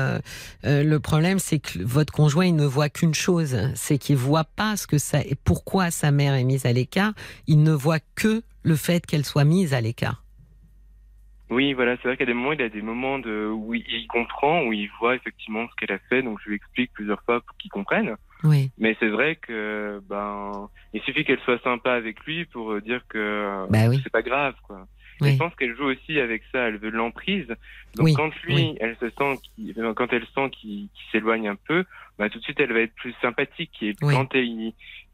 le 0.63 0.99
problème, 0.99 1.39
c'est 1.39 1.59
que 1.59 1.83
votre 1.83 2.13
conjoint, 2.13 2.47
il 2.47 2.57
ne 2.57 2.65
voit 2.65 2.89
qu'une 2.89 3.15
chose, 3.15 3.59
c'est 3.75 3.99
qu'il 3.99 4.17
voit 4.17 4.45
pas 4.45 4.77
ce 4.77 4.87
que 4.87 4.97
ça 4.97 5.21
et 5.21 5.35
pourquoi 5.35 5.91
sa 5.91 6.13
mère 6.13 6.35
est 6.35 6.45
mise 6.45 6.65
à 6.67 6.73
l'écart. 6.73 7.13
Il 7.47 7.63
ne 7.63 7.73
voit 7.73 7.99
que 8.15 8.43
le 8.63 8.77
fait 8.77 9.05
qu'elle 9.05 9.25
soit 9.25 9.45
mise 9.45 9.75
à 9.75 9.81
l'écart. 9.81 10.24
Oui, 11.51 11.75
voilà, 11.75 11.97
c'est 11.97 12.09
vrai 12.09 12.17
qu'à 12.17 12.25
des 12.25 12.35
moments, 12.35 12.53
il 12.53 12.63
a 12.63 12.69
des 12.69 12.83
moments 12.83 13.19
de, 13.19 13.47
où 13.47 13.75
il 13.75 14.07
comprend, 14.09 14.63
où 14.63 14.73
il 14.73 14.89
voit 14.99 15.15
effectivement 15.15 15.67
ce 15.69 15.75
qu'elle 15.77 15.95
a 15.95 15.99
fait, 16.09 16.23
donc 16.23 16.39
je 16.43 16.49
lui 16.49 16.57
explique 16.57 16.93
plusieurs 16.93 17.23
fois 17.23 17.41
pour 17.41 17.57
qu'il 17.59 17.71
comprenne. 17.71 18.17
Oui. 18.45 18.71
Mais 18.79 18.97
c'est 19.01 19.09
vrai 19.09 19.37
que 19.37 20.01
ben 20.09 20.69
il 20.93 21.01
suffit 21.03 21.25
qu'elle 21.25 21.41
soit 21.41 21.63
sympa 21.63 21.93
avec 21.93 22.21
lui 22.25 22.45
pour 22.45 22.81
dire 22.81 23.01
que 23.09 23.67
bah 23.71 23.91
c'est 24.03 24.13
pas 24.13 24.23
grave 24.23 24.55
quoi. 24.67 24.87
Je 25.21 25.37
pense 25.37 25.55
qu'elle 25.55 25.75
joue 25.77 25.85
aussi 25.85 26.19
avec 26.19 26.43
ça, 26.53 26.69
elle 26.69 26.77
veut 26.77 26.91
l'emprise. 26.91 27.47
Donc 27.95 28.09
quand 28.15 28.31
lui, 28.43 28.77
elle 28.81 28.97
se 28.97 29.09
sent 29.11 29.41
quand 29.97 30.13
elle 30.13 30.27
sent 30.35 30.51
qu'il 30.51 30.89
s'éloigne 31.13 31.49
un 31.49 31.57
peu, 31.57 31.85
bah 32.19 32.29
tout 32.29 32.39
de 32.39 32.45
suite 32.45 32.61
elle 32.61 32.73
va 32.73 32.81
être 32.81 32.95
plus 32.95 33.15
sympathique 33.23 33.83
et 33.83 33.95
quand 34.01 34.35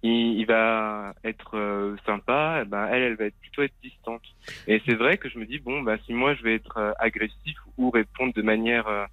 il, 0.02 0.38
il, 0.38 0.46
va 0.46 1.14
être 1.24 1.56
euh, 1.56 1.96
sympa, 2.06 2.64
ben 2.66 2.86
elle 2.88 3.02
elle 3.02 3.16
va 3.16 3.24
être 3.26 3.38
plutôt 3.40 3.62
être 3.62 3.74
distante. 3.82 4.22
Et 4.66 4.80
c'est 4.86 4.94
vrai 4.94 5.18
que 5.18 5.28
je 5.28 5.38
me 5.38 5.46
dis 5.46 5.58
bon 5.58 5.82
bah 5.82 5.96
si 6.06 6.12
moi 6.12 6.34
je 6.34 6.42
vais 6.42 6.54
être 6.54 6.76
euh, 6.78 6.92
agressif 6.98 7.56
ou 7.76 7.90
répondre 7.90 8.32
de 8.34 8.42
manière 8.42 8.86
euh, 8.88 9.04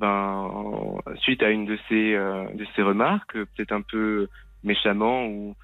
ben, 0.00 0.98
suite 1.18 1.42
à 1.42 1.50
une 1.50 1.66
de 1.66 1.78
ces, 1.88 2.14
euh, 2.14 2.44
de 2.54 2.66
ces 2.74 2.82
remarques, 2.82 3.34
peut-être 3.34 3.72
un 3.72 3.82
peu 3.82 4.28
méchamment 4.64 5.26
ou 5.26 5.54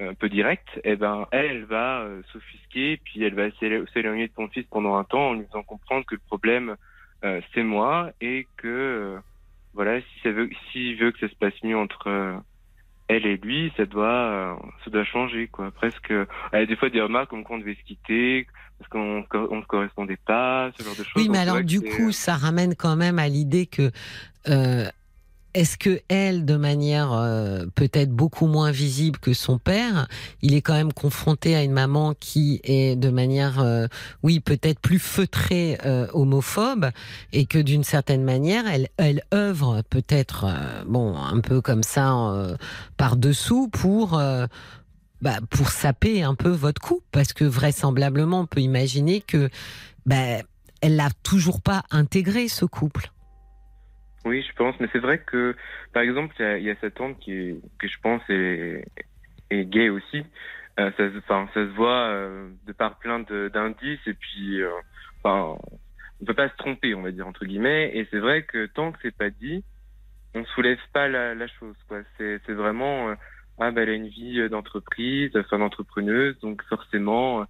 un 0.00 0.14
peu 0.14 0.28
direct, 0.28 0.66
eh 0.82 0.96
ben, 0.96 1.28
elle, 1.30 1.64
va 1.64 2.00
euh, 2.00 2.22
s'offusquer, 2.32 2.98
puis 3.04 3.22
elle 3.22 3.34
va 3.34 3.50
s'éloigner 3.60 4.28
de 4.28 4.32
son 4.34 4.48
fils 4.48 4.66
pendant 4.70 4.96
un 4.96 5.04
temps 5.04 5.28
en 5.28 5.34
lui 5.34 5.44
faisant 5.46 5.62
comprendre 5.62 6.04
que 6.06 6.14
le 6.14 6.20
problème, 6.26 6.76
euh, 7.24 7.40
c'est 7.52 7.62
moi 7.62 8.10
et 8.20 8.46
que, 8.56 9.18
voilà, 9.74 10.00
si 10.00 10.20
ça 10.22 10.32
veut, 10.32 10.48
s'il 10.72 10.96
veut 10.96 11.12
que 11.12 11.20
ça 11.20 11.28
se 11.28 11.36
passe 11.36 11.62
mieux 11.62 11.76
entre 11.76 12.42
elle 13.08 13.26
et 13.26 13.36
lui, 13.36 13.72
ça 13.76 13.84
doit, 13.84 14.58
ça 14.84 14.90
doit 14.90 15.04
changer, 15.04 15.48
quoi. 15.48 15.70
Presque, 15.70 16.12
a 16.52 16.64
des 16.64 16.76
fois 16.76 16.90
des 16.90 17.00
remarques 17.00 17.30
comme 17.30 17.44
qu'on 17.44 17.58
devait 17.58 17.74
se 17.74 17.82
quitter, 17.82 18.46
parce 18.78 18.90
qu'on 18.90 19.56
ne 19.56 19.64
correspondait 19.64 20.18
pas, 20.26 20.70
ce 20.76 20.84
genre 20.84 20.94
de 20.96 21.04
choses. 21.04 21.12
Oui, 21.16 21.28
mais 21.28 21.38
alors 21.38 21.62
du 21.62 21.80
coup, 21.80 22.12
ça 22.12 22.34
ramène 22.34 22.74
quand 22.74 22.96
même 22.96 23.18
à 23.18 23.28
l'idée 23.28 23.66
que 23.66 23.90
euh, 24.48 24.86
est-ce 25.54 25.78
que 25.78 26.00
elle, 26.08 26.44
de 26.44 26.56
manière 26.56 27.12
euh, 27.12 27.64
peut-être 27.74 28.10
beaucoup 28.10 28.46
moins 28.46 28.70
visible 28.70 29.18
que 29.18 29.32
son 29.32 29.58
père, 29.58 30.08
il 30.42 30.54
est 30.54 30.60
quand 30.60 30.74
même 30.74 30.92
confronté 30.92 31.54
à 31.54 31.62
une 31.62 31.72
maman 31.72 32.14
qui 32.18 32.60
est 32.64 32.96
de 32.96 33.08
manière, 33.08 33.60
euh, 33.60 33.86
oui, 34.22 34.40
peut-être 34.40 34.80
plus 34.80 34.98
feutrée, 34.98 35.78
homophobe, 36.12 36.90
et 37.32 37.46
que 37.46 37.58
d'une 37.58 37.84
certaine 37.84 38.24
manière, 38.24 38.66
elle, 38.66 38.88
elle 38.96 39.22
œuvre 39.32 39.82
peut-être, 39.88 40.46
bon, 40.86 41.16
un 41.16 41.40
peu 41.40 41.60
comme 41.60 41.82
ça, 41.82 42.56
par 42.96 43.16
dessous 43.16 43.68
pour 43.68 44.20
bah, 45.24 45.38
pour 45.48 45.70
saper 45.70 46.22
un 46.22 46.34
peu 46.34 46.50
votre 46.50 46.82
couple, 46.82 47.06
parce 47.10 47.32
que 47.32 47.44
vraisemblablement, 47.44 48.40
on 48.40 48.46
peut 48.46 48.60
imaginer 48.60 49.22
que 49.22 49.48
bah, 50.04 50.42
elle 50.82 50.96
l'a 50.96 51.08
toujours 51.22 51.62
pas 51.62 51.82
intégré 51.90 52.48
ce 52.48 52.66
couple. 52.66 53.10
Oui, 54.24 54.42
je 54.42 54.52
pense, 54.54 54.74
mais 54.80 54.88
c'est 54.92 54.98
vrai 55.00 55.18
que, 55.18 55.54
par 55.92 56.02
exemple, 56.02 56.34
il 56.38 56.62
y, 56.62 56.70
a 56.70 56.76
sa 56.80 56.90
tante 56.90 57.18
qui, 57.20 57.32
est, 57.32 57.60
que 57.78 57.88
je 57.88 57.98
pense 58.00 58.22
est, 58.30 58.84
est 59.50 59.64
gay 59.66 59.90
aussi. 59.90 60.24
Euh, 60.80 60.90
ça, 60.96 61.04
ça 61.28 61.48
se 61.54 61.74
voit 61.74 62.08
euh, 62.08 62.48
de 62.66 62.72
par 62.72 62.98
plein 62.98 63.20
d'indices, 63.20 64.06
et 64.06 64.14
puis, 64.14 64.62
euh, 64.62 64.70
enfin, 65.22 65.58
on 66.20 66.24
peut 66.24 66.34
pas 66.34 66.48
se 66.48 66.56
tromper, 66.56 66.94
on 66.94 67.02
va 67.02 67.12
dire 67.12 67.26
entre 67.26 67.44
guillemets. 67.44 67.90
Et 67.94 68.08
c'est 68.10 68.18
vrai 68.18 68.44
que 68.44 68.66
tant 68.66 68.92
que 68.92 68.98
c'est 69.02 69.16
pas 69.16 69.30
dit, 69.30 69.62
on 70.34 70.44
soulève 70.46 70.78
pas 70.92 71.06
la, 71.08 71.34
la 71.34 71.46
chose, 71.46 71.76
quoi. 71.88 72.00
C'est 72.18 72.40
vraiment 72.48 73.14
ah 73.58 73.70
ben 73.70 73.82
elle 73.82 73.90
a 73.90 73.94
une 73.94 74.08
vie 74.08 74.40
euh, 74.40 74.48
d'entreprise, 74.48 75.30
enfin 75.36 75.58
d'entrepreneuse, 75.58 76.38
donc 76.40 76.62
forcément 76.64 77.42
euh, 77.42 77.44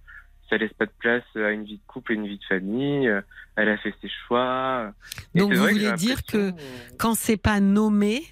ça 0.49 0.57
laisse 0.57 0.73
pas 0.73 0.85
de 0.85 0.91
place 0.99 1.23
à 1.35 1.51
une 1.51 1.63
vie 1.63 1.77
de 1.77 1.87
couple 1.87 2.13
et 2.13 2.15
une 2.15 2.27
vie 2.27 2.37
de 2.37 2.43
famille. 2.43 3.07
Euh, 3.07 3.21
elle 3.55 3.69
a 3.69 3.77
fait 3.77 3.93
ses 4.01 4.09
choix. 4.27 4.91
donc 5.33 5.53
vous 5.53 5.67
voulez 5.67 5.91
dire 5.93 6.23
que 6.23 6.51
quand 6.97 7.15
c'est 7.15 7.37
pas 7.37 7.59
nommé, 7.59 8.23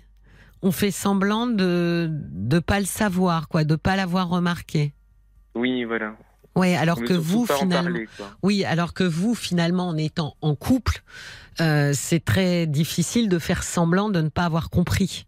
on 0.62 0.72
fait 0.72 0.92
semblant 0.92 1.48
de 1.48 2.10
de 2.10 2.60
pas 2.60 2.80
le 2.80 2.86
savoir, 2.86 3.48
quoi, 3.48 3.64
de 3.64 3.76
pas 3.76 3.96
l'avoir 3.96 4.30
remarqué. 4.30 4.94
Oui, 5.56 5.84
voilà. 5.84 6.16
Oui, 6.56 6.76
alors 6.76 7.02
que 7.02 7.14
vous 7.14 7.48
finalement, 7.48 8.00
oui, 8.44 8.64
alors 8.64 8.94
que 8.94 9.04
vous 9.04 9.34
finalement 9.34 9.88
en 9.88 9.98
étant 9.98 10.36
en 10.42 10.56
couple, 10.56 11.02
c'est 11.58 12.24
très 12.24 12.68
difficile 12.68 13.28
de 13.28 13.40
faire 13.40 13.64
semblant 13.64 14.10
de 14.10 14.22
ne 14.22 14.30
pas 14.30 14.44
avoir 14.44 14.70
compris. 14.70 15.26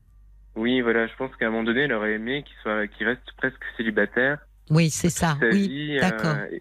Oui, 0.55 0.81
voilà, 0.81 1.07
je 1.07 1.13
pense 1.17 1.35
qu'à 1.35 1.47
un 1.47 1.49
moment 1.49 1.63
donné, 1.63 1.81
elle 1.81 1.93
aurait 1.93 2.13
aimé 2.13 2.43
qu'il 2.43 2.55
soit, 2.61 2.87
qu'il 2.87 3.07
reste 3.07 3.29
presque 3.37 3.61
célibataire. 3.75 4.39
Oui, 4.69 4.89
c'est 4.89 5.09
ça. 5.09 5.37
Oui, 5.51 5.97
d'accord. 5.99 6.35
Euh, 6.35 6.57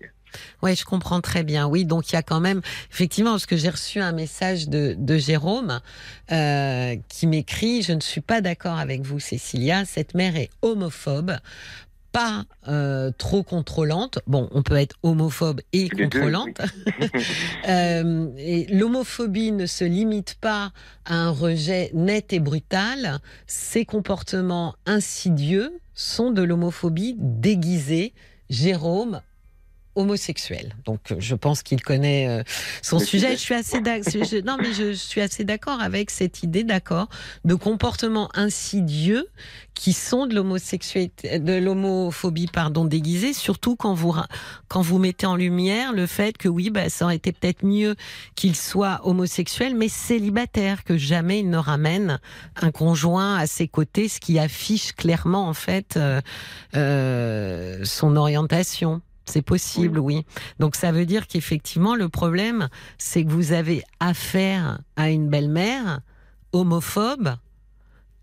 oui, 0.63 0.75
je 0.75 0.85
comprends 0.85 1.21
très 1.21 1.45
bien. 1.45 1.67
Oui, 1.67 1.85
donc 1.85 2.11
il 2.11 2.15
y 2.15 2.19
a 2.19 2.23
quand 2.23 2.41
même, 2.41 2.61
effectivement, 2.91 3.33
parce 3.33 3.47
que 3.47 3.57
j'ai 3.57 3.71
reçu 3.71 4.01
un 4.01 4.13
message 4.13 4.69
de, 4.69 4.95
de 4.99 5.17
Jérôme 5.17 5.81
euh, 6.33 6.97
qui 7.09 7.27
m'écrit 7.27 7.83
Je 7.83 7.93
ne 7.93 8.01
suis 8.01 8.21
pas 8.21 8.41
d'accord 8.41 8.79
avec 8.79 9.03
vous, 9.03 9.21
Cécilia. 9.21 9.85
Cette 9.85 10.15
mère 10.15 10.37
est 10.37 10.51
homophobe 10.63 11.37
pas 12.15 12.45
euh, 12.69 13.11
trop 13.19 13.43
contrôlante. 13.43 14.21
Bon, 14.29 14.49
on 14.53 14.63
peut 14.63 14.77
être 14.77 14.95
homophobe 15.03 15.61
et 15.73 15.89
contrôlante. 15.89 16.61
euh, 17.69 18.29
et 18.39 18.67
l'homophobie 18.73 19.51
ne 19.51 19.67
se 19.67 19.83
limite 19.83 20.37
pas 20.41 20.71
à 21.05 21.17
un 21.17 21.31
rejet 21.31 21.91
net 21.93 22.33
et 22.33 22.39
brutal. 22.39 23.19
Ces 23.49 23.85
comportements 23.85 24.77
insidieux 24.87 25.73
sont 25.95 26.31
de 26.31 26.43
l'homophobie 26.43 27.17
déguisée. 27.19 28.15
Jérôme 28.51 29.23
homosexuel. 29.95 30.75
Donc, 30.85 31.13
euh, 31.13 31.17
je 31.19 31.35
pense 31.35 31.63
qu'il 31.63 31.83
connaît 31.83 32.29
euh, 32.29 32.43
son 32.83 32.99
sujet. 32.99 33.33
Je 33.33 33.37
suis 33.37 33.55
assez 33.55 33.81
non, 34.45 34.57
mais 34.61 34.73
je 34.73 34.93
suis 34.93 35.21
assez 35.21 35.45
d'accord 35.45 35.81
avec 35.81 36.11
cette 36.11 36.43
idée, 36.43 36.65
d'accord, 36.65 37.09
de 37.45 37.55
comportements 37.55 38.29
insidieux 38.35 39.29
qui 39.75 39.93
sont 39.93 40.27
de 40.27 40.35
l'homosexualité, 40.35 41.39
de 41.39 41.55
l'homophobie, 41.55 42.47
pardon, 42.47 42.85
déguisée. 42.85 43.33
Surtout 43.33 43.77
quand 43.77 43.95
vous 43.95 44.15
quand 44.69 44.83
vous 44.83 44.99
mettez 44.99 45.27
en 45.27 45.37
lumière 45.37 45.93
le 45.93 46.07
fait 46.07 46.37
que 46.39 46.49
oui, 46.49 46.71
bah, 46.71 46.89
ça 46.89 47.07
aurait 47.07 47.17
été 47.17 47.33
peut-être 47.33 47.65
mieux 47.65 47.97
qu'il 48.35 48.55
soit 48.57 49.01
homosexuel, 49.05 49.75
mais 49.75 49.89
célibataire, 49.89 50.85
que 50.85 50.97
jamais 50.97 51.41
il 51.41 51.51
ne 51.51 51.59
ramène 51.59 52.21
un 52.57 52.71
conjoint 52.71 53.37
à 53.37 53.47
ses 53.47 53.69
côtés, 53.69 54.09
ce 54.09 54.21
qui 54.21 54.39
affiche 54.39 54.93
clairement 54.93 55.49
en 55.49 55.55
fait 55.55 55.99
euh, 56.77 57.85
son 57.85 58.17
orientation. 58.17 59.03
C'est 59.27 59.43
possible, 59.43 59.99
oui. 59.99 60.25
Donc 60.59 60.77
ça 60.77 60.93
veut 60.93 61.07
dire 61.07 61.27
qu'effectivement, 61.27 61.95
le 61.95 62.09
problème, 62.09 62.69
c'est 62.99 63.25
que 63.25 63.31
vous 63.31 63.53
avez 63.53 63.83
affaire 64.01 64.81
à 64.97 65.11
une 65.11 65.29
belle-mère 65.29 66.01
homophobe 66.53 67.31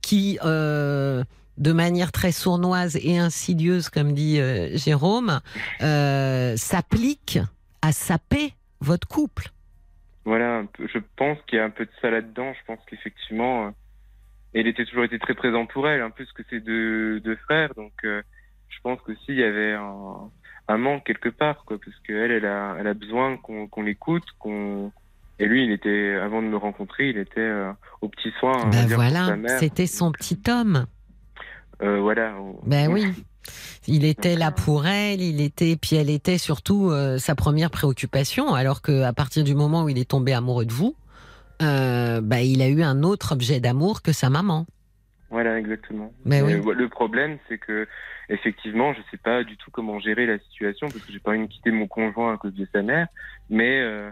qui, 0.02 0.40
euh, 0.44 1.24
de 1.58 1.72
manière 1.72 2.12
très 2.12 2.32
sournoise 2.32 2.98
et 2.98 3.18
insidieuse, 3.18 3.90
comme 3.90 4.14
dit 4.14 4.40
euh, 4.40 4.78
Jérôme, 4.78 5.42
euh, 5.82 6.56
s'applique 6.56 7.40
à 7.82 7.92
saper 7.92 8.54
votre 8.80 9.08
couple. 9.08 9.50
Voilà, 10.24 10.64
je 10.80 11.00
pense 11.16 11.38
qu'il 11.48 11.58
y 11.58 11.62
a 11.62 11.66
un 11.66 11.72
peu 11.72 11.86
de 11.86 11.92
ça 12.00 12.12
là-dedans. 12.12 12.54
Je 12.54 12.66
pense 12.68 12.80
qu'effectivement, 12.88 13.74
il 14.54 14.68
était 14.68 14.86
toujours 14.86 15.04
été 15.04 15.18
très 15.18 15.34
présent 15.34 15.66
pour 15.66 15.88
elle, 15.88 16.04
en 16.04 16.12
plus 16.12 16.32
que 16.32 16.44
c'est 16.50 16.60
deux, 16.60 17.20
deux 17.22 17.36
frères. 17.38 17.74
Donc, 17.74 17.94
je 18.04 18.80
pense 18.84 19.00
qu'aussi 19.02 19.30
il 19.30 19.40
y 19.40 19.44
avait 19.44 19.74
un, 19.74 20.30
quelque 21.06 21.30
part, 21.30 21.64
quoi, 21.66 21.78
parce 21.84 21.98
qu'elle, 22.00 22.32
elle 22.32 22.46
a, 22.46 22.76
elle 22.80 22.88
a 22.88 22.94
besoin 22.94 23.38
qu'on 23.38 23.82
l'écoute, 23.82 24.26
qu'on 24.40 24.92
et 25.42 25.46
lui, 25.48 25.66
il 25.66 25.72
était, 25.72 26.16
avant 26.24 26.44
de 26.44 26.48
me 26.48 26.56
rencontrer, 26.56 27.10
il 27.10 27.18
était 27.18 27.40
euh, 27.40 27.72
au 28.02 28.10
petit 28.10 28.32
soin. 28.40 28.70
Ben 28.70 28.86
voilà, 28.86 29.36
c'était 29.58 29.88
son 29.88 30.12
petit 30.12 30.40
homme. 30.48 30.86
Euh, 31.82 32.00
voilà. 32.00 32.36
Ben 32.64 32.92
oui. 32.92 33.06
Il 33.88 34.06
était 34.06 34.36
là 34.36 34.52
pour 34.52 34.86
elle, 34.86 35.20
il 35.20 35.42
était, 35.42 35.76
puis 35.76 35.96
elle 35.96 36.12
était 36.12 36.38
surtout 36.38 36.92
euh, 36.92 37.18
sa 37.18 37.34
première 37.34 37.72
préoccupation, 37.72 38.54
alors 38.54 38.84
que 38.84 39.02
à 39.02 39.14
partir 39.14 39.44
du 39.44 39.56
moment 39.56 39.84
où 39.84 39.90
il 39.90 39.98
est 39.98 40.12
tombé 40.12 40.32
amoureux 40.32 40.66
de 40.66 40.72
vous, 40.72 40.96
bah, 41.60 42.42
il 42.42 42.62
a 42.62 42.68
eu 42.68 42.84
un 42.84 43.02
autre 43.02 43.32
objet 43.32 43.60
d'amour 43.60 44.04
que 44.04 44.12
sa 44.12 44.30
maman. 44.30 44.68
Voilà, 45.32 45.58
exactement. 45.58 46.14
Mais 46.26 46.42
oui. 46.42 46.62
le 46.76 46.90
problème, 46.90 47.38
c'est 47.48 47.58
que 47.58 47.88
effectivement, 48.28 48.94
je 48.94 49.00
sais 49.10 49.18
pas 49.18 49.44
du 49.44 49.56
tout 49.56 49.72
comment 49.72 49.98
gérer 50.00 50.26
la 50.26 50.38
situation 50.40 50.88
parce 50.90 51.04
que 51.06 51.12
j'ai 51.12 51.20
pas 51.20 51.32
envie 51.32 51.48
de 51.48 51.52
quitter 51.52 51.72
mon 51.72 51.88
conjoint 51.88 52.34
à 52.34 52.38
cause 52.38 52.54
de 52.54 52.68
sa 52.72 52.82
mère, 52.82 53.08
mais 53.50 53.82
euh, 53.82 54.12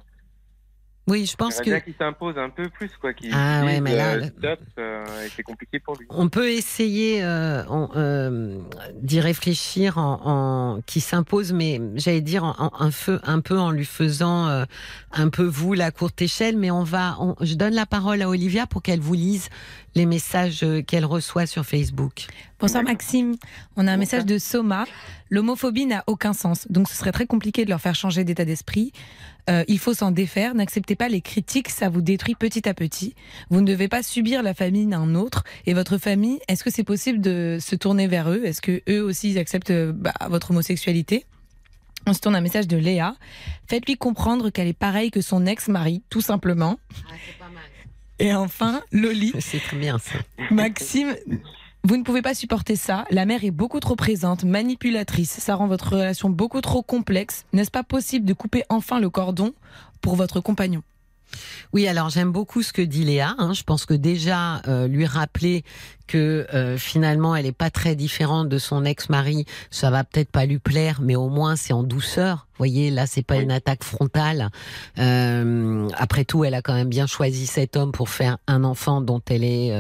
oui, 1.10 1.26
je 1.26 1.36
pense 1.36 1.60
que. 1.60 1.80
qui 1.80 1.94
s'impose 1.98 2.38
un 2.38 2.50
peu 2.50 2.70
plus, 2.70 2.92
quoi. 3.02 3.14
Qui 3.14 3.30
ah 3.34 3.64
ouais, 3.66 3.82
mais 3.82 3.96
là. 3.96 4.28
stop, 4.28 4.60
euh, 4.78 5.04
c'est 5.36 5.44
compliqué 5.44 5.80
pour 5.80 5.96
lui. 5.98 6.06
On 6.10 6.30
peut 6.30 6.52
essayer 6.52 7.24
euh, 7.24 7.64
euh, 7.96 8.60
d'y 8.96 9.20
réfléchir 9.20 9.98
en, 9.98 10.22
en 10.24 10.82
qui 10.82 11.02
s'impose, 11.02 11.52
mais 11.52 11.82
j'allais 11.96 12.22
dire 12.22 12.44
en, 12.44 12.72
un, 12.80 12.92
feu, 12.92 13.20
un 13.24 13.42
peu 13.42 13.60
en 13.60 13.72
lui 13.72 13.86
faisant 13.86 14.48
euh, 14.48 14.66
un 15.12 15.30
peu 15.30 15.44
vous 15.44 15.74
la 15.74 15.92
courte 15.92 16.22
échelle. 16.22 16.58
Mais 16.58 16.70
on 16.72 16.84
va. 16.84 17.18
On, 17.20 17.36
je 17.42 17.56
donne 17.56 17.74
la 17.74 17.86
parole 17.86 18.22
à 18.22 18.30
Olivia 18.30 18.68
pour 18.68 18.84
qu'elle 18.84 19.00
vous 19.00 19.16
lise 19.16 19.50
les 19.96 20.06
messages 20.06 20.66
qu'elle 20.88 21.06
reçoit 21.06 21.48
sur 21.48 21.66
Facebook. 21.66 22.28
Bonsoir 22.60 22.84
Maxime. 22.84 23.36
On 23.76 23.88
a 23.88 23.94
un 23.94 23.98
message 23.98 24.26
de 24.26 24.38
Soma. 24.38 24.86
L'homophobie 25.32 25.86
n'a 25.86 26.04
aucun 26.08 26.34
sens, 26.34 26.68
donc 26.70 26.90
ce 26.90 26.96
serait 26.96 27.12
très 27.12 27.26
compliqué 27.26 27.64
de 27.64 27.70
leur 27.70 27.82
faire 27.82 27.96
changer 27.96 28.24
d'état 28.24 28.46
d'esprit. 28.46 28.92
Euh, 29.50 29.64
il 29.68 29.80
faut 29.80 29.94
s'en 29.94 30.12
défaire. 30.12 30.54
N'acceptez 30.54 30.96
pas 30.96 31.10
les 31.10 31.22
critiques, 31.22 31.70
ça 31.70 31.90
vous 31.90 32.02
détruit 32.02 32.36
petit 32.36 32.68
à 32.68 32.74
petit. 32.74 33.16
Vous 33.50 33.62
ne 33.62 33.66
devez 33.66 33.88
pas 33.88 34.04
subir 34.04 34.44
la 34.44 34.54
famille 34.54 34.86
d'un 34.86 35.16
autre. 35.16 35.44
Et 35.66 35.74
votre 35.74 35.98
famille, 35.98 36.40
est-ce 36.48 36.64
que 36.64 36.70
c'est 36.70 36.84
possible 36.84 37.20
de 37.20 37.58
se 37.60 37.76
tourner 37.76 38.08
vers 38.08 38.30
eux? 38.30 38.46
Est-ce 38.46 38.62
que 38.62 38.82
eux 38.90 39.02
aussi 39.02 39.32
ils 39.32 39.38
acceptent 39.38 39.74
bah, 39.74 40.14
votre 40.30 40.52
homosexualité? 40.52 41.26
On 42.06 42.14
se 42.14 42.20
tourne 42.20 42.36
un 42.36 42.42
message 42.42 42.68
de 42.68 42.78
Léa. 42.78 43.16
Faites-lui 43.68 43.98
comprendre 43.98 44.50
qu'elle 44.50 44.68
est 44.68 44.74
pareille 44.74 45.12
que 45.12 45.22
son 45.22 45.46
ex-mari, 45.46 46.02
tout 46.10 46.22
simplement. 46.22 46.80
Ah, 47.08 47.14
pas 47.40 47.50
mal. 47.50 47.64
Et 48.20 48.34
enfin, 48.34 48.82
Loli. 48.92 49.34
C'est 49.40 49.60
très 49.60 49.78
bien 49.78 49.98
ça. 49.98 50.16
Maxime, 50.52 51.16
vous 51.84 51.96
ne 51.96 52.04
pouvez 52.04 52.22
pas 52.22 52.34
supporter 52.34 52.76
ça. 52.76 53.06
La 53.10 53.26
mère 53.26 53.46
est 53.46 53.52
beaucoup 53.52 53.80
trop 53.80 53.96
présente, 53.96 54.44
manipulatrice. 54.44 55.32
Ça 55.32 55.56
rend 55.56 55.68
votre 55.68 55.94
relation 55.94 56.30
beaucoup 56.30 56.60
trop 56.60 56.82
complexe. 56.82 57.46
N'est-ce 57.54 57.72
pas 57.72 57.84
possible 57.84 58.26
de 58.26 58.34
couper 58.34 58.64
enfin 58.70 59.00
le 59.00 59.10
cordon 59.10 59.54
pour 60.02 60.16
votre 60.16 60.42
compagnon? 60.42 60.84
Oui, 61.74 61.88
alors 61.88 62.10
j'aime 62.10 62.32
beaucoup 62.32 62.64
ce 62.64 62.74
que 62.74 62.82
dit 62.82 63.04
Léa. 63.04 63.36
Hein. 63.38 63.54
Je 63.54 63.64
pense 63.64 63.86
que 63.86 63.94
déjà 63.94 64.62
euh, 64.68 64.88
lui 64.88 65.06
rappeler 65.06 65.64
que 66.08 66.48
euh, 66.56 66.78
finalement 66.78 67.36
elle 67.36 67.46
est 67.46 67.52
pas 67.52 67.70
très 67.70 67.96
différente 67.96 68.50
de 68.50 68.58
son 68.58 68.84
ex-mari, 68.84 69.46
ça 69.70 69.92
va 69.92 70.04
peut-être 70.04 70.32
pas 70.32 70.48
lui 70.48 70.58
plaire, 70.58 71.02
mais 71.04 71.16
au 71.16 71.30
moins 71.30 71.56
c'est 71.56 71.74
en 71.74 71.84
douceur. 71.84 72.48
Vous 72.54 72.58
voyez, 72.66 72.90
là 72.90 73.06
c'est 73.06 73.22
pas 73.22 73.38
une 73.38 73.52
attaque 73.52 73.84
frontale. 73.84 74.50
Euh, 74.98 75.88
après 75.96 76.26
tout, 76.26 76.44
elle 76.44 76.56
a 76.56 76.64
quand 76.64 76.74
même 76.74 76.90
bien 76.90 77.06
choisi 77.06 77.46
cet 77.46 77.78
homme 77.78 77.92
pour 77.92 78.10
faire 78.10 78.40
un 78.48 78.64
enfant 78.64 79.02
dont 79.02 79.22
elle 79.30 79.44
est 79.44 79.72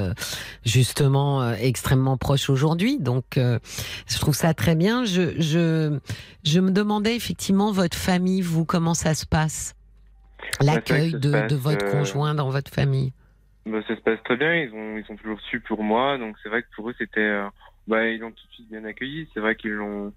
justement 0.63 1.51
extrêmement 1.53 2.17
proche 2.17 2.49
aujourd'hui. 2.49 2.99
Donc 2.99 3.25
je 3.35 4.19
trouve 4.19 4.35
ça 4.35 4.53
très 4.53 4.75
bien. 4.75 5.03
Je, 5.05 5.41
je 5.41 5.97
je 6.43 6.59
me 6.59 6.71
demandais 6.71 7.15
effectivement 7.15 7.71
votre 7.71 7.97
famille, 7.97 8.41
vous 8.41 8.65
comment 8.65 8.93
ça 8.93 9.13
se 9.15 9.25
passe? 9.25 9.75
L'accueil 10.61 11.11
de, 11.11 11.47
de, 11.47 11.55
votre 11.55 11.85
euh, 11.85 11.91
conjoint 11.91 12.33
dans 12.33 12.49
votre 12.49 12.71
famille 12.71 13.13
bah, 13.65 13.79
Ça 13.87 13.95
se 13.95 14.01
passe 14.01 14.21
très 14.23 14.37
bien, 14.37 14.55
ils 14.55 14.73
ont, 14.73 14.97
ils 14.97 15.05
sont 15.05 15.15
toujours 15.15 15.39
su 15.41 15.59
pour 15.61 15.83
moi, 15.83 16.17
donc 16.17 16.35
c'est 16.41 16.49
vrai 16.49 16.61
que 16.61 16.67
pour 16.75 16.89
eux 16.89 16.95
c'était... 16.97 17.19
Euh, 17.19 17.47
bah, 17.87 18.07
ils 18.07 18.19
l'ont 18.19 18.31
tout 18.31 18.47
de 18.47 18.53
suite 18.53 18.69
bien 18.69 18.85
accueilli, 18.85 19.27
c'est 19.33 19.39
vrai 19.39 19.55
qu'ils 19.55 19.71
l'ont 19.71 20.13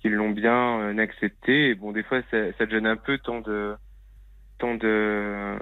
qu'ils 0.00 0.12
l'ont 0.12 0.30
bien 0.30 0.80
euh, 0.80 0.98
accepté. 0.98 1.70
Et 1.70 1.74
bon, 1.74 1.92
des 1.92 2.02
fois, 2.02 2.20
ça, 2.30 2.52
ça 2.58 2.68
gêne 2.68 2.86
un 2.86 2.96
peu 2.96 3.18
tant 3.18 3.40
de 3.40 3.74
tant 4.58 4.74
de 4.74 5.56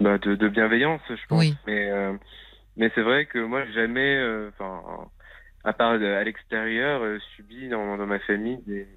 bah, 0.00 0.16
de, 0.18 0.34
de, 0.34 0.48
bienveillance, 0.48 1.02
je 1.08 1.26
pense. 1.28 1.54
Mais 1.66 1.90
mais 2.76 2.90
c'est 2.94 3.02
vrai 3.02 3.26
que 3.26 3.38
moi, 3.38 3.66
jamais, 3.74 4.18
enfin, 4.48 4.80
à 5.64 5.74
part 5.74 5.92
à 5.92 6.24
l'extérieur, 6.24 7.02
subi 7.36 7.68
dans, 7.68 7.98
dans 7.98 8.06
ma 8.06 8.20
famille 8.20 8.58
des 8.66 8.88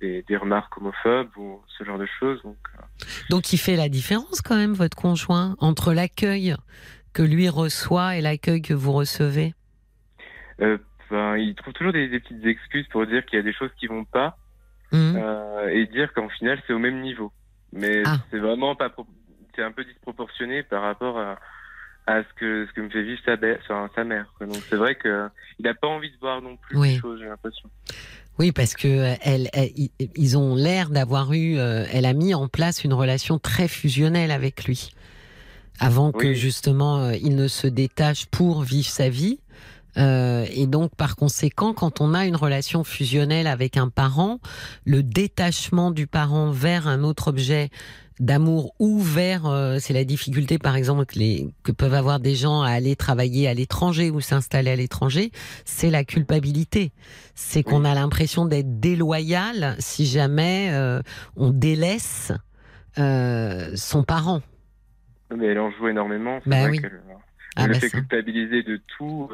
des, 0.00 0.36
remarques 0.36 0.76
homophobes 0.78 1.36
ou 1.36 1.60
ce 1.78 1.84
genre 1.84 1.98
de 1.98 2.06
choses. 2.18 2.42
Donc, 2.42 2.56
euh. 2.74 3.04
donc 3.30 3.52
il 3.52 3.58
fait 3.58 3.76
la 3.76 3.88
différence 3.88 4.40
quand 4.40 4.56
même, 4.56 4.72
votre 4.72 4.96
conjoint, 4.96 5.56
entre 5.58 5.92
l'accueil 5.92 6.54
que 7.12 7.22
lui 7.22 7.48
reçoit 7.48 8.16
et 8.16 8.20
l'accueil 8.20 8.60
que 8.60 8.74
vous 8.74 8.92
recevez? 8.92 9.54
Euh, 10.60 10.78
Il 11.38 11.54
trouve 11.56 11.72
toujours 11.72 11.92
des, 11.92 12.08
petites 12.08 12.44
excuses 12.44 12.86
pour 12.88 13.06
dire 13.06 13.24
qu'il 13.24 13.38
y 13.38 13.40
a 13.40 13.42
des 13.42 13.54
choses 13.54 13.70
qui 13.78 13.86
vont 13.86 14.04
pas 14.04 14.36
mmh. 14.92 15.16
euh, 15.16 15.68
et 15.68 15.86
dire 15.86 16.12
qu'en 16.12 16.28
final 16.28 16.60
c'est 16.66 16.74
au 16.74 16.78
même 16.78 17.00
niveau. 17.00 17.32
Mais 17.72 18.02
ah. 18.04 18.18
c'est 18.30 18.38
vraiment 18.38 18.74
pas... 18.74 18.94
C'est 19.54 19.62
un 19.62 19.72
peu 19.72 19.84
disproportionné 19.84 20.62
par 20.62 20.82
rapport 20.82 21.18
à, 21.18 21.38
à 22.06 22.22
ce 22.22 22.28
que 22.36 22.66
ce 22.66 22.72
que 22.72 22.80
me 22.82 22.90
fait 22.90 23.02
vivre 23.02 23.20
sa, 23.24 23.88
sa 23.94 24.04
mère. 24.04 24.32
Donc 24.40 24.56
c'est 24.68 24.76
vrai 24.76 24.94
que 24.94 25.28
il 25.58 25.64
n'a 25.64 25.74
pas 25.74 25.88
envie 25.88 26.10
de 26.10 26.18
voir 26.18 26.42
non 26.42 26.56
plus 26.56 26.80
les 26.82 26.98
choses, 26.98 27.20
j'ai 27.20 27.26
l'impression. 27.26 27.70
Oui, 28.38 28.52
parce 28.52 28.74
que 28.74 28.88
euh, 28.88 29.14
elle, 29.22 29.48
ils 30.14 30.36
ont 30.36 30.54
l'air 30.54 30.90
d'avoir 30.90 31.32
eu. 31.32 31.58
Euh, 31.58 31.86
elle 31.90 32.04
a 32.04 32.12
mis 32.12 32.34
en 32.34 32.48
place 32.48 32.84
une 32.84 32.92
relation 32.92 33.38
très 33.38 33.66
fusionnelle 33.66 34.30
avec 34.30 34.64
lui, 34.64 34.90
avant 35.78 36.12
que 36.12 36.34
justement 36.34 36.98
euh, 36.98 37.16
il 37.16 37.34
ne 37.34 37.48
se 37.48 37.66
détache 37.66 38.26
pour 38.26 38.62
vivre 38.62 38.88
sa 38.88 39.08
vie. 39.08 39.38
et 39.96 40.66
donc, 40.66 40.94
par 40.94 41.16
conséquent, 41.16 41.72
quand 41.72 42.02
on 42.02 42.12
a 42.12 42.26
une 42.26 42.36
relation 42.36 42.84
fusionnelle 42.84 43.46
avec 43.46 43.78
un 43.78 43.88
parent, 43.88 44.40
le 44.84 45.02
détachement 45.02 45.90
du 45.90 46.06
parent 46.06 46.50
vers 46.50 46.86
un 46.86 47.02
autre 47.02 47.28
objet 47.28 47.70
d'amour 48.20 48.74
ou 48.78 48.98
vers, 48.98 49.46
euh, 49.46 49.76
c'est 49.78 49.92
la 49.92 50.04
difficulté 50.04 50.58
par 50.58 50.76
exemple 50.76 51.04
que, 51.06 51.18
les, 51.18 51.48
que 51.62 51.72
peuvent 51.72 51.94
avoir 51.94 52.20
des 52.20 52.34
gens 52.34 52.62
à 52.62 52.70
aller 52.70 52.96
travailler 52.96 53.48
à 53.48 53.54
l'étranger 53.54 54.10
ou 54.10 54.20
s'installer 54.20 54.70
à 54.70 54.76
l'étranger, 54.76 55.30
c'est 55.64 55.90
la 55.90 56.04
culpabilité. 56.04 56.92
C'est 57.34 57.62
qu'on 57.62 57.84
a 57.84 57.94
l'impression 57.94 58.46
d'être 58.46 58.80
déloyal 58.80 59.76
si 59.78 60.06
jamais 60.06 60.70
euh, 60.72 61.00
on 61.36 61.50
délaisse 61.50 62.32
euh, 62.98 63.70
son 63.74 64.02
parent. 64.02 64.40
Mais 65.36 65.46
elle 65.46 65.58
en 65.58 65.70
joue 65.72 65.88
énormément. 65.88 66.40
C'est 66.44 66.50
bah 66.50 66.68
oui. 66.70 66.80
Elle, 67.56 67.70
le 67.70 67.76
ah, 67.76 67.80
fait 67.80 67.90
culpabiliser 67.90 68.62
de 68.62 68.80
tout 68.96 69.30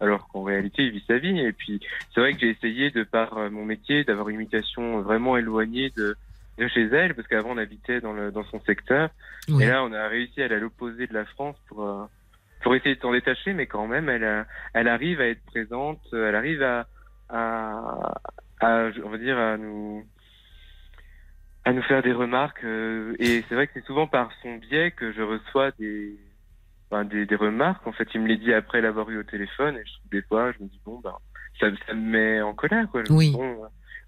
alors 0.00 0.28
qu'en 0.28 0.42
réalité, 0.42 0.84
il 0.84 0.92
vit 0.92 1.04
sa 1.06 1.18
vie. 1.18 1.38
Et 1.38 1.52
puis, 1.52 1.80
c'est 2.12 2.20
vrai 2.20 2.32
que 2.32 2.40
j'ai 2.40 2.50
essayé, 2.50 2.90
de 2.90 3.02
par 3.02 3.50
mon 3.50 3.64
métier, 3.64 4.04
d'avoir 4.04 4.28
une 4.28 4.36
imitation 4.36 5.00
vraiment 5.00 5.36
éloignée 5.36 5.90
de, 5.96 6.16
de 6.58 6.68
chez 6.68 6.84
elle, 6.84 7.14
parce 7.14 7.26
qu'avant 7.28 7.50
on 7.52 7.58
habitait 7.58 8.00
dans, 8.00 8.12
le, 8.12 8.30
dans 8.30 8.44
son 8.44 8.60
secteur. 8.60 9.10
Et 9.48 9.66
là, 9.66 9.82
on 9.84 9.92
a 9.92 10.08
réussi 10.08 10.42
à 10.42 10.46
aller 10.46 10.56
à 10.56 10.58
l'opposé 10.58 11.06
de 11.06 11.14
la 11.14 11.24
France 11.24 11.56
pour, 11.68 11.84
euh, 11.84 12.04
pour 12.62 12.74
essayer 12.74 12.94
de 12.94 13.00
s'en 13.00 13.12
détacher, 13.12 13.54
mais 13.54 13.66
quand 13.66 13.86
même, 13.86 14.08
elle, 14.08 14.46
elle 14.74 14.88
arrive 14.88 15.20
à 15.20 15.28
être 15.28 15.44
présente, 15.46 16.00
elle 16.12 16.34
arrive 16.34 16.62
à, 16.62 16.86
à, 17.28 18.14
à, 18.60 18.90
on 19.04 19.08
va 19.08 19.18
dire, 19.18 19.38
à 19.38 19.56
nous, 19.56 20.04
à 21.64 21.72
nous 21.72 21.82
faire 21.82 22.02
des 22.02 22.12
remarques. 22.12 22.64
Euh, 22.64 23.16
et 23.18 23.44
c'est 23.48 23.54
vrai 23.54 23.66
que 23.66 23.72
c'est 23.74 23.86
souvent 23.86 24.06
par 24.06 24.30
son 24.42 24.56
biais 24.56 24.90
que 24.90 25.12
je 25.12 25.22
reçois 25.22 25.70
des, 25.78 26.16
ben, 26.90 27.04
des, 27.04 27.24
des, 27.24 27.36
remarques. 27.36 27.86
En 27.86 27.92
fait, 27.92 28.08
il 28.14 28.20
me 28.20 28.28
les 28.28 28.36
dit 28.36 28.52
après 28.52 28.80
l'avoir 28.80 29.08
eu 29.10 29.18
au 29.18 29.24
téléphone, 29.24 29.76
et 29.76 29.84
je 29.86 29.92
trouve 29.94 30.10
des 30.10 30.22
fois, 30.22 30.52
je 30.52 30.62
me 30.62 30.68
dis, 30.68 30.80
bon, 30.84 31.00
ben, 31.00 31.14
ça, 31.58 31.68
ça 31.86 31.94
me 31.94 32.10
met 32.10 32.42
en 32.42 32.52
colère, 32.52 32.86
quoi. 32.90 33.02
Oui 33.10 33.34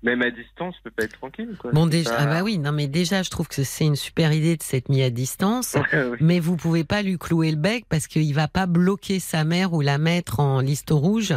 même 0.04 0.22
à 0.22 0.30
distance, 0.30 0.74
je 0.78 0.82
peux 0.84 0.90
pas 0.90 1.04
être 1.04 1.18
tranquille. 1.18 1.56
Quoi. 1.58 1.72
Bon 1.72 1.86
déjà, 1.86 2.14
ah 2.18 2.26
bah 2.26 2.42
oui, 2.42 2.58
non 2.58 2.72
mais 2.72 2.86
déjà, 2.86 3.22
je 3.22 3.30
trouve 3.30 3.48
que 3.48 3.62
c'est 3.62 3.86
une 3.86 3.96
super 3.96 4.32
idée 4.32 4.56
de 4.56 4.62
s'être 4.62 4.90
mis 4.90 5.02
à 5.02 5.10
distance, 5.10 5.76
mais 6.20 6.40
vous 6.40 6.56
pouvez 6.56 6.84
pas 6.84 7.02
lui 7.02 7.18
clouer 7.18 7.50
le 7.50 7.56
bec 7.56 7.86
parce 7.88 8.06
qu'il 8.06 8.32
va 8.34 8.46
pas 8.46 8.66
bloquer 8.66 9.18
sa 9.18 9.44
mère 9.44 9.72
ou 9.72 9.80
la 9.80 9.98
mettre 9.98 10.40
en 10.40 10.60
liste 10.60 10.90
rouge 10.90 11.34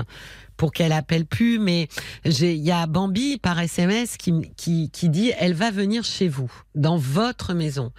pour 0.57 0.73
qu'elle 0.73 0.91
appelle 0.91 1.26
plus. 1.26 1.60
Mais 1.60 1.88
il 2.26 2.56
y 2.56 2.72
a 2.72 2.85
Bambi 2.88 3.38
par 3.38 3.57
SMS 3.60 4.18
qui, 4.18 4.52
qui, 4.57 4.89
qui 4.91 5.10
dit 5.10 5.31
elle 5.39 5.53
va 5.53 5.72
venir 5.72 6.03
chez 6.03 6.27
vous, 6.27 6.52
dans 6.76 6.98
votre 6.98 7.53
maison. 7.53 7.94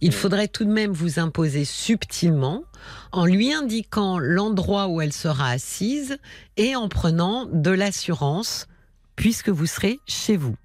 Il 0.00 0.12
faudrait 0.12 0.48
tout 0.48 0.64
de 0.64 0.72
même 0.72 0.92
vous 0.92 1.18
imposer 1.18 1.66
subtilement 1.66 2.64
en 3.12 3.26
lui 3.26 3.52
indiquant 3.52 4.18
l'endroit 4.18 4.88
où 4.88 5.02
elle 5.02 5.12
sera 5.12 5.50
assise 5.50 6.16
et 6.56 6.76
en 6.76 6.88
prenant 6.88 7.46
de 7.46 7.70
l'assurance 7.70 8.68
puisque 9.16 9.48
vous 9.48 9.66
serez 9.66 10.00
chez 10.06 10.36
vous. 10.36 10.56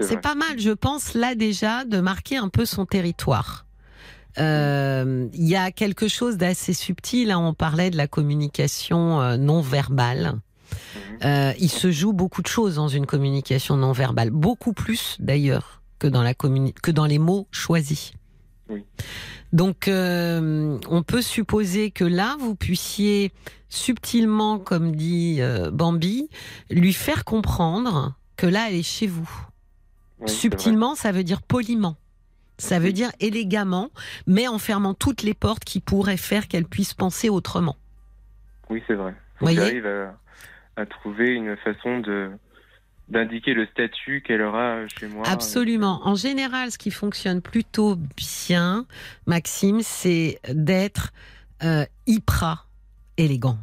c'est 0.00 0.20
pas 0.20 0.34
mal, 0.34 0.58
je 0.58 0.70
pense, 0.70 1.14
là 1.14 1.34
déjà, 1.34 1.84
de 1.84 2.00
marquer 2.00 2.36
un 2.36 2.48
peu 2.48 2.64
son 2.64 2.86
territoire. 2.86 3.66
Euh, 4.38 5.28
il 5.32 5.46
y 5.46 5.56
a 5.56 5.70
quelque 5.70 6.08
chose 6.08 6.36
d'assez 6.36 6.72
subtil. 6.72 7.30
Hein, 7.30 7.38
on 7.38 7.54
parlait 7.54 7.90
de 7.90 7.96
la 7.96 8.06
communication 8.06 9.20
euh, 9.20 9.36
non 9.36 9.60
verbale. 9.60 10.34
Mhm. 10.34 11.00
Euh, 11.24 11.52
il 11.58 11.70
se 11.70 11.90
joue 11.90 12.12
beaucoup 12.12 12.42
de 12.42 12.46
choses 12.46 12.76
dans 12.76 12.88
une 12.88 13.06
communication 13.06 13.76
non 13.76 13.92
verbale, 13.92 14.30
beaucoup 14.30 14.72
plus 14.72 15.16
d'ailleurs 15.18 15.82
que 15.98 16.06
dans 16.06 16.22
la 16.22 16.34
que 16.34 16.90
dans 16.90 17.06
les 17.06 17.18
mots 17.18 17.48
choisis. 17.50 18.12
Donc, 19.52 19.88
on 19.88 21.02
peut 21.06 21.22
supposer 21.22 21.90
que 21.90 22.04
là, 22.04 22.36
vous 22.38 22.54
puissiez 22.54 23.32
subtilement, 23.68 24.58
comme 24.58 24.94
dit 24.94 25.38
euh, 25.40 25.70
Bambi, 25.70 26.28
lui 26.70 26.92
faire 26.92 27.24
comprendre 27.24 28.14
que 28.36 28.46
là, 28.46 28.66
elle 28.68 28.76
est 28.76 28.82
chez 28.82 29.06
vous. 29.06 29.28
subtilement, 30.26 30.94
ça 30.94 31.12
veut 31.12 31.24
dire 31.24 31.42
poliment. 31.42 31.96
Ça 32.58 32.80
veut 32.80 32.92
dire 32.92 33.10
élégamment, 33.20 33.90
mais 34.26 34.48
en 34.48 34.58
fermant 34.58 34.92
toutes 34.92 35.22
les 35.22 35.34
portes 35.34 35.64
qui 35.64 35.78
pourraient 35.78 36.16
faire 36.16 36.48
qu'elle 36.48 36.64
puisse 36.64 36.92
penser 36.92 37.28
autrement. 37.28 37.76
Oui, 38.68 38.82
c'est 38.88 38.94
vrai. 38.94 39.14
J'arrive 39.40 39.86
à, 39.86 40.18
à, 40.76 40.86
trouver 40.86 41.28
une 41.28 41.56
façon 41.58 42.00
de 42.00 42.30
d'indiquer 43.08 43.54
le 43.54 43.66
statut 43.66 44.22
qu'elle 44.22 44.42
aura 44.42 44.86
chez 44.88 45.06
moi. 45.06 45.26
Absolument. 45.26 46.00
En 46.04 46.14
général, 46.14 46.70
ce 46.70 46.76
qui 46.76 46.90
fonctionne 46.90 47.40
plutôt 47.40 47.96
bien, 47.96 48.84
Maxime, 49.26 49.80
c'est 49.80 50.40
d'être 50.52 51.12
euh, 51.62 51.86
hyper 52.06 52.67
élégant. 53.18 53.58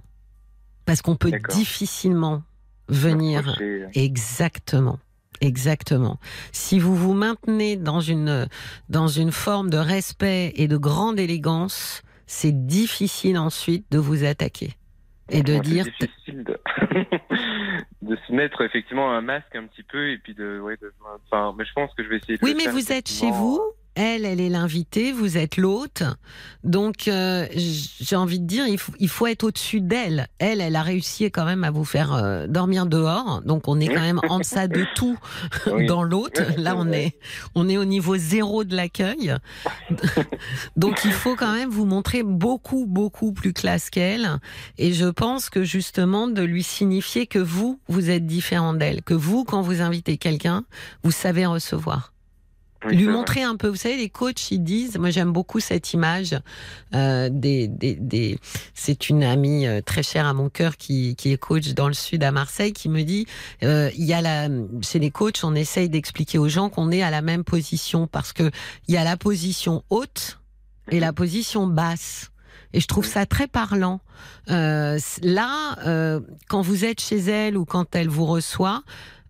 Parce 0.86 1.02
qu'on 1.02 1.16
peut 1.16 1.32
difficilement 1.50 2.44
venir. 2.88 3.60
Exactement. 3.96 5.00
Exactement. 5.42 6.20
Si 6.52 6.80
vous 6.80 6.96
vous 6.96 7.14
maintenez 7.14 7.76
dans 7.76 8.00
une, 8.00 8.48
dans 8.90 9.08
une 9.08 9.32
forme 9.32 9.70
de 9.70 9.78
respect 9.78 10.54
et 10.56 10.68
de 10.68 10.78
grande 10.78 11.20
élégance, 11.20 12.04
c'est 12.26 12.66
difficile 12.68 13.38
ensuite 13.38 13.86
de 13.92 13.98
vous 13.98 14.24
attaquer. 14.24 14.72
Et 15.30 15.42
de 15.42 15.58
dire. 15.58 15.86
C'est 16.00 16.08
difficile 16.08 16.44
de... 16.44 16.60
de, 18.08 18.16
se 18.28 18.32
mettre 18.32 18.62
effectivement 18.62 19.12
un 19.12 19.22
masque 19.22 19.56
un 19.56 19.66
petit 19.66 19.84
peu 19.84 20.12
et 20.12 20.20
puis 20.20 20.36
de. 20.36 20.60
Ouais, 20.60 20.78
de... 20.78 20.94
Enfin, 21.26 21.54
mais 21.58 21.66
je 21.66 21.74
pense 21.74 21.92
que 21.96 22.04
je 22.04 22.10
vais 22.10 22.18
essayer 22.18 22.38
de. 22.38 22.46
Oui, 22.46 22.54
mais 22.56 22.72
vous 22.72 22.92
êtes 22.92 23.10
chez 23.10 23.32
vous 23.32 23.60
elle, 23.96 24.26
elle 24.26 24.42
est 24.42 24.50
l'invitée, 24.50 25.12
vous 25.12 25.38
êtes 25.38 25.58
l'hôte. 25.58 26.04
Donc, 26.64 27.08
euh, 27.08 27.48
j'ai 27.56 28.16
envie 28.16 28.40
de 28.40 28.46
dire, 28.46 28.68
il 28.68 28.78
faut, 28.78 28.92
il 29.00 29.08
faut 29.08 29.28
être 29.28 29.44
au-dessus 29.44 29.82
d'elle. 29.82 30.28
Elle, 30.38 30.62
elle 30.62 30.76
a 30.76 30.82
réussi 30.82 31.26
quand 31.32 31.46
même 31.46 31.64
à 31.64 31.72
vous 31.72 31.86
faire 31.86 32.14
euh, 32.14 32.48
dormir 32.48 32.86
dehors. 32.86 33.42
Donc, 33.46 33.68
on 33.68 33.80
est 33.80 33.88
quand 33.88 34.02
même 34.02 34.20
en 34.30 34.40
deçà 34.40 34.68
de 34.68 34.86
tout 34.96 35.18
dans 35.88 36.04
l'hôte. 36.04 36.42
Là, 36.58 36.76
on 36.78 36.92
est, 36.92 37.18
on 37.56 37.70
est 37.70 37.78
au 37.78 37.86
niveau 37.86 38.18
zéro 38.18 38.64
de 38.64 38.76
l'accueil. 38.76 39.34
Donc, 40.76 41.02
il 41.06 41.14
faut 41.14 41.36
quand 41.36 41.54
même 41.54 41.70
vous 41.70 41.86
montrer 41.86 42.24
beaucoup, 42.24 42.86
beaucoup 42.88 43.32
plus 43.32 43.54
classe 43.54 43.90
qu'elle. 43.90 44.40
Et 44.78 44.94
je 44.94 45.06
pense 45.06 45.50
que 45.50 45.64
justement, 45.64 46.28
de 46.28 46.42
lui 46.42 46.64
signifier 46.64 47.28
que 47.28 47.40
vous, 47.40 47.80
vous 47.88 48.10
êtes 48.10 48.26
différent 48.26 48.74
d'elle. 48.74 49.04
Que 49.04 49.14
vous, 49.14 49.46
quand 49.46 49.62
vous 49.62 49.82
invitez 49.82 50.18
quelqu'un, 50.18 50.66
vous 51.04 51.12
savez 51.12 51.46
recevoir 51.46 52.15
lui 52.84 53.08
montrer 53.08 53.44
un 53.44 53.56
peu. 53.56 53.68
Vous 53.68 53.76
savez, 53.76 53.98
les 53.98 54.10
coachs, 54.10 54.52
ils 54.52 54.64
disent, 54.64 54.98
moi 54.98 55.10
j'aime 55.10 55.32
beaucoup 55.32 55.60
cette 55.60 55.94
image 55.94 56.38
euh, 56.94 57.30
des, 57.32 57.68
des, 57.68 57.96
des 57.96 58.38
c'est 58.74 59.10
une 59.10 59.24
amie 59.24 59.66
euh, 59.68 59.82
très 59.82 60.04
chère 60.04 60.26
à 60.26 60.34
mon 60.34 60.50
cœur 60.50 60.78
qui, 60.78 61.16
qui 61.16 61.32
est 61.32 61.38
coach 61.38 61.74
dans 61.74 61.88
le 61.88 61.94
sud 61.94 62.24
à 62.24 62.32
Marseille 62.32 62.74
qui 62.74 62.90
me 62.90 63.04
dit, 63.04 63.26
euh, 63.64 63.90
il 63.98 64.06
y 64.06 64.14
a 64.14 64.22
la, 64.22 64.50
chez 64.82 65.00
les 65.00 65.12
coachs, 65.12 65.44
on 65.44 65.56
essaye 65.56 65.90
d'expliquer 65.90 66.38
aux 66.38 66.50
gens 66.50 66.70
qu'on 66.70 66.92
est 66.92 67.02
à 67.02 67.10
la 67.10 67.22
même 67.22 67.44
position 67.44 68.08
parce 68.08 68.34
que 68.34 68.52
il 68.88 68.94
y 68.94 68.98
a 68.98 69.04
la 69.04 69.18
position 69.18 69.84
haute 69.90 70.40
et 70.92 71.00
la 71.00 71.14
position 71.14 71.68
basse. 71.68 72.32
Et 72.74 72.82
je 72.82 72.88
trouve 72.88 73.06
ça 73.06 73.26
très 73.26 73.48
parlant. 73.48 74.02
Euh, 74.50 75.00
là, 75.22 75.78
euh, 75.88 76.20
quand 76.50 76.62
vous 76.62 76.84
êtes 76.84 77.00
chez 77.00 77.20
elle 77.20 77.58
ou 77.58 77.64
quand 77.64 77.96
elle 77.96 78.10
vous 78.10 78.26
reçoit, 78.26 78.84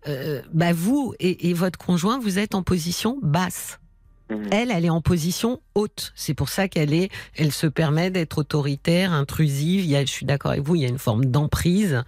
euh, 0.08 0.42
bah 0.52 0.72
vous 0.72 1.14
et, 1.18 1.52
votre 1.52 1.78
conjoint, 1.78 2.18
vous 2.18 2.38
êtes 2.38 2.54
en 2.54 2.62
position 2.62 3.18
basse. 3.22 3.80
Mhm. 4.30 4.48
Elle, 4.50 4.70
elle 4.70 4.84
est 4.84 4.90
en 4.90 5.00
position 5.00 5.60
haute. 5.74 6.12
C'est 6.16 6.34
pour 6.34 6.48
ça 6.48 6.68
qu'elle 6.68 6.92
est, 6.92 7.10
elle 7.36 7.52
se 7.52 7.66
permet 7.66 8.10
d'être 8.10 8.38
autoritaire, 8.38 9.12
intrusive. 9.12 9.84
Il 9.84 9.90
y 9.90 9.96
a, 9.96 10.04
je 10.04 10.10
suis 10.10 10.26
d'accord 10.26 10.52
avec 10.52 10.64
vous, 10.64 10.74
il 10.74 10.82
y 10.82 10.84
a 10.84 10.88
une 10.88 10.98
forme 10.98 11.26
d'emprise. 11.26 12.02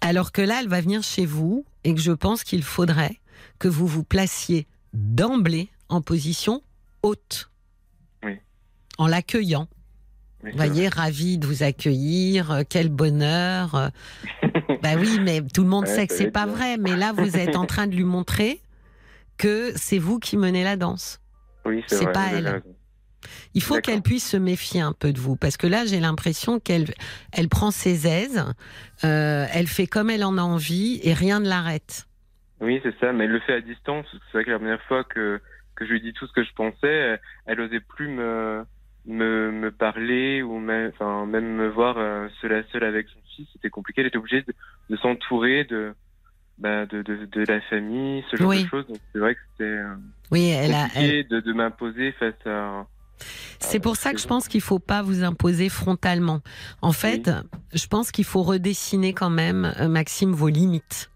Alors 0.00 0.32
que 0.32 0.42
là, 0.42 0.60
elle 0.60 0.68
va 0.68 0.80
venir 0.80 1.02
chez 1.02 1.26
vous 1.26 1.64
et 1.84 1.94
que 1.94 2.00
je 2.00 2.12
pense 2.12 2.44
qu'il 2.44 2.62
faudrait 2.62 3.18
que 3.58 3.68
vous 3.68 3.86
vous 3.86 4.04
placiez 4.04 4.66
d'emblée 4.92 5.68
en 5.88 6.00
position 6.00 6.62
haute. 7.02 7.50
En 9.00 9.06
l'accueillant. 9.06 9.68
Vous 10.42 10.56
voyez, 10.56 10.88
ravi 10.88 11.38
de 11.38 11.46
vous 11.46 11.62
accueillir, 11.62 12.50
euh, 12.50 12.62
quel 12.68 12.88
bonheur. 12.88 13.90
Bah 14.82 14.90
oui, 14.98 15.18
mais 15.20 15.42
tout 15.42 15.62
le 15.62 15.68
monde 15.68 15.86
sait 15.86 16.06
que 16.06 16.14
c'est 16.14 16.30
pas 16.30 16.46
vrai. 16.46 16.76
Mais 16.78 16.96
là, 16.96 17.12
vous 17.12 17.36
êtes 17.36 17.56
en 17.56 17.66
train 17.66 17.86
de 17.86 17.94
lui 17.94 18.04
montrer 18.04 18.60
que 19.36 19.72
c'est 19.76 19.98
vous 19.98 20.18
qui 20.18 20.36
menez 20.36 20.64
la 20.64 20.76
danse. 20.76 21.20
Oui, 21.64 21.84
c'est 21.86 22.12
pas 22.12 22.26
elle. 22.32 22.62
Il 23.54 23.62
faut 23.62 23.80
qu'elle 23.80 24.02
puisse 24.02 24.28
se 24.28 24.36
méfier 24.36 24.80
un 24.80 24.92
peu 24.92 25.12
de 25.12 25.18
vous, 25.18 25.36
parce 25.36 25.56
que 25.56 25.66
là, 25.66 25.84
j'ai 25.84 26.00
l'impression 26.00 26.60
qu'elle 26.60 26.86
elle 27.32 27.48
prend 27.48 27.70
ses 27.70 28.06
aises, 28.06 28.44
euh, 29.04 29.46
elle 29.52 29.66
fait 29.66 29.86
comme 29.86 30.10
elle 30.10 30.24
en 30.24 30.38
a 30.38 30.42
envie 30.42 31.00
et 31.02 31.12
rien 31.12 31.40
ne 31.40 31.48
l'arrête. 31.48 32.06
Oui, 32.60 32.80
c'est 32.82 32.96
ça, 32.98 33.12
mais 33.12 33.24
elle 33.24 33.30
le 33.30 33.40
fait 33.40 33.54
à 33.54 33.60
distance. 33.60 34.06
C'est 34.10 34.38
vrai 34.38 34.44
que 34.44 34.50
la 34.50 34.58
première 34.58 34.82
fois 34.82 35.04
que, 35.04 35.40
que 35.74 35.84
je 35.84 35.90
lui 35.90 35.98
ai 35.98 36.00
dit 36.00 36.12
tout 36.12 36.26
ce 36.26 36.32
que 36.32 36.44
je 36.44 36.52
pensais, 36.54 37.18
elle 37.46 37.60
osait 37.60 37.80
plus 37.80 38.08
me, 38.08 38.64
me, 39.06 39.50
me 39.50 39.70
parler 39.70 40.42
ou 40.42 40.58
même, 40.58 40.90
enfin, 40.94 41.26
même 41.26 41.56
me 41.56 41.68
voir 41.68 41.96
euh, 41.98 42.28
seul 42.40 42.52
à 42.52 42.62
seul 42.72 42.84
avec 42.84 43.08
son 43.08 43.20
c'était 43.52 43.70
compliqué. 43.70 44.00
Elle 44.00 44.08
était 44.08 44.18
obligée 44.18 44.42
de, 44.42 44.54
de 44.90 44.96
s'entourer 44.96 45.64
de, 45.64 45.94
bah, 46.58 46.86
de, 46.86 47.02
de, 47.02 47.26
de, 47.26 47.44
la 47.46 47.60
famille, 47.62 48.24
ce 48.30 48.36
genre 48.36 48.52
de 48.52 48.66
choses. 48.66 48.86
Donc 48.86 48.98
c'est 49.12 49.18
vrai 49.18 49.34
que 49.34 49.40
c'était 49.52 49.64
euh, 49.64 49.94
oui, 50.30 50.48
elle 50.48 50.72
compliqué 50.72 51.24
de, 51.24 51.40
de 51.40 51.52
m'imposer 51.52 52.12
face 52.12 52.46
à. 52.46 52.86
C'est 53.60 53.80
pour 53.80 53.96
ça 53.96 54.12
que 54.12 54.20
je 54.20 54.26
pense 54.26 54.46
qu'il 54.48 54.60
faut 54.60 54.78
pas 54.78 55.02
vous 55.02 55.24
imposer 55.24 55.68
frontalement. 55.68 56.40
En 56.82 56.92
fait, 56.92 57.30
je 57.74 57.86
pense 57.88 58.12
qu'il 58.12 58.24
faut 58.24 58.42
redessiner 58.42 59.12
quand 59.12 59.30
même, 59.30 59.72
euh, 59.80 59.88
Maxime, 59.88 60.32
vos 60.32 60.48
limites. 60.48 61.10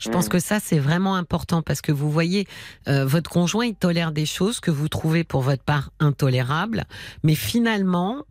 Je 0.00 0.08
pense 0.08 0.26
mm. 0.26 0.30
que 0.30 0.38
ça, 0.38 0.60
c'est 0.60 0.78
vraiment 0.78 1.14
important 1.14 1.62
parce 1.62 1.80
que 1.82 1.92
vous 1.92 2.10
voyez, 2.10 2.46
euh, 2.88 3.04
votre 3.04 3.30
conjoint, 3.30 3.66
il 3.66 3.74
tolère 3.74 4.12
des 4.12 4.26
choses 4.26 4.58
que 4.58 4.70
vous 4.70 4.88
trouvez 4.88 5.24
pour 5.24 5.42
votre 5.42 5.62
part 5.62 5.90
intolérables, 6.00 6.84
mais 7.22 7.34
finalement, 7.34 8.24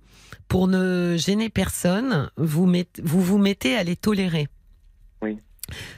pour 0.48 0.68
ne 0.68 1.16
gêner 1.18 1.50
personne, 1.50 2.30
vous, 2.38 2.72
vous 3.04 3.22
vous 3.22 3.38
mettez 3.38 3.76
à 3.76 3.84
les 3.84 3.96
tolérer. 3.96 4.48
Oui. 5.22 5.38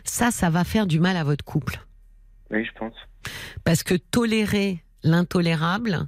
Ça, 0.04 0.32
ça 0.32 0.50
va 0.50 0.64
faire 0.64 0.88
du 0.88 1.00
mal 1.00 1.16
à 1.18 1.24
votre 1.24 1.46
couple. 1.46 1.82
Oui, 2.50 2.66
je 2.66 2.72
pense. 2.78 2.96
Parce 3.64 3.84
que 3.84 3.96
tolérer 3.96 4.84
l'intolérable, 5.04 6.08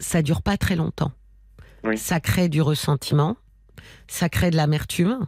ça 0.00 0.22
dure 0.22 0.42
pas 0.42 0.56
très 0.56 0.76
longtemps. 0.76 1.12
Oui. 1.84 1.96
Ça 1.96 2.20
crée 2.20 2.48
du 2.48 2.60
ressentiment, 2.60 3.36
ça 4.08 4.28
crée 4.28 4.50
de 4.50 4.56
l'amertume, 4.56 5.26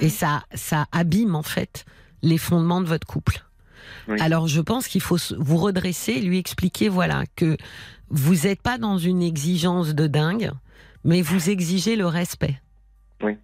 et 0.00 0.08
ça, 0.08 0.44
ça 0.54 0.86
abîme 0.92 1.34
en 1.34 1.42
fait 1.42 1.84
les 2.22 2.38
fondements 2.38 2.80
de 2.80 2.86
votre 2.86 3.06
couple. 3.06 3.44
Alors 4.20 4.48
je 4.48 4.60
pense 4.60 4.88
qu'il 4.88 5.00
faut 5.00 5.18
vous 5.38 5.56
redresser, 5.56 6.20
lui 6.20 6.38
expliquer 6.38 6.88
voilà 6.88 7.24
que 7.36 7.56
vous 8.08 8.46
n'êtes 8.46 8.62
pas 8.62 8.78
dans 8.78 8.98
une 8.98 9.22
exigence 9.22 9.94
de 9.94 10.06
dingue, 10.06 10.52
mais 11.04 11.22
vous 11.22 11.50
exigez 11.50 11.96
le 11.96 12.06
respect. 12.06 12.60
Oui. 13.22 13.36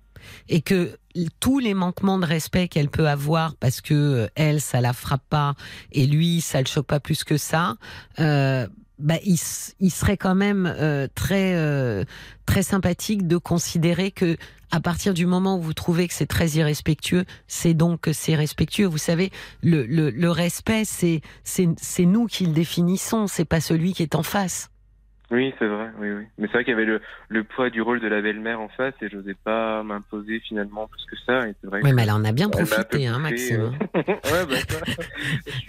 Et 0.48 0.60
que 0.60 0.98
tous 1.40 1.58
les 1.58 1.74
manquements 1.74 2.18
de 2.18 2.26
respect 2.26 2.68
qu'elle 2.68 2.90
peut 2.90 3.08
avoir 3.08 3.56
parce 3.56 3.80
que 3.80 3.94
euh, 3.94 4.28
elle 4.34 4.60
ça 4.60 4.80
la 4.80 4.92
frappe 4.92 5.24
pas 5.28 5.54
et 5.92 6.06
lui 6.06 6.40
ça 6.40 6.60
le 6.60 6.66
choque 6.66 6.86
pas 6.86 7.00
plus 7.00 7.24
que 7.24 7.36
ça, 7.36 7.76
euh, 8.18 8.66
bah, 9.00 9.16
il, 9.24 9.38
il, 9.80 9.90
serait 9.90 10.16
quand 10.16 10.34
même 10.34 10.66
euh, 10.66 11.08
très 11.14 11.54
euh, 11.54 12.04
très 12.46 12.62
sympathique 12.62 13.26
de 13.26 13.38
considérer 13.38 14.10
que 14.10 14.36
à 14.70 14.80
partir 14.80 15.14
du 15.14 15.26
moment 15.26 15.56
où 15.56 15.62
vous 15.62 15.74
trouvez 15.74 16.06
que 16.06 16.14
c'est 16.14 16.26
très 16.26 16.48
irrespectueux, 16.50 17.24
c'est 17.48 17.74
donc 17.74 18.02
que 18.02 18.12
c'est 18.12 18.36
respectueux. 18.36 18.86
Vous 18.86 18.98
savez, 18.98 19.32
le, 19.62 19.84
le, 19.84 20.10
le 20.10 20.30
respect, 20.30 20.84
c'est 20.84 21.22
c'est 21.42 22.04
nous 22.04 22.26
qui 22.26 22.46
le 22.46 22.52
définissons, 22.52 23.26
c'est 23.26 23.44
pas 23.44 23.60
celui 23.60 23.94
qui 23.94 24.02
est 24.02 24.14
en 24.14 24.22
face. 24.22 24.69
Oui, 25.30 25.54
c'est 25.60 25.66
vrai, 25.66 25.90
oui, 26.00 26.08
oui. 26.10 26.24
Mais 26.38 26.48
c'est 26.48 26.54
vrai 26.54 26.64
qu'il 26.64 26.72
y 26.72 26.76
avait 26.76 26.84
le, 26.84 27.00
le, 27.28 27.44
poids 27.44 27.70
du 27.70 27.80
rôle 27.82 28.00
de 28.00 28.08
la 28.08 28.20
belle-mère 28.20 28.60
en 28.60 28.68
face 28.68 28.94
et 29.00 29.08
je 29.08 29.16
n'osais 29.16 29.36
pas 29.44 29.84
m'imposer 29.84 30.40
finalement 30.40 30.88
plus 30.88 31.04
que 31.08 31.16
ça. 31.24 31.46
Et 31.46 31.54
vrai 31.62 31.80
oui, 31.84 31.92
mais 31.92 32.02
elle 32.02 32.10
en 32.10 32.24
a 32.24 32.32
bien 32.32 32.48
profité, 32.48 33.06
hein, 33.06 33.20
Maxime. 33.20 33.72
Euh, 33.94 34.02
ouais, 34.06 34.46
bah 34.48 34.56
ça, 34.68 34.80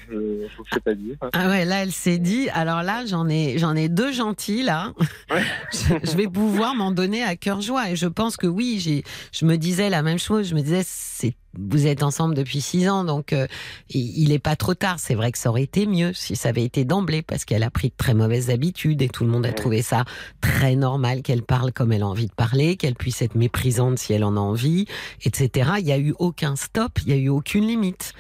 je, 0.10 0.48
que 0.48 0.64
je 0.74 0.80
pas 0.80 0.96
dire. 0.96 1.16
Ah 1.34 1.48
ouais, 1.50 1.66
là, 1.66 1.84
elle 1.84 1.92
s'est 1.92 2.18
dit, 2.18 2.50
alors 2.50 2.82
là, 2.82 3.06
j'en 3.06 3.30
ai, 3.30 3.60
j'en 3.60 3.76
ai 3.76 3.88
deux 3.88 4.12
gentils, 4.12 4.64
là. 4.64 4.94
Ouais. 5.30 5.44
je, 5.72 6.18
vais 6.18 6.28
pouvoir 6.28 6.74
m'en 6.74 6.92
donner 6.92 7.24
à 7.24 7.36
cœur 7.36 7.62
joie. 7.62 7.92
Et 7.92 7.96
je 7.96 8.08
pense 8.08 8.38
que 8.38 8.48
oui, 8.48 8.80
j'ai, 8.80 9.04
je 9.32 9.46
me 9.46 9.58
disais 9.58 9.92
la 9.92 10.02
même 10.02 10.20
chose. 10.20 10.50
Je 10.50 10.56
me 10.56 10.62
disais, 10.62 10.82
c'est 10.84 11.36
vous 11.57 11.88
êtes 11.88 12.03
ensemble 12.03 12.36
depuis 12.36 12.61
six 12.61 12.88
ans, 12.90 13.03
donc 13.03 13.34
euh, 13.34 13.48
il 13.90 14.30
n'est 14.30 14.40
pas 14.40 14.56
trop 14.56 14.73
tard. 14.73 14.98
C'est 14.99 15.15
vrai 15.15 15.32
que 15.32 15.38
ça 15.38 15.49
aurait 15.49 15.64
été 15.64 15.86
mieux 15.86 16.14
si 16.14 16.36
ça 16.36 16.49
avait 16.49 16.64
été 16.64 16.86
d'emblée, 16.86 17.22
parce 17.22 17.45
qu'elle 17.45 17.64
a 17.64 17.69
pris 17.69 17.90
de 17.90 17.94
très 17.95 18.14
mauvaises 18.14 18.49
habitudes 18.49 19.02
et 19.02 19.10
tout 19.10 19.26
le 19.26 19.30
monde 19.30 19.45
a 19.45 19.52
trouvé 19.53 19.82
ça 19.82 20.06
très 20.40 20.76
normal 20.76 21.22
qu'elle 21.22 21.44
parle 21.44 21.72
comme 21.72 21.91
elle 21.91 22.03
a 22.03 22.07
envie 22.07 22.28
de 22.28 22.34
parler, 22.34 22.78
qu'elle 22.78 22.95
puisse 22.95 23.22
être 23.22 23.36
méprisante 23.36 23.99
si 23.99 24.14
elle 24.14 24.23
en 24.23 24.38
a 24.38 24.40
envie, 24.40 24.86
etc. 25.26 25.72
Il 25.80 25.86
n'y 25.86 25.91
a 25.91 25.98
eu 25.98 26.14
aucun 26.19 26.56
stop, 26.56 26.99
il 27.06 27.14
n'y 27.14 27.19
a 27.19 27.22
eu 27.22 27.30
aucune 27.30 27.68
limite. 27.68 28.14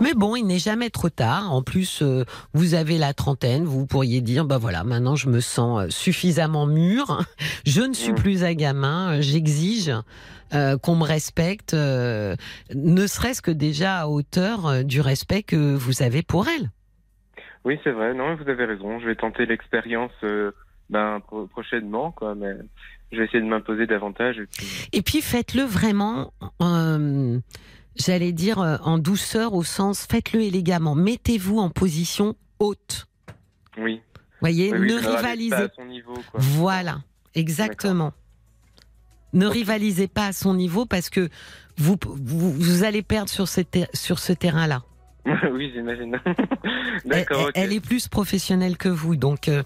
Mais 0.00 0.14
bon, 0.14 0.34
il 0.36 0.44
n'est 0.44 0.58
jamais 0.58 0.90
trop 0.90 1.10
tard. 1.10 1.52
En 1.52 1.62
plus, 1.62 2.00
euh, 2.02 2.24
vous 2.52 2.74
avez 2.74 2.98
la 2.98 3.14
trentaine, 3.14 3.64
vous 3.64 3.86
pourriez 3.86 4.20
dire, 4.20 4.44
bah 4.44 4.58
voilà, 4.58 4.82
maintenant 4.84 5.16
je 5.16 5.28
me 5.28 5.40
sens 5.40 5.82
euh, 5.82 5.86
suffisamment 5.90 6.66
mûr, 6.66 7.24
je 7.66 7.82
ne 7.82 7.94
suis 7.94 8.12
plus 8.12 8.44
un 8.44 8.54
gamin, 8.54 9.20
j'exige. 9.20 9.92
Euh, 10.54 10.76
qu'on 10.76 10.96
me 10.96 11.04
respecte, 11.04 11.72
euh, 11.72 12.36
ne 12.74 13.06
serait-ce 13.06 13.42
que 13.42 13.50
déjà 13.50 14.00
à 14.00 14.06
hauteur 14.06 14.66
euh, 14.66 14.82
du 14.82 15.00
respect 15.00 15.42
que 15.42 15.74
vous 15.74 16.02
avez 16.02 16.22
pour 16.22 16.48
elle. 16.48 16.70
Oui, 17.64 17.78
c'est 17.84 17.92
vrai. 17.92 18.14
Non, 18.14 18.34
vous 18.34 18.48
avez 18.48 18.64
raison. 18.64 18.98
Je 19.00 19.06
vais 19.06 19.14
tenter 19.14 19.46
l'expérience 19.46 20.12
ben, 20.90 21.20
prochainement, 21.50 22.10
quoi. 22.10 22.34
Mais 22.34 22.54
je 23.12 23.18
vais 23.18 23.26
essayer 23.26 23.40
de 23.40 23.48
m'imposer 23.48 23.86
davantage. 23.86 24.42
Et 24.92 25.02
puis, 25.02 25.22
faites-le 25.22 25.62
vraiment. 25.62 26.32
J'allais 27.94 28.32
dire 28.32 28.58
en 28.58 28.98
douceur 28.98 29.54
au 29.54 29.62
sens 29.62 30.06
faites-le 30.06 30.40
élégamment. 30.40 30.96
Mettez-vous 30.96 31.58
en 31.58 31.70
position 31.70 32.34
haute. 32.58 33.06
Oui. 33.78 34.00
Voyez, 34.40 34.72
ne 34.72 34.94
rivalisez. 34.94 35.50
Pas 35.50 35.64
à 35.64 35.68
son 35.76 35.84
niveau, 35.84 36.14
Voilà, 36.34 37.00
exactement. 37.34 38.12
Ne 39.32 39.46
rivalisez 39.46 40.08
pas 40.08 40.26
à 40.26 40.32
son 40.32 40.54
niveau 40.54 40.84
parce 40.84 41.08
que 41.08 41.28
vous, 41.82 41.98
vous, 42.06 42.84
allez 42.84 43.02
perdre 43.02 43.28
sur, 43.28 43.48
sur 43.48 44.18
ce 44.18 44.32
terrain-là. 44.32 44.82
oui, 45.52 45.70
j'imagine. 45.72 46.18
D'accord. 47.04 47.50
Elle, 47.54 47.72
est 47.72 47.80
plus 47.80 48.08
professionnelle 48.08 48.76
que 48.76 48.88
vous, 48.88 49.14
donc 49.14 49.48
euh, 49.48 49.62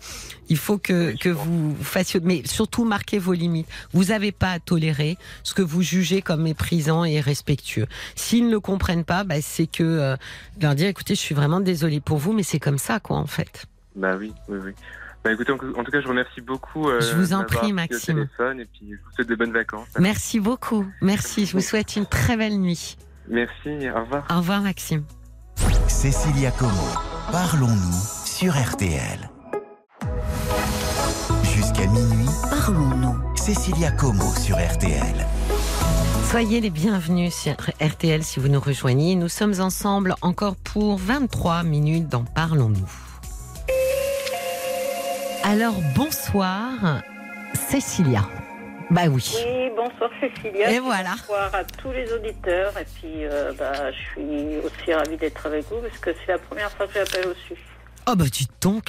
il 0.48 0.58
faut 0.58 0.76
que, 0.76 1.16
que 1.16 1.30
vous 1.30 1.74
fassiez. 1.80 2.20
Mais 2.22 2.42
surtout, 2.44 2.84
marquez 2.84 3.18
vos 3.18 3.32
limites. 3.32 3.68
Vous 3.92 4.04
n'avez 4.04 4.32
pas 4.32 4.50
à 4.50 4.58
tolérer 4.58 5.16
ce 5.42 5.54
que 5.54 5.62
vous 5.62 5.80
jugez 5.80 6.20
comme 6.20 6.42
méprisant 6.42 7.04
et 7.04 7.20
respectueux. 7.20 7.86
S'ils 8.16 8.46
ne 8.46 8.50
le 8.50 8.60
comprennent 8.60 9.04
pas, 9.04 9.24
bah, 9.24 9.40
c'est 9.40 9.66
que 9.66 9.82
euh, 9.82 10.16
leur 10.60 10.74
dire 10.74 10.88
écoutez, 10.88 11.14
je 11.14 11.20
suis 11.20 11.34
vraiment 11.34 11.60
désolée 11.60 12.00
pour 12.00 12.18
vous, 12.18 12.32
mais 12.32 12.42
c'est 12.42 12.60
comme 12.60 12.78
ça, 12.78 13.00
quoi, 13.00 13.16
en 13.16 13.26
fait. 13.26 13.66
Bah 13.94 14.16
oui, 14.18 14.32
oui, 14.48 14.58
oui. 14.62 14.72
Bah 15.26 15.32
écoutez, 15.32 15.50
en, 15.50 15.56
tout 15.56 15.90
cas, 15.90 15.98
je 15.98 16.04
vous 16.04 16.10
remercie 16.10 16.40
beaucoup. 16.40 16.88
Euh, 16.88 17.00
je 17.00 17.16
vous 17.16 17.32
en 17.32 17.42
prie, 17.42 17.72
Maxime. 17.72 18.28
et 18.38 18.64
puis 18.64 18.92
je 18.92 18.94
vous 18.94 19.12
souhaite 19.12 19.28
de 19.28 19.34
bonnes 19.34 19.52
vacances. 19.52 19.88
Merci 19.98 20.38
beaucoup. 20.38 20.86
Merci. 21.00 21.46
Je 21.46 21.54
vous 21.54 21.60
souhaite 21.60 21.96
une 21.96 22.06
très 22.06 22.36
belle 22.36 22.56
nuit. 22.60 22.96
Merci. 23.28 23.90
Au 23.90 24.02
revoir. 24.02 24.24
Au 24.30 24.36
revoir, 24.36 24.62
Maxime. 24.62 25.02
Cécilia 25.88 26.52
Como, 26.52 26.70
parlons-nous 27.32 28.24
sur 28.24 28.52
RTL. 28.52 29.28
Jusqu'à 31.42 31.88
minuit, 31.88 32.30
parlons-nous. 32.48 33.36
Cécilia 33.36 33.90
Como 33.90 34.32
sur 34.36 34.56
RTL. 34.56 35.26
Soyez 36.30 36.60
les 36.60 36.70
bienvenus 36.70 37.34
sur 37.34 37.56
RTL 37.80 38.22
si 38.22 38.38
vous 38.38 38.46
nous 38.46 38.60
rejoignez. 38.60 39.16
Nous 39.16 39.28
sommes 39.28 39.60
ensemble 39.60 40.14
encore 40.22 40.54
pour 40.54 40.98
23 40.98 41.64
minutes 41.64 42.06
dans 42.08 42.22
Parlons-nous. 42.22 43.05
Alors 45.48 45.80
bonsoir, 45.94 47.04
Cécilia. 47.54 48.22
Bah 48.90 49.02
oui. 49.08 49.32
Oui, 49.46 49.70
bonsoir 49.76 50.10
Cécilia. 50.20 50.72
Et 50.72 50.80
voilà. 50.80 51.10
Bonsoir 51.10 51.54
à 51.54 51.62
tous 51.62 51.92
les 51.92 52.12
auditeurs. 52.12 52.72
Et 52.76 52.84
puis, 52.84 53.24
euh, 53.24 53.52
bah, 53.56 53.92
je 53.92 53.96
suis 53.96 54.56
aussi 54.56 54.92
ravie 54.92 55.16
d'être 55.16 55.46
avec 55.46 55.64
vous 55.70 55.76
parce 55.80 55.98
que 55.98 56.10
c'est 56.14 56.32
la 56.32 56.38
première 56.38 56.68
fois 56.72 56.88
que 56.88 56.94
j'appelle 56.94 57.28
au 57.28 57.34
sujet. 57.34 57.60
Oh 58.08 58.14
bah 58.14 58.26
tu 58.32 58.44
donc. 58.62 58.84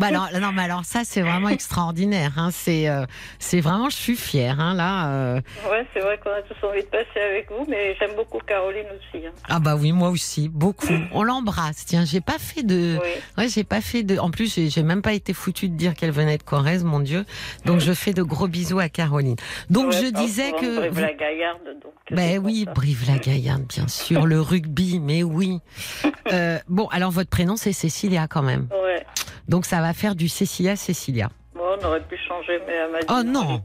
bah 0.00 0.08
alors 0.08 0.28
non 0.40 0.50
mais 0.52 0.62
alors 0.62 0.84
ça 0.84 1.02
c'est 1.04 1.22
vraiment 1.22 1.48
extraordinaire. 1.48 2.32
Hein. 2.36 2.48
C'est 2.50 2.88
euh, 2.88 3.06
c'est 3.38 3.60
vraiment 3.60 3.88
je 3.88 3.94
suis 3.94 4.16
fière 4.16 4.58
hein, 4.58 4.74
là. 4.74 5.12
Euh... 5.12 5.40
Ouais 5.70 5.86
c'est 5.94 6.00
vrai 6.00 6.18
qu'on 6.18 6.30
a 6.30 6.42
tous 6.42 6.66
envie 6.66 6.82
de 6.82 6.88
passer 6.88 7.20
avec 7.20 7.48
vous 7.52 7.64
mais 7.68 7.94
j'aime 8.00 8.16
beaucoup 8.16 8.38
Caroline 8.38 8.86
aussi. 8.86 9.24
Hein. 9.24 9.30
Ah 9.48 9.60
bah 9.60 9.76
oui 9.76 9.92
moi 9.92 10.08
aussi 10.08 10.48
beaucoup. 10.48 10.92
On 11.12 11.22
l'embrasse. 11.22 11.84
Tiens 11.86 12.04
j'ai 12.04 12.20
pas 12.20 12.38
fait 12.38 12.64
de. 12.64 12.98
Ouais 13.36 13.48
j'ai 13.48 13.62
pas 13.62 13.80
fait 13.80 14.02
de. 14.02 14.18
En 14.18 14.32
plus 14.32 14.58
j'ai 14.68 14.82
même 14.82 15.02
pas 15.02 15.12
été 15.12 15.34
foutue 15.34 15.68
de 15.68 15.76
dire 15.76 15.94
qu'elle 15.94 16.10
venait 16.10 16.38
de 16.38 16.42
Corrèze 16.42 16.82
mon 16.82 16.98
Dieu. 16.98 17.24
Donc 17.64 17.78
je 17.78 17.92
fais 17.92 18.12
de 18.12 18.24
gros 18.24 18.48
bisous 18.48 18.80
à 18.80 18.88
Caroline. 18.88 19.36
Donc 19.70 19.92
je 19.92 20.06
disais 20.06 20.50
que. 20.50 20.88
Brive 20.88 21.00
la 21.00 21.12
Gaillarde 21.12 21.64
donc. 21.80 21.92
Ben 22.10 22.40
oui 22.42 22.66
Brive 22.74 23.04
la 23.06 23.18
Gaillarde 23.18 23.66
bien 23.68 23.86
sûr 23.86 24.26
le 24.26 24.40
rugby 24.40 24.98
mais 24.98 25.22
oui. 25.22 25.60
Euh, 26.30 26.58
bon 26.68 26.88
alors 26.88 27.10
votre 27.10 27.30
prénom 27.30 27.56
c'est 27.56 27.72
Cécilia 27.72 28.26
quand 28.28 28.42
même. 28.42 28.47
Ouais. 28.56 29.04
Donc 29.48 29.64
ça 29.66 29.80
va 29.80 29.92
faire 29.92 30.14
du 30.14 30.28
Cécilia 30.28 30.76
Cécilia. 30.76 31.30
Bon, 31.54 31.62
on 31.80 31.84
aurait 31.86 32.02
pu 32.02 32.16
changer, 32.28 32.58
mais 32.66 32.74
elle 32.74 32.90
m'a 32.92 33.00
dit. 33.00 33.06
Oh 33.10 33.22
non 33.22 33.62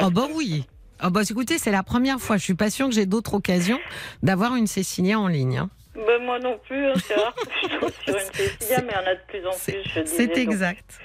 Oh 0.00 0.10
bah 0.10 0.26
oui 0.34 0.66
Oh 1.04 1.10
bah 1.10 1.22
écoutez, 1.28 1.58
c'est 1.58 1.70
la 1.72 1.82
première 1.82 2.18
fois. 2.20 2.36
Je 2.36 2.44
suis 2.44 2.54
pas 2.54 2.70
sûre 2.70 2.86
que 2.88 2.94
j'ai 2.94 3.06
d'autres 3.06 3.34
occasions 3.34 3.80
d'avoir 4.22 4.54
une 4.54 4.66
Cécilia 4.66 5.18
en 5.18 5.28
ligne. 5.28 5.58
Hein. 5.58 5.70
Ben 5.94 6.22
moi 6.22 6.38
non 6.38 6.58
plus, 6.66 6.86
hein, 6.86 6.94
c'est 7.06 7.14
rare 7.14 7.34
que 7.34 7.42
je 7.62 7.78
tombe 7.78 7.90
sur 8.04 8.14
une 8.14 8.20
Cécilia, 8.32 8.82
mais 8.82 8.92
il 8.92 8.94
y 8.94 9.08
en 9.08 9.10
a 9.10 9.14
de 9.14 9.20
plus 9.28 9.46
en 9.46 9.50
plus. 9.50 10.06
C'est 10.06 10.38
exact. 10.38 10.98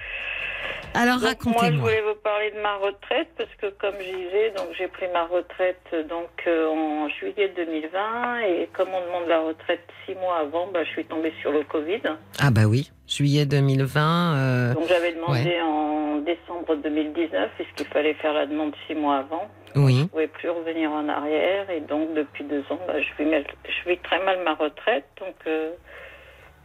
Alors 0.94 1.20
racontez-moi. 1.20 1.70
Moi, 1.70 1.72
je 1.72 1.78
voulais 1.78 2.02
vous 2.02 2.20
parler 2.24 2.52
de 2.52 2.60
ma 2.62 2.76
retraite 2.78 3.28
parce 3.38 3.50
que, 3.62 3.68
comme 3.80 3.96
je 4.00 4.16
disais, 4.16 4.52
donc 4.58 4.68
j'ai 4.78 4.88
pris 4.88 5.08
ma 5.14 5.26
retraite 5.26 5.96
donc 6.10 6.30
euh, 6.48 6.68
en 6.68 7.10
juillet 7.10 7.52
2020 7.56 8.40
et 8.40 8.70
comme 8.74 8.90
on 8.90 9.06
demande 9.06 9.28
la 9.28 9.40
retraite 9.42 9.82
six 10.06 10.16
mois 10.16 10.38
avant, 10.40 10.68
bah, 10.68 10.84
je 10.84 10.90
suis 10.90 11.06
tombée 11.06 11.34
sur 11.42 11.52
le 11.52 11.64
Covid. 11.64 12.02
Ah 12.40 12.52
bah 12.52 12.66
oui, 12.68 12.92
juillet 13.08 13.46
2020. 13.46 14.36
Euh, 14.36 14.74
donc 14.74 14.88
j'avais 14.88 15.14
demandé 15.14 15.60
en 15.62 16.18
décembre 16.18 16.76
2019 16.76 17.52
puisqu'il 17.56 17.88
fallait 17.88 18.16
faire 18.16 18.34
la 18.34 18.46
demande 18.46 18.74
six 18.88 18.96
mois 18.96 19.18
avant? 19.18 19.48
Oui. 19.76 19.98
Je 19.98 20.02
ne 20.02 20.08
pouvais 20.08 20.28
plus 20.28 20.50
revenir 20.50 20.92
en 20.92 21.08
arrière 21.08 21.70
et 21.70 21.82
donc 21.82 22.14
depuis 22.14 22.44
deux 22.44 22.64
ans, 22.72 22.80
bah, 22.88 22.96
je, 23.00 23.24
vis, 23.24 23.46
je 23.66 23.90
vis 23.90 23.98
très 24.00 24.24
mal 24.24 24.40
ma 24.44 24.56
retraite. 24.56 25.06
Donc 25.20 25.36
euh, 25.48 25.72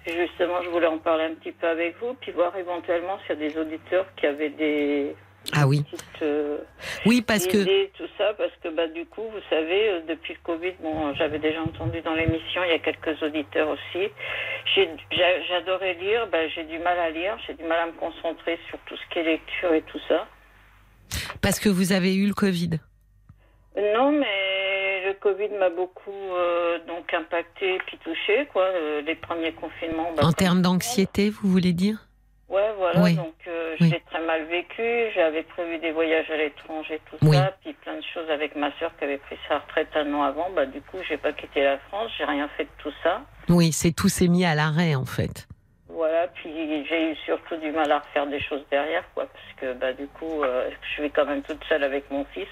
Justement, 0.06 0.62
je 0.62 0.68
voulais 0.68 0.86
en 0.86 0.98
parler 0.98 1.24
un 1.24 1.34
petit 1.34 1.52
peu 1.52 1.66
avec 1.66 1.96
vous, 1.98 2.14
puis 2.14 2.32
voir 2.32 2.56
éventuellement 2.56 3.18
s'il 3.20 3.40
y 3.40 3.44
a 3.44 3.48
des 3.48 3.58
auditeurs 3.58 4.06
qui 4.16 4.26
avaient 4.26 4.50
des 4.50 5.16
ah 5.52 5.66
oui. 5.66 5.84
Euh, 6.22 6.58
oui, 7.04 7.20
parce 7.20 7.44
idées, 7.44 7.90
que 7.94 8.04
tout 8.04 8.10
ça, 8.16 8.32
parce 8.38 8.52
que 8.62 8.68
bah 8.74 8.86
du 8.88 9.04
coup, 9.04 9.22
vous 9.22 9.42
savez, 9.50 9.90
euh, 9.90 10.00
depuis 10.08 10.34
le 10.34 10.38
Covid, 10.42 10.72
bon, 10.80 11.14
j'avais 11.14 11.38
déjà 11.38 11.60
entendu 11.60 12.00
dans 12.00 12.14
l'émission, 12.14 12.62
il 12.64 12.70
y 12.70 12.74
a 12.74 12.78
quelques 12.78 13.22
auditeurs 13.22 13.68
aussi. 13.68 14.08
J'adorais 15.48 15.94
lire, 15.94 16.26
bah, 16.32 16.48
j'ai 16.48 16.64
du 16.64 16.78
mal 16.78 16.98
à 16.98 17.10
lire, 17.10 17.36
j'ai 17.46 17.54
du 17.54 17.64
mal 17.64 17.78
à 17.78 17.86
me 17.86 17.92
concentrer 17.92 18.58
sur 18.68 18.78
tout 18.86 18.96
ce 18.96 19.12
qui 19.12 19.18
est 19.18 19.24
lecture 19.24 19.74
et 19.74 19.82
tout 19.82 20.00
ça. 20.08 20.26
Parce 21.42 21.60
que 21.60 21.68
vous 21.68 21.92
avez 21.92 22.14
eu 22.14 22.26
le 22.26 22.34
Covid. 22.34 22.78
Non, 23.76 24.12
mais 24.12 25.02
le 25.04 25.14
Covid 25.14 25.48
m'a 25.58 25.68
beaucoup 25.68 26.10
euh, 26.12 26.78
donc 26.86 27.12
impacté 27.12 27.78
puis 27.86 27.98
touché 27.98 28.46
quoi. 28.52 28.62
Euh, 28.62 29.02
les 29.02 29.16
premiers 29.16 29.52
confinements. 29.52 30.12
Bah, 30.16 30.26
en 30.26 30.32
termes 30.32 30.62
d'anxiété, 30.62 31.30
vous 31.30 31.48
voulez 31.48 31.72
dire? 31.72 32.06
Ouais, 32.48 32.72
voilà. 32.78 33.00
Donc 33.14 33.34
euh, 33.48 33.74
j'ai 33.80 34.00
très 34.10 34.24
mal 34.24 34.44
vécu. 34.44 35.10
J'avais 35.14 35.42
prévu 35.42 35.78
des 35.78 35.90
voyages 35.90 36.30
à 36.30 36.36
l'étranger, 36.36 37.00
tout 37.10 37.32
ça, 37.32 37.56
puis 37.62 37.72
plein 37.72 37.96
de 37.96 38.04
choses 38.14 38.30
avec 38.30 38.54
ma 38.54 38.70
soeur 38.78 38.92
qui 38.96 39.04
avait 39.04 39.18
pris 39.18 39.36
sa 39.48 39.58
retraite 39.58 39.88
un 39.94 40.12
an 40.14 40.22
avant. 40.22 40.50
Bah 40.50 40.66
du 40.66 40.80
coup, 40.80 40.98
j'ai 41.08 41.16
pas 41.16 41.32
quitté 41.32 41.64
la 41.64 41.78
France. 41.78 42.12
J'ai 42.16 42.24
rien 42.24 42.48
fait 42.56 42.64
de 42.64 42.70
tout 42.78 42.92
ça. 43.02 43.22
Oui, 43.48 43.72
c'est 43.72 43.92
tout 43.92 44.08
s'est 44.08 44.28
mis 44.28 44.44
à 44.44 44.54
l'arrêt 44.54 44.94
en 44.94 45.04
fait. 45.06 45.48
Voilà, 45.88 46.28
puis 46.28 46.84
j'ai 46.88 47.12
eu 47.12 47.16
surtout 47.24 47.56
du 47.56 47.70
mal 47.70 47.90
à 47.90 48.00
refaire 48.00 48.26
des 48.26 48.40
choses 48.40 48.64
derrière, 48.68 49.04
quoi, 49.14 49.26
parce 49.26 49.54
que 49.60 49.78
bah, 49.78 49.92
du 49.92 50.08
coup, 50.08 50.42
je 50.42 50.88
suis 50.92 51.08
quand 51.12 51.24
même 51.24 51.42
toute 51.42 51.62
seule 51.68 51.84
avec 51.84 52.10
mon 52.10 52.24
fils. 52.34 52.48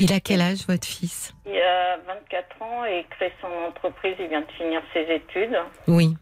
Il 0.00 0.12
a 0.12 0.20
quel 0.20 0.40
âge, 0.40 0.66
votre 0.68 0.86
fils? 0.86 1.34
Il 1.46 1.60
a 1.60 1.98
24 2.06 2.62
ans 2.62 2.84
et 2.84 3.00
il 3.00 3.06
crée 3.16 3.32
son 3.40 3.48
entreprise. 3.68 4.16
Il 4.18 4.28
vient 4.28 4.40
de 4.40 4.52
finir 4.52 4.82
ses 4.92 5.02
études. 5.02 5.56
Oui. 5.86 6.14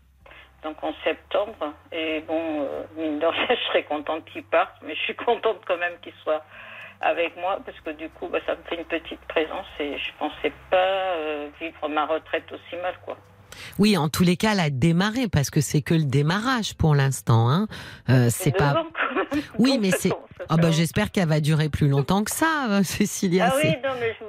Donc 0.63 0.77
en 0.83 0.93
septembre. 1.05 1.73
Et 1.93 2.21
bon, 2.27 2.63
euh, 2.63 2.83
mine 2.97 3.19
de 3.19 3.27
rien, 3.27 3.47
je 3.51 3.69
serais 3.69 3.85
contente 3.85 4.25
qu'il 4.27 4.45
parte, 4.45 4.75
mais 4.83 4.95
je 4.95 5.01
suis 5.01 5.17
contente 5.17 5.59
quand 5.67 5.79
même 5.79 5.95
qu'il 6.03 6.13
soit 6.23 6.45
avec 7.01 7.35
moi 7.37 7.59
parce 7.65 7.79
que 7.81 7.91
du 7.91 8.09
coup, 8.11 8.29
bah, 8.29 8.39
ça 8.47 8.55
me 8.55 8.63
fait 8.69 8.77
une 8.77 8.85
petite 8.85 9.21
présence 9.29 9.67
et 9.79 9.97
je 9.97 10.11
pensais 10.19 10.53
pas 10.71 10.77
euh, 10.77 11.49
vivre 11.61 11.89
ma 11.89 12.07
retraite 12.07 12.45
aussi 12.53 12.77
mal, 12.83 12.95
quoi. 13.05 13.17
Oui, 13.79 13.97
en 13.97 14.09
tous 14.09 14.23
les 14.23 14.37
cas, 14.37 14.53
elle 14.53 14.61
a 14.61 14.71
démarré 14.71 15.29
parce 15.29 15.51
que 15.51 15.61
c'est 15.61 15.83
que 15.83 15.95
le 15.95 16.05
démarrage 16.05 16.77
pour 16.77 16.95
l'instant. 16.95 17.51
Hein. 17.51 17.67
Euh, 18.09 18.29
c'est 18.31 18.57
pas. 18.57 18.85
Oui, 19.59 19.79
mais 19.81 19.91
c'est. 19.91 20.13
Ah 20.49 20.57
bah 20.57 20.71
j'espère 20.71 21.11
qu'elle 21.11 21.29
va 21.29 21.41
durer 21.41 21.69
plus 21.69 21.89
longtemps 21.89 22.25
que 22.25 22.31
ça, 22.31 22.69
euh, 22.71 22.83
Cécilia. 22.85 23.51
Ah 23.53 23.57
oui, 23.63 23.71
non 23.85 23.91
mais 24.01 24.15
je, 24.19 24.25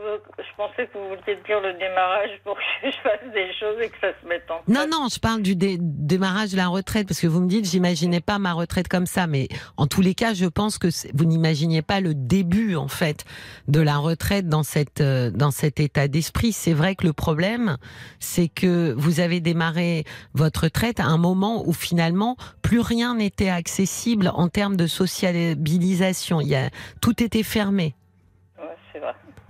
pensais 0.58 0.88
que 0.88 0.98
vous 0.98 1.10
vouliez 1.10 1.40
dire 1.48 1.60
le 1.62 1.74
démarrage 1.80 2.30
pour 2.44 2.56
que 2.56 2.62
je 2.84 2.98
fasse 2.98 3.34
des 3.34 3.52
choses 3.60 3.82
et 3.82 3.90
que 3.90 3.98
ça 4.00 4.10
se 4.22 4.28
mette 4.28 4.44
en 4.50 4.62
place. 4.62 4.68
Non, 4.68 4.86
non, 4.88 5.08
je 5.12 5.20
parle 5.20 5.42
du 5.42 5.56
démarrage 5.56 6.52
de 6.52 6.58
la 6.58 6.68
retraite 6.68 7.08
parce 7.08 7.20
que 7.20 7.28
vous 7.28 7.42
me 7.42 7.48
dites, 7.48 7.66
j'imaginais 7.66 8.20
pas 8.20 8.38
ma 8.38 8.54
retraite 8.54 8.88
comme 8.88 9.06
ça, 9.06 9.26
mais 9.26 9.48
en 9.78 9.88
tous 9.88 10.02
les 10.02 10.14
cas, 10.14 10.34
je 10.34 10.46
pense 10.46 10.78
que 10.78 10.88
vous 11.14 11.26
n'imaginiez 11.26 11.82
pas 11.82 12.00
le 12.00 12.14
début 12.14 12.76
en 12.76 12.88
fait 12.88 13.26
de 13.68 13.82
la 13.82 13.98
retraite 13.98 14.48
dans 14.48 14.64
cette 14.64 15.02
euh, 15.02 15.32
dans 15.32 15.52
cet 15.52 15.80
état 15.80 16.08
d'esprit. 16.08 16.52
C'est 16.52 16.74
vrai 16.74 16.96
que 16.96 17.06
le 17.08 17.14
problème, 17.14 17.78
c'est 18.20 18.48
que 18.48 18.94
vous 18.98 19.20
avez 19.20 19.40
démarré 19.40 20.04
votre 20.34 20.66
retraite 20.66 21.00
à 21.00 21.06
un 21.06 21.18
moment 21.18 21.68
où 21.68 21.74
finalement 21.74 22.36
plus 22.62 22.80
rien 22.80 23.16
n'était 23.16 23.50
accessible 23.50 24.32
en 24.34 24.48
termes 24.48 24.76
de 24.76 24.88
sociabilisation. 24.88 26.01
Il 26.42 26.48
y 26.48 26.56
a 26.56 26.70
tout 27.02 27.24
était 27.24 27.44
fermé. 27.44 27.96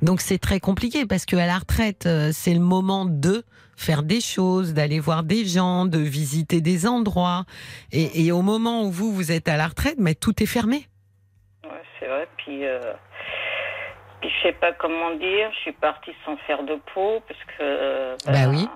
Donc 0.01 0.19
c'est 0.19 0.39
très 0.39 0.59
compliqué 0.59 1.05
parce 1.05 1.25
que 1.25 1.35
à 1.35 1.45
la 1.45 1.59
retraite, 1.59 2.07
euh, 2.07 2.29
c'est 2.31 2.53
le 2.53 2.59
moment 2.59 3.05
de 3.05 3.43
faire 3.77 4.01
des 4.01 4.19
choses, 4.19 4.73
d'aller 4.73 4.99
voir 4.99 5.23
des 5.23 5.45
gens, 5.45 5.85
de 5.85 5.99
visiter 5.99 6.59
des 6.59 6.87
endroits. 6.87 7.43
Et, 7.91 8.31
au 8.31 8.41
moment 8.41 8.83
où 8.83 8.91
vous, 8.91 9.11
vous 9.11 9.31
êtes 9.31 9.47
à 9.47 9.57
la 9.57 9.67
retraite, 9.67 9.95
mais 9.99 10.15
tout 10.15 10.41
est 10.41 10.47
fermé. 10.47 10.87
Ouais, 11.63 11.81
c'est 11.99 12.07
vrai. 12.07 12.27
Puis, 12.37 12.65
euh, 12.65 12.93
puis 14.21 14.29
je 14.29 14.47
sais 14.47 14.53
pas 14.53 14.71
comment 14.73 15.11
dire, 15.15 15.51
je 15.53 15.59
suis 15.59 15.71
partie 15.71 16.13
sans 16.25 16.37
faire 16.47 16.63
de 16.63 16.75
peau 16.93 17.21
parce 17.27 17.39
que. 17.57 17.61
Euh, 17.61 18.15
bah, 18.25 18.49
oui. 18.49 18.67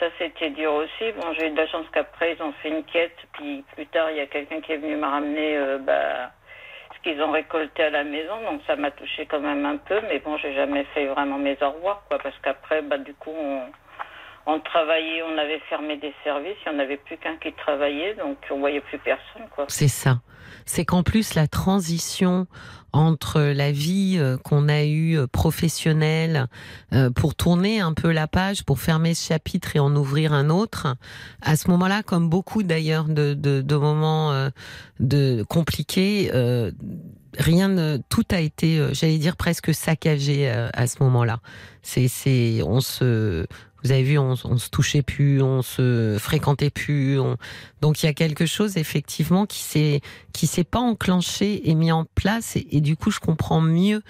Ça, 0.00 0.06
c'était 0.18 0.50
dur 0.50 0.72
aussi. 0.72 1.12
Bon, 1.12 1.32
j'ai 1.38 1.46
eu 1.46 1.50
de 1.50 1.56
la 1.56 1.68
chance 1.68 1.86
qu'après, 1.92 2.34
ils 2.34 2.42
ont 2.42 2.52
fait 2.62 2.70
une 2.70 2.84
quête. 2.84 3.16
Puis 3.34 3.64
plus 3.74 3.86
tard, 3.86 4.10
il 4.10 4.16
y 4.16 4.20
a 4.20 4.26
quelqu'un 4.26 4.60
qui 4.62 4.72
est 4.72 4.78
venu 4.78 4.96
me 4.96 5.06
ramener. 5.06 5.78
bah, 5.86 6.32
qu'ils 7.02 7.20
ont 7.22 7.30
récolté 7.30 7.82
à 7.82 7.90
la 7.90 8.04
maison, 8.04 8.34
donc 8.50 8.60
ça 8.66 8.76
m'a 8.76 8.90
touché 8.90 9.26
quand 9.26 9.40
même 9.40 9.64
un 9.64 9.76
peu, 9.76 10.00
mais 10.08 10.18
bon, 10.20 10.36
j'ai 10.38 10.54
jamais 10.54 10.84
fait 10.94 11.06
vraiment 11.06 11.38
mes 11.38 11.56
au 11.62 11.70
revoir, 11.70 12.02
quoi, 12.08 12.18
parce 12.18 12.36
qu'après, 12.42 12.82
bah, 12.82 12.98
du 12.98 13.14
coup, 13.14 13.34
on, 14.46 14.60
travaillait, 14.60 15.22
on 15.22 15.38
avait 15.38 15.60
fermé 15.68 15.96
des 15.96 16.14
services, 16.24 16.56
il 16.66 16.72
n'y 16.72 16.76
en 16.76 16.78
avait 16.80 16.96
plus 16.96 17.16
qu'un 17.16 17.36
qui 17.36 17.52
travaillait, 17.52 18.14
donc 18.14 18.38
on 18.50 18.58
voyait 18.58 18.80
plus 18.80 18.98
personne, 18.98 19.48
quoi. 19.54 19.66
C'est 19.68 19.88
ça. 19.88 20.20
C'est 20.66 20.84
qu'en 20.84 21.02
plus, 21.02 21.34
la 21.34 21.48
transition 21.48 22.46
entre 22.92 23.40
la 23.40 23.72
vie 23.72 24.16
euh, 24.18 24.36
qu'on 24.36 24.68
a 24.68 24.82
eue 24.84 25.18
euh, 25.18 25.26
professionnelle 25.26 26.46
euh, 26.92 27.10
pour 27.10 27.34
tourner 27.34 27.80
un 27.80 27.94
peu 27.94 28.12
la 28.12 28.26
page, 28.26 28.64
pour 28.64 28.78
fermer 28.78 29.14
ce 29.14 29.28
chapitre 29.28 29.76
et 29.76 29.78
en 29.78 29.94
ouvrir 29.96 30.32
un 30.32 30.50
autre. 30.50 30.96
À 31.40 31.56
ce 31.56 31.70
moment-là, 31.70 32.02
comme 32.02 32.28
beaucoup 32.28 32.62
d'ailleurs 32.62 33.04
de, 33.04 33.34
de, 33.34 33.62
de, 33.62 33.76
moments 33.76 34.50
de 35.00 35.44
compliqués, 35.48 36.30
rien 37.38 37.68
ne, 37.68 37.98
tout 38.08 38.24
a 38.30 38.40
été, 38.40 38.80
j'allais 38.92 39.18
dire 39.18 39.36
presque 39.36 39.74
saccagé 39.74 40.48
à 40.48 40.86
ce 40.86 41.02
moment-là. 41.02 41.40
C'est, 41.82 42.08
c'est, 42.08 42.62
on 42.62 42.80
se, 42.80 43.46
vous 43.84 43.92
avez 43.92 44.02
vu, 44.02 44.18
on, 44.18 44.34
on 44.44 44.58
se 44.58 44.70
touchait 44.70 45.02
plus, 45.02 45.42
on 45.42 45.62
se 45.62 46.16
fréquentait 46.18 46.70
plus. 46.70 47.18
Donc 47.80 48.02
il 48.02 48.06
y 48.06 48.08
a 48.08 48.12
quelque 48.12 48.46
chose 48.46 48.76
effectivement 48.76 49.46
qui 49.46 49.58
s'est 49.58 50.00
qui 50.32 50.46
s'est 50.46 50.64
pas 50.64 50.78
enclenché 50.78 51.68
et 51.68 51.74
mis 51.74 51.92
en 51.92 52.04
place. 52.04 52.56
Et, 52.56 52.80
du 52.80 52.96
coup, 52.96 53.10
je 53.10 53.20
comprends 53.20 53.60
mieux 53.60 54.02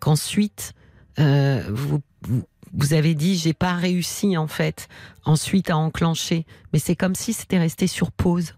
qu'ensuite 0.00 0.72
euh, 1.18 1.62
vous, 1.68 2.00
vous, 2.22 2.94
avez 2.94 3.14
dit 3.14 3.36
j'ai 3.36 3.52
pas 3.52 3.72
réussi 3.72 4.36
en 4.36 4.46
fait 4.46 4.88
ensuite 5.24 5.70
à 5.70 5.76
enclencher. 5.76 6.44
Mais 6.72 6.78
c'est 6.78 6.96
comme 6.96 7.14
si 7.14 7.32
c'était 7.32 7.58
resté 7.58 7.86
sur 7.86 8.12
pause. 8.12 8.54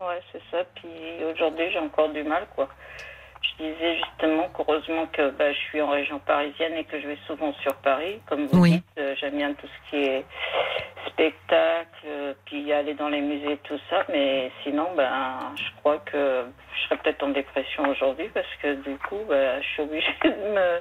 Ouais, 0.00 0.20
c'est 0.32 0.42
ça. 0.50 0.64
Puis 0.74 0.88
aujourd'hui, 1.32 1.64
j'ai 1.72 1.78
encore 1.78 2.12
du 2.12 2.22
mal, 2.24 2.46
quoi. 2.54 2.68
Je 3.62 3.68
disais 3.68 3.96
justement 3.96 4.48
qu'heureusement 4.48 5.06
que 5.06 5.30
bah, 5.30 5.52
je 5.52 5.58
suis 5.58 5.80
en 5.80 5.90
région 5.90 6.18
parisienne 6.18 6.74
et 6.74 6.84
que 6.84 7.00
je 7.00 7.06
vais 7.06 7.18
souvent 7.26 7.52
sur 7.62 7.74
Paris. 7.76 8.20
Comme 8.26 8.46
vous 8.46 8.66
dites, 8.66 8.84
euh, 8.98 9.14
j'aime 9.20 9.36
bien 9.36 9.54
tout 9.54 9.66
ce 9.66 9.90
qui 9.90 10.04
est 10.04 10.24
spectacle, 11.06 12.06
euh, 12.06 12.34
puis 12.44 12.72
aller 12.72 12.94
dans 12.94 13.08
les 13.08 13.20
musées, 13.20 13.58
tout 13.64 13.78
ça. 13.88 14.04
Mais 14.08 14.50
sinon, 14.64 14.88
ben, 14.96 15.38
je 15.56 15.80
crois 15.80 15.98
que 15.98 16.44
je 16.74 16.84
serais 16.84 16.96
peut-être 16.98 17.22
en 17.22 17.28
dépression 17.28 17.88
aujourd'hui 17.88 18.28
parce 18.34 18.52
que 18.60 18.74
du 18.74 18.96
coup, 18.98 19.20
ben, 19.28 19.62
je 19.62 19.66
suis 19.68 19.82
obligée 19.82 20.14
de 20.24 20.28
me 20.30 20.80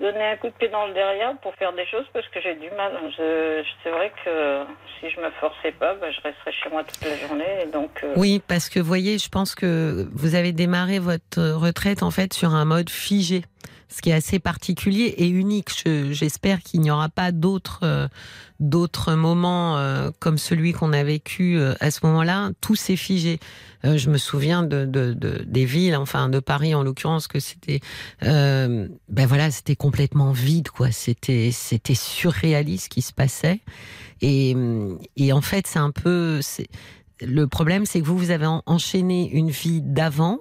donner 0.00 0.24
un 0.24 0.36
coup 0.36 0.48
de 0.48 0.54
pied 0.54 0.68
dans 0.68 0.86
le 0.86 0.94
derrière 0.94 1.36
pour 1.42 1.54
faire 1.54 1.72
des 1.72 1.86
choses 1.86 2.06
parce 2.12 2.26
que 2.28 2.40
j'ai 2.40 2.54
du 2.54 2.70
mal. 2.70 2.92
c'est 3.16 3.90
vrai 3.90 4.10
que 4.24 4.64
si 4.98 5.10
je 5.10 5.20
me 5.20 5.30
forçais 5.40 5.72
pas, 5.72 5.94
bah, 5.94 6.10
je 6.10 6.20
resterais 6.22 6.52
chez 6.52 6.70
moi 6.70 6.82
toute 6.84 7.04
la 7.04 7.16
journée. 7.16 7.66
donc, 7.72 7.90
euh, 8.02 8.14
Oui, 8.16 8.40
parce 8.46 8.68
que 8.68 8.80
vous 8.80 8.86
voyez, 8.86 9.18
je 9.18 9.28
pense 9.28 9.54
que 9.54 10.08
vous 10.12 10.34
avez 10.34 10.52
démarré 10.52 10.98
votre 10.98 11.40
retraite 11.40 11.79
en 12.02 12.10
fait 12.10 12.32
sur 12.32 12.54
un 12.54 12.64
mode 12.64 12.90
figé 12.90 13.44
ce 13.90 14.00
qui 14.02 14.10
est 14.10 14.14
assez 14.14 14.38
particulier 14.38 15.14
et 15.18 15.28
unique. 15.28 15.70
J'espère 15.84 16.62
qu'il 16.62 16.80
n'y 16.80 16.90
aura 16.90 17.08
pas 17.08 17.32
d'autres 17.32 17.80
euh, 17.82 19.16
moments 19.16 19.76
euh, 19.78 20.10
comme 20.20 20.38
celui 20.38 20.72
qu'on 20.72 20.92
a 20.92 21.02
vécu 21.02 21.58
euh, 21.58 21.74
à 21.80 21.90
ce 21.90 22.06
moment-là. 22.06 22.50
Tout 22.60 22.76
s'est 22.76 22.96
figé. 22.96 23.40
je 23.82 24.08
me 24.08 24.16
souviens 24.16 24.62
de, 24.62 24.84
de, 24.84 25.12
de, 25.12 25.42
des 25.44 25.64
villes, 25.64 25.96
enfin 25.96 26.28
de 26.28 26.38
Paris 26.38 26.74
en 26.74 26.84
l'occurrence, 26.84 27.26
que 27.26 27.40
c'était 27.40 27.80
ben 28.20 29.26
voilà, 29.26 29.50
c'était 29.50 29.76
complètement 29.76 30.30
vide 30.32 30.68
quoi. 30.68 30.92
C'était 30.92 31.50
c'était 31.52 31.94
surréaliste 31.94 32.84
ce 32.84 32.88
qui 32.88 33.02
se 33.02 33.12
passait. 33.12 33.60
Et, 34.22 34.54
et 35.16 35.32
en 35.32 35.40
fait, 35.40 35.66
c'est 35.66 35.78
un 35.78 35.90
peu 35.90 36.40
le 37.22 37.46
problème, 37.46 37.86
c'est 37.86 38.00
que 38.00 38.06
vous 38.06 38.16
vous 38.16 38.30
avez 38.30 38.46
enchaîné 38.66 39.30
une 39.30 39.50
vie 39.50 39.82
d'avant 39.82 40.38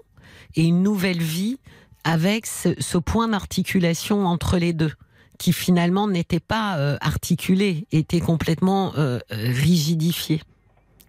et 0.55 0.63
une 0.63 0.83
nouvelle 0.83 1.21
vie 1.21 1.57
avec 2.03 2.45
ce, 2.45 2.97
point 2.97 3.27
d'articulation 3.27 4.25
entre 4.25 4.57
les 4.57 4.73
deux 4.73 4.93
qui 5.37 5.53
finalement 5.53 6.07
n'était 6.07 6.41
pas 6.41 6.77
euh, 6.77 6.97
articulé, 6.99 7.87
était 7.91 8.19
complètement 8.19 8.93
euh, 8.97 9.19
rigidifié. 9.29 10.41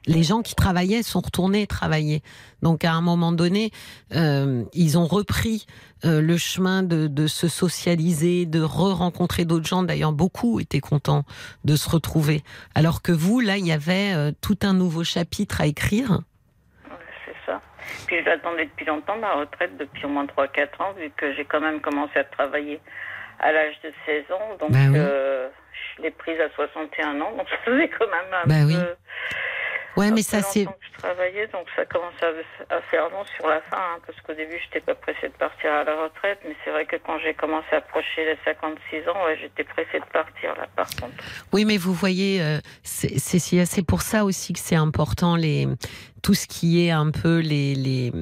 Les 0.07 0.23
gens 0.23 0.41
qui 0.41 0.55
travaillaient 0.55 1.03
sont 1.03 1.21
retournés 1.21 1.67
travailler. 1.67 2.23
Donc 2.63 2.85
à 2.85 2.93
un 2.93 3.01
moment 3.01 3.33
donné, 3.33 3.71
euh, 4.15 4.65
ils 4.73 4.97
ont 4.97 5.07
repris 5.07 5.67
le 6.03 6.39
chemin 6.39 6.83
de, 6.83 7.07
de, 7.07 7.27
se 7.27 7.47
socialiser, 7.47 8.47
de 8.47 8.63
re-rencontrer 8.63 9.45
d'autres 9.45 9.67
gens. 9.67 9.83
D'ailleurs, 9.83 10.15
beaucoup 10.15 10.59
étaient 10.59 10.81
contents 10.81 11.25
de 11.65 11.77
se 11.77 11.91
retrouver. 11.91 12.43
Alors 12.75 13.03
que 13.03 13.13
vous, 13.13 13.41
là, 13.41 13.59
il 13.59 13.67
y 13.67 13.73
avait 13.73 14.33
tout 14.41 14.57
un 14.63 14.73
nouveau 14.73 15.05
chapitre 15.05 15.61
à 15.61 15.67
écrire 15.67 16.23
puis 18.07 18.23
j'attendais 18.25 18.67
depuis 18.67 18.87
longtemps 18.87 19.17
ma 19.17 19.35
retraite, 19.35 19.77
depuis 19.77 20.05
au 20.05 20.09
moins 20.09 20.27
3-4 20.27 20.83
ans, 20.83 20.93
vu 20.93 21.11
que 21.17 21.33
j'ai 21.35 21.45
quand 21.45 21.61
même 21.61 21.81
commencé 21.81 22.19
à 22.19 22.25
travailler 22.25 22.81
à 23.39 23.53
l'âge 23.53 23.75
de 23.83 23.93
16 24.07 24.25
ans. 24.33 24.57
Donc, 24.59 24.71
bah 24.71 24.79
euh, 24.95 25.49
je 25.97 26.03
l'ai 26.03 26.11
prise 26.11 26.41
à 26.41 26.49
61 26.51 27.21
ans. 27.21 27.33
Donc, 27.37 27.49
ça 27.51 27.57
faisait 27.65 27.89
quand 27.89 28.07
même 28.07 28.33
un 28.33 28.47
bah 28.47 28.55
peu. 28.61 28.67
Oui. 28.67 28.77
Ouais, 29.97 30.11
mais 30.11 30.23
ça 30.23 30.43
c'est. 30.43 30.65
Je 30.65 30.99
travaillais, 30.99 31.47
donc 31.49 31.67
ça 31.75 31.85
commence 31.87 32.15
à, 32.23 32.81
faire 32.91 33.09
long 33.11 33.25
sur 33.37 33.49
la 33.49 33.61
fin, 33.63 33.77
hein, 33.77 33.99
parce 34.07 34.21
qu'au 34.21 34.35
début, 34.35 34.59
je 34.59 34.67
n'étais 34.67 34.81
pas 34.81 34.95
pressée 34.95 35.29
de 35.29 35.35
partir 35.35 35.73
à 35.73 35.85
la 35.85 36.03
retraite, 36.03 36.39
mais 36.47 36.55
c'est 36.65 36.71
vrai 36.71 36.87
que 36.87 36.97
quand 36.97 37.19
j'ai 37.21 37.35
commencé 37.35 37.69
à 37.73 37.77
approcher 37.77 38.25
les 38.25 38.39
56 38.45 39.09
ans, 39.09 39.17
j'étais 39.41 39.65
pressée 39.65 39.99
de 39.99 40.13
partir 40.13 40.55
là, 40.57 40.67
par 40.77 40.89
contre. 40.91 41.15
Oui, 41.53 41.65
mais 41.65 41.77
vous 41.77 41.95
voyez, 41.95 42.43
euh, 42.43 42.59
c'est 42.83 43.87
pour 43.87 44.03
ça 44.03 44.25
aussi 44.25 44.53
que 44.53 44.61
c'est 44.61 44.77
important 44.77 45.37
les 45.37 45.67
tout 46.23 46.35
ce 46.35 46.47
qui 46.47 46.85
est 46.85 46.91
un 46.91 47.11
peu 47.11 47.39
les, 47.39 47.75
les, 47.75 48.13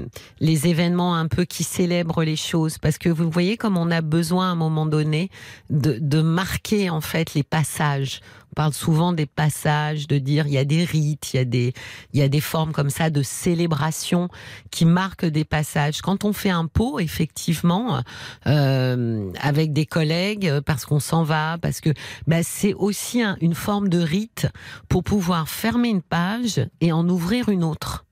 les 0.40 0.66
événements 0.68 1.16
un 1.16 1.26
peu 1.26 1.44
qui 1.44 1.64
célèbrent 1.64 2.22
les 2.22 2.36
choses. 2.36 2.78
Parce 2.78 2.98
que 2.98 3.08
vous 3.08 3.30
voyez 3.30 3.56
comme 3.56 3.76
on 3.76 3.90
a 3.90 4.00
besoin 4.00 4.48
à 4.48 4.52
un 4.52 4.54
moment 4.54 4.86
donné 4.86 5.30
de, 5.70 5.98
de 6.00 6.22
marquer 6.22 6.90
en 6.90 7.00
fait 7.00 7.34
les 7.34 7.42
passages. 7.42 8.20
Parle 8.58 8.72
souvent 8.72 9.12
des 9.12 9.26
passages, 9.26 10.08
de 10.08 10.18
dire 10.18 10.48
il 10.48 10.54
y 10.54 10.58
a 10.58 10.64
des 10.64 10.82
rites, 10.82 11.32
il 11.32 11.36
y 11.36 11.38
a 11.38 11.44
des, 11.44 11.72
il 12.12 12.18
y 12.18 12.24
a 12.24 12.28
des 12.28 12.40
formes 12.40 12.72
comme 12.72 12.90
ça 12.90 13.08
de 13.08 13.22
célébration 13.22 14.28
qui 14.72 14.84
marquent 14.84 15.26
des 15.26 15.44
passages. 15.44 16.02
Quand 16.02 16.24
on 16.24 16.32
fait 16.32 16.50
un 16.50 16.66
pot, 16.66 16.98
effectivement, 16.98 18.02
euh, 18.48 19.30
avec 19.40 19.72
des 19.72 19.86
collègues, 19.86 20.58
parce 20.66 20.86
qu'on 20.86 20.98
s'en 20.98 21.22
va, 21.22 21.56
parce 21.62 21.80
que 21.80 21.90
bah, 22.26 22.42
c'est 22.42 22.74
aussi 22.74 23.22
une 23.40 23.54
forme 23.54 23.88
de 23.88 24.00
rite 24.00 24.48
pour 24.88 25.04
pouvoir 25.04 25.48
fermer 25.48 25.90
une 25.90 26.02
page 26.02 26.60
et 26.80 26.90
en 26.90 27.08
ouvrir 27.08 27.50
une 27.50 27.62
autre. 27.62 28.06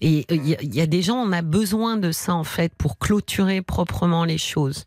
Et 0.00 0.26
il 0.30 0.36
euh, 0.36 0.56
y, 0.62 0.80
a 0.80 0.86
des 0.86 1.02
gens, 1.02 1.18
on 1.18 1.30
a 1.30 1.42
besoin 1.42 1.96
de 1.96 2.10
ça 2.10 2.34
en 2.34 2.42
fait 2.42 2.74
pour 2.76 2.98
clôturer 2.98 3.62
proprement 3.62 4.24
les 4.24 4.38
choses. 4.38 4.84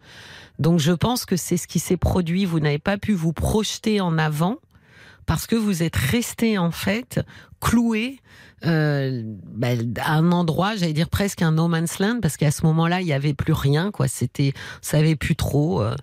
Donc 0.59 0.81
je 0.81 0.91
pense 0.91 1.23
que 1.23 1.37
c'est 1.37 1.55
ce 1.55 1.67
qui 1.67 1.79
s'est 1.79 1.95
produit. 1.95 2.43
Vous 2.43 2.59
n'avez 2.59 2.79
pas 2.79 2.97
pu 2.97 3.13
vous 3.13 3.31
projeter 3.31 4.01
en 4.01 4.17
avant 4.17 4.57
parce 5.25 5.47
que 5.47 5.55
vous 5.55 5.83
êtes 5.83 5.95
resté 5.95 6.57
en 6.57 6.71
fait 6.71 7.21
cloué 7.59 8.19
euh, 8.65 9.23
bah, 9.25 9.69
à 10.01 10.13
un 10.13 10.31
endroit, 10.31 10.75
j'allais 10.75 10.93
dire 10.93 11.09
presque 11.09 11.41
un 11.41 11.51
no 11.51 11.67
man's 11.67 11.99
land, 11.99 12.19
parce 12.21 12.37
qu'à 12.37 12.51
ce 12.51 12.65
moment-là, 12.65 13.01
il 13.01 13.07
y 13.07 13.13
avait 13.13 13.33
plus 13.33 13.53
rien, 13.53 13.91
quoi. 13.91 14.07
C'était, 14.07 14.53
on 14.55 14.85
savait 14.85 15.15
plus 15.15 15.35
trop, 15.35 15.81
euh, 15.81 15.95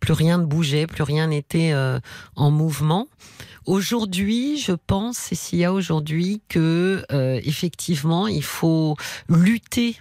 plus 0.00 0.12
rien 0.12 0.38
ne 0.38 0.44
bougeait, 0.44 0.86
plus 0.86 1.02
rien 1.02 1.28
n'était 1.28 1.72
euh, 1.72 1.98
en 2.34 2.50
mouvement. 2.50 3.08
Aujourd'hui, 3.66 4.58
je 4.58 4.72
pense, 4.72 5.30
y 5.52 5.64
a 5.64 5.72
aujourd'hui, 5.72 6.40
que 6.48 7.04
euh, 7.12 7.40
effectivement, 7.44 8.28
il 8.28 8.44
faut 8.44 8.96
lutter 9.28 9.96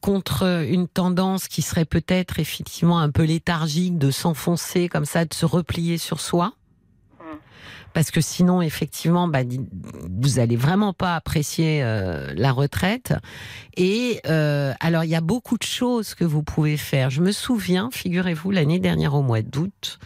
contre 0.00 0.64
une 0.68 0.88
tendance 0.88 1.48
qui 1.48 1.62
serait 1.62 1.84
peut-être 1.84 2.40
effectivement 2.40 2.98
un 2.98 3.10
peu 3.10 3.22
léthargique 3.22 3.98
de 3.98 4.10
s'enfoncer 4.10 4.88
comme 4.88 5.04
ça, 5.04 5.24
de 5.24 5.34
se 5.34 5.46
replier 5.46 5.98
sur 5.98 6.20
soi 6.20 6.54
parce 7.94 8.10
que 8.10 8.20
sinon, 8.20 8.62
effectivement, 8.62 9.28
bah, 9.28 9.40
vous 10.08 10.38
allez 10.38 10.56
vraiment 10.56 10.92
pas 10.92 11.14
apprécier 11.14 11.82
euh, 11.82 12.32
la 12.34 12.52
retraite. 12.52 13.14
Et 13.76 14.20
euh, 14.26 14.72
alors, 14.80 15.04
il 15.04 15.10
y 15.10 15.14
a 15.14 15.20
beaucoup 15.20 15.58
de 15.58 15.62
choses 15.62 16.14
que 16.14 16.24
vous 16.24 16.42
pouvez 16.42 16.76
faire. 16.76 17.10
Je 17.10 17.20
me 17.20 17.32
souviens, 17.32 17.90
figurez-vous, 17.92 18.50
l'année 18.50 18.78
dernière 18.78 19.14
au 19.14 19.22
mois 19.22 19.42
d'août, 19.42 19.98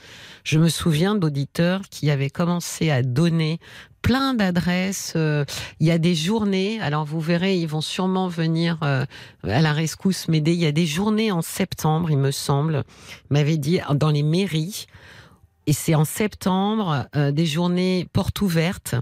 je 0.45 0.59
me 0.59 0.69
souviens 0.69 1.17
d'auditeurs 1.17 1.83
qui 1.91 2.11
avaient 2.11 2.31
commencé 2.31 2.91
à 2.91 3.03
donner 3.03 3.59
plein 4.01 4.35
d'adresses. 4.35 5.15
Euh, 5.17 5.45
il 5.81 5.89
y 5.89 5.91
a 5.91 5.99
des 5.99 6.15
journées. 6.15 6.81
Alors 6.81 7.05
vous 7.05 7.21
verrez, 7.21 7.57
ils 7.57 7.67
vont 7.67 7.81
sûrement 7.81 8.29
venir 8.29 8.79
à 8.81 9.07
la 9.43 9.73
rescousse 9.73 10.29
m'aider. 10.29 10.53
Il 10.53 10.61
y 10.61 10.67
a 10.67 10.73
des 10.73 10.87
journées 10.87 11.33
en 11.33 11.43
septembre, 11.43 12.11
il 12.13 12.19
me 12.19 12.31
semble. 12.31 12.85
M'avait 13.31 13.57
dit 13.57 13.81
dans 13.95 14.11
les 14.11 14.23
mairies 14.23 14.87
et 15.66 15.72
c'est 15.72 15.94
en 15.94 16.05
septembre 16.05 17.06
euh, 17.16 17.32
des 17.32 17.47
journées 17.47 18.06
portes 18.12 18.40
ouvertes 18.40 18.94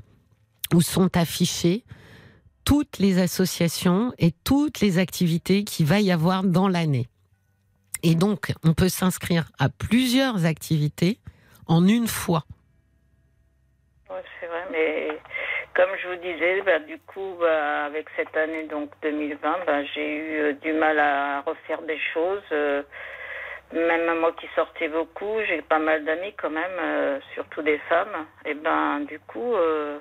où 0.73 0.81
sont 0.81 1.17
affichées 1.17 1.85
toutes 2.65 2.99
les 2.99 3.21
associations 3.21 4.13
et 4.19 4.33
toutes 4.45 4.81
les 4.81 4.99
activités 4.99 5.65
qu'il 5.65 5.87
va 5.87 6.01
y 6.01 6.11
avoir 6.11 6.43
dans 6.43 6.69
l'année. 6.69 7.07
Et 8.03 8.15
donc, 8.15 8.53
on 8.65 8.75
peut 8.75 8.89
s'inscrire 8.89 9.45
à 9.59 9.69
plusieurs 9.69 10.47
activités 10.47 11.19
en 11.67 11.87
une 11.87 12.07
fois. 12.07 12.45
Oui, 14.11 14.21
c'est 14.41 14.47
vrai, 14.47 14.65
mais 14.71 15.09
comme 15.75 15.91
je 16.03 16.09
vous 16.09 16.17
disais, 16.17 16.63
bah, 16.63 16.79
du 16.81 16.99
coup, 16.99 17.37
bah, 17.41 17.85
avec 17.87 18.07
cette 18.17 18.37
année 18.37 18.65
donc 18.65 18.91
2020, 19.03 19.59
bah, 19.67 19.85
j'ai 19.95 20.17
eu 20.17 20.41
euh, 20.41 20.53
du 20.55 20.73
mal 20.73 20.99
à 20.99 21.41
refaire 21.41 21.83
des 21.83 21.99
choses. 22.13 22.43
Euh, 22.53 22.83
même 23.75 24.19
moi 24.19 24.33
qui 24.33 24.47
sortais 24.55 24.89
beaucoup, 24.89 25.41
j'ai 25.47 25.63
pas 25.63 25.79
mal 25.79 26.05
d'amis 26.05 26.33
quand 26.35 26.51
même, 26.51 26.79
euh, 26.81 27.19
surtout 27.35 27.63
des 27.63 27.79
femmes. 27.89 28.27
Et 28.45 28.55
ben 28.55 29.01
du 29.01 29.19
coup, 29.21 29.55
euh, 29.55 29.99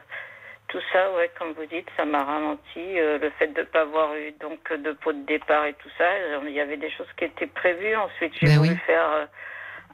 tout 0.68 0.82
ça, 0.92 1.12
ouais, 1.14 1.32
comme 1.38 1.54
vous 1.54 1.66
dites, 1.66 1.88
ça 1.98 2.06
m'a 2.06 2.24
ralenti. 2.24 3.00
Euh, 3.00 3.18
le 3.18 3.30
fait 3.32 3.48
de 3.48 3.62
ne 3.62 3.66
pas 3.66 3.82
avoir 3.82 4.16
eu 4.16 4.32
donc 4.40 4.72
de 4.72 4.92
pot 4.94 5.14
de 5.14 5.26
départ 5.26 5.66
et 5.66 5.74
tout 5.74 5.90
ça, 5.98 6.06
il 6.46 6.52
y 6.52 6.60
avait 6.60 6.78
des 6.78 6.92
choses 6.92 7.12
qui 7.18 7.26
étaient 7.26 7.48
prévues. 7.48 7.96
Ensuite, 7.96 8.34
j'ai 8.40 8.48
ben 8.48 8.58
voulu 8.58 8.76
faire 8.86 9.28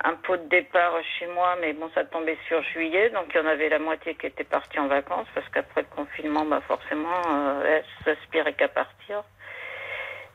un 0.04 0.14
pot 0.14 0.38
de 0.38 0.48
départ 0.50 0.94
chez 1.18 1.28
moi, 1.28 1.58
mais 1.60 1.74
bon, 1.74 1.90
ça 1.94 2.06
tombait 2.06 2.38
sur 2.48 2.64
juillet, 2.64 3.10
donc 3.10 3.26
il 3.34 3.38
y 3.38 3.40
en 3.42 3.48
avait 3.48 3.68
la 3.68 3.80
moitié 3.80 4.16
qui 4.16 4.28
était 4.28 4.46
partie 4.46 4.80
en 4.80 4.88
vacances, 4.88 5.28
parce 5.36 5.48
qu'après 5.50 5.82
le 5.82 5.96
confinement, 5.96 6.46
bah 6.46 6.62
forcément, 6.66 7.64
elle 7.66 7.84
s'aspirait 8.06 8.54
qu'à 8.54 8.70
partir. 8.70 9.24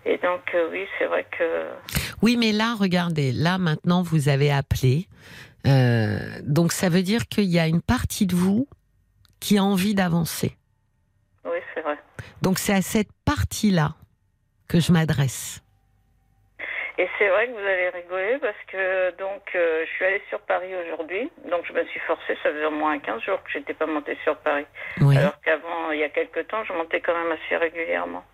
Et 0.06 0.18
donc, 0.18 0.42
euh, 0.54 0.68
oui, 0.70 0.86
c'est 0.98 1.06
vrai 1.06 1.24
que. 1.30 1.68
Oui, 2.24 2.38
mais 2.38 2.52
là, 2.52 2.74
regardez, 2.80 3.32
là, 3.32 3.58
maintenant, 3.58 4.00
vous 4.02 4.30
avez 4.30 4.50
appelé. 4.50 5.08
Euh, 5.66 6.40
donc, 6.42 6.72
ça 6.72 6.88
veut 6.88 7.02
dire 7.02 7.28
qu'il 7.28 7.44
y 7.52 7.58
a 7.58 7.66
une 7.66 7.82
partie 7.82 8.26
de 8.26 8.34
vous 8.34 8.66
qui 9.40 9.58
a 9.58 9.62
envie 9.62 9.94
d'avancer. 9.94 10.56
Oui, 11.44 11.58
c'est 11.74 11.82
vrai. 11.82 11.98
Donc, 12.40 12.58
c'est 12.58 12.72
à 12.72 12.80
cette 12.80 13.12
partie-là 13.26 13.90
que 14.68 14.80
je 14.80 14.90
m'adresse. 14.90 15.62
Et 16.96 17.06
c'est 17.18 17.28
vrai 17.28 17.48
que 17.48 17.52
vous 17.52 17.58
allez 17.58 17.90
rigoler 17.90 18.38
parce 18.40 18.56
que 18.68 19.10
donc 19.18 19.42
euh, 19.56 19.84
je 19.84 19.90
suis 19.96 20.04
allée 20.04 20.22
sur 20.28 20.38
Paris 20.42 20.72
aujourd'hui, 20.76 21.28
donc 21.50 21.66
je 21.66 21.72
me 21.72 21.84
suis 21.86 21.98
forcée, 22.06 22.38
ça 22.40 22.52
faisait 22.52 22.66
au 22.66 22.70
moins 22.70 23.00
15 23.00 23.20
jours 23.20 23.42
que 23.42 23.50
j'étais 23.50 23.74
pas 23.74 23.86
montée 23.86 24.16
sur 24.22 24.36
Paris. 24.36 24.64
Alors 25.00 25.40
qu'avant, 25.40 25.90
il 25.90 25.98
y 25.98 26.04
a 26.04 26.08
quelques 26.08 26.46
temps, 26.46 26.62
je 26.64 26.72
montais 26.72 27.00
quand 27.00 27.12
même 27.12 27.32
assez 27.32 27.56
régulièrement. 27.56 28.24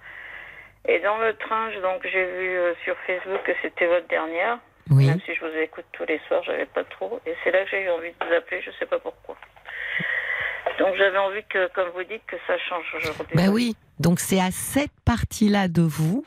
Et 0.88 0.98
dans 1.00 1.18
le 1.18 1.34
train, 1.36 1.70
donc 1.82 2.02
j'ai 2.04 2.24
vu 2.24 2.58
euh, 2.58 2.74
sur 2.84 2.96
Facebook 3.06 3.42
que 3.44 3.52
c'était 3.62 3.86
votre 3.86 4.08
dernière. 4.08 4.58
Oui. 4.90 5.06
Même 5.06 5.20
si 5.24 5.34
je 5.34 5.40
vous 5.40 5.56
écoute 5.62 5.84
tous 5.92 6.04
les 6.04 6.20
soirs, 6.26 6.42
j'avais 6.44 6.66
pas 6.66 6.84
trop. 6.84 7.20
Et 7.26 7.34
c'est 7.44 7.52
là 7.52 7.64
que 7.64 7.70
j'ai 7.70 7.84
eu 7.84 7.90
envie 7.90 8.10
de 8.10 8.26
vous 8.26 8.34
appeler, 8.34 8.60
je 8.62 8.70
sais 8.78 8.86
pas 8.86 8.98
pourquoi. 8.98 9.36
Donc 10.78 10.96
j'avais 10.96 11.18
envie 11.18 11.44
que, 11.44 11.70
comme 11.74 11.90
vous 11.90 12.04
dites, 12.04 12.24
que 12.26 12.36
ça 12.46 12.58
change 12.58 12.86
aujourd'hui. 12.96 13.36
Ben 13.36 13.50
oui. 13.50 13.76
Donc 13.98 14.18
c'est 14.18 14.40
à 14.40 14.50
cette 14.50 14.98
partie-là 15.04 15.68
de 15.68 15.82
vous 15.82 16.24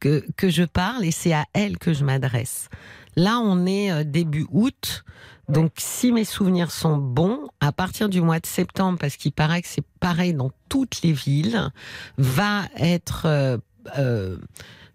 que, 0.00 0.24
que 0.36 0.50
je 0.50 0.64
parle 0.64 1.04
et 1.04 1.10
c'est 1.10 1.32
à 1.32 1.44
elle 1.54 1.78
que 1.78 1.92
je 1.92 2.04
m'adresse. 2.04 2.68
Là, 3.16 3.38
on 3.38 3.64
est 3.64 3.90
euh, 3.90 4.04
début 4.04 4.46
août. 4.50 5.04
Donc, 5.48 5.72
si 5.78 6.10
mes 6.10 6.24
souvenirs 6.24 6.72
sont 6.72 6.96
bons, 6.96 7.48
à 7.60 7.70
partir 7.70 8.08
du 8.08 8.20
mois 8.20 8.40
de 8.40 8.46
septembre, 8.46 8.98
parce 9.00 9.16
qu'il 9.16 9.32
paraît 9.32 9.62
que 9.62 9.68
c'est 9.68 9.86
pareil 10.00 10.34
dans 10.34 10.50
toutes 10.68 11.02
les 11.02 11.12
villes, 11.12 11.70
va 12.18 12.62
être 12.78 13.26
euh, 13.98 14.36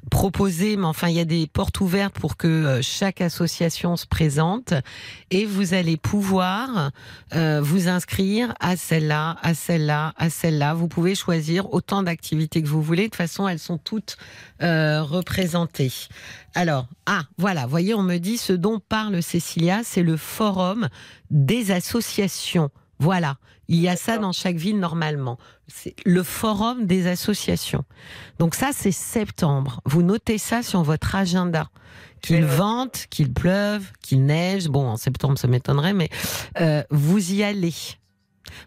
proposé, 0.10 0.78
mais 0.78 0.86
enfin 0.86 1.10
il 1.10 1.16
y 1.16 1.20
a 1.20 1.26
des 1.26 1.46
portes 1.48 1.80
ouvertes 1.80 2.18
pour 2.18 2.36
que 2.36 2.48
euh, 2.48 2.82
chaque 2.82 3.22
association 3.22 3.96
se 3.96 4.08
présente 4.08 4.74
et 5.30 5.46
vous 5.46 5.74
allez 5.74 5.96
pouvoir 5.96 6.92
euh, 7.36 7.62
vous 7.62 7.88
inscrire 7.88 8.54
à 8.60 8.76
celle-là, 8.76 9.38
à 9.42 9.54
celle-là, 9.54 10.14
à 10.18 10.30
celle-là. 10.30 10.74
Vous 10.74 10.88
pouvez 10.88 11.14
choisir 11.14 11.74
autant 11.74 12.04
d'activités 12.04 12.62
que 12.64 12.68
vous 12.68 12.82
voulez. 12.82 13.04
De 13.04 13.08
toute 13.08 13.16
façon, 13.16 13.48
elles 13.48 13.60
sont 13.60 13.78
toutes 13.78 14.18
représentées. 14.60 15.92
Alors, 16.56 16.88
ah, 17.06 17.24
voilà, 17.38 17.66
voyez, 17.66 17.94
on 17.94 18.04
me 18.04 18.18
dit 18.18 18.38
ce 18.38 18.54
dont 18.54 18.80
parle 18.80 19.22
Cécilia, 19.24 19.82
c'est 19.84 20.04
le 20.04 20.18
forum 20.18 20.90
des 21.30 21.72
associations. 21.72 22.70
Voilà, 23.02 23.38
il 23.68 23.82
y 23.82 23.90
a 23.90 23.96
ça 23.96 24.20
dans 24.20 24.32
chaque 24.32 24.58
ville 24.58 24.80
normalement. 24.80 25.40
C'est 25.68 25.96
le 26.06 26.22
forum 26.22 26.86
des 26.86 27.08
associations. 27.08 27.84
Donc 28.38 28.54
ça, 28.54 28.70
c'est 28.76 28.92
septembre. 28.92 29.82
Vous 29.86 30.04
notez 30.04 30.38
ça 30.38 30.62
sur 30.62 30.84
votre 30.84 31.16
agenda. 31.16 31.68
Qu'il 32.22 32.46
vente, 32.46 33.08
qu'il 33.10 33.34
pleuve, 33.34 33.92
qu'il 34.04 34.24
neige. 34.24 34.68
Bon, 34.68 34.88
en 34.88 34.98
septembre, 34.98 35.40
ça 35.40 35.48
m'étonnerait, 35.48 35.94
mais 35.94 36.10
euh, 36.60 36.84
vous 36.92 37.34
y 37.34 37.42
allez. 37.42 37.74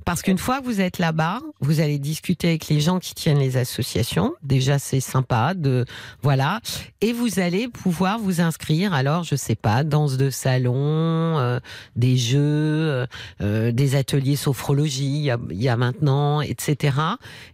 Parce 0.04 0.22
qu'une 0.22 0.38
fois 0.38 0.60
que 0.60 0.64
vous 0.64 0.80
êtes 0.80 0.98
là-bas, 0.98 1.40
vous 1.60 1.80
allez 1.80 1.98
discuter 1.98 2.48
avec 2.48 2.68
les 2.68 2.80
gens 2.80 2.98
qui 2.98 3.14
tiennent 3.14 3.38
les 3.38 3.56
associations. 3.56 4.34
Déjà, 4.42 4.78
c'est 4.78 5.00
sympa 5.00 5.54
de 5.54 5.84
voilà, 6.22 6.60
et 7.00 7.12
vous 7.12 7.38
allez 7.40 7.68
pouvoir 7.68 8.18
vous 8.18 8.40
inscrire. 8.40 8.94
Alors, 8.94 9.24
je 9.24 9.36
sais 9.36 9.56
pas, 9.56 9.84
danse 9.84 10.16
de 10.16 10.30
salon, 10.30 11.38
euh, 11.38 11.58
des 11.96 12.16
jeux, 12.16 12.40
euh, 12.40 13.06
euh, 13.40 13.72
des 13.72 13.96
ateliers 13.96 14.36
sophrologie. 14.36 15.28
Il 15.50 15.62
y, 15.62 15.68
a, 15.68 15.76
maintenant, 15.76 16.40
etc. 16.40 16.96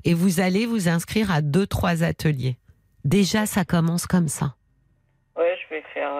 Et 0.05 0.15
vous 0.15 0.41
allez 0.41 0.67
vous 0.67 0.89
inscrire 0.89 1.31
à 1.31 1.41
deux, 1.41 1.67
trois 1.67 2.03
ateliers. 2.03 2.57
Déjà, 3.05 3.47
ça 3.47 3.65
commence 3.65 4.07
comme 4.07 4.29
ça. 4.29 4.55
Oui, 5.37 5.47
je 5.65 5.75
vais 5.75 5.83
faire. 5.95 6.11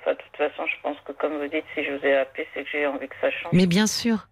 Enfin, 0.00 0.12
de 0.12 0.18
toute 0.18 0.36
façon, 0.36 0.66
je 0.66 0.82
pense 0.82 0.96
que 1.06 1.12
comme 1.12 1.38
vous 1.38 1.48
dites, 1.48 1.64
si 1.74 1.82
je 1.84 1.92
vous 1.92 2.04
ai 2.04 2.16
appelé, 2.16 2.46
c'est 2.52 2.64
que 2.64 2.68
j'ai 2.70 2.86
envie 2.86 3.08
que 3.08 3.14
ça 3.20 3.30
change. 3.30 3.52
Mais 3.52 3.66
bien 3.66 3.86
sûr. 3.86 4.28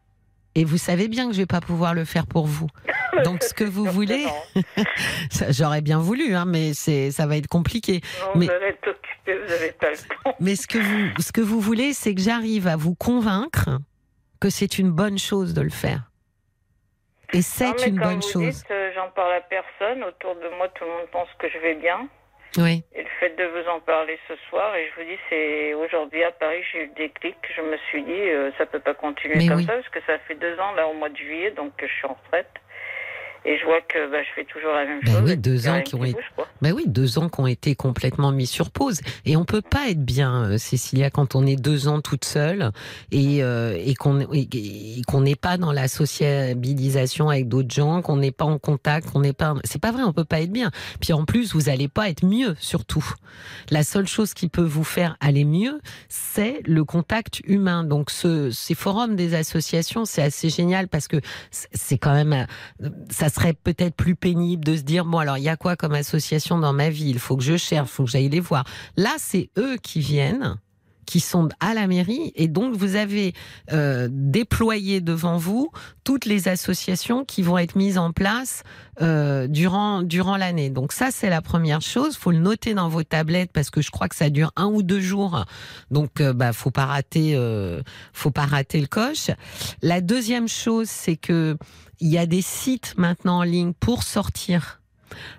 Et 0.55 0.65
vous 0.65 0.79
savez 0.79 1.09
bien 1.09 1.27
que 1.27 1.33
je 1.33 1.39
vais 1.39 1.47
pas 1.47 1.61
pouvoir 1.61 1.95
le 1.95 2.05
faire 2.05 2.27
pour 2.27 2.47
vous. 2.47 2.69
Donc 3.25 3.43
ce 3.43 3.55
que 3.55 3.65
vous 3.65 3.85
voulez, 3.85 4.27
j'aurais 5.51 5.81
bien 5.81 5.99
voulu, 5.99 6.35
hein, 6.35 6.45
mais 6.47 6.75
c'est 6.75 7.11
ça 7.11 7.27
va 7.27 7.37
être 7.37 7.49
compliqué. 7.49 8.01
mais, 8.35 8.47
vous 8.47 8.91
occupé, 8.91 9.39
vous 9.39 9.79
pas 9.79 9.91
le 9.91 9.97
temps. 9.97 10.37
Mais 10.41 10.57
ce 10.57 10.67
que 10.67 10.79
vous 10.79 11.23
ce 11.23 11.33
que 11.33 11.41
vous 11.41 11.61
voulez, 11.61 11.93
c'est 11.93 12.15
que 12.15 12.21
j'arrive 12.21 12.67
à 12.67 12.77
vous 12.77 12.95
convaincre 12.95 13.71
que 14.41 14.51
c'est 14.51 14.79
une 14.79 14.91
bonne 14.91 15.19
chose 15.19 15.55
de 15.55 15.63
le 15.63 15.71
faire. 15.71 16.11
Et 17.33 17.43
c'est 17.43 17.87
une 17.87 17.99
bonne 17.99 18.23
chose. 18.23 18.63
Euh, 18.71 18.93
j'en 18.95 19.11
parle 19.11 19.35
à 19.35 19.41
personne. 19.41 20.05
Autour 20.05 20.37
de 20.37 20.57
moi, 20.57 20.69
tout 20.69 20.85
le 20.85 20.91
monde 20.91 21.09
pense 21.11 21.29
que 21.39 21.49
je 21.49 21.59
vais 21.59 21.75
bien. 21.75 22.09
Oui. 22.57 22.85
Et 22.95 23.03
le 23.03 23.09
fait 23.21 23.37
de 23.37 23.45
vous 23.45 23.69
en 23.69 23.81
parler 23.81 24.19
ce 24.29 24.35
soir, 24.49 24.75
et 24.77 24.89
je 24.89 25.01
vous 25.01 25.09
dis, 25.09 25.19
c'est 25.29 25.75
aujourd'hui 25.75 26.23
à 26.23 26.31
Paris, 26.33 26.63
j'ai 26.73 26.85
eu 26.85 26.89
des 26.97 27.11
clics. 27.11 27.37
Je 27.57 27.63
me 27.63 27.77
suis 27.89 28.03
dit, 28.03 28.13
euh, 28.13 28.51
ça 28.59 28.67
peut 28.67 28.81
pas 28.81 28.95
continuer 28.95 29.47
comme 29.49 29.63
ça, 29.63 29.75
parce 29.75 29.89
que 29.89 30.01
ça 30.07 30.19
fait 30.21 30.35
deux 30.35 30.59
ans, 30.59 30.73
là, 30.73 30.87
au 30.87 30.95
mois 30.95 31.09
de 31.09 31.17
juillet, 31.17 31.51
donc 31.51 31.73
je 31.81 31.87
suis 31.87 32.07
en 32.07 32.17
retraite. 32.25 32.51
Et 33.47 33.59
je 33.59 33.65
vois 33.67 33.81
que 33.83 34.11
bah, 34.11 34.23
je 34.23 34.29
fais 34.35 34.45
toujours 34.45 34.73
la 34.73 34.87
même 34.87 35.01
ben 35.05 35.13
chose. 35.13 35.23
Oui, 35.27 35.37
deux 35.37 35.69
ans 35.69 35.83
qui 35.83 35.95
ont 35.95 36.05
été. 36.05 36.19
Ben 36.63 36.73
oui, 36.73 36.85
deux 36.87 37.19
ans 37.19 37.29
qui 37.29 37.41
ont 37.41 37.47
été 37.47 37.75
complètement 37.75 38.33
mis 38.33 38.47
sur 38.47 38.71
pause. 38.71 39.01
Et 39.27 39.37
on 39.37 39.45
peut 39.45 39.61
pas 39.61 39.91
être 39.91 40.03
bien, 40.03 40.53
euh, 40.53 40.59
Cécilia, 40.59 41.11
quand 41.11 41.35
on 41.35 41.47
est 41.47 41.57
deux 41.57 41.87
ans 41.87 42.01
toute 42.01 42.25
seule 42.25 42.71
et, 43.11 43.43
euh, 43.43 43.77
et 43.79 43.95
qu'on 43.95 44.27
qu'on 45.07 45.21
n'est 45.21 45.37
pas 45.37 45.59
dans 45.59 45.73
la 45.73 45.89
sociabilisation 45.89 47.29
avec 47.29 47.49
d'autres 47.49 47.75
gens, 47.75 48.01
qu'on 48.01 48.17
n'est 48.17 48.33
pas 48.33 48.47
en 48.47 48.59
contact, 48.59 49.11
qu'on 49.11 49.21
n'est 49.21 49.35
pas. 49.35 49.55
C'est 49.65 49.81
pas 49.81 49.93
vrai, 49.93 50.05
on 50.05 50.13
peut 50.13 50.25
pas 50.25 50.41
être 50.41 50.53
bien. 50.53 50.71
Puis 51.01 51.13
en 51.13 51.27
plus, 51.27 51.55
vous 51.55 51.69
allez 51.69 51.89
pas 51.89 52.09
être 52.09 52.25
mieux, 52.25 52.55
surtout. 52.59 53.05
La 53.71 53.83
seule 53.83 54.07
chose 54.07 54.33
qui 54.33 54.49
peut 54.49 54.63
vous 54.63 54.85
faire 54.85 55.17
aller 55.21 55.45
mieux, 55.45 55.81
c'est 56.09 56.61
le 56.65 56.85
contact 56.85 57.41
humain. 57.45 57.85
Donc 57.85 58.11
ce, 58.11 58.51
ces 58.51 58.75
forums 58.75 59.17
des 59.17 59.35
associations, 59.35 60.07
c'est 60.07 60.23
assez 60.23 60.49
génial 60.49 60.89
parce 60.89 61.09
que 61.09 61.19
c'est 61.51 61.99
quand 61.99 62.15
même 62.15 62.47
euh, 62.83 62.89
ça 63.11 63.29
serait 63.35 63.53
peut-être 63.53 63.95
plus 63.95 64.15
pénible 64.15 64.65
de 64.65 64.77
se 64.77 64.83
dire 64.83 65.05
bon 65.05 65.19
alors 65.19 65.39
il 65.39 65.45
y 65.45 65.49
a 65.49 65.57
quoi 65.57 65.77
comme 65.77 65.95
association 65.95 66.59
dans 66.59 66.73
ma 66.73 66.91
vie? 66.91 67.09
Il 67.11 67.19
faut 67.19 67.37
que 67.37 67.43
je 67.43 67.57
cherche, 67.57 67.89
il 67.91 67.93
faut 67.93 68.05
que 68.05 68.11
j'aille 68.11 68.29
les 68.29 68.41
voir. 68.41 68.65
Là, 68.97 69.15
c'est 69.19 69.51
eux 69.59 69.77
qui 69.83 70.01
viennent 70.01 70.59
qui 71.05 71.21
sont 71.21 71.49
à 71.61 71.75
la 71.75 71.87
mairie 71.87 72.33
et 72.35 72.49
donc 72.49 72.75
vous 72.75 72.97
avez 72.97 73.35
euh, 73.73 74.09
déployé 74.11 75.01
devant 75.01 75.37
vous 75.37 75.71
toutes 76.03 76.25
les 76.25 76.49
associations 76.49 77.25
qui 77.25 77.43
vont 77.43 77.59
être 77.59 77.77
mises 77.77 77.99
en 77.99 78.13
place 78.13 78.63
euh, 79.01 79.47
durant 79.47 80.03
durant 80.03 80.37
l'année. 80.37 80.71
Donc 80.71 80.93
ça 80.93 81.11
c'est 81.11 81.31
la 81.31 81.43
première 81.43 81.81
chose, 81.81 82.17
faut 82.17 82.31
le 82.31 82.39
noter 82.39 82.75
dans 82.75 82.89
vos 82.89 83.03
tablettes 83.03 83.51
parce 83.53 83.71
que 83.71 83.83
je 83.83 83.91
crois 83.91 84.09
que 84.09 84.17
ça 84.17 84.31
dure 84.31 84.53
un 84.57 84.67
ou 84.67 84.83
deux 84.83 85.01
jours. 85.01 85.45
Donc 85.91 86.21
euh, 86.21 86.33
bah 86.33 86.53
faut 86.53 86.71
pas 86.71 86.87
rater 86.87 87.33
euh, 87.35 87.83
faut 88.13 88.31
pas 88.31 88.47
rater 88.47 88.81
le 88.81 88.87
coche. 88.87 89.31
La 89.83 90.01
deuxième 90.01 90.49
chose 90.49 90.89
c'est 90.89 91.17
que 91.17 91.57
il 92.01 92.09
y 92.09 92.19
a 92.19 92.27
des 92.27 92.43
sites 92.43 92.95
maintenant 92.97 93.39
en 93.39 93.43
ligne 93.43 93.73
pour 93.73 94.03
sortir 94.03 94.81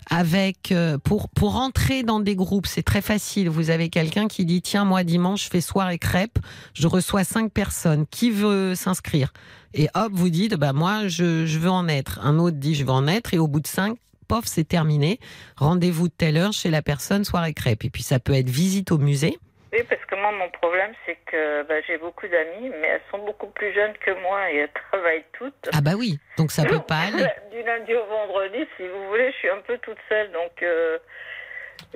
avec 0.09 0.71
euh, 0.71 0.97
pour 0.97 1.29
pour 1.29 1.55
entrer 1.55 2.03
dans 2.03 2.19
des 2.19 2.35
groupes, 2.35 2.67
c'est 2.67 2.83
très 2.83 3.01
facile. 3.01 3.49
Vous 3.49 3.69
avez 3.69 3.89
quelqu'un 3.89 4.27
qui 4.27 4.45
dit 4.45 4.61
tiens 4.61 4.85
moi 4.85 5.03
dimanche 5.03 5.45
je 5.45 5.49
fais 5.49 5.61
soirée 5.61 5.99
crêpe, 5.99 6.39
je 6.73 6.87
reçois 6.87 7.23
cinq 7.23 7.51
personnes, 7.51 8.05
qui 8.07 8.31
veut 8.31 8.75
s'inscrire? 8.75 9.33
Et 9.73 9.89
hop 9.93 10.11
vous 10.13 10.29
dites 10.29 10.55
bah 10.55 10.73
moi 10.73 11.07
je, 11.07 11.45
je 11.45 11.59
veux 11.59 11.69
en 11.69 11.87
être. 11.87 12.19
Un 12.23 12.39
autre 12.39 12.57
dit 12.57 12.75
je 12.75 12.83
veux 12.83 12.91
en 12.91 13.07
être 13.07 13.33
et 13.33 13.37
au 13.37 13.47
bout 13.47 13.59
de 13.59 13.67
cinq 13.67 13.97
pof 14.27 14.45
c'est 14.45 14.67
terminé. 14.67 15.19
Rendez-vous 15.57 16.07
de 16.07 16.13
telle 16.15 16.37
heure 16.37 16.53
chez 16.53 16.69
la 16.69 16.81
personne 16.81 17.23
soirée 17.23 17.53
crêpe. 17.53 17.83
Et 17.83 17.89
puis 17.89 18.03
ça 18.03 18.19
peut 18.19 18.33
être 18.33 18.49
visite 18.49 18.91
au 18.91 18.97
musée. 18.97 19.37
Oui, 19.75 19.83
parce 19.89 20.05
que 20.05 20.15
moi, 20.15 20.31
mon 20.31 20.49
problème, 20.51 20.93
c'est 21.05 21.17
que 21.25 21.63
bah, 21.67 21.75
j'ai 21.85 21.97
beaucoup 21.97 22.27
d'amis, 22.27 22.71
mais 22.79 22.87
elles 22.87 23.01
sont 23.11 23.19
beaucoup 23.19 23.47
plus 23.47 23.73
jeunes 23.73 23.91
que 24.05 24.11
moi 24.21 24.49
et 24.49 24.57
elles 24.57 24.71
travaillent 24.89 25.25
toutes. 25.33 25.69
Ah 25.73 25.81
bah 25.81 25.95
oui, 25.97 26.17
donc 26.37 26.51
ça 26.51 26.63
peut 26.63 26.79
pas 26.79 27.11
aller. 27.11 27.25
Du 27.51 27.61
lundi 27.61 27.93
au 27.93 28.05
vendredi, 28.05 28.65
si 28.77 28.87
vous 28.87 29.07
voulez, 29.09 29.31
je 29.31 29.37
suis 29.37 29.49
un 29.49 29.61
peu 29.67 29.77
toute 29.79 29.97
seule, 30.07 30.31
donc 30.31 30.51
euh, 30.63 30.97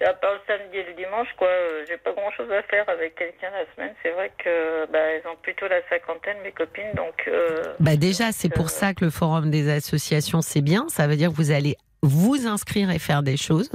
à 0.06 0.14
part 0.14 0.34
le 0.34 0.40
samedi 0.48 0.78
et 0.78 0.84
le 0.84 0.94
dimanche, 0.94 1.28
quoi, 1.38 1.48
euh, 1.48 1.86
j'ai 1.88 1.98
pas 1.98 2.12
grand-chose 2.12 2.52
à 2.52 2.64
faire 2.64 2.88
avec 2.90 3.16
quelqu'un 3.16 3.50
la 3.52 3.66
semaine. 3.74 3.94
C'est 4.04 4.12
vrai 4.12 4.32
que 4.44 4.86
bah, 4.92 5.00
elles 5.00 5.28
ont 5.28 5.38
plutôt 5.42 5.68
la 5.70 5.82
cinquantaine, 5.90 6.38
mes 6.44 6.52
copines, 6.52 6.94
donc. 6.96 7.28
Euh, 7.28 7.76
bah 7.80 7.96
déjà, 7.96 8.34
c'est 8.34 8.50
pour 8.50 8.70
ça 8.70 8.94
que 8.94 9.06
le 9.06 9.12
forum 9.12 9.52
des 9.52 9.70
associations, 9.70 10.42
c'est 10.42 10.62
bien. 10.62 10.88
Ça 10.90 11.08
veut 11.08 11.16
dire 11.16 11.30
que 11.30 11.36
vous 11.36 11.52
allez 11.52 11.78
vous 12.02 12.46
inscrire 12.46 12.92
et 12.92 13.00
faire 13.00 13.24
des 13.24 13.38
choses 13.38 13.72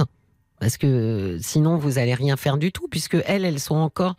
parce 0.61 0.77
que 0.77 1.39
sinon 1.41 1.77
vous 1.77 1.99
allez 1.99 2.15
rien 2.15 2.37
faire 2.37 2.57
du 2.57 2.73
tout 2.73 2.89
puisque 2.89 3.17
elles 3.27 3.45
elles 3.45 3.61
sont 3.61 3.77
encore 3.77 4.15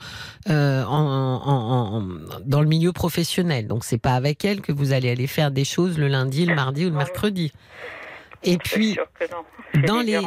euh, 0.49 0.84
en, 0.84 0.91
en, 0.91 1.98
en, 1.98 2.07
dans 2.45 2.62
le 2.62 2.68
milieu 2.68 2.91
professionnel. 2.91 3.68
Donc 3.68 3.84
c'est 3.84 3.98
pas 3.98 4.14
avec 4.14 4.45
elles 4.45 4.62
que 4.62 4.72
vous 4.72 4.91
allez 4.91 5.10
aller 5.10 5.28
faire 5.28 5.52
des 5.52 5.66
choses 5.66 5.98
le 5.98 6.07
lundi 6.07 6.45
le 6.45 6.56
mardi 6.56 6.86
ou 6.86 6.90
le 6.90 6.95
mercredi. 6.95 7.52
Et 8.44 8.57
puis 8.57 8.98
dans 9.88 10.02
les 10.02 10.22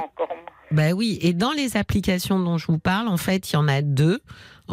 bah 0.70 0.92
oui 0.92 1.18
et 1.22 1.32
dans 1.32 1.52
les 1.52 1.76
applications 1.76 2.38
dont 2.38 2.58
je 2.58 2.66
vous 2.66 2.78
parle 2.78 3.08
en 3.08 3.16
fait 3.16 3.50
il 3.50 3.54
y 3.54 3.56
en 3.56 3.68
a 3.68 3.80
deux 3.80 4.20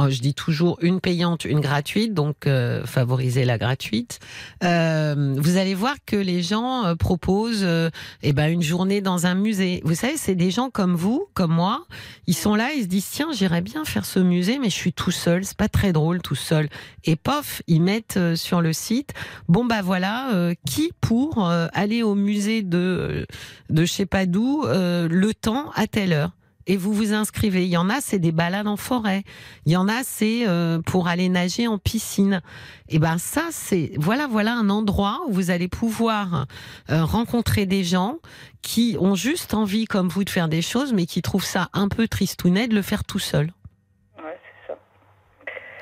je 0.09 0.19
dis 0.19 0.34
toujours 0.34 0.77
une 0.81 0.99
payante, 0.99 1.45
une 1.45 1.61
gratuite, 1.61 2.13
donc 2.13 2.47
euh, 2.47 2.85
favoriser 2.85 3.45
la 3.45 3.57
gratuite. 3.57 4.19
Euh, 4.63 5.35
vous 5.38 5.57
allez 5.57 5.73
voir 5.73 5.95
que 6.05 6.15
les 6.15 6.41
gens 6.41 6.85
euh, 6.85 6.95
proposent 6.95 7.63
euh, 7.63 7.89
eh 8.22 8.34
ben 8.34 8.47
une 8.47 8.61
journée 8.61 9.01
dans 9.01 9.26
un 9.26 9.35
musée. 9.35 9.81
Vous 9.85 9.95
savez, 9.95 10.17
c'est 10.17 10.35
des 10.35 10.51
gens 10.51 10.69
comme 10.69 10.95
vous, 10.95 11.27
comme 11.34 11.53
moi, 11.53 11.85
ils 12.27 12.35
sont 12.35 12.55
là, 12.55 12.73
ils 12.76 12.84
se 12.84 12.88
disent 12.88 13.09
tiens, 13.09 13.30
j'irais 13.34 13.61
bien 13.61 13.85
faire 13.85 14.05
ce 14.05 14.19
musée, 14.19 14.59
mais 14.59 14.69
je 14.69 14.76
suis 14.76 14.93
tout 14.93 15.11
seul, 15.11 15.45
c'est 15.45 15.57
pas 15.57 15.69
très 15.69 15.93
drôle 15.93 16.22
tout 16.22 16.35
seul. 16.35 16.69
Et 17.05 17.15
pof, 17.15 17.61
ils 17.67 17.81
mettent 17.81 18.19
sur 18.35 18.61
le 18.61 18.73
site 18.73 19.13
bon 19.47 19.65
bah 19.65 19.81
voilà 19.81 20.30
qui 20.65 20.91
pour 21.01 21.47
aller 21.47 22.03
au 22.03 22.15
musée 22.15 22.61
de 22.63 23.26
de 23.69 23.85
je 23.85 23.91
sais 23.91 24.05
pas 24.05 24.26
d'où 24.26 24.63
le 24.65 25.31
temps 25.34 25.72
à 25.76 25.88
telle 25.88 26.13
heure? 26.13 26.31
Et 26.67 26.77
vous 26.77 26.93
vous 26.93 27.13
inscrivez. 27.13 27.65
Il 27.65 27.69
y 27.69 27.77
en 27.77 27.89
a, 27.89 28.01
c'est 28.01 28.19
des 28.19 28.31
balades 28.31 28.67
en 28.67 28.77
forêt. 28.77 29.23
Il 29.65 29.71
y 29.71 29.77
en 29.77 29.87
a, 29.87 30.03
c'est 30.03 30.47
euh, 30.47 30.79
pour 30.81 31.07
aller 31.07 31.29
nager 31.29 31.67
en 31.67 31.77
piscine. 31.77 32.41
Et 32.89 32.99
ben 32.99 33.17
ça, 33.17 33.43
c'est 33.51 33.91
voilà, 33.97 34.27
voilà 34.27 34.53
un 34.53 34.69
endroit 34.69 35.21
où 35.27 35.33
vous 35.33 35.51
allez 35.51 35.67
pouvoir 35.67 36.47
euh, 36.89 37.03
rencontrer 37.03 37.65
des 37.65 37.83
gens 37.83 38.17
qui 38.61 38.97
ont 38.99 39.15
juste 39.15 39.53
envie, 39.53 39.85
comme 39.85 40.07
vous, 40.07 40.23
de 40.23 40.29
faire 40.29 40.49
des 40.49 40.61
choses, 40.61 40.93
mais 40.93 41.05
qui 41.05 41.21
trouvent 41.21 41.45
ça 41.45 41.69
un 41.73 41.87
peu 41.87 42.07
tristounet 42.07 42.67
de 42.67 42.75
le 42.75 42.81
faire 42.81 43.03
tout 43.03 43.19
seul. 43.19 43.51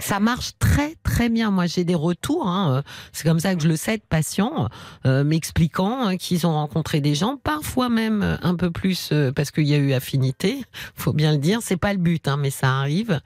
Ça 0.04 0.20
marche 0.20 0.52
très 0.60 0.96
très 1.04 1.30
bien. 1.30 1.50
Moi, 1.50 1.66
j'ai 1.66 1.86
des 1.86 1.96
retours. 1.96 2.46
Hein. 2.46 2.84
C'est 3.14 3.24
comme 3.24 3.40
ça 3.40 3.56
que 3.56 3.64
je 3.64 3.70
le 3.70 3.78
sais 3.78 3.98
de 3.98 4.04
patients 4.04 4.68
euh, 5.06 5.24
m'expliquant 5.24 6.08
hein, 6.08 6.18
qu'ils 6.18 6.46
ont 6.46 6.52
rencontré 6.52 7.00
des 7.00 7.16
gens, 7.16 7.38
parfois 7.38 7.88
même 7.88 8.38
un 8.44 8.56
peu 8.56 8.70
plus 8.70 9.12
euh, 9.14 9.32
parce 9.32 9.50
qu'il 9.50 9.66
y 9.66 9.74
a 9.74 9.78
eu 9.78 9.94
affinité. 9.94 10.66
Faut 10.96 11.14
bien 11.14 11.32
le 11.32 11.38
dire. 11.38 11.60
C'est 11.62 11.78
pas 11.78 11.94
le 11.94 12.00
but, 12.00 12.28
hein, 12.28 12.36
mais 12.36 12.50
ça 12.50 12.80
arrive. 12.80 13.22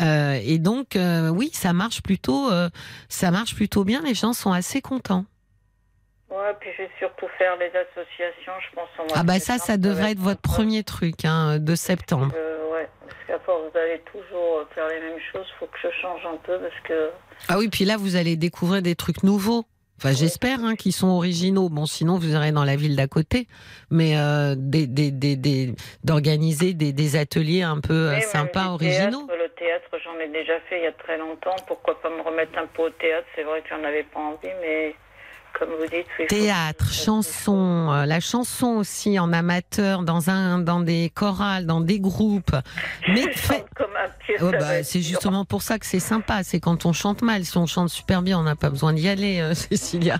Euh, 0.00 0.40
et 0.42 0.58
donc, 0.58 0.96
euh, 0.96 1.28
oui, 1.28 1.50
ça 1.52 1.74
marche 1.74 2.00
plutôt. 2.00 2.50
Euh, 2.50 2.70
ça 3.10 3.30
marche 3.30 3.54
plutôt 3.54 3.84
bien. 3.84 4.00
Les 4.02 4.14
gens 4.14 4.32
sont 4.32 4.52
assez 4.52 4.80
contents. 4.80 5.26
Ouais, 6.32 6.54
puis 6.60 6.70
je 6.78 6.84
vais 6.84 6.90
surtout 6.98 7.28
faire 7.36 7.56
les 7.58 7.68
associations, 7.68 8.52
je 8.58 8.74
pense. 8.74 8.88
En 8.98 9.04
ah 9.14 9.22
bah 9.22 9.38
ça, 9.38 9.58
ça 9.58 9.76
devrait 9.76 10.12
être 10.12 10.18
votre 10.18 10.40
premier 10.40 10.82
truc 10.82 11.26
hein, 11.26 11.58
de 11.58 11.74
septembre. 11.74 12.32
Euh, 12.34 12.72
ouais, 12.72 12.88
parce 13.06 13.24
qu'à 13.26 13.38
force, 13.40 13.60
vous 13.70 13.78
allez 13.78 14.00
toujours 14.10 14.66
faire 14.74 14.88
les 14.88 15.00
mêmes 15.00 15.20
choses, 15.30 15.46
faut 15.60 15.66
que 15.66 15.78
je 15.82 15.88
change 16.00 16.24
un 16.24 16.38
peu 16.38 16.58
parce 16.58 16.80
que... 16.84 17.10
Ah 17.50 17.58
oui, 17.58 17.68
puis 17.68 17.84
là, 17.84 17.98
vous 17.98 18.16
allez 18.16 18.36
découvrir 18.36 18.80
des 18.80 18.94
trucs 18.94 19.24
nouveaux. 19.24 19.66
Enfin, 19.98 20.14
j'espère 20.14 20.64
hein, 20.64 20.74
qu'ils 20.74 20.94
sont 20.94 21.08
originaux. 21.08 21.68
Bon, 21.68 21.84
sinon 21.84 22.18
vous 22.18 22.32
irez 22.32 22.50
dans 22.50 22.64
la 22.64 22.76
ville 22.76 22.96
d'à 22.96 23.06
côté, 23.06 23.46
mais 23.90 24.16
euh, 24.16 24.54
des, 24.56 24.86
des, 24.86 25.10
des, 25.10 25.36
des 25.36 25.74
d'organiser 26.02 26.72
des, 26.72 26.92
des, 26.92 27.16
ateliers 27.16 27.62
un 27.62 27.78
peu 27.78 28.10
oui, 28.10 28.22
sympas, 28.22 28.70
originaux. 28.70 29.26
Théâtre, 29.26 29.42
le 29.44 29.48
théâtre, 29.50 29.90
j'en 30.02 30.18
ai 30.18 30.28
déjà 30.28 30.58
fait 30.68 30.78
il 30.78 30.84
y 30.84 30.86
a 30.86 30.92
très 30.92 31.18
longtemps. 31.18 31.54
Pourquoi 31.68 32.00
pas 32.00 32.08
me 32.08 32.22
remettre 32.22 32.58
un 32.58 32.66
peu 32.66 32.84
au 32.84 32.90
théâtre? 32.90 33.26
C'est 33.36 33.42
vrai 33.42 33.60
que 33.60 33.68
j'en 33.68 33.84
avais 33.84 34.02
pas 34.02 34.18
envie, 34.18 34.54
mais 34.60 34.96
comme 35.58 35.70
vous 35.70 35.86
dites. 35.86 36.06
Oui, 36.18 36.26
Théâtre, 36.26 36.92
chanson, 36.92 37.90
euh, 37.90 38.06
la 38.06 38.20
chanson 38.20 38.68
aussi 38.76 39.18
en 39.18 39.32
amateur, 39.32 40.02
dans 40.02 40.30
un, 40.30 40.58
dans 40.58 40.80
des 40.80 41.10
chorales, 41.14 41.66
dans 41.66 41.80
des 41.80 42.00
groupes. 42.00 42.56
Mais 43.08 43.30
fait... 43.32 43.64
oh 44.40 44.50
bah, 44.50 44.82
c'est 44.82 45.02
justement 45.02 45.44
pour 45.44 45.62
ça 45.62 45.78
que 45.78 45.86
c'est 45.86 46.00
sympa. 46.00 46.42
C'est 46.42 46.60
quand 46.60 46.86
on 46.86 46.92
chante 46.92 47.22
mal. 47.22 47.44
Si 47.44 47.56
on 47.56 47.66
chante 47.66 47.88
super 47.88 48.22
bien, 48.22 48.38
on 48.38 48.42
n'a 48.42 48.56
pas 48.56 48.70
besoin 48.70 48.92
d'y 48.92 49.08
aller, 49.08 49.40
euh, 49.40 49.54
Cécilia. 49.72 50.18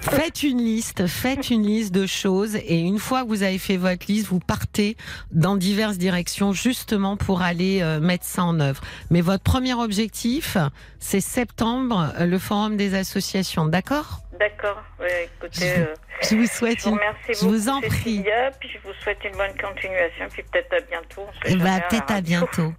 faites 0.00 0.42
une 0.42 0.58
liste, 0.58 1.06
faites 1.06 1.50
une 1.50 1.66
liste 1.66 1.94
de 1.94 2.06
choses, 2.06 2.56
et 2.56 2.78
une 2.78 2.98
fois 2.98 3.22
que 3.22 3.28
vous 3.28 3.42
avez 3.42 3.58
fait 3.58 3.76
votre 3.76 4.06
liste, 4.08 4.28
vous 4.28 4.40
partez 4.40 4.96
dans 5.32 5.56
diverses 5.56 5.98
directions, 5.98 6.52
justement 6.52 7.16
pour 7.16 7.42
aller 7.42 7.80
euh, 7.82 8.00
mettre 8.00 8.24
ça 8.24 8.44
en 8.44 8.60
œuvre. 8.60 8.80
Mais 9.10 9.20
votre 9.20 9.42
premier 9.42 9.74
objectif, 9.74 10.56
c'est 10.98 11.20
septembre, 11.20 12.12
euh, 12.18 12.26
le 12.26 12.38
forum 12.38 12.76
des 12.76 12.94
associations, 12.94 13.66
d'accord? 13.66 14.20
D'accord. 14.38 14.82
Écoutez, 15.00 15.86
je, 16.22 16.28
je, 16.28 16.36
vous 16.36 16.46
souhaite. 16.46 16.80
Je 16.80 16.84
vous 16.84 16.94
remercie 16.94 17.40
je 17.40 17.46
vous 17.46 17.68
en 17.68 17.80
prie. 17.80 17.90
Cécilia, 17.90 18.50
puis 18.58 18.68
je 18.68 18.78
vous 18.86 18.94
souhaite 19.02 19.18
une 19.24 19.36
bonne 19.36 19.56
continuation, 19.60 20.26
puis 20.30 20.42
peut-être 20.42 20.72
à 20.72 20.80
bientôt. 20.80 21.26
Eh 21.46 21.56
ben, 21.56 21.80
peut-être 21.88 22.10
à 22.10 22.20
bientôt. 22.20 22.72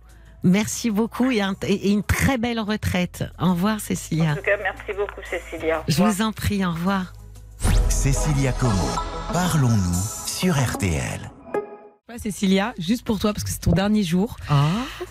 Merci 0.44 0.92
beaucoup 0.92 1.32
et, 1.32 1.42
un, 1.42 1.56
et, 1.68 1.92
une 1.92 2.04
très 2.04 2.38
belle 2.38 2.60
retraite. 2.60 3.24
Au 3.40 3.52
revoir, 3.52 3.80
Cécilia. 3.80 4.32
En 4.32 4.36
tout 4.36 4.44
cas, 4.44 4.58
merci 4.62 4.94
beaucoup, 4.94 5.22
Cécilia. 5.24 5.84
Je 5.88 6.02
vous 6.02 6.22
en 6.22 6.32
prie, 6.32 6.66
au 6.66 6.72
revoir. 6.72 7.14
Cécilia 7.90 8.52
Como, 8.54 8.90
parlons-nous 9.34 10.28
sur 10.28 10.54
RTL. 10.56 11.32
Cécilia, 12.18 12.74
juste 12.80 13.06
pour 13.06 13.20
toi, 13.20 13.34
parce 13.34 13.44
que 13.44 13.50
c'est 13.50 13.60
ton 13.60 13.72
dernier 13.72 14.04
jour. 14.04 14.38
Ah. 14.50 14.70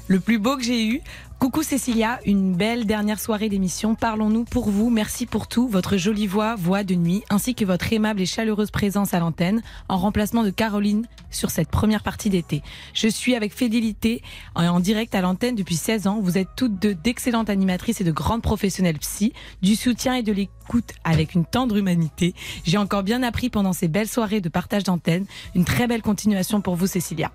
Le 0.09 0.19
plus 0.19 0.39
beau 0.39 0.57
que 0.57 0.63
j'ai 0.63 0.87
eu. 0.87 1.01
Coucou 1.39 1.63
Cécilia, 1.63 2.19
une 2.25 2.55
belle 2.55 2.87
dernière 2.87 3.21
soirée 3.21 3.51
d'émission. 3.51 3.95
Parlons-nous 3.95 4.45
pour 4.45 4.71
vous. 4.71 4.89
Merci 4.89 5.27
pour 5.27 5.49
tout. 5.49 5.69
Votre 5.69 5.99
jolie 5.99 6.27
voix, 6.27 6.55
voix 6.57 6.83
de 6.83 6.95
nuit, 6.95 7.25
ainsi 7.29 7.55
que 7.55 7.65
votre 7.67 7.93
aimable 7.93 8.23
et 8.23 8.27
chaleureuse 8.27 8.71
présence 8.71 9.13
à 9.13 9.19
l'antenne, 9.19 9.63
en 9.91 9.99
remplacement 9.99 10.45
de 10.45 10.51
Caroline 10.51 11.07
sur 11.31 11.51
cette 11.51 11.69
première 11.69 12.03
partie 12.03 12.31
d'été. 12.31 12.63
Je 12.95 13.07
suis 13.07 13.35
avec 13.35 13.55
fidélité 13.55 14.23
en 14.55 14.81
direct 14.81 15.15
à 15.15 15.21
l'antenne 15.21 15.55
depuis 15.55 15.77
16 15.77 16.07
ans. 16.07 16.21
Vous 16.23 16.39
êtes 16.39 16.49
toutes 16.57 16.81
deux 16.81 16.95
d'excellentes 16.95 17.51
animatrices 17.51 18.01
et 18.01 18.05
de 18.05 18.13
grandes 18.13 18.43
professionnelles 18.43 18.99
psy, 18.99 19.35
du 19.61 19.77
soutien 19.77 20.15
et 20.15 20.23
de 20.23 20.33
l'écoute 20.33 20.95
avec 21.05 21.35
une 21.35 21.45
tendre 21.45 21.77
humanité. 21.77 22.35
J'ai 22.65 22.79
encore 22.79 23.03
bien 23.03 23.23
appris 23.23 23.51
pendant 23.51 23.75
ces 23.75 23.89
belles 23.89 24.09
soirées 24.09 24.41
de 24.41 24.49
partage 24.49 24.85
d'antenne. 24.85 25.27
Une 25.55 25.67
très 25.67 25.87
belle 25.87 26.03
continuation 26.03 26.63
pour 26.63 26.77
vous, 26.77 26.87
Cécilia. 26.87 27.31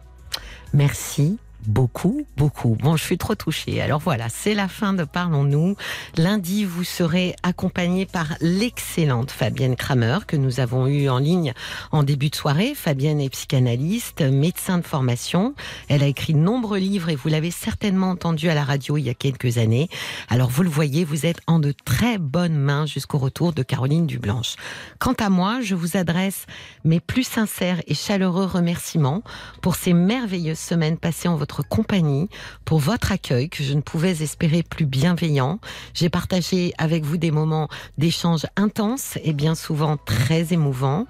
Merci 0.74 1.38
beaucoup, 1.68 2.26
beaucoup. 2.38 2.78
Bon, 2.82 2.96
je 2.96 3.04
suis 3.04 3.18
trop 3.18 3.36
touchée. 3.36 3.82
Alors 3.82 4.00
voilà, 4.00 4.30
c'est 4.30 4.54
la 4.54 4.68
fin 4.68 4.94
de 4.94 5.04
Parlons-nous. 5.04 5.76
Lundi, 6.18 6.66
vous 6.66 6.84
serez 6.84 7.36
accompagné 7.44 8.06
par 8.06 8.28
l'excellente 8.42 9.32
Fabienne 9.32 9.76
Kramer 9.76 10.20
que 10.28 10.38
nous 10.38 10.60
avons 10.60 10.88
eue 10.88 11.10
en 11.10 11.18
ligne 11.20 11.54
en 11.92 12.04
début 12.04 12.30
de 12.30 12.36
soirée. 12.36 12.74
Fabienne 12.76 13.22
est 13.22 13.30
psychanalyste, 13.30 14.22
médecin 14.22 14.78
de 14.78 14.86
formation. 14.86 15.54
Elle 15.88 16.04
a 16.04 16.08
écrit 16.08 16.34
de 16.34 16.40
nombreux 16.40 16.80
livres 16.80 17.10
et 17.10 17.16
vous 17.16 17.30
l'avez 17.30 17.52
certainement 17.52 18.10
entendu 18.10 18.50
à 18.50 18.56
la 18.56 18.64
radio 18.64 18.98
il 18.98 19.04
y 19.04 19.10
a 19.10 19.14
quelques 19.14 19.58
années. 19.58 19.90
Alors 20.30 20.50
vous 20.50 20.64
le 20.64 20.70
voyez, 20.70 21.04
vous 21.04 21.26
êtes 21.26 21.42
en 21.48 21.60
de 21.60 21.74
très 21.86 22.18
bonnes 22.18 22.58
mains 22.58 22.86
jusqu'au 22.86 23.18
retour 23.18 23.54
de 23.54 23.64
Caroline 23.64 24.08
Dublanche. 24.08 24.56
Quant 25.00 25.14
à 25.14 25.30
moi, 25.30 25.62
je 25.62 25.76
vous 25.76 25.98
adresse 25.98 26.46
mes 26.84 27.00
plus 27.00 27.24
sincères 27.24 27.82
et 27.88 27.94
chaleureux 27.94 28.46
remerciements 28.46 29.24
pour 29.62 29.76
ces 29.76 29.94
merveilleuses 29.94 30.60
semaines 30.60 30.98
passées 30.98 31.28
en 31.28 31.36
votre 31.36 31.51
votre 31.52 31.68
compagnie, 31.68 32.30
pour 32.64 32.80
votre 32.80 33.12
accueil 33.12 33.50
que 33.50 33.64
je 33.64 33.74
ne 33.74 33.82
pouvais 33.82 34.24
espérer 34.24 34.64
plus 34.64 34.86
bienveillant. 34.86 35.60
J'ai 35.94 36.10
partagé 36.10 36.74
avec 36.78 37.04
vous 37.04 37.18
des 37.18 37.32
moments 37.32 37.68
d'échange 37.98 38.46
intenses 38.56 39.18
et 39.24 39.34
bien 39.34 39.56
souvent 39.56 39.98
très 39.98 40.54
émouvants. 40.54 41.08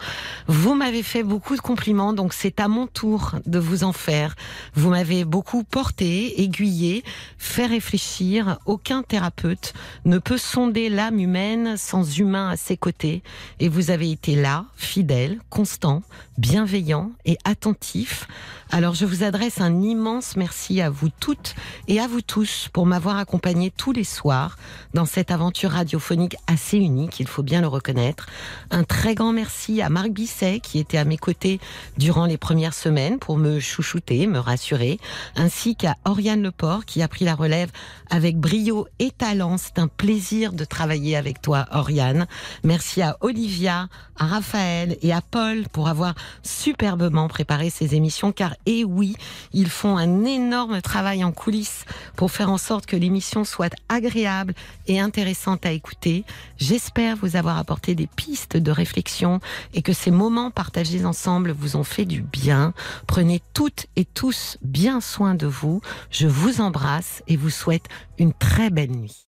Vous 0.47 0.73
m'avez 0.73 1.03
fait 1.03 1.23
beaucoup 1.23 1.55
de 1.55 1.61
compliments, 1.61 2.13
donc 2.13 2.33
c'est 2.33 2.59
à 2.59 2.67
mon 2.67 2.87
tour 2.87 3.35
de 3.45 3.59
vous 3.59 3.83
en 3.83 3.93
faire. 3.93 4.35
Vous 4.73 4.89
m'avez 4.89 5.25
beaucoup 5.25 5.63
porté, 5.63 6.41
aiguillé, 6.41 7.03
fait 7.37 7.67
réfléchir. 7.67 8.57
Aucun 8.65 9.03
thérapeute 9.03 9.73
ne 10.05 10.17
peut 10.17 10.39
sonder 10.39 10.89
l'âme 10.89 11.19
humaine 11.19 11.77
sans 11.77 12.17
humain 12.17 12.49
à 12.49 12.57
ses 12.57 12.77
côtés. 12.77 13.21
Et 13.59 13.69
vous 13.69 13.91
avez 13.91 14.11
été 14.11 14.35
là, 14.35 14.65
fidèle, 14.75 15.39
constant, 15.49 16.01
bienveillant 16.41 17.11
et 17.23 17.37
attentif. 17.45 18.27
Alors 18.71 18.95
je 18.95 19.05
vous 19.05 19.23
adresse 19.23 19.61
un 19.61 19.81
immense 19.81 20.37
merci 20.37 20.81
à 20.81 20.89
vous 20.89 21.09
toutes 21.19 21.55
et 21.87 21.99
à 21.99 22.07
vous 22.07 22.21
tous 22.21 22.67
pour 22.73 22.87
m'avoir 22.87 23.17
accompagné 23.17 23.69
tous 23.69 23.91
les 23.91 24.05
soirs 24.05 24.57
dans 24.93 25.05
cette 25.05 25.29
aventure 25.29 25.71
radiophonique 25.71 26.37
assez 26.47 26.77
unique, 26.77 27.19
il 27.19 27.27
faut 27.27 27.43
bien 27.43 27.61
le 27.61 27.67
reconnaître. 27.67 28.25
Un 28.71 28.83
très 28.83 29.13
grand 29.13 29.33
merci 29.33 29.81
à 29.81 29.89
Marc 29.89 30.09
Bisset 30.09 30.61
qui 30.61 30.79
était 30.79 30.97
à 30.97 31.05
mes 31.05 31.17
côtés 31.17 31.59
durant 31.97 32.25
les 32.25 32.37
premières 32.37 32.73
semaines 32.73 33.19
pour 33.19 33.37
me 33.37 33.59
chouchouter, 33.59 34.25
me 34.25 34.39
rassurer, 34.39 34.99
ainsi 35.35 35.75
qu'à 35.75 35.95
Oriane 36.05 36.41
Leport 36.41 36.85
qui 36.85 37.03
a 37.03 37.07
pris 37.07 37.25
la 37.25 37.35
relève 37.35 37.69
avec 38.09 38.37
brio 38.37 38.87
et 38.99 39.11
talent. 39.11 39.57
C'est 39.57 39.79
un 39.79 39.87
plaisir 39.87 40.53
de 40.53 40.65
travailler 40.65 41.15
avec 41.15 41.41
toi, 41.41 41.67
Oriane. 41.71 42.25
Merci 42.63 43.01
à 43.01 43.17
Olivia, 43.21 43.89
à 44.17 44.25
Raphaël 44.25 44.97
et 45.01 45.13
à 45.13 45.21
Paul 45.21 45.65
pour 45.71 45.87
avoir 45.87 46.15
superbement 46.43 47.27
préparé 47.27 47.69
ces 47.69 47.95
émissions 47.95 48.31
car 48.31 48.55
et 48.65 48.83
oui, 48.83 49.15
ils 49.53 49.69
font 49.69 49.97
un 49.97 50.25
énorme 50.25 50.81
travail 50.81 51.23
en 51.23 51.31
coulisses 51.31 51.85
pour 52.15 52.31
faire 52.31 52.51
en 52.51 52.57
sorte 52.57 52.85
que 52.85 52.95
l'émission 52.95 53.43
soit 53.43 53.73
agréable 53.89 54.53
et 54.87 54.99
intéressante 54.99 55.65
à 55.65 55.71
écouter. 55.71 56.23
J'espère 56.57 57.15
vous 57.17 57.35
avoir 57.35 57.57
apporté 57.57 57.95
des 57.95 58.07
pistes 58.07 58.57
de 58.57 58.71
réflexion 58.71 59.39
et 59.73 59.81
que 59.81 59.93
ces 59.93 60.11
moments 60.11 60.51
partagés 60.51 61.05
ensemble 61.05 61.51
vous 61.51 61.75
ont 61.75 61.83
fait 61.83 62.05
du 62.05 62.21
bien. 62.21 62.73
Prenez 63.07 63.41
toutes 63.53 63.87
et 63.95 64.05
tous 64.05 64.57
bien 64.61 65.01
soin 65.01 65.35
de 65.35 65.47
vous. 65.47 65.81
Je 66.09 66.27
vous 66.27 66.61
embrasse 66.61 67.23
et 67.27 67.37
vous 67.37 67.49
souhaite 67.49 67.85
une 68.17 68.33
très 68.33 68.69
belle 68.69 68.91
nuit. 68.91 69.30